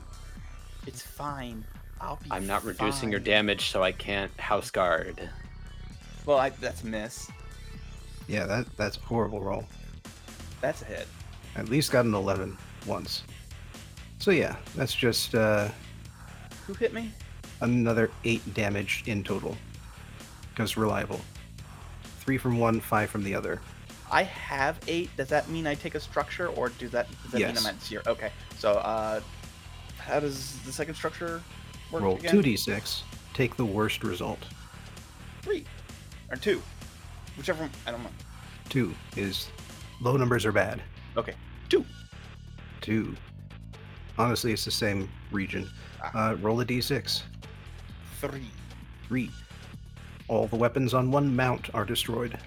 It's 0.86 1.02
fine. 1.02 1.64
I'll 2.00 2.16
be. 2.22 2.30
I'm 2.30 2.46
not 2.46 2.64
reducing 2.64 3.10
your 3.10 3.20
damage, 3.20 3.70
so 3.70 3.82
I 3.82 3.92
can't 3.92 4.30
house 4.38 4.70
guard. 4.70 5.28
Well, 6.26 6.38
I, 6.38 6.50
that's 6.50 6.82
a 6.82 6.86
miss. 6.86 7.30
Yeah, 8.28 8.46
that 8.46 8.66
that's 8.76 8.96
a 8.96 9.00
horrible 9.00 9.40
roll. 9.40 9.64
That's 10.60 10.82
a 10.82 10.86
hit. 10.86 11.06
At 11.54 11.68
least 11.68 11.90
got 11.92 12.04
an 12.04 12.14
11 12.14 12.56
once. 12.86 13.22
So 14.18 14.30
yeah, 14.30 14.56
that's 14.74 14.94
just 14.94 15.34
uh, 15.34 15.68
Who 16.66 16.74
hit 16.74 16.92
me? 16.92 17.12
another 17.60 18.10
8 18.24 18.52
damage 18.54 19.04
in 19.06 19.22
total. 19.24 19.56
Because 20.56 20.78
reliable. 20.78 21.20
3 22.20 22.38
from 22.38 22.58
one, 22.58 22.80
5 22.80 23.10
from 23.10 23.22
the 23.22 23.34
other. 23.34 23.60
I 24.10 24.22
have 24.22 24.78
eight. 24.88 25.10
Does 25.16 25.28
that 25.28 25.50
mean 25.50 25.66
I 25.66 25.74
take 25.74 25.94
a 25.96 26.00
structure, 26.00 26.46
or 26.48 26.70
does 26.70 26.92
that 26.92 27.08
does 27.24 27.32
that 27.32 27.40
mean 27.40 27.58
I'm 27.58 27.66
at 27.66 27.82
zero? 27.82 28.02
Okay. 28.06 28.30
So, 28.56 28.74
uh, 28.74 29.20
how 29.98 30.20
does 30.20 30.56
the 30.60 30.70
second 30.70 30.94
structure 30.94 31.42
work 31.90 32.02
Roll 32.02 32.18
2d6, 32.18 33.02
take 33.34 33.56
the 33.56 33.64
worst 33.64 34.04
result. 34.04 34.38
Three 35.42 35.64
or 36.30 36.36
two, 36.36 36.62
whichever. 37.36 37.62
One, 37.62 37.70
I 37.86 37.90
don't 37.90 38.02
know. 38.02 38.10
2 38.68 38.94
is 39.16 39.48
low 40.00 40.16
numbers 40.16 40.44
are 40.44 40.52
bad. 40.52 40.82
Okay, 41.16 41.34
two. 41.68 41.84
2. 42.82 43.16
Honestly, 44.18 44.52
it's 44.52 44.64
the 44.64 44.70
same 44.70 45.08
region. 45.30 45.68
Ah. 46.02 46.30
Uh, 46.30 46.34
roll 46.34 46.60
a 46.60 46.64
d6. 46.64 47.22
Three. 48.20 48.50
3. 49.08 49.30
All 50.28 50.46
the 50.48 50.56
weapons 50.56 50.92
on 50.94 51.10
one 51.10 51.34
mount 51.34 51.72
are 51.74 51.84
destroyed. 51.84 52.38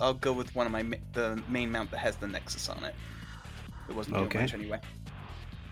I'll 0.00 0.14
go 0.14 0.32
with 0.32 0.54
one 0.54 0.66
of 0.66 0.72
my 0.72 0.82
ma- 0.82 0.96
the 1.12 1.40
main 1.48 1.70
mount 1.70 1.90
that 1.92 1.98
has 1.98 2.16
the 2.16 2.26
Nexus 2.26 2.68
on 2.68 2.82
it. 2.84 2.94
It 3.88 3.94
wasn't 3.94 4.16
doing 4.16 4.26
Okay. 4.26 4.40
much 4.40 4.54
anyway. 4.54 4.80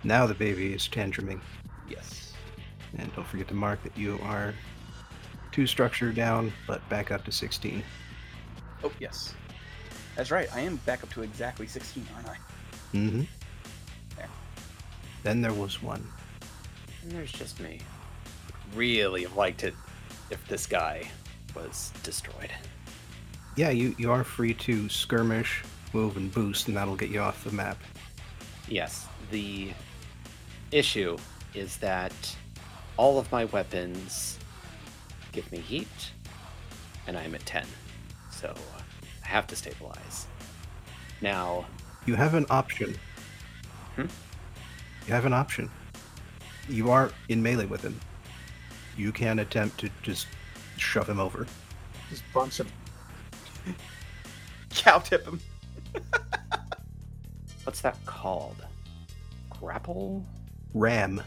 Now 0.05 0.27
the 0.27 0.35
baby 0.35 0.73
is 0.73 0.89
tantruming. 0.89 1.41
Yes. 1.89 2.33
And 2.97 3.13
don't 3.15 3.27
forget 3.27 3.49
to 3.49 3.55
mark 3.55 3.83
that 3.83 3.97
you 3.97 4.19
are 4.23 4.55
two 5.53 5.67
structure 5.67 6.13
down, 6.13 6.53
but 6.67 6.87
back 6.89 7.11
up 7.11 7.25
to 7.25 7.33
16. 7.33 7.83
Oh 8.85 8.93
yes. 9.01 9.35
That's 10.17 10.31
right. 10.31 10.49
I 10.55 10.61
am 10.61 10.77
back 10.87 11.03
up 11.03 11.11
to 11.15 11.23
exactly 11.23 11.67
16, 11.67 12.07
aren't 12.15 12.29
I? 12.29 12.37
Mm-hmm. 12.95 13.23
There. 14.17 14.29
Then 15.23 15.41
there 15.41 15.53
was 15.53 15.83
one. 15.83 16.07
And 17.03 17.13
there's 17.13 17.33
just 17.33 17.59
me. 17.61 17.81
Really 18.75 19.23
have 19.23 19.37
liked 19.37 19.65
it 19.65 19.75
if 20.31 20.47
this 20.49 20.67
guy 20.67 21.09
was 21.55 21.93
destroyed. 22.03 22.51
Yeah, 23.57 23.71
you, 23.71 23.95
you 23.99 24.11
are 24.13 24.25
free 24.25 24.55
to 24.55 24.89
skirmish, 24.89 25.63
move, 25.93 26.17
and 26.17 26.33
boost, 26.33 26.69
and 26.69 26.77
that'll 26.77 26.97
get 26.97 27.11
you 27.11 27.21
off 27.21 27.45
the 27.45 27.51
map. 27.51 27.79
Yes, 28.69 29.07
the 29.31 29.73
issue 30.71 31.19
is 31.55 31.77
that 31.79 32.13
all 32.97 33.19
of 33.19 33.31
my 33.33 33.47
weapons 33.47 34.39
give 35.33 35.51
me 35.51 35.59
heat, 35.59 35.89
and 37.07 37.17
I'm 37.19 37.35
at 37.35 37.45
10. 37.45 37.67
So 38.31 38.55
I 39.25 39.27
have 39.27 39.47
to 39.49 39.57
stabilize. 39.57 40.27
Now, 41.21 41.67
You 42.07 42.15
have 42.15 42.35
an 42.35 42.47
option. 42.51 42.97
Hmm? 43.97 44.07
You 45.07 45.13
have 45.13 45.27
an 45.27 45.33
option. 45.33 45.71
You 46.69 46.91
are 46.91 47.11
in 47.29 47.43
melee 47.43 47.67
with 47.67 47.83
him. 47.83 47.99
You 48.97 49.13
can 49.13 49.39
attempt 49.39 49.79
to 49.81 49.91
just 50.03 50.27
shove 50.77 51.09
him 51.09 51.21
over. 51.21 51.47
Just 52.09 52.23
bunch 52.33 52.61
of 52.61 52.71
Cow 54.71 54.99
tip 54.99 55.27
him. 55.27 55.41
what's 57.65 57.81
that 57.81 57.97
called? 58.07 58.65
Grapple? 59.51 60.25
Ram. 60.75 61.23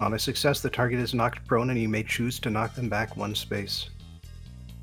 On 0.00 0.14
a 0.14 0.18
success, 0.18 0.60
the 0.60 0.70
target 0.70 1.00
is 1.00 1.14
knocked 1.14 1.46
prone 1.46 1.70
and 1.70 1.78
you 1.78 1.88
may 1.88 2.02
choose 2.02 2.38
to 2.40 2.50
knock 2.50 2.74
them 2.74 2.88
back 2.88 3.16
one 3.16 3.34
space. 3.34 3.90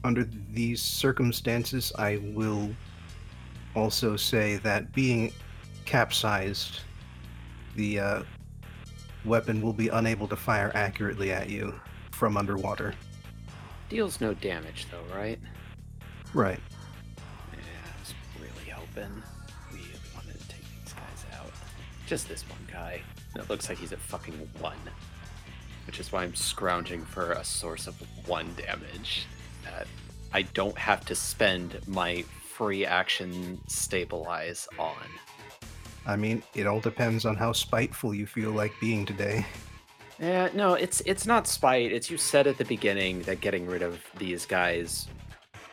Under 0.03 0.27
these 0.51 0.81
circumstances, 0.81 1.91
I 1.97 2.19
will 2.33 2.69
also 3.75 4.15
say 4.15 4.57
that 4.57 4.91
being 4.93 5.31
capsized, 5.85 6.81
the 7.75 7.99
uh, 7.99 8.23
weapon 9.25 9.61
will 9.61 9.73
be 9.73 9.89
unable 9.89 10.27
to 10.27 10.35
fire 10.35 10.71
accurately 10.75 11.31
at 11.31 11.49
you 11.49 11.73
from 12.11 12.37
underwater. 12.37 12.93
Deals 13.89 14.19
no 14.21 14.33
damage, 14.33 14.87
though, 14.91 15.15
right? 15.15 15.39
Right. 16.33 16.59
Yeah, 17.51 17.59
I 17.59 17.99
was 17.99 18.13
really 18.39 18.69
hoping. 18.71 19.21
we 19.71 19.79
wanted 20.15 20.39
to 20.39 20.47
take 20.47 20.63
these 20.83 20.93
guys 20.93 21.25
out. 21.39 21.51
Just 22.07 22.27
this 22.27 22.43
one 22.49 22.65
guy. 22.71 23.01
It 23.35 23.49
looks 23.49 23.69
like 23.69 23.77
he's 23.77 23.91
at 23.91 23.99
fucking 23.99 24.35
one. 24.59 24.77
which 25.85 25.99
is 25.99 26.11
why 26.11 26.23
I'm 26.23 26.35
scrounging 26.35 27.03
for 27.03 27.33
a 27.33 27.43
source 27.43 27.87
of 27.87 27.95
one 28.27 28.53
damage 28.55 29.25
that 29.65 29.85
I 30.31 30.43
don't 30.43 30.77
have 30.77 31.05
to 31.05 31.15
spend 31.15 31.79
my 31.87 32.23
free 32.55 32.85
action 32.85 33.59
stabilize 33.67 34.67
on. 34.79 34.95
I 36.05 36.15
mean, 36.15 36.43
it 36.53 36.67
all 36.67 36.79
depends 36.79 37.25
on 37.25 37.35
how 37.35 37.53
spiteful 37.53 38.13
you 38.13 38.25
feel 38.25 38.51
like 38.51 38.73
being 38.81 39.05
today. 39.05 39.45
Yeah, 40.19 40.49
no, 40.53 40.73
it's 40.73 41.01
it's 41.05 41.25
not 41.25 41.47
spite. 41.47 41.91
It's 41.91 42.09
you 42.09 42.17
said 42.17 42.47
at 42.47 42.57
the 42.57 42.65
beginning 42.65 43.21
that 43.23 43.41
getting 43.41 43.65
rid 43.65 43.81
of 43.81 43.99
these 44.17 44.45
guys 44.45 45.07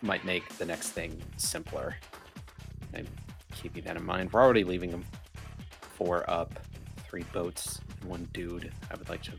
might 0.02 0.24
make 0.24 0.48
the 0.56 0.64
next 0.64 0.90
thing 0.90 1.20
simpler. 1.36 1.96
I'm 2.94 3.06
keeping 3.54 3.84
that 3.84 3.96
in 3.96 4.04
mind. 4.04 4.32
We're 4.32 4.42
already 4.42 4.64
leaving 4.64 4.90
them 4.90 5.04
four 5.80 6.28
up, 6.28 6.58
three 7.08 7.24
boats, 7.32 7.80
and 8.00 8.10
one 8.10 8.28
dude. 8.32 8.72
I 8.90 8.96
would 8.96 9.08
like 9.08 9.22
to 9.24 9.32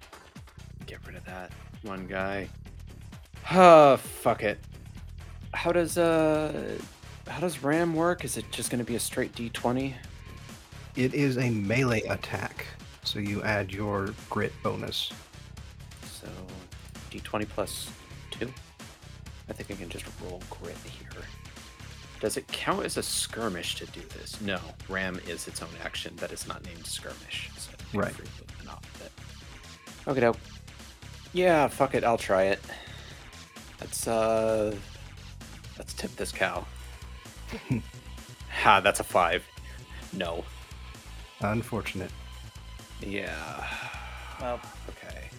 get 0.86 1.06
rid 1.08 1.16
of 1.16 1.26
that 1.26 1.52
one 1.84 2.06
guy. 2.06 2.48
Ah, 3.50 3.96
fuck 3.96 4.44
it. 4.44 4.60
How 5.54 5.72
does 5.72 5.98
uh 5.98 6.78
how 7.28 7.40
does 7.40 7.64
ram 7.64 7.96
work? 7.96 8.24
Is 8.24 8.38
it 8.38 8.46
just 8.52 8.70
going 8.70 8.80
to 8.80 8.86
be 8.86 8.96
a 8.96 9.00
straight 9.00 9.34
d20? 9.34 9.94
It 10.96 11.14
is 11.14 11.38
a 11.38 11.50
melee 11.50 12.02
attack, 12.02 12.66
so 13.04 13.20
you 13.20 13.42
add 13.44 13.72
your 13.72 14.14
grit 14.30 14.52
bonus. 14.62 15.12
So 16.04 16.28
d20 17.10 17.48
plus 17.48 17.90
2. 18.32 18.52
I 19.50 19.54
think 19.54 19.72
I 19.72 19.76
can 19.82 19.90
just 19.90 20.06
roll 20.24 20.42
grit 20.50 20.78
here. 20.84 21.24
Does 22.20 22.38
it 22.38 22.48
count 22.50 22.86
as 22.86 22.98
a 22.98 23.04
skirmish 23.04 23.76
to 23.76 23.86
do 23.88 24.02
this? 24.14 24.40
No. 24.42 24.60
Ram 24.90 25.20
is 25.28 25.48
its 25.48 25.62
own 25.62 25.70
action 25.84 26.16
that 26.18 26.32
is 26.32 26.48
not 26.48 26.64
named 26.66 26.86
skirmish. 26.86 27.50
So 27.58 27.72
Right. 27.94 28.14
free 28.14 28.28
to 28.28 28.44
open 28.54 28.68
off 28.70 28.96
of 28.96 29.02
it. 29.02 29.12
Okay, 30.08 30.20
dope. 30.20 30.38
Yeah, 31.34 31.68
fuck 31.68 31.96
it. 31.96 32.04
I'll 32.04 32.18
try 32.18 32.44
it. 32.44 32.60
Let's 33.80 34.08
uh, 34.08 34.76
let's 35.78 35.94
tip 35.94 36.16
this 36.16 36.32
cow. 36.32 36.66
ha, 38.52 38.80
that's 38.82 39.00
a 39.00 39.04
five. 39.04 39.44
No. 40.14 40.44
Unfortunate. 41.44 42.12
Yeah. 43.02 43.68
Well, 44.40 44.60
Okay. 44.90 45.30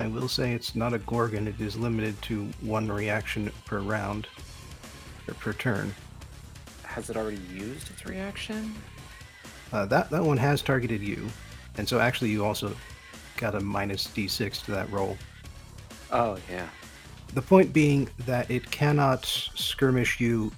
I 0.00 0.08
will 0.08 0.28
say 0.28 0.52
it's 0.52 0.74
not 0.74 0.92
a 0.92 0.98
Gorgon, 0.98 1.46
it 1.46 1.60
is 1.60 1.76
limited 1.76 2.20
to 2.22 2.46
one 2.62 2.88
reaction 2.88 3.52
per 3.64 3.78
round, 3.78 4.26
or 5.28 5.34
per 5.34 5.52
turn. 5.52 5.94
Has 6.82 7.10
it 7.10 7.16
already 7.16 7.40
used 7.52 7.90
its 7.90 8.04
reaction? 8.04 8.74
Uh, 9.72 9.86
that, 9.86 10.10
that 10.10 10.22
one 10.22 10.36
has 10.36 10.62
targeted 10.62 11.00
you, 11.00 11.28
and 11.78 11.88
so 11.88 12.00
actually 12.00 12.30
you 12.30 12.44
also 12.44 12.74
got 13.36 13.54
a 13.54 13.60
minus 13.60 14.08
d6 14.08 14.64
to 14.64 14.72
that 14.72 14.90
roll. 14.90 15.16
Oh 16.10 16.38
yeah. 16.50 16.68
The 17.34 17.42
point 17.42 17.72
being 17.72 18.08
that 18.26 18.50
it 18.50 18.68
cannot 18.70 19.24
skirmish 19.26 20.20
you, 20.20 20.52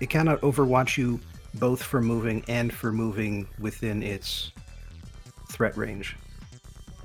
it 0.00 0.08
cannot 0.10 0.40
overwatch 0.40 0.96
you 0.96 1.20
both 1.58 1.82
for 1.82 2.00
moving 2.00 2.44
and 2.48 2.72
for 2.72 2.92
moving 2.92 3.46
within 3.58 4.02
its 4.02 4.52
threat 5.50 5.76
range. 5.76 6.16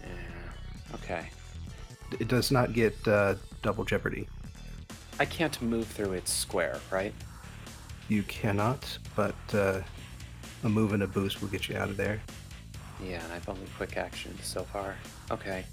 Yeah. 0.01 0.95
Okay. 0.95 1.29
It 2.19 2.27
does 2.27 2.51
not 2.51 2.73
get 2.73 2.95
uh, 3.07 3.35
double 3.61 3.85
jeopardy. 3.85 4.27
I 5.19 5.25
can't 5.25 5.61
move 5.61 5.87
through 5.87 6.13
its 6.13 6.33
square, 6.33 6.79
right? 6.91 7.13
You 8.09 8.23
cannot, 8.23 8.97
but 9.15 9.35
uh, 9.53 9.81
a 10.63 10.69
move 10.69 10.93
and 10.93 11.03
a 11.03 11.07
boost 11.07 11.41
will 11.41 11.47
get 11.49 11.69
you 11.69 11.77
out 11.77 11.89
of 11.89 11.97
there. 11.97 12.21
Yeah, 13.03 13.23
and 13.23 13.33
I've 13.33 13.47
only 13.47 13.67
quick 13.77 13.97
action 13.97 14.37
so 14.41 14.63
far. 14.63 14.95
Okay. 15.29 15.65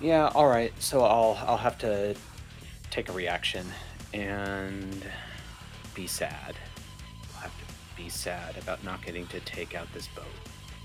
Yeah, 0.00 0.28
all 0.34 0.48
right. 0.48 0.72
So 0.80 1.02
I'll 1.02 1.38
I'll 1.46 1.56
have 1.56 1.78
to 1.78 2.16
take 2.90 3.08
a 3.08 3.12
reaction 3.12 3.66
and 4.12 5.04
be 5.94 6.06
sad. 6.06 6.56
I'll 8.02 8.08
have 8.08 8.50
to 8.50 8.56
be 8.56 8.56
sad 8.56 8.56
about 8.62 8.84
not 8.84 9.04
getting 9.04 9.26
to 9.28 9.40
take 9.40 9.74
out 9.74 9.92
this 9.92 10.08
boat. 10.08 10.24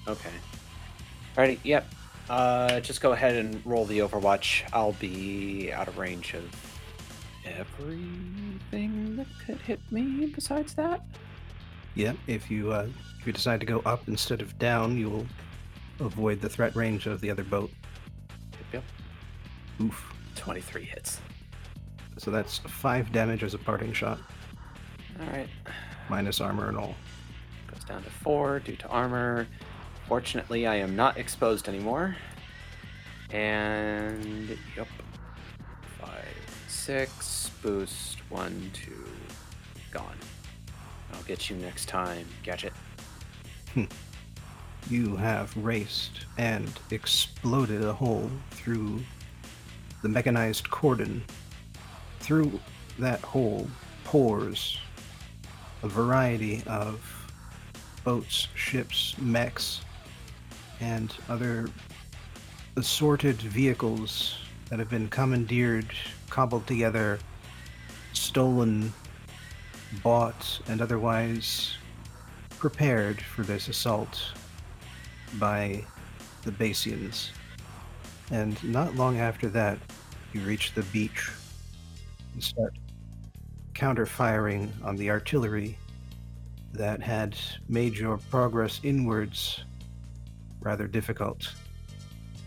Okay. 0.08 0.30
Alrighty. 1.36 1.60
Yep. 1.64 1.86
Uh, 2.30 2.80
just 2.82 3.02
go 3.02 3.14
ahead 3.14 3.36
and 3.36 3.66
roll 3.66 3.86
the 3.86 4.00
Overwatch. 4.00 4.64
I'll 4.74 4.94
be 4.94 5.72
out 5.72 5.88
of 5.88 5.98
range 5.98 6.34
of 6.34 6.44
everything 7.46 9.16
that 9.16 9.28
could 9.46 9.62
hit 9.62 9.80
me. 9.92 10.28
Besides 10.28 10.74
that. 10.76 11.06
Yeah, 11.96 12.14
if 12.28 12.52
you 12.52 12.72
uh, 12.72 12.88
if 13.20 13.28
you 13.28 13.34
decide 13.34 13.60
to 13.62 13.66
go 13.66 13.80
up 13.80 14.08
instead 14.08 14.42
of 14.42 14.58
down, 14.60 14.98
you 14.98 15.10
will 15.10 15.28
avoid 16.00 16.42
the 16.42 16.50
threat 16.50 16.76
range 16.76 17.08
of 17.08 17.22
the 17.22 17.32
other 17.32 17.44
boat. 17.44 17.72
Yep. 18.74 18.84
yep. 19.80 19.88
Oof. 19.88 20.14
Twenty-three 20.36 20.86
hits. 20.86 21.22
So 22.18 22.32
that's 22.32 22.60
five 22.60 23.12
damage 23.12 23.44
as 23.44 23.54
a 23.54 23.58
parting 23.58 23.94
shot, 23.94 24.20
All 25.20 25.28
right. 25.28 25.48
Minus 26.10 26.42
armor 26.42 26.70
and 26.70 26.78
all. 26.78 26.96
Goes 27.72 27.84
down 27.84 28.04
to 28.04 28.10
four 28.10 28.60
due 28.60 28.76
to 28.78 28.88
armor. 28.88 29.48
Fortunately, 30.08 30.66
I 30.66 30.76
am 30.76 30.96
not 30.96 31.18
exposed 31.18 31.68
anymore. 31.68 32.16
And 33.30 34.58
yep, 34.76 34.88
five, 36.00 36.64
six, 36.68 37.52
boost, 37.62 38.20
one, 38.30 38.72
two, 38.74 39.06
gone. 39.92 40.18
I'll 41.14 41.24
get 41.24 41.50
you 41.50 41.58
next 41.58 41.88
time, 41.88 42.26
Gadget. 42.44 42.74
Hmm. 43.74 43.86
You 44.90 45.18
have 45.18 45.56
raced 45.58 46.26
and 46.38 46.72
exploded 46.92 47.84
a 47.84 47.92
hole 47.92 48.32
through 48.52 49.02
the 50.02 50.08
mechanized 50.08 50.70
cordon. 50.70 51.24
Through 52.22 52.60
that 52.98 53.20
hole 53.20 53.68
pours 54.06 54.80
a 55.84 55.88
variety 55.88 56.64
of 56.68 57.00
boats, 58.04 58.48
ships, 58.56 59.16
mechs, 59.20 59.82
and 60.80 61.14
other 61.30 61.70
assorted 62.76 63.36
vehicles 63.38 64.38
that 64.70 64.80
have 64.80 64.90
been 64.90 65.08
commandeered, 65.08 65.88
cobbled 66.30 66.66
together, 66.68 67.20
stolen, 68.14 68.94
bought, 70.04 70.60
and 70.68 70.82
otherwise 70.82 71.78
prepared 72.60 73.22
for 73.22 73.44
this 73.44 73.68
assault 73.68 74.32
by 75.40 75.84
the 76.44 76.52
Basians. 76.52 77.32
And 78.32 78.62
not 78.64 78.96
long 78.96 79.20
after 79.20 79.48
that, 79.50 79.78
you 80.34 80.42
reach 80.42 80.74
the 80.74 80.84
beach 80.84 81.30
and 82.34 82.44
start 82.44 82.74
counter 83.78 84.08
firing 84.08 84.74
on 84.84 84.96
the 84.96 85.12
artillery 85.12 85.78
that 86.74 87.00
had 87.00 87.38
made 87.70 87.96
your 87.96 88.18
progress 88.32 88.80
inwards 88.82 89.64
rather 90.62 90.88
difficult. 90.88 91.54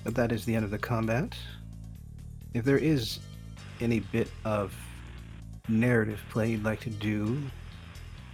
But 0.03 0.17
that 0.17 0.33
is 0.33 0.45
the 0.45 0.57
end 0.57 0.65
of 0.65 0.73
the 0.73 0.79
combat. 0.79 1.37
If 2.53 2.65
there 2.65 2.79
is 2.79 3.21
any 3.81 4.01
bit 4.01 4.29
of 4.45 4.75
narrative 5.69 6.21
play 6.31 6.51
you'd 6.51 6.65
like 6.65 6.81
to 6.81 6.91
do, 6.91 7.41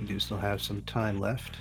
we 0.01 0.07
do 0.07 0.19
still 0.19 0.39
have 0.39 0.63
some 0.63 0.81
time 0.83 1.21
left. 1.21 1.55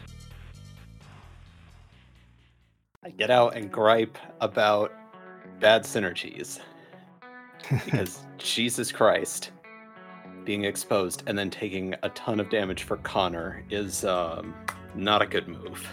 I 3.03 3.09
get 3.09 3.29
out 3.29 3.57
and 3.57 3.69
gripe 3.69 4.17
about 4.39 4.93
bad 5.59 5.83
synergies 5.83 6.61
because 7.69 8.21
Jesus 8.37 8.93
Christ, 8.93 9.51
being 10.45 10.63
exposed 10.63 11.23
and 11.27 11.37
then 11.37 11.49
taking 11.49 11.95
a 12.03 12.09
ton 12.09 12.39
of 12.39 12.49
damage 12.49 12.83
for 12.83 12.97
Connor 12.97 13.63
is 13.69 14.05
um, 14.05 14.53
not 14.93 15.21
a 15.21 15.25
good 15.25 15.47
move. 15.47 15.87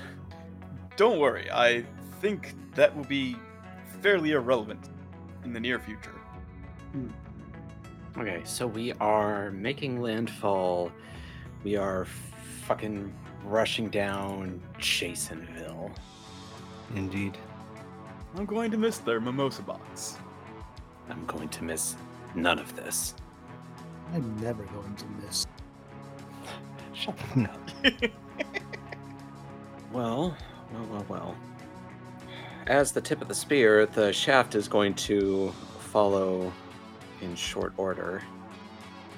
don't 0.96 1.18
worry. 1.18 1.50
I 1.50 1.84
think 2.20 2.54
that 2.74 2.94
will 2.96 3.04
be 3.04 3.36
fairly 4.00 4.32
irrelevant 4.32 4.90
in 5.44 5.52
the 5.52 5.60
near 5.60 5.78
future. 5.78 6.14
Okay, 8.18 8.42
so 8.44 8.66
we 8.66 8.92
are 8.94 9.50
making 9.52 10.00
landfall. 10.00 10.92
We 11.64 11.76
are 11.76 12.06
fucking 12.66 13.12
rushing 13.44 13.88
down 13.88 14.62
Jasonville. 14.78 15.90
Indeed. 16.94 17.38
I'm 18.36 18.44
going 18.44 18.70
to 18.70 18.76
miss 18.76 18.98
their 18.98 19.20
mimosa 19.20 19.62
box. 19.62 20.18
I'm 21.08 21.24
going 21.26 21.48
to 21.48 21.64
miss 21.64 21.96
none 22.34 22.58
of 22.58 22.74
this. 22.76 23.14
I'm 24.12 24.36
never 24.40 24.64
going 24.64 24.94
to 24.96 25.04
miss. 25.24 25.46
Shut 26.92 27.16
the 27.16 27.46
fuck 27.46 27.50
up. 27.50 28.10
Well, 29.92 30.34
well, 30.72 30.86
well, 30.90 31.06
well. 31.08 31.36
As 32.66 32.92
the 32.92 33.00
tip 33.02 33.20
of 33.20 33.28
the 33.28 33.34
spear, 33.34 33.84
the 33.84 34.10
shaft 34.10 34.54
is 34.54 34.66
going 34.66 34.94
to 34.94 35.52
follow 35.80 36.50
in 37.20 37.34
short 37.34 37.74
order. 37.76 38.22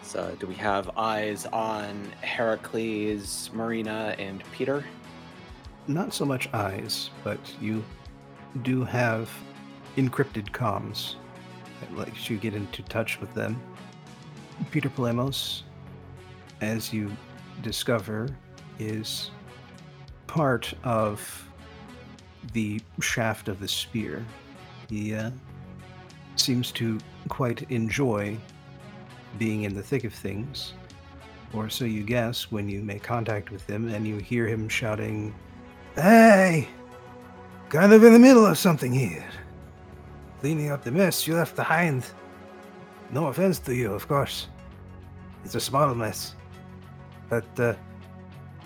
So, 0.03 0.37
do 0.41 0.49
we 0.49 0.57
have 0.57 0.91
eyes 0.97 1.47
on 1.47 2.11
Heracles, 2.23 3.51
Marina, 3.53 4.17
and 4.19 4.43
Peter? 4.51 4.85
Not 5.87 6.13
so 6.13 6.25
much 6.25 6.49
eyes, 6.53 7.11
but 7.23 7.39
you 7.61 7.85
do 8.63 8.83
have 8.83 9.31
encrypted 9.97 10.51
comms 10.51 11.15
that 11.81 11.97
lets 11.97 12.29
you 12.29 12.37
get 12.37 12.55
into 12.55 12.83
touch 12.83 13.21
with 13.21 13.33
them. 13.33 13.61
Peter 14.71 14.89
Polemos, 14.89 15.63
as 16.61 16.93
you 16.93 17.11
discover, 17.63 18.29
is 18.79 19.31
part 20.27 20.73
of 20.85 21.49
the 22.53 22.81
shaft 23.01 23.49
of 23.49 23.61
the 23.61 23.69
spear. 23.69 24.25
He 24.89 25.15
uh, 25.15 25.31
seems 26.37 26.73
to 26.73 26.99
quite 27.29 27.71
enjoy 27.71 28.37
being 29.39 29.63
in 29.63 29.75
the 29.75 29.83
thick 29.83 30.05
of 30.05 30.13
things, 30.13 30.75
or 31.53 31.69
so 31.69 31.85
you 31.85 32.03
guess 32.03 32.51
when 32.51 32.69
you 32.69 32.83
make 32.83 33.03
contact 33.03 33.51
with 33.51 33.69
him 33.69 33.89
and 33.89 34.07
you 34.07 34.19
hear 34.19 34.47
him 34.47 34.69
shouting, 34.69 35.35
Hey! 35.95 36.69
Kind 37.69 37.93
of 37.93 38.05
in 38.05 38.13
the 38.13 38.19
middle 38.19 38.47
of 38.47 38.59
something 38.59 38.93
here. 38.93 39.25
Cleaning 40.41 40.71
up 40.71 40.85
the 40.85 40.91
mess 40.91 41.27
you 41.27 41.35
left 41.35 41.57
behind. 41.57 42.07
No 43.15 43.27
offense 43.29 43.61
to 43.61 43.75
you, 43.75 43.93
of 43.93 44.09
course. 44.09 44.49
It's 45.45 45.55
a 45.55 45.61
small 45.61 45.95
mess. 45.95 46.35
But 47.29 47.47
uh, 47.61 47.75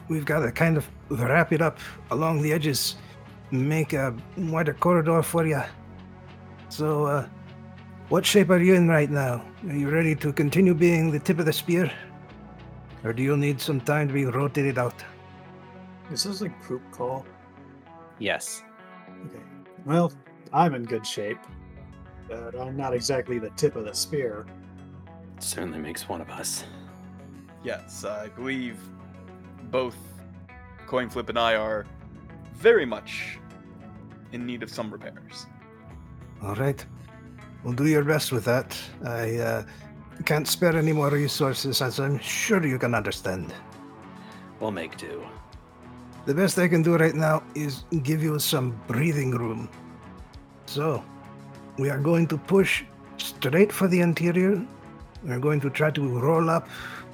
we've 0.09 0.25
got 0.25 0.41
to 0.41 0.51
kind 0.51 0.79
of 0.79 0.89
wrap 1.11 1.53
it 1.53 1.61
up 1.61 1.79
along 2.11 2.41
the 2.41 2.55
edges, 2.55 2.97
make 3.51 3.93
a 3.93 4.17
wider 4.39 4.73
corridor 4.73 5.23
for 5.23 5.47
you. 5.47 5.61
So, 6.71 7.05
uh, 7.05 7.29
what 8.09 8.25
shape 8.25 8.49
are 8.49 8.59
you 8.59 8.75
in 8.75 8.89
right 8.89 9.11
now? 9.11 9.45
Are 9.69 9.77
you 9.77 9.91
ready 9.91 10.15
to 10.15 10.33
continue 10.33 10.73
being 10.73 11.11
the 11.11 11.19
tip 11.19 11.39
of 11.39 11.45
the 11.45 11.53
spear? 11.53 11.93
Or 13.05 13.13
do 13.13 13.23
you 13.23 13.37
need 13.37 13.61
some 13.61 13.83
time 13.83 14.09
to 14.09 14.15
be 14.15 14.25
rotated 14.25 14.79
out? 14.79 15.05
Is 16.11 16.25
this 16.25 16.41
like 16.41 16.59
poop 16.63 16.81
call? 16.91 17.27
Yes. 18.19 18.63
Okay. 19.27 19.45
Well, 19.85 20.11
I'm 20.55 20.75
in 20.75 20.85
good 20.85 21.07
shape, 21.07 21.39
but 22.29 22.59
I'm 22.61 22.77
not 22.77 22.95
exactly 22.95 23.39
the 23.39 23.51
tip 23.51 23.77
of 23.77 23.85
the 23.85 23.95
spear. 23.95 24.47
Certainly 25.41 25.79
makes 25.79 26.09
one 26.09 26.21
of 26.21 26.29
us. 26.31 26.65
Yes, 27.65 28.05
I 28.05 28.29
believe 28.29 28.77
both 29.71 29.97
Coinflip 30.87 31.29
and 31.29 31.39
I 31.39 31.57
are 31.57 31.87
very 32.55 32.87
much 32.87 33.39
in 34.33 34.47
need 34.47 34.63
of 34.63 34.71
some 34.71 34.91
repairs. 34.91 35.47
All 36.43 36.55
right. 36.55 36.85
We'll 37.65 37.75
do 37.75 37.87
your 37.87 38.05
best 38.05 38.31
with 38.33 38.45
that. 38.45 38.79
I 39.05 39.37
uh, 39.37 39.65
can't 40.25 40.47
spare 40.47 40.77
any 40.77 40.93
more 40.93 41.11
resources, 41.11 41.83
as 41.83 41.99
I'm 41.99 42.19
sure 42.19 42.65
you 42.65 42.79
can 42.79 42.95
understand. 42.95 43.53
We'll 44.61 44.71
make 44.71 44.97
do. 44.97 45.25
The 46.27 46.35
best 46.35 46.59
I 46.59 46.69
can 46.69 46.83
do 46.83 46.97
right 46.97 47.15
now 47.15 47.43
is 47.55 47.85
give 48.03 48.23
you 48.23 48.39
some 48.39 48.79
breathing 48.87 49.31
room. 49.33 49.69
So, 50.67 51.03
we 51.79 51.91
are 51.91 51.99
going 51.99 52.27
to 52.27 52.37
push 52.37 52.85
straight 53.19 53.73
for 53.73 53.89
the 53.89 54.01
interior. 54.01 54.61
We're 55.23 55.39
going 55.39 55.61
to 55.61 55.71
try 55.71 55.91
to 55.93 56.19
roll 56.19 56.51
up 56.51 56.69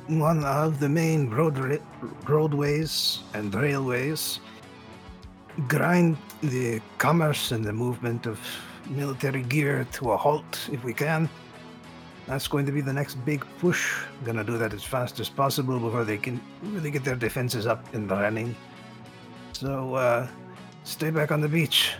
one 0.07 0.45
of 0.45 0.81
the 0.81 0.89
main 0.89 1.31
road 1.31 1.81
roadways 2.27 3.21
and 3.33 3.55
railways, 3.55 4.41
grind 5.69 6.17
the 6.43 6.81
commerce 6.99 7.53
and 7.53 7.65
the 7.65 7.73
movement 7.73 8.27
of 8.27 8.39
military 8.91 9.43
gear 9.43 9.87
to 9.93 10.13
a 10.13 10.17
halt 10.17 10.69
if 10.73 10.85
we 10.85 10.93
can. 10.93 11.29
That's 12.27 12.49
going 12.49 12.65
to 12.67 12.73
be 12.73 12.81
the 12.81 12.93
next 12.93 13.17
big 13.27 13.45
push. 13.59 14.03
We're 14.21 14.27
Gonna 14.27 14.45
do 14.45 14.57
that 14.59 14.73
as 14.73 14.83
fast 14.83 15.21
as 15.21 15.29
possible 15.29 15.79
before 15.79 16.05
they 16.05 16.17
can 16.17 16.41
really 16.63 16.91
get 16.91 17.05
their 17.05 17.17
defenses 17.17 17.67
up 17.67 17.93
and 17.95 18.11
running. 18.11 18.57
So, 19.53 19.95
uh, 19.95 20.27
stay 20.85 21.11
back 21.11 21.33
on 21.33 21.41
the 21.41 21.49
beach. 21.49 21.93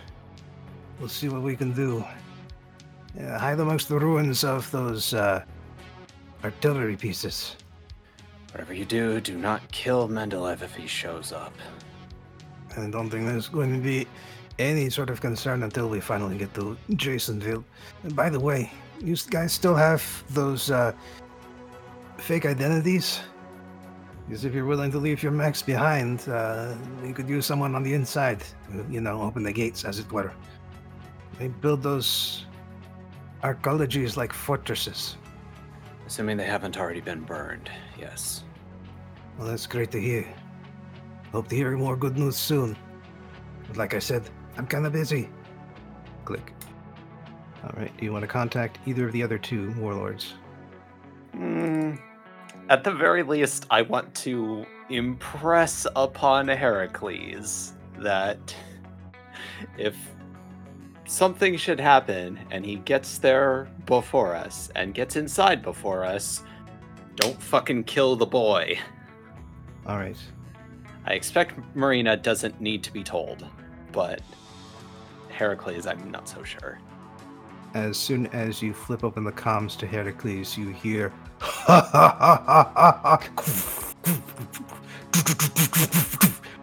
We'll 0.99 1.09
see 1.09 1.29
what 1.29 1.41
we 1.41 1.55
can 1.55 1.73
do. 1.73 2.03
Yeah, 3.17 3.39
hide 3.39 3.59
amongst 3.59 3.87
the 3.87 3.97
ruins 3.97 4.43
of 4.43 4.69
those 4.71 5.13
uh, 5.13 5.43
artillery 6.43 6.97
pieces. 6.97 7.55
Whatever 8.51 8.73
you 8.73 8.85
do, 8.85 9.21
do 9.21 9.37
not 9.37 9.61
kill 9.71 10.07
Mendeleev 10.09 10.61
if 10.61 10.75
he 10.75 10.87
shows 10.87 11.31
up. 11.31 11.53
I 12.77 12.89
don't 12.89 13.09
think 13.09 13.25
there's 13.25 13.47
going 13.47 13.73
to 13.73 13.79
be 13.79 14.05
any 14.59 14.89
sort 14.89 15.09
of 15.09 15.21
concern 15.21 15.63
until 15.63 15.87
we 15.87 15.99
finally 15.99 16.37
get 16.37 16.53
to 16.55 16.77
Jasonville. 16.91 17.63
And 18.03 18.15
by 18.15 18.29
the 18.29 18.39
way, 18.39 18.71
you 19.01 19.15
guys 19.29 19.53
still 19.53 19.75
have 19.75 20.03
those 20.29 20.71
uh, 20.71 20.93
fake 22.17 22.45
identities? 22.45 23.19
Because 24.27 24.43
if 24.43 24.53
you're 24.53 24.65
willing 24.65 24.91
to 24.91 24.97
leave 24.97 25.21
your 25.21 25.31
mechs 25.31 25.61
behind, 25.61 26.27
uh, 26.27 26.75
you 27.03 27.13
could 27.13 27.29
use 27.29 27.45
someone 27.45 27.75
on 27.75 27.83
the 27.83 27.93
inside, 27.93 28.43
to, 28.71 28.85
you 28.89 28.99
know, 28.99 29.21
open 29.21 29.43
the 29.43 29.53
gates, 29.53 29.85
as 29.85 29.99
it 29.99 30.11
were. 30.11 30.31
They 31.37 31.47
build 31.49 31.83
those 31.83 32.45
arcologies 33.43 34.17
like 34.17 34.33
fortresses. 34.33 35.17
Assuming 36.07 36.37
they 36.37 36.45
haven't 36.45 36.77
already 36.77 37.01
been 37.01 37.21
burned, 37.21 37.69
yes. 37.99 38.43
Well, 39.37 39.47
that's 39.47 39.67
great 39.67 39.91
to 39.91 39.99
hear. 39.99 40.27
Hope 41.31 41.47
to 41.49 41.55
hear 41.55 41.75
more 41.77 41.97
good 41.97 42.17
news 42.17 42.37
soon. 42.37 42.77
But 43.67 43.77
like 43.77 43.93
I 43.93 43.99
said, 43.99 44.29
I'm 44.57 44.67
kind 44.67 44.85
of 44.85 44.93
busy. 44.93 45.29
Click. 46.23 46.53
All 47.63 47.73
right. 47.75 47.95
Do 47.97 48.05
you 48.05 48.13
want 48.13 48.21
to 48.21 48.27
contact 48.27 48.79
either 48.85 49.07
of 49.07 49.11
the 49.11 49.23
other 49.23 49.37
two 49.37 49.73
warlords? 49.77 50.35
Mm, 51.35 51.99
at 52.69 52.83
the 52.83 52.91
very 52.91 53.23
least, 53.23 53.65
I 53.69 53.81
want 53.81 54.13
to 54.15 54.65
impress 54.89 55.85
upon 55.95 56.47
Heracles 56.47 57.73
that 57.97 58.55
if 59.77 59.95
something 61.05 61.57
should 61.57 61.79
happen 61.79 62.39
and 62.51 62.65
he 62.65 62.77
gets 62.77 63.17
there 63.17 63.67
before 63.85 64.35
us 64.35 64.71
and 64.75 64.93
gets 64.93 65.15
inside 65.15 65.61
before 65.61 66.03
us, 66.03 66.43
don't 67.15 67.41
fucking 67.41 67.83
kill 67.83 68.15
the 68.15 68.25
boy. 68.25 68.77
All 69.85 69.97
right. 69.97 70.17
I 71.05 71.13
expect 71.13 71.59
Marina 71.75 72.17
doesn't 72.17 72.59
need 72.59 72.83
to 72.83 72.91
be 72.91 73.03
told, 73.03 73.45
but 73.91 74.21
Heracles, 75.29 75.85
I'm 75.85 76.09
not 76.09 76.27
so 76.27 76.43
sure. 76.43 76.79
As 77.75 77.97
soon 77.97 78.27
as 78.27 78.61
you 78.61 78.73
flip 78.73 79.03
open 79.03 79.23
the 79.23 79.31
comms 79.31 79.77
to 79.77 79.87
Heracles, 79.87 80.57
you 80.57 80.69
hear. 80.69 81.13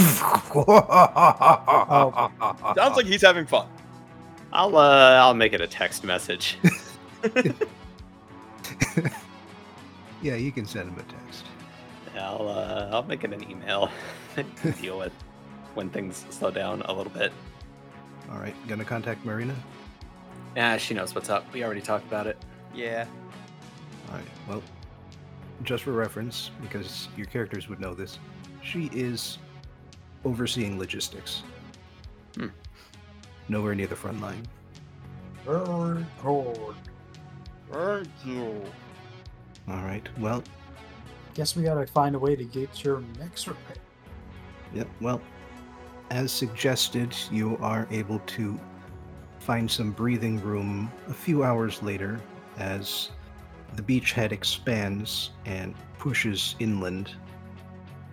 Sounds 2.74 2.96
like 2.96 3.06
he's 3.06 3.22
having 3.22 3.46
fun. 3.46 3.66
I'll 4.52 4.76
uh, 4.76 5.16
I'll 5.16 5.34
make 5.34 5.52
it 5.52 5.60
a 5.60 5.66
text 5.66 6.04
message. 6.04 6.58
yeah, 10.22 10.34
you 10.34 10.52
can 10.52 10.66
send 10.66 10.88
him 10.88 10.98
a 10.98 11.02
text. 11.02 11.44
I'll 12.18 12.48
uh, 12.48 12.90
I'll 12.92 13.04
make 13.04 13.24
it 13.24 13.32
an 13.32 13.48
email. 13.50 13.90
to 14.62 14.72
deal 14.72 14.98
with 14.98 15.12
when 15.74 15.90
things 15.90 16.24
slow 16.30 16.50
down 16.50 16.82
a 16.82 16.92
little 16.92 17.12
bit. 17.12 17.32
All 18.30 18.38
right, 18.38 18.54
gonna 18.68 18.84
contact 18.84 19.24
Marina. 19.24 19.54
Yeah, 20.56 20.76
she 20.76 20.94
knows 20.94 21.14
what's 21.14 21.30
up. 21.30 21.52
We 21.52 21.64
already 21.64 21.80
talked 21.80 22.06
about 22.06 22.26
it. 22.26 22.36
Yeah. 22.74 23.06
All 24.08 24.16
right. 24.16 24.24
Well, 24.48 24.62
just 25.62 25.84
for 25.84 25.92
reference, 25.92 26.50
because 26.60 27.08
your 27.16 27.26
characters 27.26 27.68
would 27.68 27.80
know 27.80 27.94
this, 27.94 28.18
she 28.62 28.90
is 28.92 29.38
overseeing 30.24 30.78
logistics. 30.78 31.42
Hmm. 32.34 32.48
Nowhere 33.48 33.74
near 33.74 33.86
the 33.86 33.96
front 33.96 34.20
line. 34.20 34.46
Very 35.44 36.04
cold. 36.20 36.74
Thank 37.72 38.08
you. 38.24 38.62
All 39.68 39.82
right. 39.82 40.06
Well, 40.18 40.42
Guess 41.34 41.56
we 41.56 41.62
gotta 41.62 41.86
find 41.86 42.14
a 42.14 42.18
way 42.18 42.34
to 42.34 42.44
get 42.44 42.84
your 42.84 43.02
mechs 43.18 43.46
repaired. 43.46 43.78
Yep. 44.74 44.88
Well, 45.00 45.20
as 46.10 46.32
suggested, 46.32 47.16
you 47.30 47.56
are 47.58 47.86
able 47.90 48.18
to 48.18 48.58
find 49.38 49.70
some 49.70 49.92
breathing 49.92 50.40
room 50.42 50.90
a 51.08 51.14
few 51.14 51.44
hours 51.44 51.82
later 51.82 52.20
as 52.58 53.10
the 53.76 53.82
beachhead 53.82 54.32
expands 54.32 55.30
and 55.46 55.74
pushes 55.98 56.56
inland. 56.58 57.14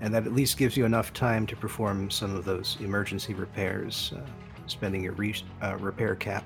And 0.01 0.13
that 0.13 0.25
at 0.25 0.33
least 0.33 0.57
gives 0.57 0.77
you 0.77 0.85
enough 0.85 1.13
time 1.13 1.47
to 1.47 1.55
perform 1.55 2.09
some 2.11 2.35
of 2.35 2.45
those 2.45 2.77
emergency 2.81 3.33
repairs, 3.33 4.13
uh, 4.15 4.21
spending 4.67 5.03
your 5.03 5.13
re- 5.13 5.33
uh, 5.63 5.75
repair 5.77 6.15
cap. 6.15 6.45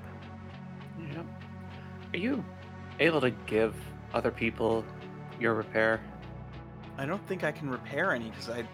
Yeah. 0.98 1.22
Are 2.14 2.18
you 2.18 2.44
able 2.98 3.20
to 3.20 3.30
give 3.30 3.74
other 4.14 4.30
people 4.30 4.84
your 5.38 5.54
repair? 5.54 6.00
I 6.98 7.06
don't 7.06 7.26
think 7.26 7.44
I 7.44 7.52
can 7.52 7.68
repair 7.70 8.12
any 8.12 8.30
because 8.30 8.48
I. 8.48 8.64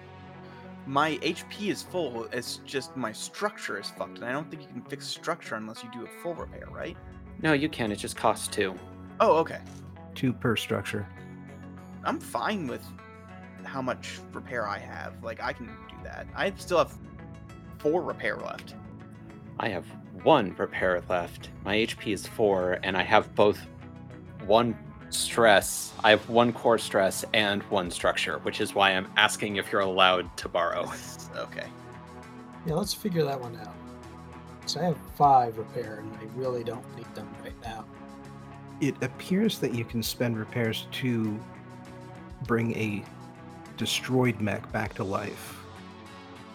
My 0.87 1.17
HP 1.19 1.69
is 1.69 1.83
full. 1.83 2.25
It's 2.33 2.61
just 2.65 2.97
my 2.97 3.13
structure 3.13 3.79
is 3.79 3.91
fucked, 3.91 4.19
and 4.19 4.25
I 4.25 4.33
don't 4.33 4.49
think 4.51 4.63
you 4.63 4.69
can 4.69 4.83
fix 4.83 5.07
structure 5.07 5.57
unless 5.57 5.85
you 5.85 5.91
do 5.93 6.07
a 6.07 6.23
full 6.23 6.35
repair, 6.35 6.67
right? 6.71 6.97
No, 7.43 7.53
you 7.53 7.69
can. 7.69 7.93
It 7.93 7.97
just 7.97 8.17
costs 8.17 8.49
two. 8.49 8.75
Oh, 9.21 9.37
okay. 9.37 9.61
Two 10.15 10.33
per 10.33 10.57
structure. 10.57 11.07
I'm 12.05 12.19
fine 12.19 12.67
with 12.67 12.83
how 13.69 13.83
much 13.83 14.19
repair 14.33 14.67
I 14.67 14.79
have. 14.79 15.23
Like 15.23 15.43
I 15.43 15.53
can 15.53 15.67
do 15.67 15.97
that. 16.05 16.27
I 16.35 16.53
still 16.57 16.79
have 16.79 16.93
four 17.79 18.03
repair 18.03 18.37
left. 18.37 18.75
I 19.61 19.69
have 19.69 19.87
one 20.23 20.55
repair 20.57 21.03
left. 21.09 21.51
My 21.65 21.77
HP 21.77 22.13
is 22.13 22.27
four, 22.27 22.79
and 22.83 22.97
I 22.97 23.03
have 23.03 23.35
both 23.35 23.61
one 24.47 24.77
stress. 25.11 25.93
I 26.03 26.11
have 26.11 26.29
one 26.29 26.53
core 26.53 26.79
stress 26.79 27.25
and 27.35 27.63
one 27.65 27.91
structure, 27.91 28.39
which 28.41 28.61
is 28.61 28.75
why 28.75 28.93
I'm 28.93 29.11
asking 29.17 29.57
if 29.57 29.71
you're 29.73 29.81
allowed 29.81 30.35
to 30.39 30.49
borrow. 30.49 30.91
Okay. 31.37 31.69
Yeah, 32.67 32.75
let's 32.75 32.93
figure 32.93 33.23
that 33.23 33.41
one 33.41 33.57
out. 33.59 33.73
So 34.67 34.81
I 34.81 34.85
have 34.85 34.99
five 35.15 35.57
repair, 35.57 36.01
and 36.01 36.13
I 36.17 36.25
really 36.35 36.65
don't 36.65 36.85
need 36.97 37.07
them 37.15 37.29
right 37.45 37.55
now. 37.63 37.85
It 38.81 39.01
appears 39.03 39.61
that 39.61 39.73
you 39.73 39.85
can 39.85 40.03
spend 40.03 40.37
repairs 40.37 40.89
to 40.93 41.39
bring 42.45 42.75
a 42.75 43.05
destroyed 43.79 44.41
mech 44.41 44.71
back 44.73 44.93
to 44.95 45.05
life. 45.05 45.55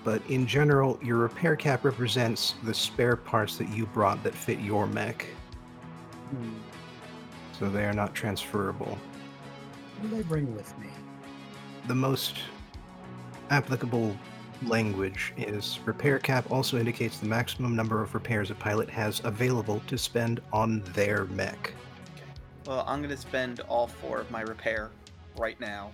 But 0.04 0.22
in 0.30 0.46
general, 0.46 1.00
your 1.02 1.18
repair 1.18 1.56
cap 1.56 1.86
represents 1.86 2.56
the 2.64 2.74
spare 2.74 3.16
parts 3.16 3.58
that 3.58 3.70
you 3.70 3.86
brought 3.88 4.22
that 4.24 4.36
fit 4.36 4.60
your 4.60 4.86
mech, 4.86 5.26
Hmm. 6.30 6.54
so 7.58 7.70
they 7.70 7.86
are 7.86 7.94
not 7.94 8.14
transferable. 8.14 8.98
What 10.02 10.10
do 10.10 10.18
I 10.18 10.22
bring 10.24 10.54
with 10.56 10.78
me? 10.78 10.90
The 11.88 11.96
most 11.96 12.38
applicable 13.50 14.16
language 14.64 15.34
is 15.38 15.80
repair 15.86 16.20
cap 16.20 16.50
also 16.52 16.78
indicates 16.78 17.20
the 17.20 17.26
maximum 17.28 17.76
number 17.76 18.02
of 18.02 18.14
repairs 18.14 18.50
a 18.52 18.56
pilot 18.56 18.90
has 18.90 19.22
available 19.24 19.82
to 19.88 19.98
spend 19.98 20.42
on 20.52 20.82
their 20.94 21.26
mech. 21.26 21.74
Well, 22.66 22.84
I'm 22.88 23.02
gonna 23.02 23.18
spend 23.18 23.60
all 23.62 23.88
four 23.88 24.20
of 24.20 24.32
my 24.32 24.42
repair 24.42 24.92
right 25.38 25.60
now, 25.60 25.92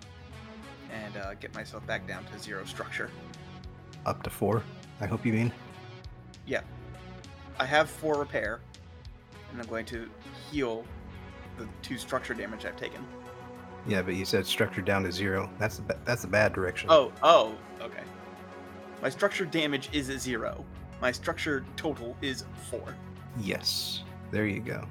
and 0.91 1.18
uh, 1.18 1.34
get 1.36 1.53
myself 1.56 1.86
back 1.86 2.07
down 2.07 2.26
to 2.26 2.40
zero 2.40 2.66
structure. 2.66 3.10
Up 4.06 4.24
to 4.24 4.30
four, 4.30 4.64
I 5.02 5.06
hope 5.06 5.26
you 5.26 5.34
mean. 5.34 5.52
Yeah. 6.45 6.61
I 7.60 7.66
have 7.66 7.90
four 7.90 8.18
repair, 8.18 8.61
and 9.52 9.61
I'm 9.61 9.68
going 9.68 9.86
to 9.88 10.10
heal 10.49 10.86
the 11.57 11.68
two 11.82 11.98
structure 11.98 12.34
damage 12.34 12.66
I've 12.66 12.78
taken. 12.78 13.06
Yeah, 13.88 14.02
but 14.02 14.16
you 14.16 14.26
said 14.26 14.45
structure 14.45 14.82
down 14.82 15.03
to 15.03 15.11
zero. 15.11 15.49
That's 15.57 15.78
the 15.78 15.84
ba- 15.84 15.99
that's 16.06 16.22
the 16.22 16.28
bad 16.28 16.53
direction. 16.53 16.90
Oh, 16.91 17.11
oh, 17.24 17.56
okay. 17.82 18.03
My 19.02 19.10
structure 19.10 19.45
damage 19.45 19.90
is 19.94 20.10
at 20.10 20.20
zero. 20.20 20.66
My 21.02 21.11
structure 21.11 21.66
total 21.76 22.16
is 22.22 22.45
four. 22.70 22.95
Yes, 23.40 24.03
there 24.32 24.45
you 24.48 24.60
go. 24.60 24.86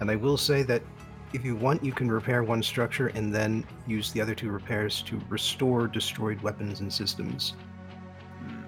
And 0.00 0.10
I 0.10 0.16
will 0.16 0.38
say 0.38 0.62
that 0.62 0.82
if 1.32 1.44
you 1.44 1.54
want, 1.54 1.84
you 1.84 1.92
can 1.92 2.10
repair 2.10 2.42
one 2.42 2.62
structure 2.62 3.08
and 3.08 3.32
then 3.32 3.64
use 3.86 4.10
the 4.12 4.20
other 4.20 4.34
two 4.34 4.50
repairs 4.50 5.02
to 5.02 5.20
restore 5.28 5.86
destroyed 5.86 6.40
weapons 6.42 6.80
and 6.80 6.92
systems. 6.92 7.54
Hmm, 8.40 8.62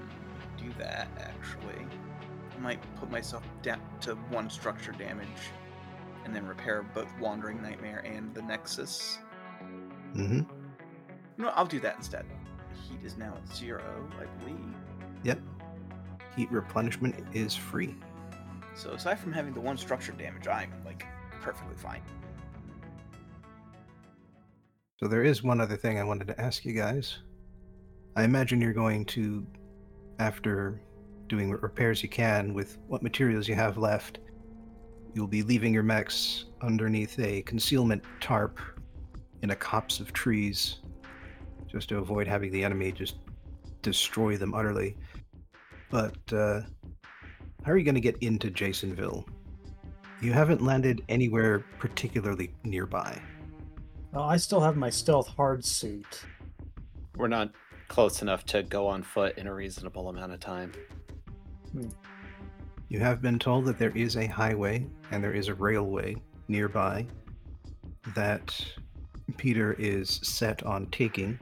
do 0.56 0.72
that 0.78 1.08
actually. 1.18 1.86
I 2.56 2.60
might 2.60 2.80
put 2.96 3.10
myself 3.10 3.42
down 3.62 3.80
to 4.02 4.14
one 4.30 4.48
structure 4.48 4.92
damage, 4.92 5.26
and 6.24 6.34
then 6.34 6.46
repair 6.46 6.82
both 6.94 7.08
Wandering 7.18 7.60
Nightmare 7.60 8.04
and 8.06 8.32
the 8.34 8.42
Nexus. 8.42 9.18
hmm 10.14 10.42
No, 11.36 11.48
I'll 11.48 11.66
do 11.66 11.80
that 11.80 11.96
instead. 11.96 12.24
Heat 12.88 13.00
is 13.04 13.16
now 13.16 13.34
at 13.36 13.56
zero, 13.56 14.08
I 14.20 14.24
believe. 14.38 14.74
Yep. 15.24 15.40
Heat 16.36 16.50
replenishment 16.52 17.16
is 17.34 17.54
free. 17.56 17.96
So 18.74 18.92
aside 18.92 19.18
from 19.18 19.32
having 19.32 19.52
the 19.52 19.60
one 19.60 19.76
structure 19.76 20.12
damage, 20.12 20.46
I'm 20.46 20.72
like 20.84 21.04
perfectly 21.40 21.74
fine. 21.76 22.02
So 25.02 25.08
there 25.08 25.24
is 25.24 25.42
one 25.42 25.60
other 25.60 25.76
thing 25.76 25.98
I 25.98 26.04
wanted 26.04 26.28
to 26.28 26.40
ask 26.40 26.64
you 26.64 26.72
guys. 26.72 27.18
I 28.14 28.22
imagine 28.22 28.60
you're 28.60 28.72
going 28.72 29.04
to, 29.06 29.44
after 30.20 30.80
doing 31.26 31.50
what 31.50 31.60
repairs 31.60 32.04
you 32.04 32.08
can 32.08 32.54
with 32.54 32.78
what 32.86 33.02
materials 33.02 33.48
you 33.48 33.56
have 33.56 33.76
left, 33.76 34.20
you'll 35.12 35.26
be 35.26 35.42
leaving 35.42 35.74
your 35.74 35.82
mechs 35.82 36.44
underneath 36.60 37.18
a 37.18 37.42
concealment 37.42 38.04
tarp 38.20 38.60
in 39.42 39.50
a 39.50 39.56
copse 39.56 39.98
of 39.98 40.12
trees, 40.12 40.78
just 41.66 41.88
to 41.88 41.98
avoid 41.98 42.28
having 42.28 42.52
the 42.52 42.62
enemy 42.62 42.92
just 42.92 43.16
destroy 43.82 44.36
them 44.36 44.54
utterly. 44.54 44.96
But 45.90 46.32
uh, 46.32 46.60
how 47.64 47.72
are 47.72 47.76
you 47.76 47.84
going 47.84 47.96
to 47.96 48.00
get 48.00 48.18
into 48.18 48.52
Jasonville? 48.52 49.24
You 50.20 50.32
haven't 50.32 50.62
landed 50.62 51.02
anywhere 51.08 51.64
particularly 51.80 52.54
nearby. 52.62 53.20
Well, 54.12 54.24
I 54.24 54.36
still 54.36 54.60
have 54.60 54.76
my 54.76 54.90
stealth 54.90 55.28
hard 55.28 55.64
suit. 55.64 56.24
We're 57.16 57.28
not 57.28 57.50
close 57.88 58.20
enough 58.20 58.44
to 58.46 58.62
go 58.62 58.86
on 58.86 59.02
foot 59.02 59.38
in 59.38 59.46
a 59.46 59.54
reasonable 59.54 60.10
amount 60.10 60.32
of 60.32 60.40
time. 60.40 60.72
You 62.90 63.00
have 63.00 63.22
been 63.22 63.38
told 63.38 63.64
that 63.64 63.78
there 63.78 63.96
is 63.96 64.18
a 64.18 64.26
highway 64.26 64.86
and 65.10 65.24
there 65.24 65.32
is 65.32 65.48
a 65.48 65.54
railway 65.54 66.16
nearby 66.46 67.06
that 68.14 68.54
Peter 69.38 69.72
is 69.78 70.20
set 70.22 70.62
on 70.64 70.86
taking. 70.86 71.38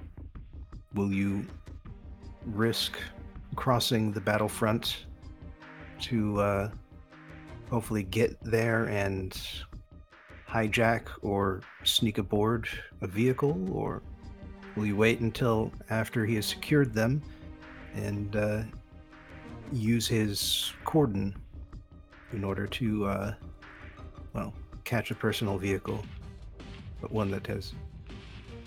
Will 0.95 1.13
you 1.13 1.45
risk 2.47 2.97
crossing 3.57 4.13
the 4.13 4.21
battlefront 4.21 5.07
to 6.03 6.41
uh, 6.41 6.71
hopefully 7.69 8.05
get 8.05 8.41
there 8.45 8.85
and 8.85 9.37
hijack 10.51 11.03
or 11.23 11.61
sneak 11.85 12.19
aboard 12.19 12.69
a 13.01 13.07
vehicle? 13.07 13.69
Or 13.73 14.03
will 14.77 14.87
you 14.87 14.97
wait 14.97 15.21
until 15.21 15.73
after 15.91 16.27
he 16.27 16.35
has 16.37 16.47
secured 16.47 16.93
them 16.93 17.23
and 17.95 18.37
uh, 18.37 18.63
use 19.73 20.07
his 20.07 20.73
cordon 20.85 21.35
in 22.33 22.45
order 22.45 22.67
to, 22.67 23.07
uh, 23.07 23.35
well, 24.33 24.53
catch 24.85 25.11
a 25.11 25.15
personal 25.15 25.59
vehicle, 25.59 26.05
but 27.01 27.11
one 27.13 27.31
that 27.31 27.47
has 27.47 27.75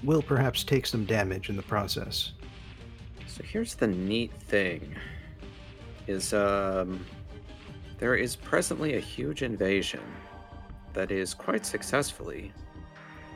will 0.04 0.22
perhaps 0.22 0.64
take 0.64 0.86
some 0.86 1.06
damage 1.06 1.50
in 1.50 1.56
the 1.56 1.64
process. 1.64 2.34
So 3.28 3.44
here's 3.44 3.76
the 3.76 3.88
neat 3.88 4.34
thing 4.34 4.96
is 6.08 6.34
um 6.34 7.06
there 7.98 8.16
is 8.16 8.36
presently 8.36 8.96
a 8.96 9.00
huge 9.00 9.44
invasion 9.44 10.02
that 10.94 11.12
is 11.12 11.34
quite 11.34 11.66
successfully 11.66 12.52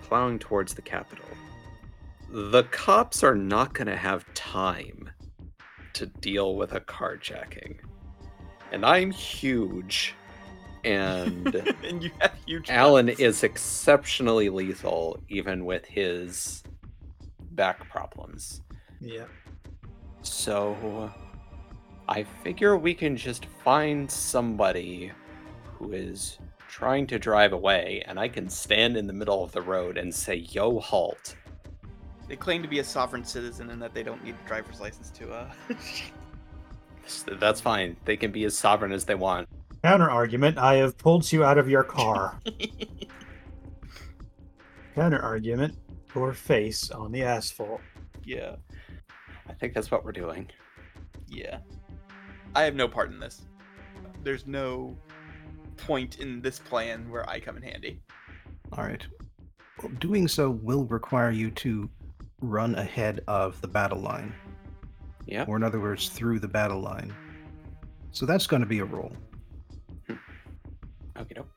plowing 0.04 0.40
towards 0.40 0.74
the 0.74 0.82
capital. 0.82 1.26
The 2.30 2.64
cops 2.64 3.24
are 3.24 3.36
not 3.36 3.74
going 3.74 3.88
to 3.88 3.96
have 3.96 4.26
time 4.34 5.10
to 5.94 6.06
deal 6.06 6.56
with 6.56 6.74
a 6.74 6.80
carjacking. 6.82 7.78
And 8.72 8.86
I'm 8.86 9.12
huge 9.12 10.14
and 10.84 11.56
and 11.84 12.04
you 12.04 12.12
have 12.20 12.34
huge. 12.46 12.70
Alan 12.70 13.08
guns. 13.08 13.20
is 13.20 13.44
exceptionally 13.44 14.50
lethal 14.50 15.22
even 15.30 15.66
with 15.66 15.86
his 15.86 16.64
back 17.52 17.88
problems. 17.90 18.62
Yeah. 19.00 19.26
So 20.22 21.12
I 22.08 22.24
figure 22.44 22.78
we 22.78 22.94
can 22.94 23.18
just 23.18 23.46
find 23.64 24.10
somebody 24.10 25.12
who 25.74 25.92
is 25.94 26.38
trying 26.68 27.08
to 27.08 27.20
drive 27.20 27.54
away 27.54 28.04
and 28.08 28.20
I 28.20 28.28
can 28.28 28.50
stand 28.50 28.98
in 28.98 29.08
the 29.08 29.14
middle 29.14 29.44
of 29.44 29.52
the 29.52 29.62
road 29.62 29.98
and 29.98 30.14
say, 30.14 30.36
"Yo, 30.36 30.80
halt." 30.80 31.36
They 32.28 32.36
claim 32.36 32.62
to 32.62 32.68
be 32.68 32.80
a 32.80 32.84
sovereign 32.84 33.24
citizen 33.24 33.70
and 33.70 33.82
that 33.82 33.94
they 33.94 34.04
don't 34.04 34.24
need 34.24 34.36
a 34.44 34.48
driver's 34.48 34.82
license 34.82 35.10
to. 35.12 35.32
uh... 35.32 35.50
S- 37.06 37.26
That's 37.40 37.62
fine. 37.62 37.96
They 38.04 38.18
can 38.18 38.32
be 38.32 38.44
as 38.44 38.58
sovereign 38.58 38.92
as 38.92 39.06
they 39.06 39.16
want. 39.16 39.48
Counter 39.84 40.10
argument: 40.10 40.58
I 40.58 40.76
have 40.76 40.98
pulled 40.98 41.32
you 41.32 41.46
out 41.46 41.58
of 41.58 41.70
your 41.70 41.84
car. 41.84 42.38
Counter 44.96 45.22
argument: 45.22 45.76
your 46.16 46.34
face 46.34 46.90
on 46.92 47.12
the 47.12 47.24
asphalt. 47.24 47.82
yeah, 48.26 48.56
I 49.48 49.54
think 49.54 49.74
that's 49.74 49.92
what 49.92 50.04
we're 50.04 50.12
doing. 50.12 50.50
yeah. 51.28 51.60
I 52.56 52.64
have 52.64 52.74
no 52.76 52.88
part 52.88 53.12
in 53.12 53.20
this. 53.20 53.44
There's 54.24 54.48
no 54.48 54.98
point 55.78 56.20
in 56.20 56.42
this 56.42 56.60
plan 56.60 57.10
where 57.10 57.30
I 57.30 57.40
come 57.40 57.58
in 57.58 57.64
handy. 57.64 58.00
All 58.74 58.84
right. 58.84 59.06
Well, 59.82 59.92
doing 60.00 60.28
so 60.28 60.50
will 60.50 60.86
require 60.86 61.32
you 61.32 61.52
to 61.52 61.90
run 62.42 62.76
ahead 62.76 63.22
of 63.28 63.60
the 63.62 63.68
battle 63.68 64.00
line, 64.00 64.34
Yeah. 65.26 65.46
or 65.48 65.56
in 65.56 65.64
other 65.64 65.80
words, 65.80 66.10
through 66.10 66.40
the 66.40 66.48
battle 66.48 66.82
line. 66.82 67.14
So 68.12 68.26
that's 68.26 68.48
going 68.48 68.62
to 68.62 68.66
be 68.68 68.80
a 68.80 68.86
roll 68.86 69.12
hmm. 70.08 70.16
Okay. 71.18 71.36
doke. 71.36 71.48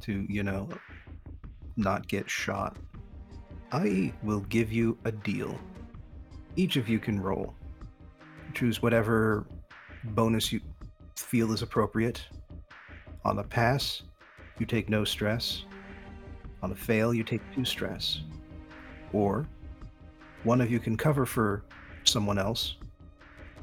to, 0.00 0.26
you 0.28 0.42
know, 0.42 0.68
not 1.76 2.08
get 2.08 2.28
shot. 2.28 2.76
I 3.70 4.12
will 4.22 4.40
give 4.40 4.72
you 4.72 4.96
a 5.04 5.12
deal. 5.12 5.58
Each 6.56 6.76
of 6.76 6.88
you 6.88 6.98
can 6.98 7.20
roll. 7.20 7.54
Choose 8.54 8.82
whatever 8.82 9.46
bonus 10.04 10.52
you 10.52 10.60
feel 11.16 11.52
is 11.52 11.62
appropriate. 11.62 12.26
On 13.24 13.38
a 13.38 13.42
pass, 13.42 14.02
you 14.58 14.66
take 14.66 14.88
no 14.88 15.04
stress. 15.04 15.64
On 16.62 16.72
a 16.72 16.74
fail, 16.74 17.12
you 17.12 17.22
take 17.22 17.42
two 17.54 17.64
stress. 17.64 18.22
Or 19.12 19.46
one 20.44 20.60
of 20.60 20.70
you 20.70 20.78
can 20.78 20.96
cover 20.96 21.26
for 21.26 21.64
someone 22.04 22.38
else 22.38 22.76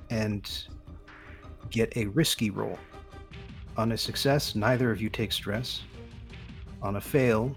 and 0.09 0.49
get 1.69 1.95
a 1.97 2.05
risky 2.07 2.49
roll. 2.49 2.77
On 3.77 3.91
a 3.91 3.97
success, 3.97 4.55
neither 4.55 4.91
of 4.91 5.01
you 5.01 5.09
take 5.09 5.31
stress. 5.31 5.81
On 6.81 6.95
a 6.97 7.01
fail, 7.01 7.55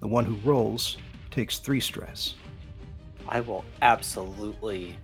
the 0.00 0.08
one 0.08 0.24
who 0.24 0.36
rolls 0.48 0.98
takes 1.30 1.58
three 1.58 1.80
stress. 1.80 2.34
I 3.28 3.40
will 3.40 3.64
absolutely 3.82 4.96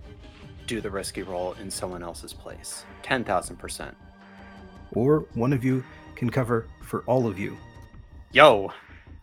do 0.65 0.81
the 0.81 0.91
risky 0.91 1.23
roll 1.23 1.53
in 1.53 1.71
someone 1.71 2.03
else's 2.03 2.33
place. 2.33 2.83
10,000%. 3.03 3.95
Or 4.93 5.25
one 5.33 5.53
of 5.53 5.63
you 5.63 5.83
can 6.17 6.29
cover 6.29 6.67
for 6.81 7.03
all 7.05 7.27
of 7.27 7.39
you, 7.39 7.55
Yo! 8.33 8.73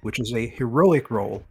which 0.03 0.21
is 0.21 0.33
a 0.35 0.47
heroic 0.47 1.11
roll. 1.11 1.45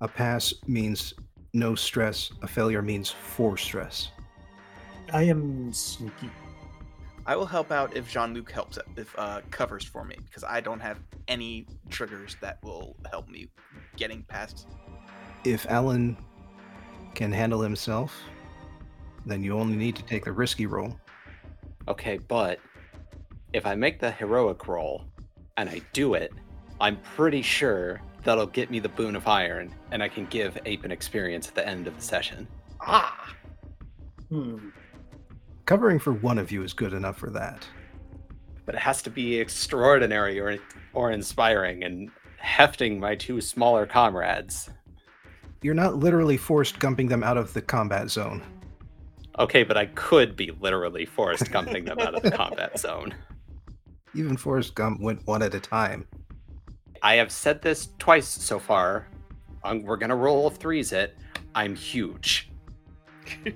A 0.00 0.08
pass 0.08 0.54
means 0.66 1.12
no 1.52 1.74
stress, 1.74 2.30
a 2.42 2.46
failure 2.46 2.80
means 2.80 3.10
four 3.10 3.56
stress. 3.56 4.10
I 5.12 5.24
am 5.24 5.72
sneaky. 5.72 6.30
I 7.26 7.36
will 7.36 7.46
help 7.46 7.72
out 7.72 7.96
if 7.96 8.10
Jean 8.10 8.34
Luc 8.34 8.50
helps 8.50 8.78
if 8.96 9.14
uh, 9.18 9.40
covers 9.50 9.84
for 9.84 10.04
me 10.04 10.16
because 10.26 10.44
I 10.44 10.60
don't 10.60 10.80
have 10.80 10.98
any 11.26 11.66
triggers 11.90 12.36
that 12.40 12.62
will 12.62 12.96
help 13.10 13.28
me 13.28 13.48
getting 13.96 14.22
past. 14.24 14.66
If 15.44 15.66
Alan 15.66 16.16
can 17.14 17.32
handle 17.32 17.60
himself, 17.60 18.14
then 19.26 19.42
you 19.42 19.58
only 19.58 19.76
need 19.76 19.96
to 19.96 20.02
take 20.02 20.24
the 20.24 20.32
risky 20.32 20.66
roll. 20.66 20.98
Okay, 21.88 22.18
but 22.18 22.58
if 23.54 23.64
I 23.66 23.74
make 23.74 24.00
the 24.00 24.10
heroic 24.10 24.66
roll 24.68 25.04
and 25.56 25.70
I 25.70 25.80
do 25.92 26.14
it, 26.14 26.32
I'm 26.80 26.96
pretty 27.14 27.40
sure 27.40 28.02
that'll 28.24 28.46
get 28.48 28.70
me 28.70 28.80
the 28.80 28.88
boon 28.88 29.14
of 29.16 29.26
iron 29.28 29.72
and 29.92 30.02
I 30.02 30.08
can 30.08 30.26
give 30.26 30.58
Ape 30.66 30.84
an 30.84 30.90
experience 30.90 31.48
at 31.48 31.54
the 31.54 31.66
end 31.66 31.86
of 31.86 31.96
the 31.96 32.02
session. 32.02 32.46
Ah, 32.80 33.34
Hmm. 34.30 34.70
Covering 35.66 35.98
for 35.98 36.12
one 36.12 36.38
of 36.38 36.50
you 36.50 36.62
is 36.64 36.72
good 36.72 36.92
enough 36.92 37.16
for 37.18 37.30
that. 37.30 37.66
But 38.66 38.74
it 38.74 38.80
has 38.80 39.02
to 39.02 39.10
be 39.10 39.36
extraordinary 39.38 40.40
or 40.40 40.56
or 40.94 41.10
inspiring 41.12 41.84
and 41.84 42.10
hefting 42.38 42.98
my 42.98 43.14
two 43.14 43.40
smaller 43.40 43.86
comrades. 43.86 44.70
You're 45.62 45.74
not 45.74 45.96
literally 45.96 46.36
Forrest 46.36 46.78
Gumping 46.80 47.08
them 47.08 47.22
out 47.22 47.36
of 47.36 47.52
the 47.54 47.62
combat 47.62 48.10
zone. 48.10 48.42
Okay, 49.38 49.62
but 49.62 49.76
I 49.76 49.86
could 49.86 50.34
be 50.36 50.50
literally 50.60 51.04
Forrest 51.04 51.44
Gumping 51.44 51.86
them 51.86 51.98
out 52.00 52.14
of 52.14 52.22
the 52.22 52.30
combat 52.30 52.78
zone. 52.78 53.14
Even 54.14 54.36
Forrest 54.36 54.74
Gump 54.74 55.00
went 55.00 55.26
one 55.26 55.42
at 55.42 55.54
a 55.54 55.60
time. 55.60 56.06
I 57.02 57.16
have 57.16 57.30
said 57.30 57.60
this 57.60 57.88
twice 57.98 58.28
so 58.28 58.58
far. 58.58 59.08
Um, 59.64 59.82
we're 59.82 59.96
gonna 59.96 60.16
roll 60.16 60.50
threes 60.50 60.92
it. 60.92 61.16
I'm 61.54 61.74
huge. 61.74 62.50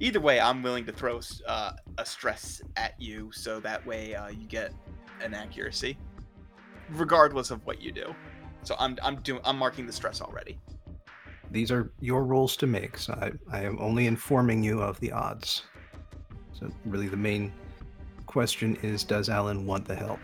Either 0.00 0.20
way, 0.20 0.40
I'm 0.40 0.62
willing 0.62 0.84
to 0.86 0.92
throw 0.92 1.20
uh, 1.46 1.72
a 1.98 2.06
stress 2.06 2.60
at 2.76 3.00
you 3.00 3.30
so 3.32 3.60
that 3.60 3.84
way 3.86 4.14
uh, 4.14 4.28
you 4.28 4.46
get 4.46 4.72
an 5.20 5.34
accuracy, 5.34 5.96
regardless 6.90 7.50
of 7.50 7.64
what 7.66 7.80
you 7.80 7.92
do. 7.92 8.14
So 8.62 8.74
I'm 8.78 8.98
I'm 9.02 9.16
doing 9.22 9.40
I'm 9.44 9.58
marking 9.58 9.86
the 9.86 9.92
stress 9.92 10.20
already. 10.20 10.58
These 11.50 11.70
are 11.70 11.92
your 12.00 12.24
rules 12.24 12.56
to 12.56 12.66
make, 12.66 12.98
so 12.98 13.12
I, 13.12 13.30
I 13.56 13.62
am 13.62 13.78
only 13.80 14.06
informing 14.06 14.62
you 14.64 14.80
of 14.80 14.98
the 14.98 15.12
odds. 15.12 15.62
So, 16.52 16.68
really, 16.84 17.06
the 17.06 17.16
main 17.16 17.52
question 18.34 18.76
is 18.82 19.04
Does 19.04 19.28
Alan 19.28 19.64
want 19.64 19.84
the 19.84 19.94
help? 19.94 20.18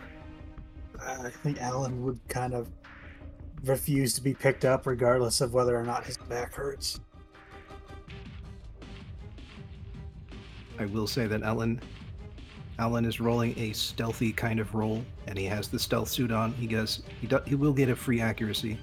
I 1.01 1.29
think 1.29 1.61
Alan 1.61 2.03
would 2.03 2.19
kind 2.27 2.53
of 2.53 2.67
refuse 3.63 4.13
to 4.15 4.21
be 4.21 4.33
picked 4.33 4.65
up 4.65 4.85
regardless 4.85 5.39
of 5.39 5.53
whether 5.53 5.73
or 5.77 5.83
not 5.83 6.05
his 6.05 6.17
back 6.17 6.53
hurts. 6.53 6.99
I 10.77 10.87
will 10.87 11.07
say 11.07 11.25
that 11.25 11.41
Alan 11.41 11.79
Alan 12.79 13.05
is 13.05 13.21
rolling 13.21 13.57
a 13.57 13.71
stealthy 13.71 14.33
kind 14.33 14.59
of 14.59 14.75
roll, 14.75 15.05
and 15.27 15.37
he 15.37 15.45
has 15.45 15.69
the 15.69 15.79
stealth 15.79 16.09
suit 16.09 16.33
on. 16.33 16.51
He 16.51 16.67
does 16.67 17.03
he 17.21 17.27
do, 17.27 17.39
he 17.47 17.55
will 17.55 17.71
get 17.71 17.87
a 17.87 17.95
free 17.95 18.19
accuracy 18.19 18.77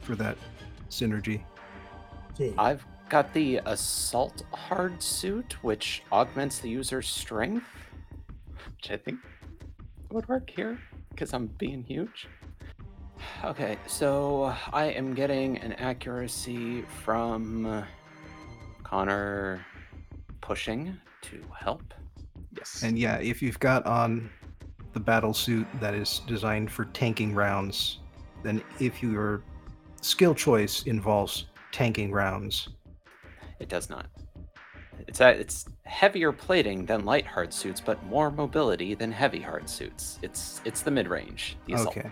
for 0.00 0.16
that 0.16 0.36
synergy. 0.90 1.44
Gee, 2.36 2.52
I've 2.58 2.84
got 3.08 3.32
the 3.32 3.60
assault 3.64 4.42
hard 4.52 5.00
suit, 5.00 5.62
which 5.62 6.02
augments 6.10 6.58
the 6.58 6.68
user's 6.68 7.06
strength, 7.06 7.64
which 8.82 8.90
I 8.90 8.96
think 8.96 9.20
would 10.10 10.28
work 10.28 10.50
here 10.50 10.76
because 11.10 11.32
I'm 11.32 11.46
being 11.58 11.84
huge. 11.84 12.26
Okay, 13.44 13.76
so 13.86 14.52
I 14.72 14.86
am 14.86 15.14
getting 15.14 15.58
an 15.58 15.74
accuracy 15.74 16.82
from 17.04 17.84
Connor 18.82 19.64
pushing 20.40 20.96
to 21.22 21.44
help. 21.56 21.94
Yes. 22.56 22.82
And 22.82 22.98
yeah, 22.98 23.18
if 23.18 23.40
you've 23.40 23.60
got 23.60 23.86
on 23.86 24.28
the 24.94 25.00
battle 25.00 25.32
suit 25.32 25.66
that 25.80 25.94
is 25.94 26.20
designed 26.26 26.70
for 26.70 26.86
tanking 26.86 27.34
rounds, 27.34 28.00
then 28.42 28.64
if 28.80 29.00
your 29.00 29.44
skill 30.00 30.34
choice 30.34 30.82
involves 30.82 31.46
tanking 31.70 32.10
rounds, 32.10 32.68
It 33.60 33.68
does 33.68 33.88
not. 33.88 34.06
It's 35.08 35.20
a, 35.20 35.30
it's 35.30 35.66
heavier 35.84 36.32
plating 36.32 36.86
than 36.86 37.04
light 37.04 37.26
hard 37.26 37.52
suits, 37.52 37.80
but 37.80 38.02
more 38.04 38.30
mobility 38.30 38.94
than 38.94 39.12
heavy 39.12 39.40
hard 39.40 39.68
suits. 39.68 40.18
It's 40.22 40.60
it's 40.64 40.82
the 40.82 40.90
mid 40.90 41.08
range. 41.08 41.56
The 41.66 41.74
assault. 41.74 41.96
Okay. 41.96 42.10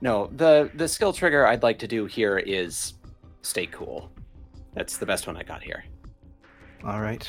No, 0.00 0.28
the 0.36 0.70
the 0.74 0.88
skill 0.88 1.12
trigger 1.12 1.46
I'd 1.46 1.62
like 1.62 1.78
to 1.80 1.88
do 1.88 2.06
here 2.06 2.38
is 2.38 2.94
stay 3.42 3.66
cool. 3.66 4.10
That's 4.74 4.96
the 4.98 5.06
best 5.06 5.26
one 5.26 5.36
I 5.36 5.42
got 5.42 5.62
here. 5.62 5.84
all 6.84 7.00
right. 7.00 7.28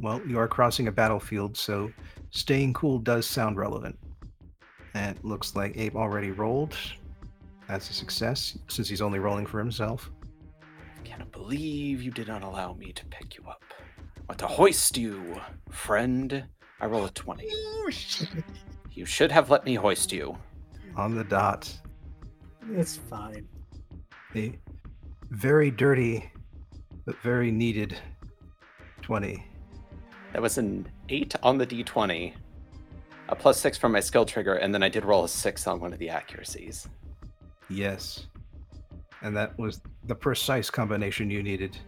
Well, 0.00 0.20
you 0.26 0.38
are 0.38 0.48
crossing 0.48 0.88
a 0.88 0.92
battlefield, 0.92 1.56
so 1.56 1.90
staying 2.30 2.72
cool 2.74 2.98
does 2.98 3.26
sound 3.26 3.56
relevant. 3.56 3.98
And 4.94 5.16
it 5.16 5.24
looks 5.24 5.54
like 5.56 5.76
Abe 5.76 5.96
already 5.96 6.30
rolled. 6.30 6.76
That's 7.68 7.90
a 7.90 7.92
success, 7.92 8.56
since 8.68 8.88
he's 8.88 9.02
only 9.02 9.18
rolling 9.18 9.44
for 9.44 9.58
himself. 9.58 10.10
I 10.62 11.02
cannot 11.02 11.32
believe 11.32 12.02
you 12.02 12.10
did 12.10 12.28
not 12.28 12.42
allow 12.42 12.72
me 12.74 12.92
to 12.92 13.04
pick 13.06 13.36
you 13.36 13.44
up. 13.48 13.62
I 14.28 14.34
to 14.34 14.46
hoist 14.46 14.96
you, 14.96 15.40
friend. 15.70 16.44
I 16.80 16.86
roll 16.86 17.04
a 17.04 17.10
twenty. 17.10 17.48
You 18.90 19.04
should 19.04 19.30
have 19.30 19.48
let 19.48 19.64
me 19.64 19.76
hoist 19.76 20.10
you. 20.10 20.36
On 20.96 21.14
the 21.14 21.22
dot. 21.22 21.72
it's 22.72 22.96
fine. 22.96 23.46
A 24.34 24.58
very 25.30 25.70
dirty, 25.70 26.32
but 27.06 27.14
very 27.22 27.52
needed 27.52 27.96
20. 29.02 29.46
That 30.32 30.42
was 30.42 30.58
an 30.58 30.88
eight 31.10 31.36
on 31.44 31.58
the 31.58 31.66
d20, 31.66 32.32
a 33.28 33.36
plus 33.36 33.60
six 33.60 33.78
from 33.78 33.92
my 33.92 34.00
skill 34.00 34.24
trigger, 34.24 34.54
and 34.54 34.74
then 34.74 34.82
I 34.82 34.88
did 34.88 35.04
roll 35.04 35.22
a 35.22 35.28
six 35.28 35.68
on 35.68 35.78
one 35.78 35.92
of 35.92 36.00
the 36.00 36.08
accuracies. 36.08 36.88
Yes. 37.70 38.26
And 39.22 39.36
that 39.36 39.56
was 39.60 39.80
the 40.08 40.14
precise 40.16 40.70
combination 40.70 41.30
you 41.30 41.42
needed 41.42 41.78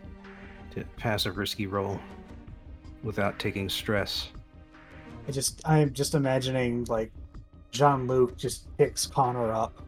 to 0.76 0.84
pass 0.96 1.26
a 1.26 1.32
risky 1.32 1.66
roll 1.66 2.00
without 3.02 3.38
taking 3.38 3.68
stress. 3.68 4.28
I 5.28 5.32
just 5.32 5.60
I'm 5.66 5.92
just 5.92 6.14
imagining 6.14 6.84
like 6.84 7.12
Jean 7.70 8.06
Luc 8.06 8.36
just 8.36 8.74
picks 8.76 9.06
Connor 9.06 9.52
up 9.52 9.82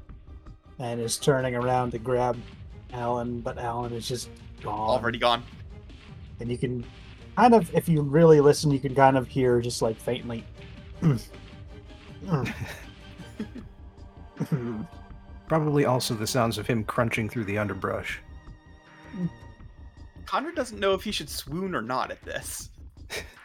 and 0.78 1.00
is 1.00 1.16
turning 1.18 1.54
around 1.54 1.92
to 1.92 1.98
grab 1.98 2.38
Alan, 2.92 3.40
but 3.40 3.58
Alan 3.58 3.92
is 3.92 4.06
just 4.06 4.28
gone. 4.62 4.90
Already 4.90 5.18
gone. 5.18 5.42
And 6.40 6.50
you 6.50 6.58
can 6.58 6.84
kind 7.36 7.54
of 7.54 7.74
if 7.74 7.88
you 7.88 8.02
really 8.02 8.40
listen, 8.40 8.70
you 8.70 8.80
can 8.80 8.94
kind 8.94 9.16
of 9.16 9.26
hear 9.26 9.60
just 9.60 9.82
like 9.82 9.96
faintly 9.96 10.44
Probably 15.48 15.84
also 15.84 16.14
the 16.14 16.26
sounds 16.26 16.58
of 16.58 16.66
him 16.66 16.84
crunching 16.84 17.28
through 17.28 17.44
the 17.44 17.58
underbrush. 17.58 18.20
Connor 20.24 20.52
doesn't 20.52 20.78
know 20.80 20.94
if 20.94 21.02
he 21.02 21.12
should 21.12 21.28
swoon 21.28 21.74
or 21.74 21.82
not 21.82 22.10
at 22.10 22.22
this. 22.22 22.70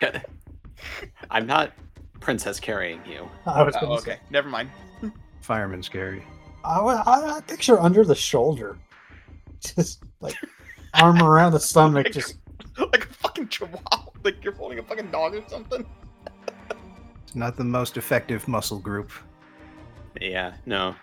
I'm 1.32 1.46
not 1.46 1.74
princess 2.20 2.60
carrying 2.60 3.02
you. 3.06 3.28
I 3.46 3.64
was 3.64 3.76
Oh, 3.78 3.82
gonna 3.82 3.94
okay, 3.96 4.12
say 4.12 4.20
never 4.30 4.50
mind. 4.50 4.70
Fireman's 5.42 5.90
carry. 5.90 6.24
I, 6.64 6.82
wa- 6.82 7.04
I, 7.06 7.38
I 7.38 7.42
picture 7.42 7.80
under 7.80 8.04
the 8.04 8.16
shoulder. 8.16 8.78
Just 9.62 10.04
like 10.22 10.36
arm 10.94 11.22
around 11.22 11.54
the 11.54 11.60
stomach, 11.60 12.12
just 12.12 12.36
like 12.78 13.06
a 13.06 13.08
fucking 13.14 13.48
chihuahua. 13.48 14.06
Like 14.24 14.44
you're 14.44 14.54
holding 14.54 14.78
a 14.80 14.84
fucking 14.84 15.10
dog 15.10 15.34
or 15.36 15.44
something. 15.48 15.86
It's 17.24 17.36
not 17.36 17.58
the 17.58 17.64
most 17.64 17.98
effective 17.98 18.48
muscle 18.48 18.78
group. 18.80 19.12
Yeah, 20.22 20.54
no. 20.66 20.96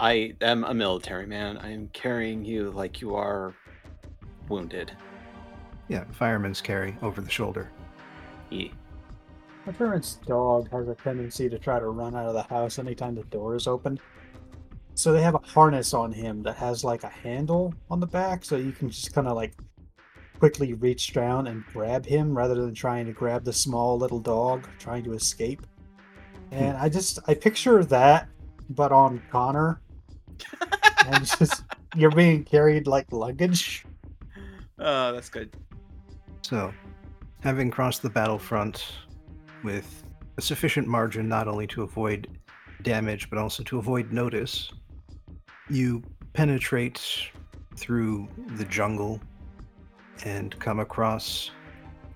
I 0.00 0.34
am 0.40 0.64
a 0.64 0.74
military 0.74 1.26
man. 1.26 1.56
I 1.58 1.72
am 1.72 1.88
carrying 1.92 2.44
you 2.44 2.70
like 2.70 3.00
you 3.00 3.14
are 3.14 3.54
wounded. 4.48 4.92
Yeah, 5.88 6.04
fireman's 6.12 6.60
carry 6.60 6.96
over 7.02 7.20
the 7.20 7.30
shoulder. 7.30 7.70
Ye- 8.50 8.72
My 9.66 9.72
parents' 9.72 10.18
dog 10.26 10.70
has 10.70 10.88
a 10.88 10.94
tendency 10.94 11.48
to 11.48 11.58
try 11.58 11.78
to 11.78 11.88
run 11.88 12.14
out 12.14 12.26
of 12.26 12.34
the 12.34 12.42
house 12.42 12.78
anytime 12.78 13.14
the 13.14 13.24
door 13.24 13.54
is 13.54 13.66
open. 13.66 13.98
So 14.94 15.12
they 15.12 15.22
have 15.22 15.34
a 15.34 15.38
harness 15.38 15.92
on 15.92 16.12
him 16.12 16.42
that 16.44 16.56
has 16.56 16.84
like 16.84 17.02
a 17.02 17.08
handle 17.08 17.74
on 17.90 17.98
the 18.00 18.06
back, 18.06 18.44
so 18.44 18.56
you 18.56 18.72
can 18.72 18.88
just 18.90 19.12
kind 19.12 19.26
of 19.26 19.34
like 19.36 19.54
quickly 20.38 20.74
reach 20.74 21.12
down 21.12 21.46
and 21.48 21.64
grab 21.72 22.04
him 22.06 22.36
rather 22.36 22.54
than 22.54 22.74
trying 22.74 23.06
to 23.06 23.12
grab 23.12 23.44
the 23.44 23.52
small 23.52 23.98
little 23.98 24.20
dog 24.20 24.66
trying 24.78 25.02
to 25.04 25.12
escape. 25.14 25.66
Hmm. 26.50 26.54
And 26.56 26.76
I 26.78 26.88
just 26.88 27.18
I 27.26 27.34
picture 27.34 27.82
that, 27.84 28.28
but 28.70 28.92
on 28.92 29.20
Connor, 29.30 29.80
and 31.06 31.24
just 31.26 31.64
you're 31.96 32.10
being 32.12 32.44
carried 32.44 32.86
like 32.86 33.10
luggage. 33.12 33.84
Oh, 34.78 35.12
that's 35.12 35.28
good. 35.30 35.54
So, 36.44 36.74
having 37.40 37.70
crossed 37.70 38.02
the 38.02 38.10
battlefront 38.10 38.84
with 39.62 40.04
a 40.36 40.42
sufficient 40.42 40.86
margin 40.86 41.26
not 41.26 41.48
only 41.48 41.66
to 41.68 41.84
avoid 41.84 42.38
damage 42.82 43.30
but 43.30 43.38
also 43.38 43.62
to 43.62 43.78
avoid 43.78 44.12
notice, 44.12 44.70
you 45.70 46.02
penetrate 46.34 47.00
through 47.76 48.28
the 48.56 48.66
jungle 48.66 49.22
and 50.26 50.58
come 50.58 50.80
across 50.80 51.50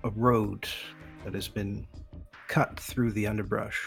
a 0.03 0.11
road 0.11 0.69
that 1.23 1.33
has 1.33 1.47
been 1.47 1.87
cut 2.47 2.79
through 2.79 3.13
the 3.13 3.25
underbrush. 3.25 3.83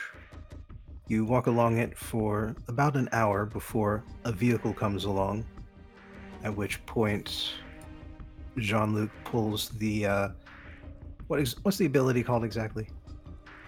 You 1.06 1.24
walk 1.24 1.46
along 1.46 1.78
it 1.78 1.96
for 1.96 2.56
about 2.66 2.96
an 2.96 3.08
hour 3.12 3.46
before 3.46 4.02
a 4.24 4.32
vehicle 4.32 4.74
comes 4.74 5.04
along, 5.04 5.44
at 6.42 6.56
which 6.56 6.84
point 6.84 7.52
Jean 8.58 8.94
Luc 8.94 9.10
pulls 9.24 9.68
the. 9.70 10.06
Uh, 10.06 10.28
what 11.28 11.40
is 11.40 11.56
what's 11.62 11.78
the 11.78 11.86
ability 11.86 12.22
called 12.22 12.44
exactly? 12.44 12.88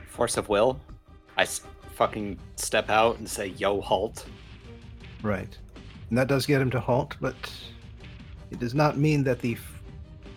Force 0.08 0.36
of 0.36 0.48
will. 0.48 0.80
I 1.36 1.42
s- 1.42 1.62
fucking 1.94 2.38
step 2.56 2.90
out 2.90 3.18
and 3.18 3.28
say, 3.28 3.48
"Yo, 3.48 3.80
halt!" 3.80 4.26
Right, 5.22 5.56
and 6.10 6.18
that 6.18 6.28
does 6.28 6.46
get 6.46 6.60
him 6.60 6.70
to 6.70 6.80
halt, 6.80 7.16
but 7.20 7.34
it 8.50 8.58
does 8.58 8.74
not 8.74 8.98
mean 8.98 9.24
that 9.24 9.40
the 9.40 9.54
f- 9.54 9.82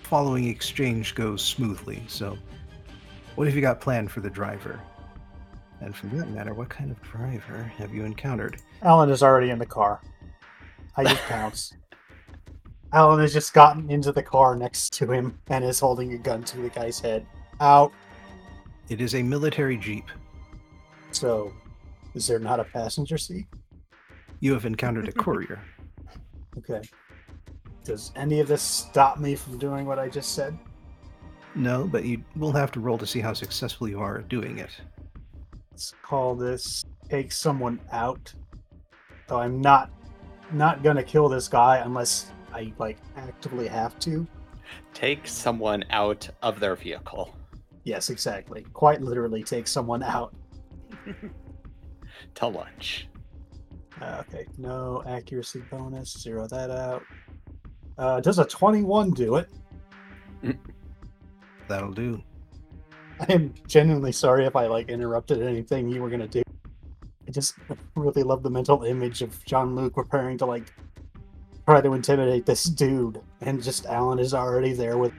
following 0.03 0.47
exchange 0.47 1.13
goes 1.13 1.43
smoothly. 1.43 2.01
So, 2.07 2.37
what 3.35 3.47
have 3.47 3.55
you 3.55 3.61
got 3.61 3.81
planned 3.81 4.09
for 4.11 4.21
the 4.21 4.29
driver? 4.29 4.79
And 5.81 5.95
for 5.95 6.07
that 6.07 6.29
matter, 6.29 6.53
what 6.55 6.69
kind 6.69 6.89
of 6.89 6.99
driver 7.03 7.61
have 7.77 7.93
you 7.93 8.03
encountered? 8.03 8.57
Alan 8.81 9.09
is 9.11 9.21
already 9.21 9.51
in 9.51 9.59
the 9.59 9.65
car. 9.65 10.01
I 10.95 11.03
just 11.03 11.21
pounce. 11.27 11.73
Alan 12.93 13.19
has 13.19 13.33
just 13.33 13.53
gotten 13.53 13.89
into 13.89 14.11
the 14.11 14.23
car 14.23 14.55
next 14.55 14.93
to 14.93 15.11
him 15.11 15.37
and 15.47 15.63
is 15.63 15.79
holding 15.79 16.13
a 16.13 16.17
gun 16.17 16.43
to 16.43 16.57
the 16.57 16.69
guy's 16.69 16.99
head. 16.99 17.25
Out. 17.59 17.91
It 18.89 19.01
is 19.01 19.15
a 19.15 19.23
military 19.23 19.77
jeep. 19.77 20.05
So, 21.11 21.53
is 22.13 22.27
there 22.27 22.39
not 22.39 22.59
a 22.59 22.63
passenger 22.63 23.17
seat? 23.17 23.47
You 24.39 24.53
have 24.53 24.65
encountered 24.65 25.07
a 25.07 25.11
courier. 25.11 25.61
Okay. 26.57 26.81
Does 27.83 28.11
any 28.15 28.39
of 28.39 28.47
this 28.47 28.63
stop 28.63 29.19
me 29.19 29.35
from 29.35 29.59
doing 29.59 29.85
what 29.85 29.99
I 29.99 30.09
just 30.09 30.33
said? 30.33 30.57
No, 31.53 31.85
but 31.85 32.03
you 32.03 32.23
will 32.35 32.51
have 32.51 32.71
to 32.71 32.79
roll 32.79 32.97
to 32.97 33.05
see 33.05 33.19
how 33.19 33.33
successful 33.33 33.87
you 33.87 33.99
are 33.99 34.17
at 34.17 34.27
doing 34.27 34.57
it. 34.57 34.71
Let's 35.71 35.93
call 36.01 36.33
this 36.33 36.83
take 37.09 37.31
someone 37.31 37.79
out. 37.91 38.33
So 39.29 39.37
I'm 39.37 39.61
not 39.61 39.91
not 40.51 40.81
gonna 40.81 41.03
kill 41.03 41.29
this 41.29 41.47
guy 41.47 41.77
unless 41.77 42.31
I 42.53 42.73
like 42.77 42.97
actively 43.15 43.67
have 43.67 43.99
to. 43.99 44.27
Take 44.93 45.27
someone 45.27 45.83
out 45.89 46.29
of 46.41 46.59
their 46.59 46.75
vehicle. 46.75 47.35
Yes, 47.83 48.09
exactly. 48.09 48.65
Quite 48.73 49.01
literally 49.01 49.43
take 49.43 49.67
someone 49.67 50.03
out. 50.03 50.35
To 52.35 52.47
lunch. 52.47 53.07
Uh, 54.01 54.21
okay, 54.27 54.45
no 54.57 55.03
accuracy 55.07 55.63
bonus. 55.71 56.13
Zero 56.13 56.47
that 56.47 56.69
out. 56.69 57.03
Uh, 57.97 58.19
does 58.19 58.39
a 58.39 58.45
21 58.45 59.11
do 59.11 59.35
it? 59.37 59.49
That'll 61.67 61.93
do. 61.93 62.21
I 63.19 63.33
am 63.33 63.53
genuinely 63.67 64.11
sorry 64.11 64.45
if 64.45 64.55
I 64.55 64.67
like 64.67 64.89
interrupted 64.89 65.41
anything 65.41 65.89
you 65.89 66.01
were 66.01 66.09
gonna 66.09 66.27
do. 66.27 66.43
I 67.27 67.31
just 67.31 67.55
really 67.95 68.23
love 68.23 68.43
the 68.43 68.49
mental 68.49 68.83
image 68.83 69.21
of 69.21 69.43
Jean 69.45 69.75
Luc 69.75 69.93
preparing 69.95 70.37
to 70.37 70.45
like 70.45 70.71
try 71.67 71.81
to 71.81 71.93
intimidate 71.93 72.45
this 72.45 72.63
dude, 72.63 73.21
and 73.41 73.61
just 73.61 73.85
Alan 73.87 74.19
is 74.19 74.33
already 74.33 74.71
there 74.71 74.97
with 74.97 75.11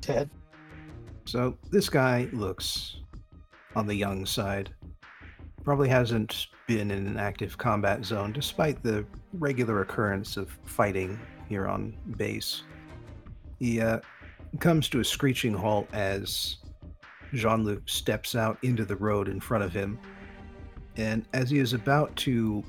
Ted. 0.00 0.28
So 1.24 1.56
this 1.70 1.88
guy 1.88 2.28
looks 2.32 2.96
on 3.76 3.86
the 3.86 3.94
young 3.94 4.26
side. 4.26 4.70
Probably 5.62 5.88
hasn't 5.88 6.48
been 6.66 6.90
in 6.90 7.06
an 7.06 7.16
active 7.16 7.56
combat 7.56 8.04
zone, 8.04 8.32
despite 8.32 8.82
the 8.82 9.06
regular 9.34 9.82
occurrence 9.82 10.36
of 10.36 10.50
fighting 10.64 11.16
here 11.48 11.68
on 11.68 11.96
base. 12.16 12.62
He 13.60 13.80
uh, 13.80 14.00
comes 14.58 14.88
to 14.88 14.98
a 14.98 15.04
screeching 15.04 15.54
halt 15.54 15.86
as 15.92 16.56
Jean 17.34 17.62
Luc 17.62 17.88
steps 17.88 18.34
out 18.34 18.58
into 18.62 18.84
the 18.84 18.96
road 18.96 19.28
in 19.28 19.38
front 19.38 19.62
of 19.62 19.72
him. 19.72 19.96
And 20.96 21.24
as 21.34 21.50
he 21.50 21.60
is 21.60 21.72
about 21.72 22.16
to 22.16 22.64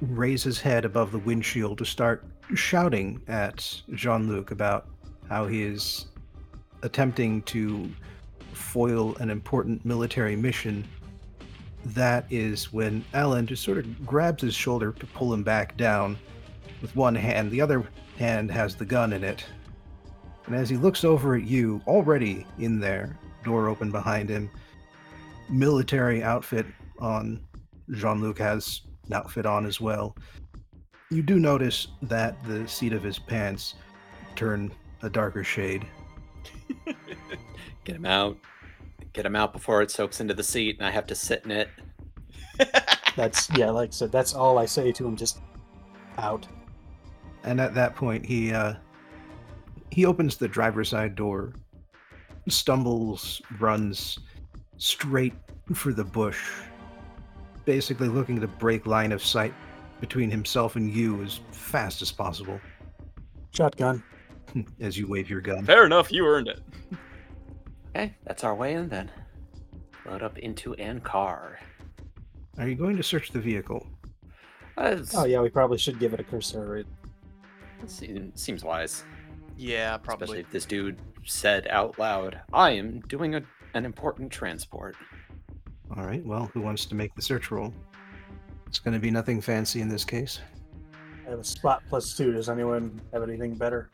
raise 0.00 0.42
his 0.42 0.60
head 0.60 0.84
above 0.84 1.12
the 1.12 1.18
windshield 1.18 1.78
to 1.78 1.84
start 1.84 2.24
shouting 2.54 3.20
at 3.28 3.82
Jean 3.94 4.28
Luc 4.28 4.50
about 4.50 4.88
how 5.28 5.46
he 5.46 5.62
is 5.62 6.06
attempting 6.82 7.42
to 7.42 7.90
foil 8.52 9.16
an 9.16 9.30
important 9.30 9.84
military 9.84 10.36
mission, 10.36 10.86
that 11.84 12.26
is 12.30 12.72
when 12.72 13.04
Alan 13.14 13.46
just 13.46 13.62
sort 13.62 13.78
of 13.78 14.06
grabs 14.06 14.42
his 14.42 14.54
shoulder 14.54 14.92
to 14.92 15.06
pull 15.06 15.32
him 15.32 15.42
back 15.42 15.76
down 15.76 16.16
with 16.82 16.94
one 16.96 17.14
hand. 17.14 17.50
The 17.50 17.60
other 17.60 17.84
hand 18.18 18.50
has 18.50 18.74
the 18.74 18.84
gun 18.84 19.12
in 19.12 19.24
it. 19.24 19.44
And 20.46 20.54
as 20.54 20.68
he 20.68 20.76
looks 20.76 21.04
over 21.04 21.34
at 21.34 21.44
you, 21.44 21.80
already 21.86 22.46
in 22.58 22.80
there, 22.80 23.18
door 23.44 23.68
open 23.68 23.90
behind 23.90 24.28
him, 24.28 24.50
military 25.50 26.22
outfit 26.22 26.66
on. 26.98 27.40
Jean 27.92 28.20
Luc 28.20 28.38
has 28.38 28.82
outfit 29.12 29.46
on 29.46 29.66
as 29.66 29.80
well. 29.80 30.16
You 31.10 31.22
do 31.22 31.38
notice 31.38 31.88
that 32.02 32.36
the 32.44 32.66
seat 32.68 32.92
of 32.92 33.02
his 33.02 33.18
pants 33.18 33.74
turn 34.36 34.70
a 35.02 35.08
darker 35.08 35.42
shade. 35.44 35.86
Get 37.84 37.96
him 37.96 38.06
out. 38.06 38.36
Get 39.12 39.24
him 39.24 39.34
out 39.36 39.52
before 39.52 39.80
it 39.82 39.90
soaks 39.90 40.20
into 40.20 40.34
the 40.34 40.42
seat 40.42 40.78
and 40.78 40.86
I 40.86 40.90
have 40.90 41.06
to 41.06 41.14
sit 41.14 41.44
in 41.44 41.50
it. 41.50 41.68
That's 43.16 43.48
yeah, 43.56 43.70
like 43.70 43.90
I 43.90 43.92
said, 43.92 44.12
that's 44.12 44.34
all 44.34 44.58
I 44.58 44.66
say 44.66 44.92
to 44.92 45.06
him. 45.06 45.16
Just 45.16 45.38
out. 46.18 46.46
and 47.44 47.60
at 47.60 47.74
that 47.74 47.94
point 47.96 48.24
he 48.24 48.52
uh 48.52 48.74
he 49.90 50.04
opens 50.04 50.36
the 50.36 50.48
driver's 50.48 50.90
side 50.90 51.14
door 51.14 51.52
stumbles 52.48 53.40
runs 53.58 54.18
straight 54.76 55.34
for 55.74 55.92
the 55.92 56.04
bush 56.04 56.50
basically 57.68 58.08
looking 58.08 58.40
to 58.40 58.48
break 58.48 58.86
line 58.86 59.12
of 59.12 59.22
sight 59.22 59.52
between 60.00 60.30
himself 60.30 60.76
and 60.76 60.90
you 60.90 61.22
as 61.22 61.40
fast 61.52 62.00
as 62.00 62.10
possible 62.10 62.58
Shotgun. 63.50 64.02
as 64.80 64.96
you 64.96 65.06
wave 65.06 65.28
your 65.28 65.42
gun 65.42 65.66
Fair 65.66 65.84
enough, 65.84 66.10
you 66.10 66.24
earned 66.26 66.48
it. 66.48 66.60
Okay, 67.90 68.14
that's 68.24 68.42
our 68.42 68.54
way 68.54 68.72
in 68.72 68.88
then. 68.88 69.10
Load 70.06 70.22
up 70.22 70.38
into 70.38 70.72
an 70.76 71.02
car. 71.02 71.58
are 72.56 72.66
you 72.66 72.74
going 72.74 72.96
to 72.96 73.02
search 73.02 73.32
the 73.32 73.38
vehicle 73.38 73.86
Uh, 74.78 74.96
Oh 75.14 75.26
yeah, 75.26 75.42
we 75.42 75.50
probably 75.50 75.76
should 75.76 75.98
give 75.98 76.14
it 76.14 76.20
a 76.20 76.24
cursory. 76.24 76.86
it 77.82 77.90
seems, 77.90 78.40
seems 78.40 78.64
wise. 78.64 79.04
Yeah, 79.58 79.98
probably. 79.98 80.24
Especially 80.24 80.40
if 80.40 80.50
this 80.50 80.64
dude 80.64 80.96
said 81.26 81.68
out 81.68 81.98
loud, 81.98 82.40
I 82.50 82.70
am 82.70 83.00
doing 83.08 83.34
a, 83.34 83.42
an 83.74 83.84
important 83.84 84.32
transport. 84.32 84.96
All 85.96 86.04
right 86.04 86.24
well 86.24 86.50
who 86.52 86.60
wants 86.60 86.86
to 86.86 86.94
make 86.94 87.14
the 87.14 87.22
search 87.22 87.50
roll 87.50 87.72
it's 88.66 88.78
going 88.78 88.94
to 88.94 89.00
be 89.00 89.10
nothing 89.10 89.40
fancy 89.40 89.80
in 89.80 89.88
this 89.88 90.04
case 90.04 90.40
I 91.26 91.30
have 91.30 91.40
a 91.40 91.44
spot 91.44 91.82
plus 91.90 92.16
two. 92.16 92.32
Does 92.32 92.48
anyone 92.48 92.98
have 93.12 93.22
anything 93.22 93.54
better? 93.54 93.90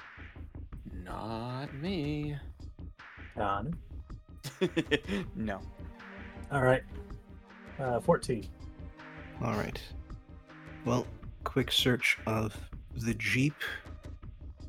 Not 1.02 1.74
me. 1.74 2.36
None. 3.36 3.74
no. 5.34 5.60
All 6.52 6.62
right. 6.62 6.82
Uh, 7.80 7.98
14. 7.98 8.46
all 9.42 9.54
right 9.54 9.80
well 10.84 11.04
quick 11.42 11.72
search 11.72 12.18
of 12.28 12.56
the 12.98 13.14
jeep 13.14 13.54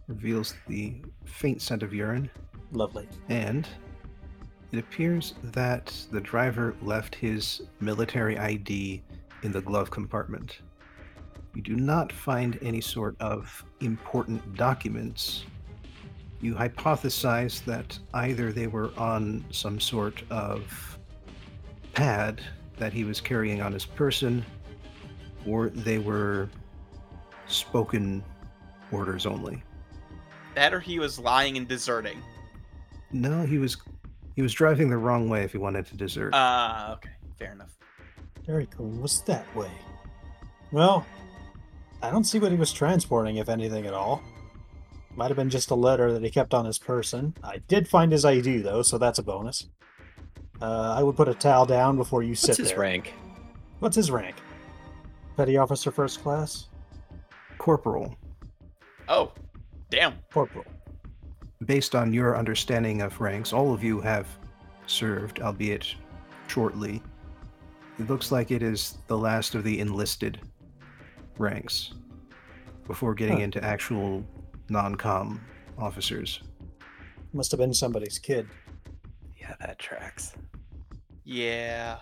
reveals 0.07 0.56
the 0.68 1.03
faint 1.26 1.61
scent 1.61 1.84
of 1.84 1.93
urine 1.93 2.30
Lovely. 2.72 3.07
And 3.30 3.68
it 4.72 4.80
appears 4.80 5.36
that 5.44 5.94
the 6.12 6.22
driver 6.22 6.76
left 6.82 7.16
his 7.16 7.62
military 7.80 8.38
ID 8.38 9.02
in 9.44 9.52
the 9.52 9.62
glove 9.62 9.92
compartment. 9.92 10.60
You 11.54 11.62
do 11.62 11.76
not 11.76 12.12
find 12.12 12.60
any 12.62 12.82
sort 12.82 13.16
of 13.20 13.64
important 13.80 14.56
documents. 14.56 15.46
You 16.42 16.54
hypothesize 16.54 17.64
that 17.66 17.98
either 18.14 18.52
they 18.52 18.68
were 18.68 18.92
on 18.98 19.46
some 19.52 19.80
sort 19.80 20.22
of 20.30 21.00
pad 21.94 22.42
that 22.78 22.92
he 22.92 23.06
was 23.06 23.22
carrying 23.22 23.62
on 23.62 23.72
his 23.72 23.86
person, 23.86 24.46
or 25.48 25.70
they 25.70 25.98
were 25.98 26.50
spoken 27.48 28.24
orders 28.92 29.26
only. 29.26 29.64
That 30.56 30.74
or 30.74 30.80
he 30.80 31.00
was 31.00 31.20
lying 31.20 31.58
and 31.58 31.68
deserting. 31.68 32.22
No, 33.12 33.46
he 33.46 33.58
was 33.58 33.78
he 34.36 34.41
was 34.41 34.53
driving 34.53 34.90
the 34.90 34.98
wrong 34.98 35.30
way 35.30 35.44
if 35.44 35.52
he 35.52 35.57
wanted 35.57 35.86
to 35.88 35.98
desert. 35.98 36.32
Ah, 36.34 36.94
okay. 36.94 37.10
Fair 37.40 37.52
enough. 37.53 37.76
Derek 38.45 38.70
was 38.78 39.22
that 39.24 39.45
way. 39.56 39.72
Well, 40.72 41.06
I 42.02 42.12
don't 42.12 42.26
see 42.26 42.40
what 42.40 42.52
he 42.52 42.57
was 42.57 42.72
transporting, 42.74 43.38
if 43.38 43.49
anything 43.49 43.86
at 43.88 43.94
all. 43.94 44.22
Might 45.16 45.28
have 45.30 45.38
been 45.38 45.49
just 45.49 45.72
a 45.72 45.76
letter 45.76 46.12
that 46.12 46.22
he 46.24 46.30
kept 46.30 46.53
on 46.53 46.66
his 46.66 46.78
person. 46.78 47.34
I 47.44 47.60
did 47.68 47.88
find 47.88 48.12
his 48.12 48.26
ID 48.26 48.57
though, 48.60 48.82
so 48.82 48.98
that's 48.98 49.18
a 49.20 49.24
bonus. 49.24 49.70
Uh, 50.62 50.94
I 50.98 51.03
would 51.03 51.16
put 51.16 51.28
a 51.30 51.34
towel 51.34 51.66
down 51.66 51.95
before 51.95 52.22
you 52.24 52.36
sit 52.36 52.57
there. 52.57 52.64
What's 52.64 52.70
his 52.72 52.78
rank? 52.78 53.14
What's 53.80 53.95
his 53.95 54.12
rank? 54.12 54.36
Petty 55.38 55.57
officer 55.57 55.91
first 55.91 56.22
class? 56.22 56.68
Corporal, 57.57 58.16
Oh, 59.07 59.32
damn. 59.90 60.16
Corporal. 60.34 60.66
Based 61.64 61.95
on 61.95 62.11
your 62.14 62.38
understanding 62.38 63.02
of 63.02 63.19
ranks, 63.22 63.53
all 63.53 63.73
of 63.73 63.84
you 63.84 64.02
have 64.02 64.27
served, 64.88 65.40
albeit 65.41 65.95
shortly. 66.48 67.02
It 67.99 68.10
looks 68.10 68.32
like 68.32 68.52
it 68.52 68.61
is 68.61 68.98
the 69.07 69.18
last 69.18 69.56
of 69.56 69.64
the 69.64 69.80
enlisted 69.80 70.41
ranks 71.38 71.94
before 72.86 73.14
getting 73.15 73.38
Huh. 73.38 73.44
into 73.44 73.64
actual 73.64 74.26
non-com 74.69 75.41
officers. 75.77 76.41
Must 77.34 77.52
have 77.52 77.60
been 77.60 77.73
somebody's 77.73 78.19
kid. 78.19 78.48
Yeah, 79.38 79.56
that 79.60 79.80
tracks. 79.80 80.34
Yeah. 81.23 81.99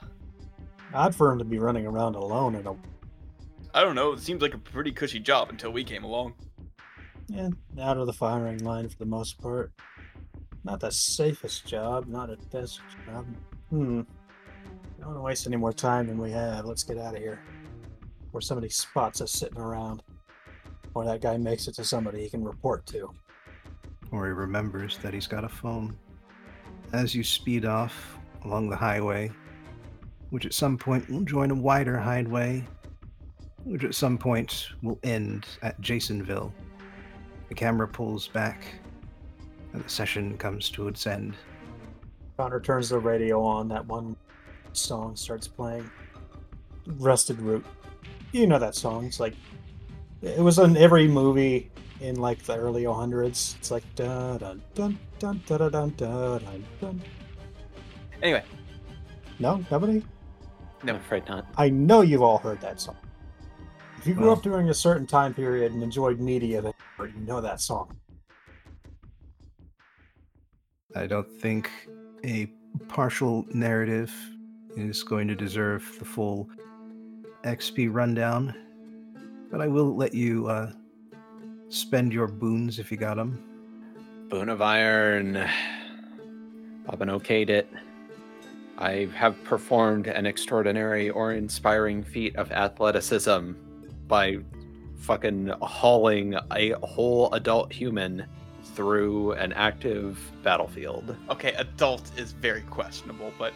Odd 0.94 1.16
for 1.16 1.32
him 1.32 1.40
to 1.40 1.46
be 1.46 1.60
running 1.60 1.86
around 1.88 2.16
alone 2.16 2.56
in 2.56 2.68
a 2.68 2.76
I 3.76 3.82
don't 3.82 3.96
know. 3.96 4.12
It 4.14 4.20
seems 4.20 4.42
like 4.42 4.54
a 4.54 4.60
pretty 4.60 4.92
cushy 4.92 5.20
job 5.20 5.50
until 5.50 5.72
we 5.72 5.84
came 5.84 6.04
along. 6.04 6.36
Yeah, 7.34 7.50
out 7.82 7.98
of 7.98 8.06
the 8.06 8.14
firing 8.14 8.60
line 8.64 8.88
for 8.90 8.98
the 8.98 9.06
most 9.06 9.42
part. 9.42 9.72
Not 10.64 10.80
the 10.80 10.92
safest 10.92 11.66
job, 11.66 12.08
not 12.08 12.30
a 12.30 12.36
desk 12.36 12.82
job. 13.06 13.26
Hmm. 13.70 14.02
Don't 15.00 15.08
want 15.08 15.18
to 15.18 15.22
waste 15.22 15.48
any 15.48 15.58
more 15.58 15.74
time 15.74 16.08
than 16.08 16.18
we 16.18 16.32
have. 16.32 16.66
Let's 16.66 16.84
get 16.84 16.98
out 16.98 17.16
of 17.16 17.22
here. 17.22 17.40
Where 18.32 18.42
somebody 18.42 18.70
spots 18.70 19.20
us 19.20 19.32
sitting 19.32 19.58
around. 19.60 20.04
Or 20.94 21.04
that 21.06 21.22
guy 21.22 21.38
makes 21.38 21.68
it 21.68 21.76
to 21.76 21.84
somebody 21.84 22.22
he 22.22 22.30
can 22.30 22.44
report 22.44 22.86
to. 22.88 23.10
or 24.12 24.28
he 24.28 24.32
remembers 24.32 25.00
that 25.00 25.14
he's 25.14 25.28
got 25.28 25.44
a 25.44 25.50
phone. 25.50 25.98
As 26.94 27.16
you 27.16 27.24
speed 27.24 27.66
off 27.66 28.20
along 28.46 28.70
the 28.70 28.76
highway, 28.76 29.32
which 30.30 30.46
at 30.46 30.54
some 30.54 30.78
point 30.78 31.10
will 31.10 31.22
join 31.24 31.50
a 31.52 31.56
wider 31.56 31.98
highway, 31.98 32.64
which 33.64 33.84
at 33.84 33.96
some 33.96 34.18
point 34.18 34.68
will 34.84 35.00
end 35.04 35.46
at 35.64 35.82
Jasonville, 35.82 36.54
the 37.54 37.60
camera 37.60 37.88
pulls 37.88 38.30
back 38.30 38.66
and 39.74 39.86
the 39.86 39.90
session 39.90 40.36
comes 40.40 40.72
to 40.72 40.88
its 40.88 41.06
end. 41.06 41.36
Connor 42.36 42.60
turns 42.60 42.90
the 42.90 42.98
radio 42.98 43.44
on. 43.44 43.68
That 43.68 43.86
one 43.86 44.16
song 44.72 45.16
starts 45.16 45.48
playing. 45.48 45.88
Rusted 46.98 47.40
Root. 47.40 47.64
You 48.32 48.48
know 48.48 48.58
that 48.58 48.74
song. 48.74 49.06
It's 49.06 49.20
like 49.20 49.36
it 50.24 50.40
was 50.40 50.58
in 50.58 50.76
every 50.78 51.08
movie 51.08 51.70
in 52.02 52.16
like 52.16 52.42
the 52.42 52.58
early 52.58 52.86
100s. 52.86 53.56
It's 53.58 53.70
like 53.70 53.84
da 53.94 54.40
dun 54.40 54.64
dun 54.74 54.98
dun 55.20 55.40
da 55.46 55.58
da 55.60 55.70
dun 55.70 55.94
da 55.96 56.40
dun 56.40 56.66
dun. 56.82 57.02
Anyway, 58.24 58.44
No, 59.38 59.64
nobody. 59.70 60.04
No, 60.82 60.94
I'm 60.94 61.00
afraid 61.00 61.28
not. 61.28 61.46
I 61.56 61.70
know 61.70 62.02
you've 62.02 62.24
all 62.24 62.40
heard 62.40 62.60
that 62.62 62.82
song. 62.82 62.98
If 64.04 64.08
you 64.08 64.16
grew 64.16 64.26
Well- 64.26 64.34
up 64.34 64.44
during 64.44 64.68
a 64.68 64.74
certain 64.74 65.08
time 65.08 65.34
period 65.34 65.72
and 65.72 65.82
enjoyed 65.82 66.20
media, 66.20 66.62
then 66.62 66.74
you 67.00 67.26
know 67.26 67.40
that 67.40 67.62
song. 67.62 67.96
I 70.94 71.08
don't 71.08 71.32
think 71.40 71.72
a 72.26 72.48
partial 72.90 73.46
narrative 73.54 74.14
is 74.76 75.04
going 75.04 75.30
to 75.30 75.36
deserve 75.36 75.90
the 76.00 76.04
full 76.04 76.50
XP 77.46 77.88
rundown, 77.88 78.54
but 79.50 79.62
I 79.62 79.68
will 79.68 79.96
let 79.96 80.14
you 80.14 80.50
uh, 80.50 80.74
spend 81.70 82.12
your 82.12 82.28
boons 82.28 82.80
if 82.80 82.92
you 82.92 82.98
got 82.98 83.16
them. 83.16 83.42
Boon 84.28 84.50
of 84.50 84.62
Iron. 84.62 85.48
Bobbin 86.86 87.08
okayed 87.08 87.48
it. 87.48 87.70
I 88.78 89.08
have 89.16 89.42
performed 89.46 90.08
an 90.08 90.26
extraordinary 90.26 91.10
or 91.10 91.32
inspiring 91.32 92.04
feat 92.04 92.36
of 92.36 92.52
athleticism 92.52 93.54
by 94.08 94.38
fucking 94.98 95.52
hauling 95.62 96.36
a 96.54 96.72
whole 96.82 97.34
adult 97.34 97.72
human 97.72 98.26
through 98.76 99.34
an 99.34 99.54
active 99.54 100.20
battlefield. 100.44 101.16
okay, 101.30 101.54
adult 101.54 102.10
is 102.18 102.32
very 102.32 102.62
questionable, 102.62 103.32
but 103.38 103.54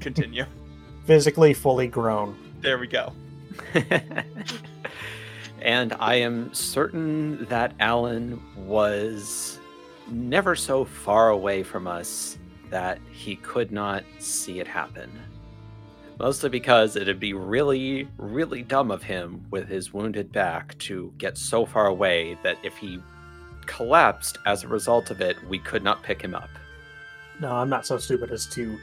continue. 0.00 0.44
Physically 1.06 1.54
fully 1.54 1.86
grown. 1.88 2.36
there 2.60 2.78
we 2.78 2.86
go. 2.86 3.12
and 5.60 5.92
I 5.98 6.16
am 6.16 6.52
certain 6.52 7.44
that 7.46 7.74
Alan 7.80 8.40
was 8.56 9.58
never 10.10 10.54
so 10.54 10.84
far 10.84 11.30
away 11.30 11.62
from 11.62 11.86
us 11.86 12.38
that 12.70 12.98
he 13.10 13.36
could 13.36 13.70
not 13.70 14.04
see 14.18 14.60
it 14.60 14.66
happen. 14.66 15.10
Mostly 16.18 16.48
because 16.48 16.96
it'd 16.96 17.18
be 17.18 17.32
really, 17.32 18.08
really 18.18 18.62
dumb 18.62 18.90
of 18.90 19.02
him 19.02 19.46
with 19.50 19.68
his 19.68 19.92
wounded 19.92 20.32
back 20.32 20.78
to 20.78 21.12
get 21.18 21.36
so 21.36 21.66
far 21.66 21.86
away 21.86 22.38
that 22.42 22.56
if 22.62 22.76
he 22.76 23.00
collapsed 23.66 24.38
as 24.46 24.62
a 24.62 24.68
result 24.68 25.10
of 25.10 25.20
it, 25.20 25.36
we 25.48 25.58
could 25.58 25.82
not 25.82 26.02
pick 26.02 26.22
him 26.22 26.34
up. 26.34 26.50
No, 27.40 27.50
I'm 27.52 27.68
not 27.68 27.84
so 27.84 27.98
stupid 27.98 28.30
as 28.30 28.46
to 28.46 28.78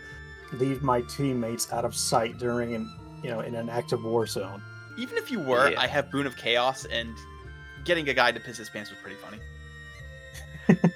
leave 0.54 0.82
my 0.84 1.02
teammates 1.02 1.72
out 1.72 1.86
of 1.86 1.96
sight 1.96 2.38
during 2.38 2.76
an 2.76 2.94
you 3.24 3.30
know 3.30 3.40
in 3.40 3.56
an 3.56 3.70
active 3.70 4.04
war 4.04 4.28
zone. 4.28 4.62
Even 4.98 5.18
if 5.18 5.32
you 5.32 5.40
were, 5.40 5.70
Yeah. 5.72 5.80
I 5.80 5.88
have 5.88 6.12
Boon 6.12 6.26
of 6.28 6.36
Chaos, 6.36 6.86
and 6.92 7.16
getting 7.86 8.10
a 8.10 8.14
guy 8.14 8.32
to 8.34 8.40
piss 8.42 8.58
his 8.58 8.70
pants 8.70 8.90
was 8.90 9.00
pretty 9.00 9.16
funny. 9.18 9.40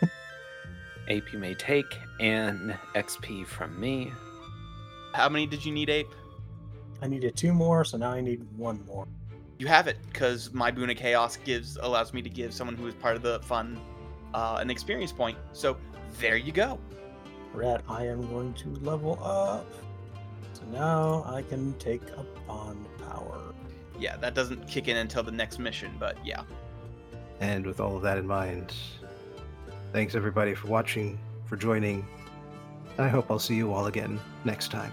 Ape 1.08 1.32
you 1.32 1.40
may 1.40 1.54
take, 1.54 1.98
and 2.20 2.78
XP 2.94 3.46
from 3.46 3.80
me. 3.80 4.12
How 5.14 5.30
many 5.30 5.46
did 5.48 5.64
you 5.64 5.72
need, 5.72 5.90
Ape? 5.90 6.14
I 7.02 7.08
needed 7.08 7.36
two 7.36 7.54
more, 7.54 7.84
so 7.84 7.98
now 7.98 8.12
I 8.12 8.22
need 8.22 8.46
one 8.58 8.84
more. 8.86 9.08
You 9.58 9.68
have 9.68 9.88
it, 9.88 9.98
because 10.12 10.54
my 10.54 10.72
Boon 10.72 10.90
of 10.90 10.98
Chaos 10.98 11.38
gives 11.38 11.78
allows 11.78 12.14
me 12.14 12.22
to 12.22 12.30
give 12.30 12.54
someone 12.54 12.76
who 12.76 12.88
is 12.88 12.94
part 12.96 13.16
of 13.16 13.22
the 13.22 13.40
fun 13.42 13.80
uh, 14.34 14.58
an 14.60 14.70
experience 14.70 15.12
point. 15.12 15.38
So 15.54 15.78
there 16.20 16.36
you 16.36 16.52
go. 16.52 16.80
Rat, 17.54 17.84
I 17.88 18.06
am 18.08 18.28
going 18.30 18.54
to 18.56 18.70
level 18.82 19.18
up. 19.24 19.66
So 20.54 20.64
now 20.72 21.24
I 21.28 21.42
can 21.42 21.74
take 21.80 22.04
up 22.18 22.28
on 22.50 22.86
power. 23.00 23.54
Yeah, 23.98 24.18
that 24.18 24.34
doesn't 24.34 24.68
kick 24.68 24.90
in 24.90 24.98
until 24.98 25.24
the 25.24 25.32
next 25.32 25.58
mission, 25.58 25.94
but 26.00 26.18
yeah. 26.26 26.44
And 27.40 27.66
with 27.66 27.80
all 27.80 27.96
of 27.96 28.02
that 28.04 28.18
in 28.18 28.28
mind, 28.28 28.74
thanks 29.94 30.16
everybody 30.16 30.54
for 30.54 30.68
watching, 30.68 31.18
for 31.46 31.56
joining. 31.56 32.06
I 32.98 33.08
hope 33.08 33.30
I'll 33.30 33.40
see 33.40 33.56
you 33.56 33.74
all 33.74 33.88
again 33.88 34.20
next 34.44 34.70
time. 34.70 34.92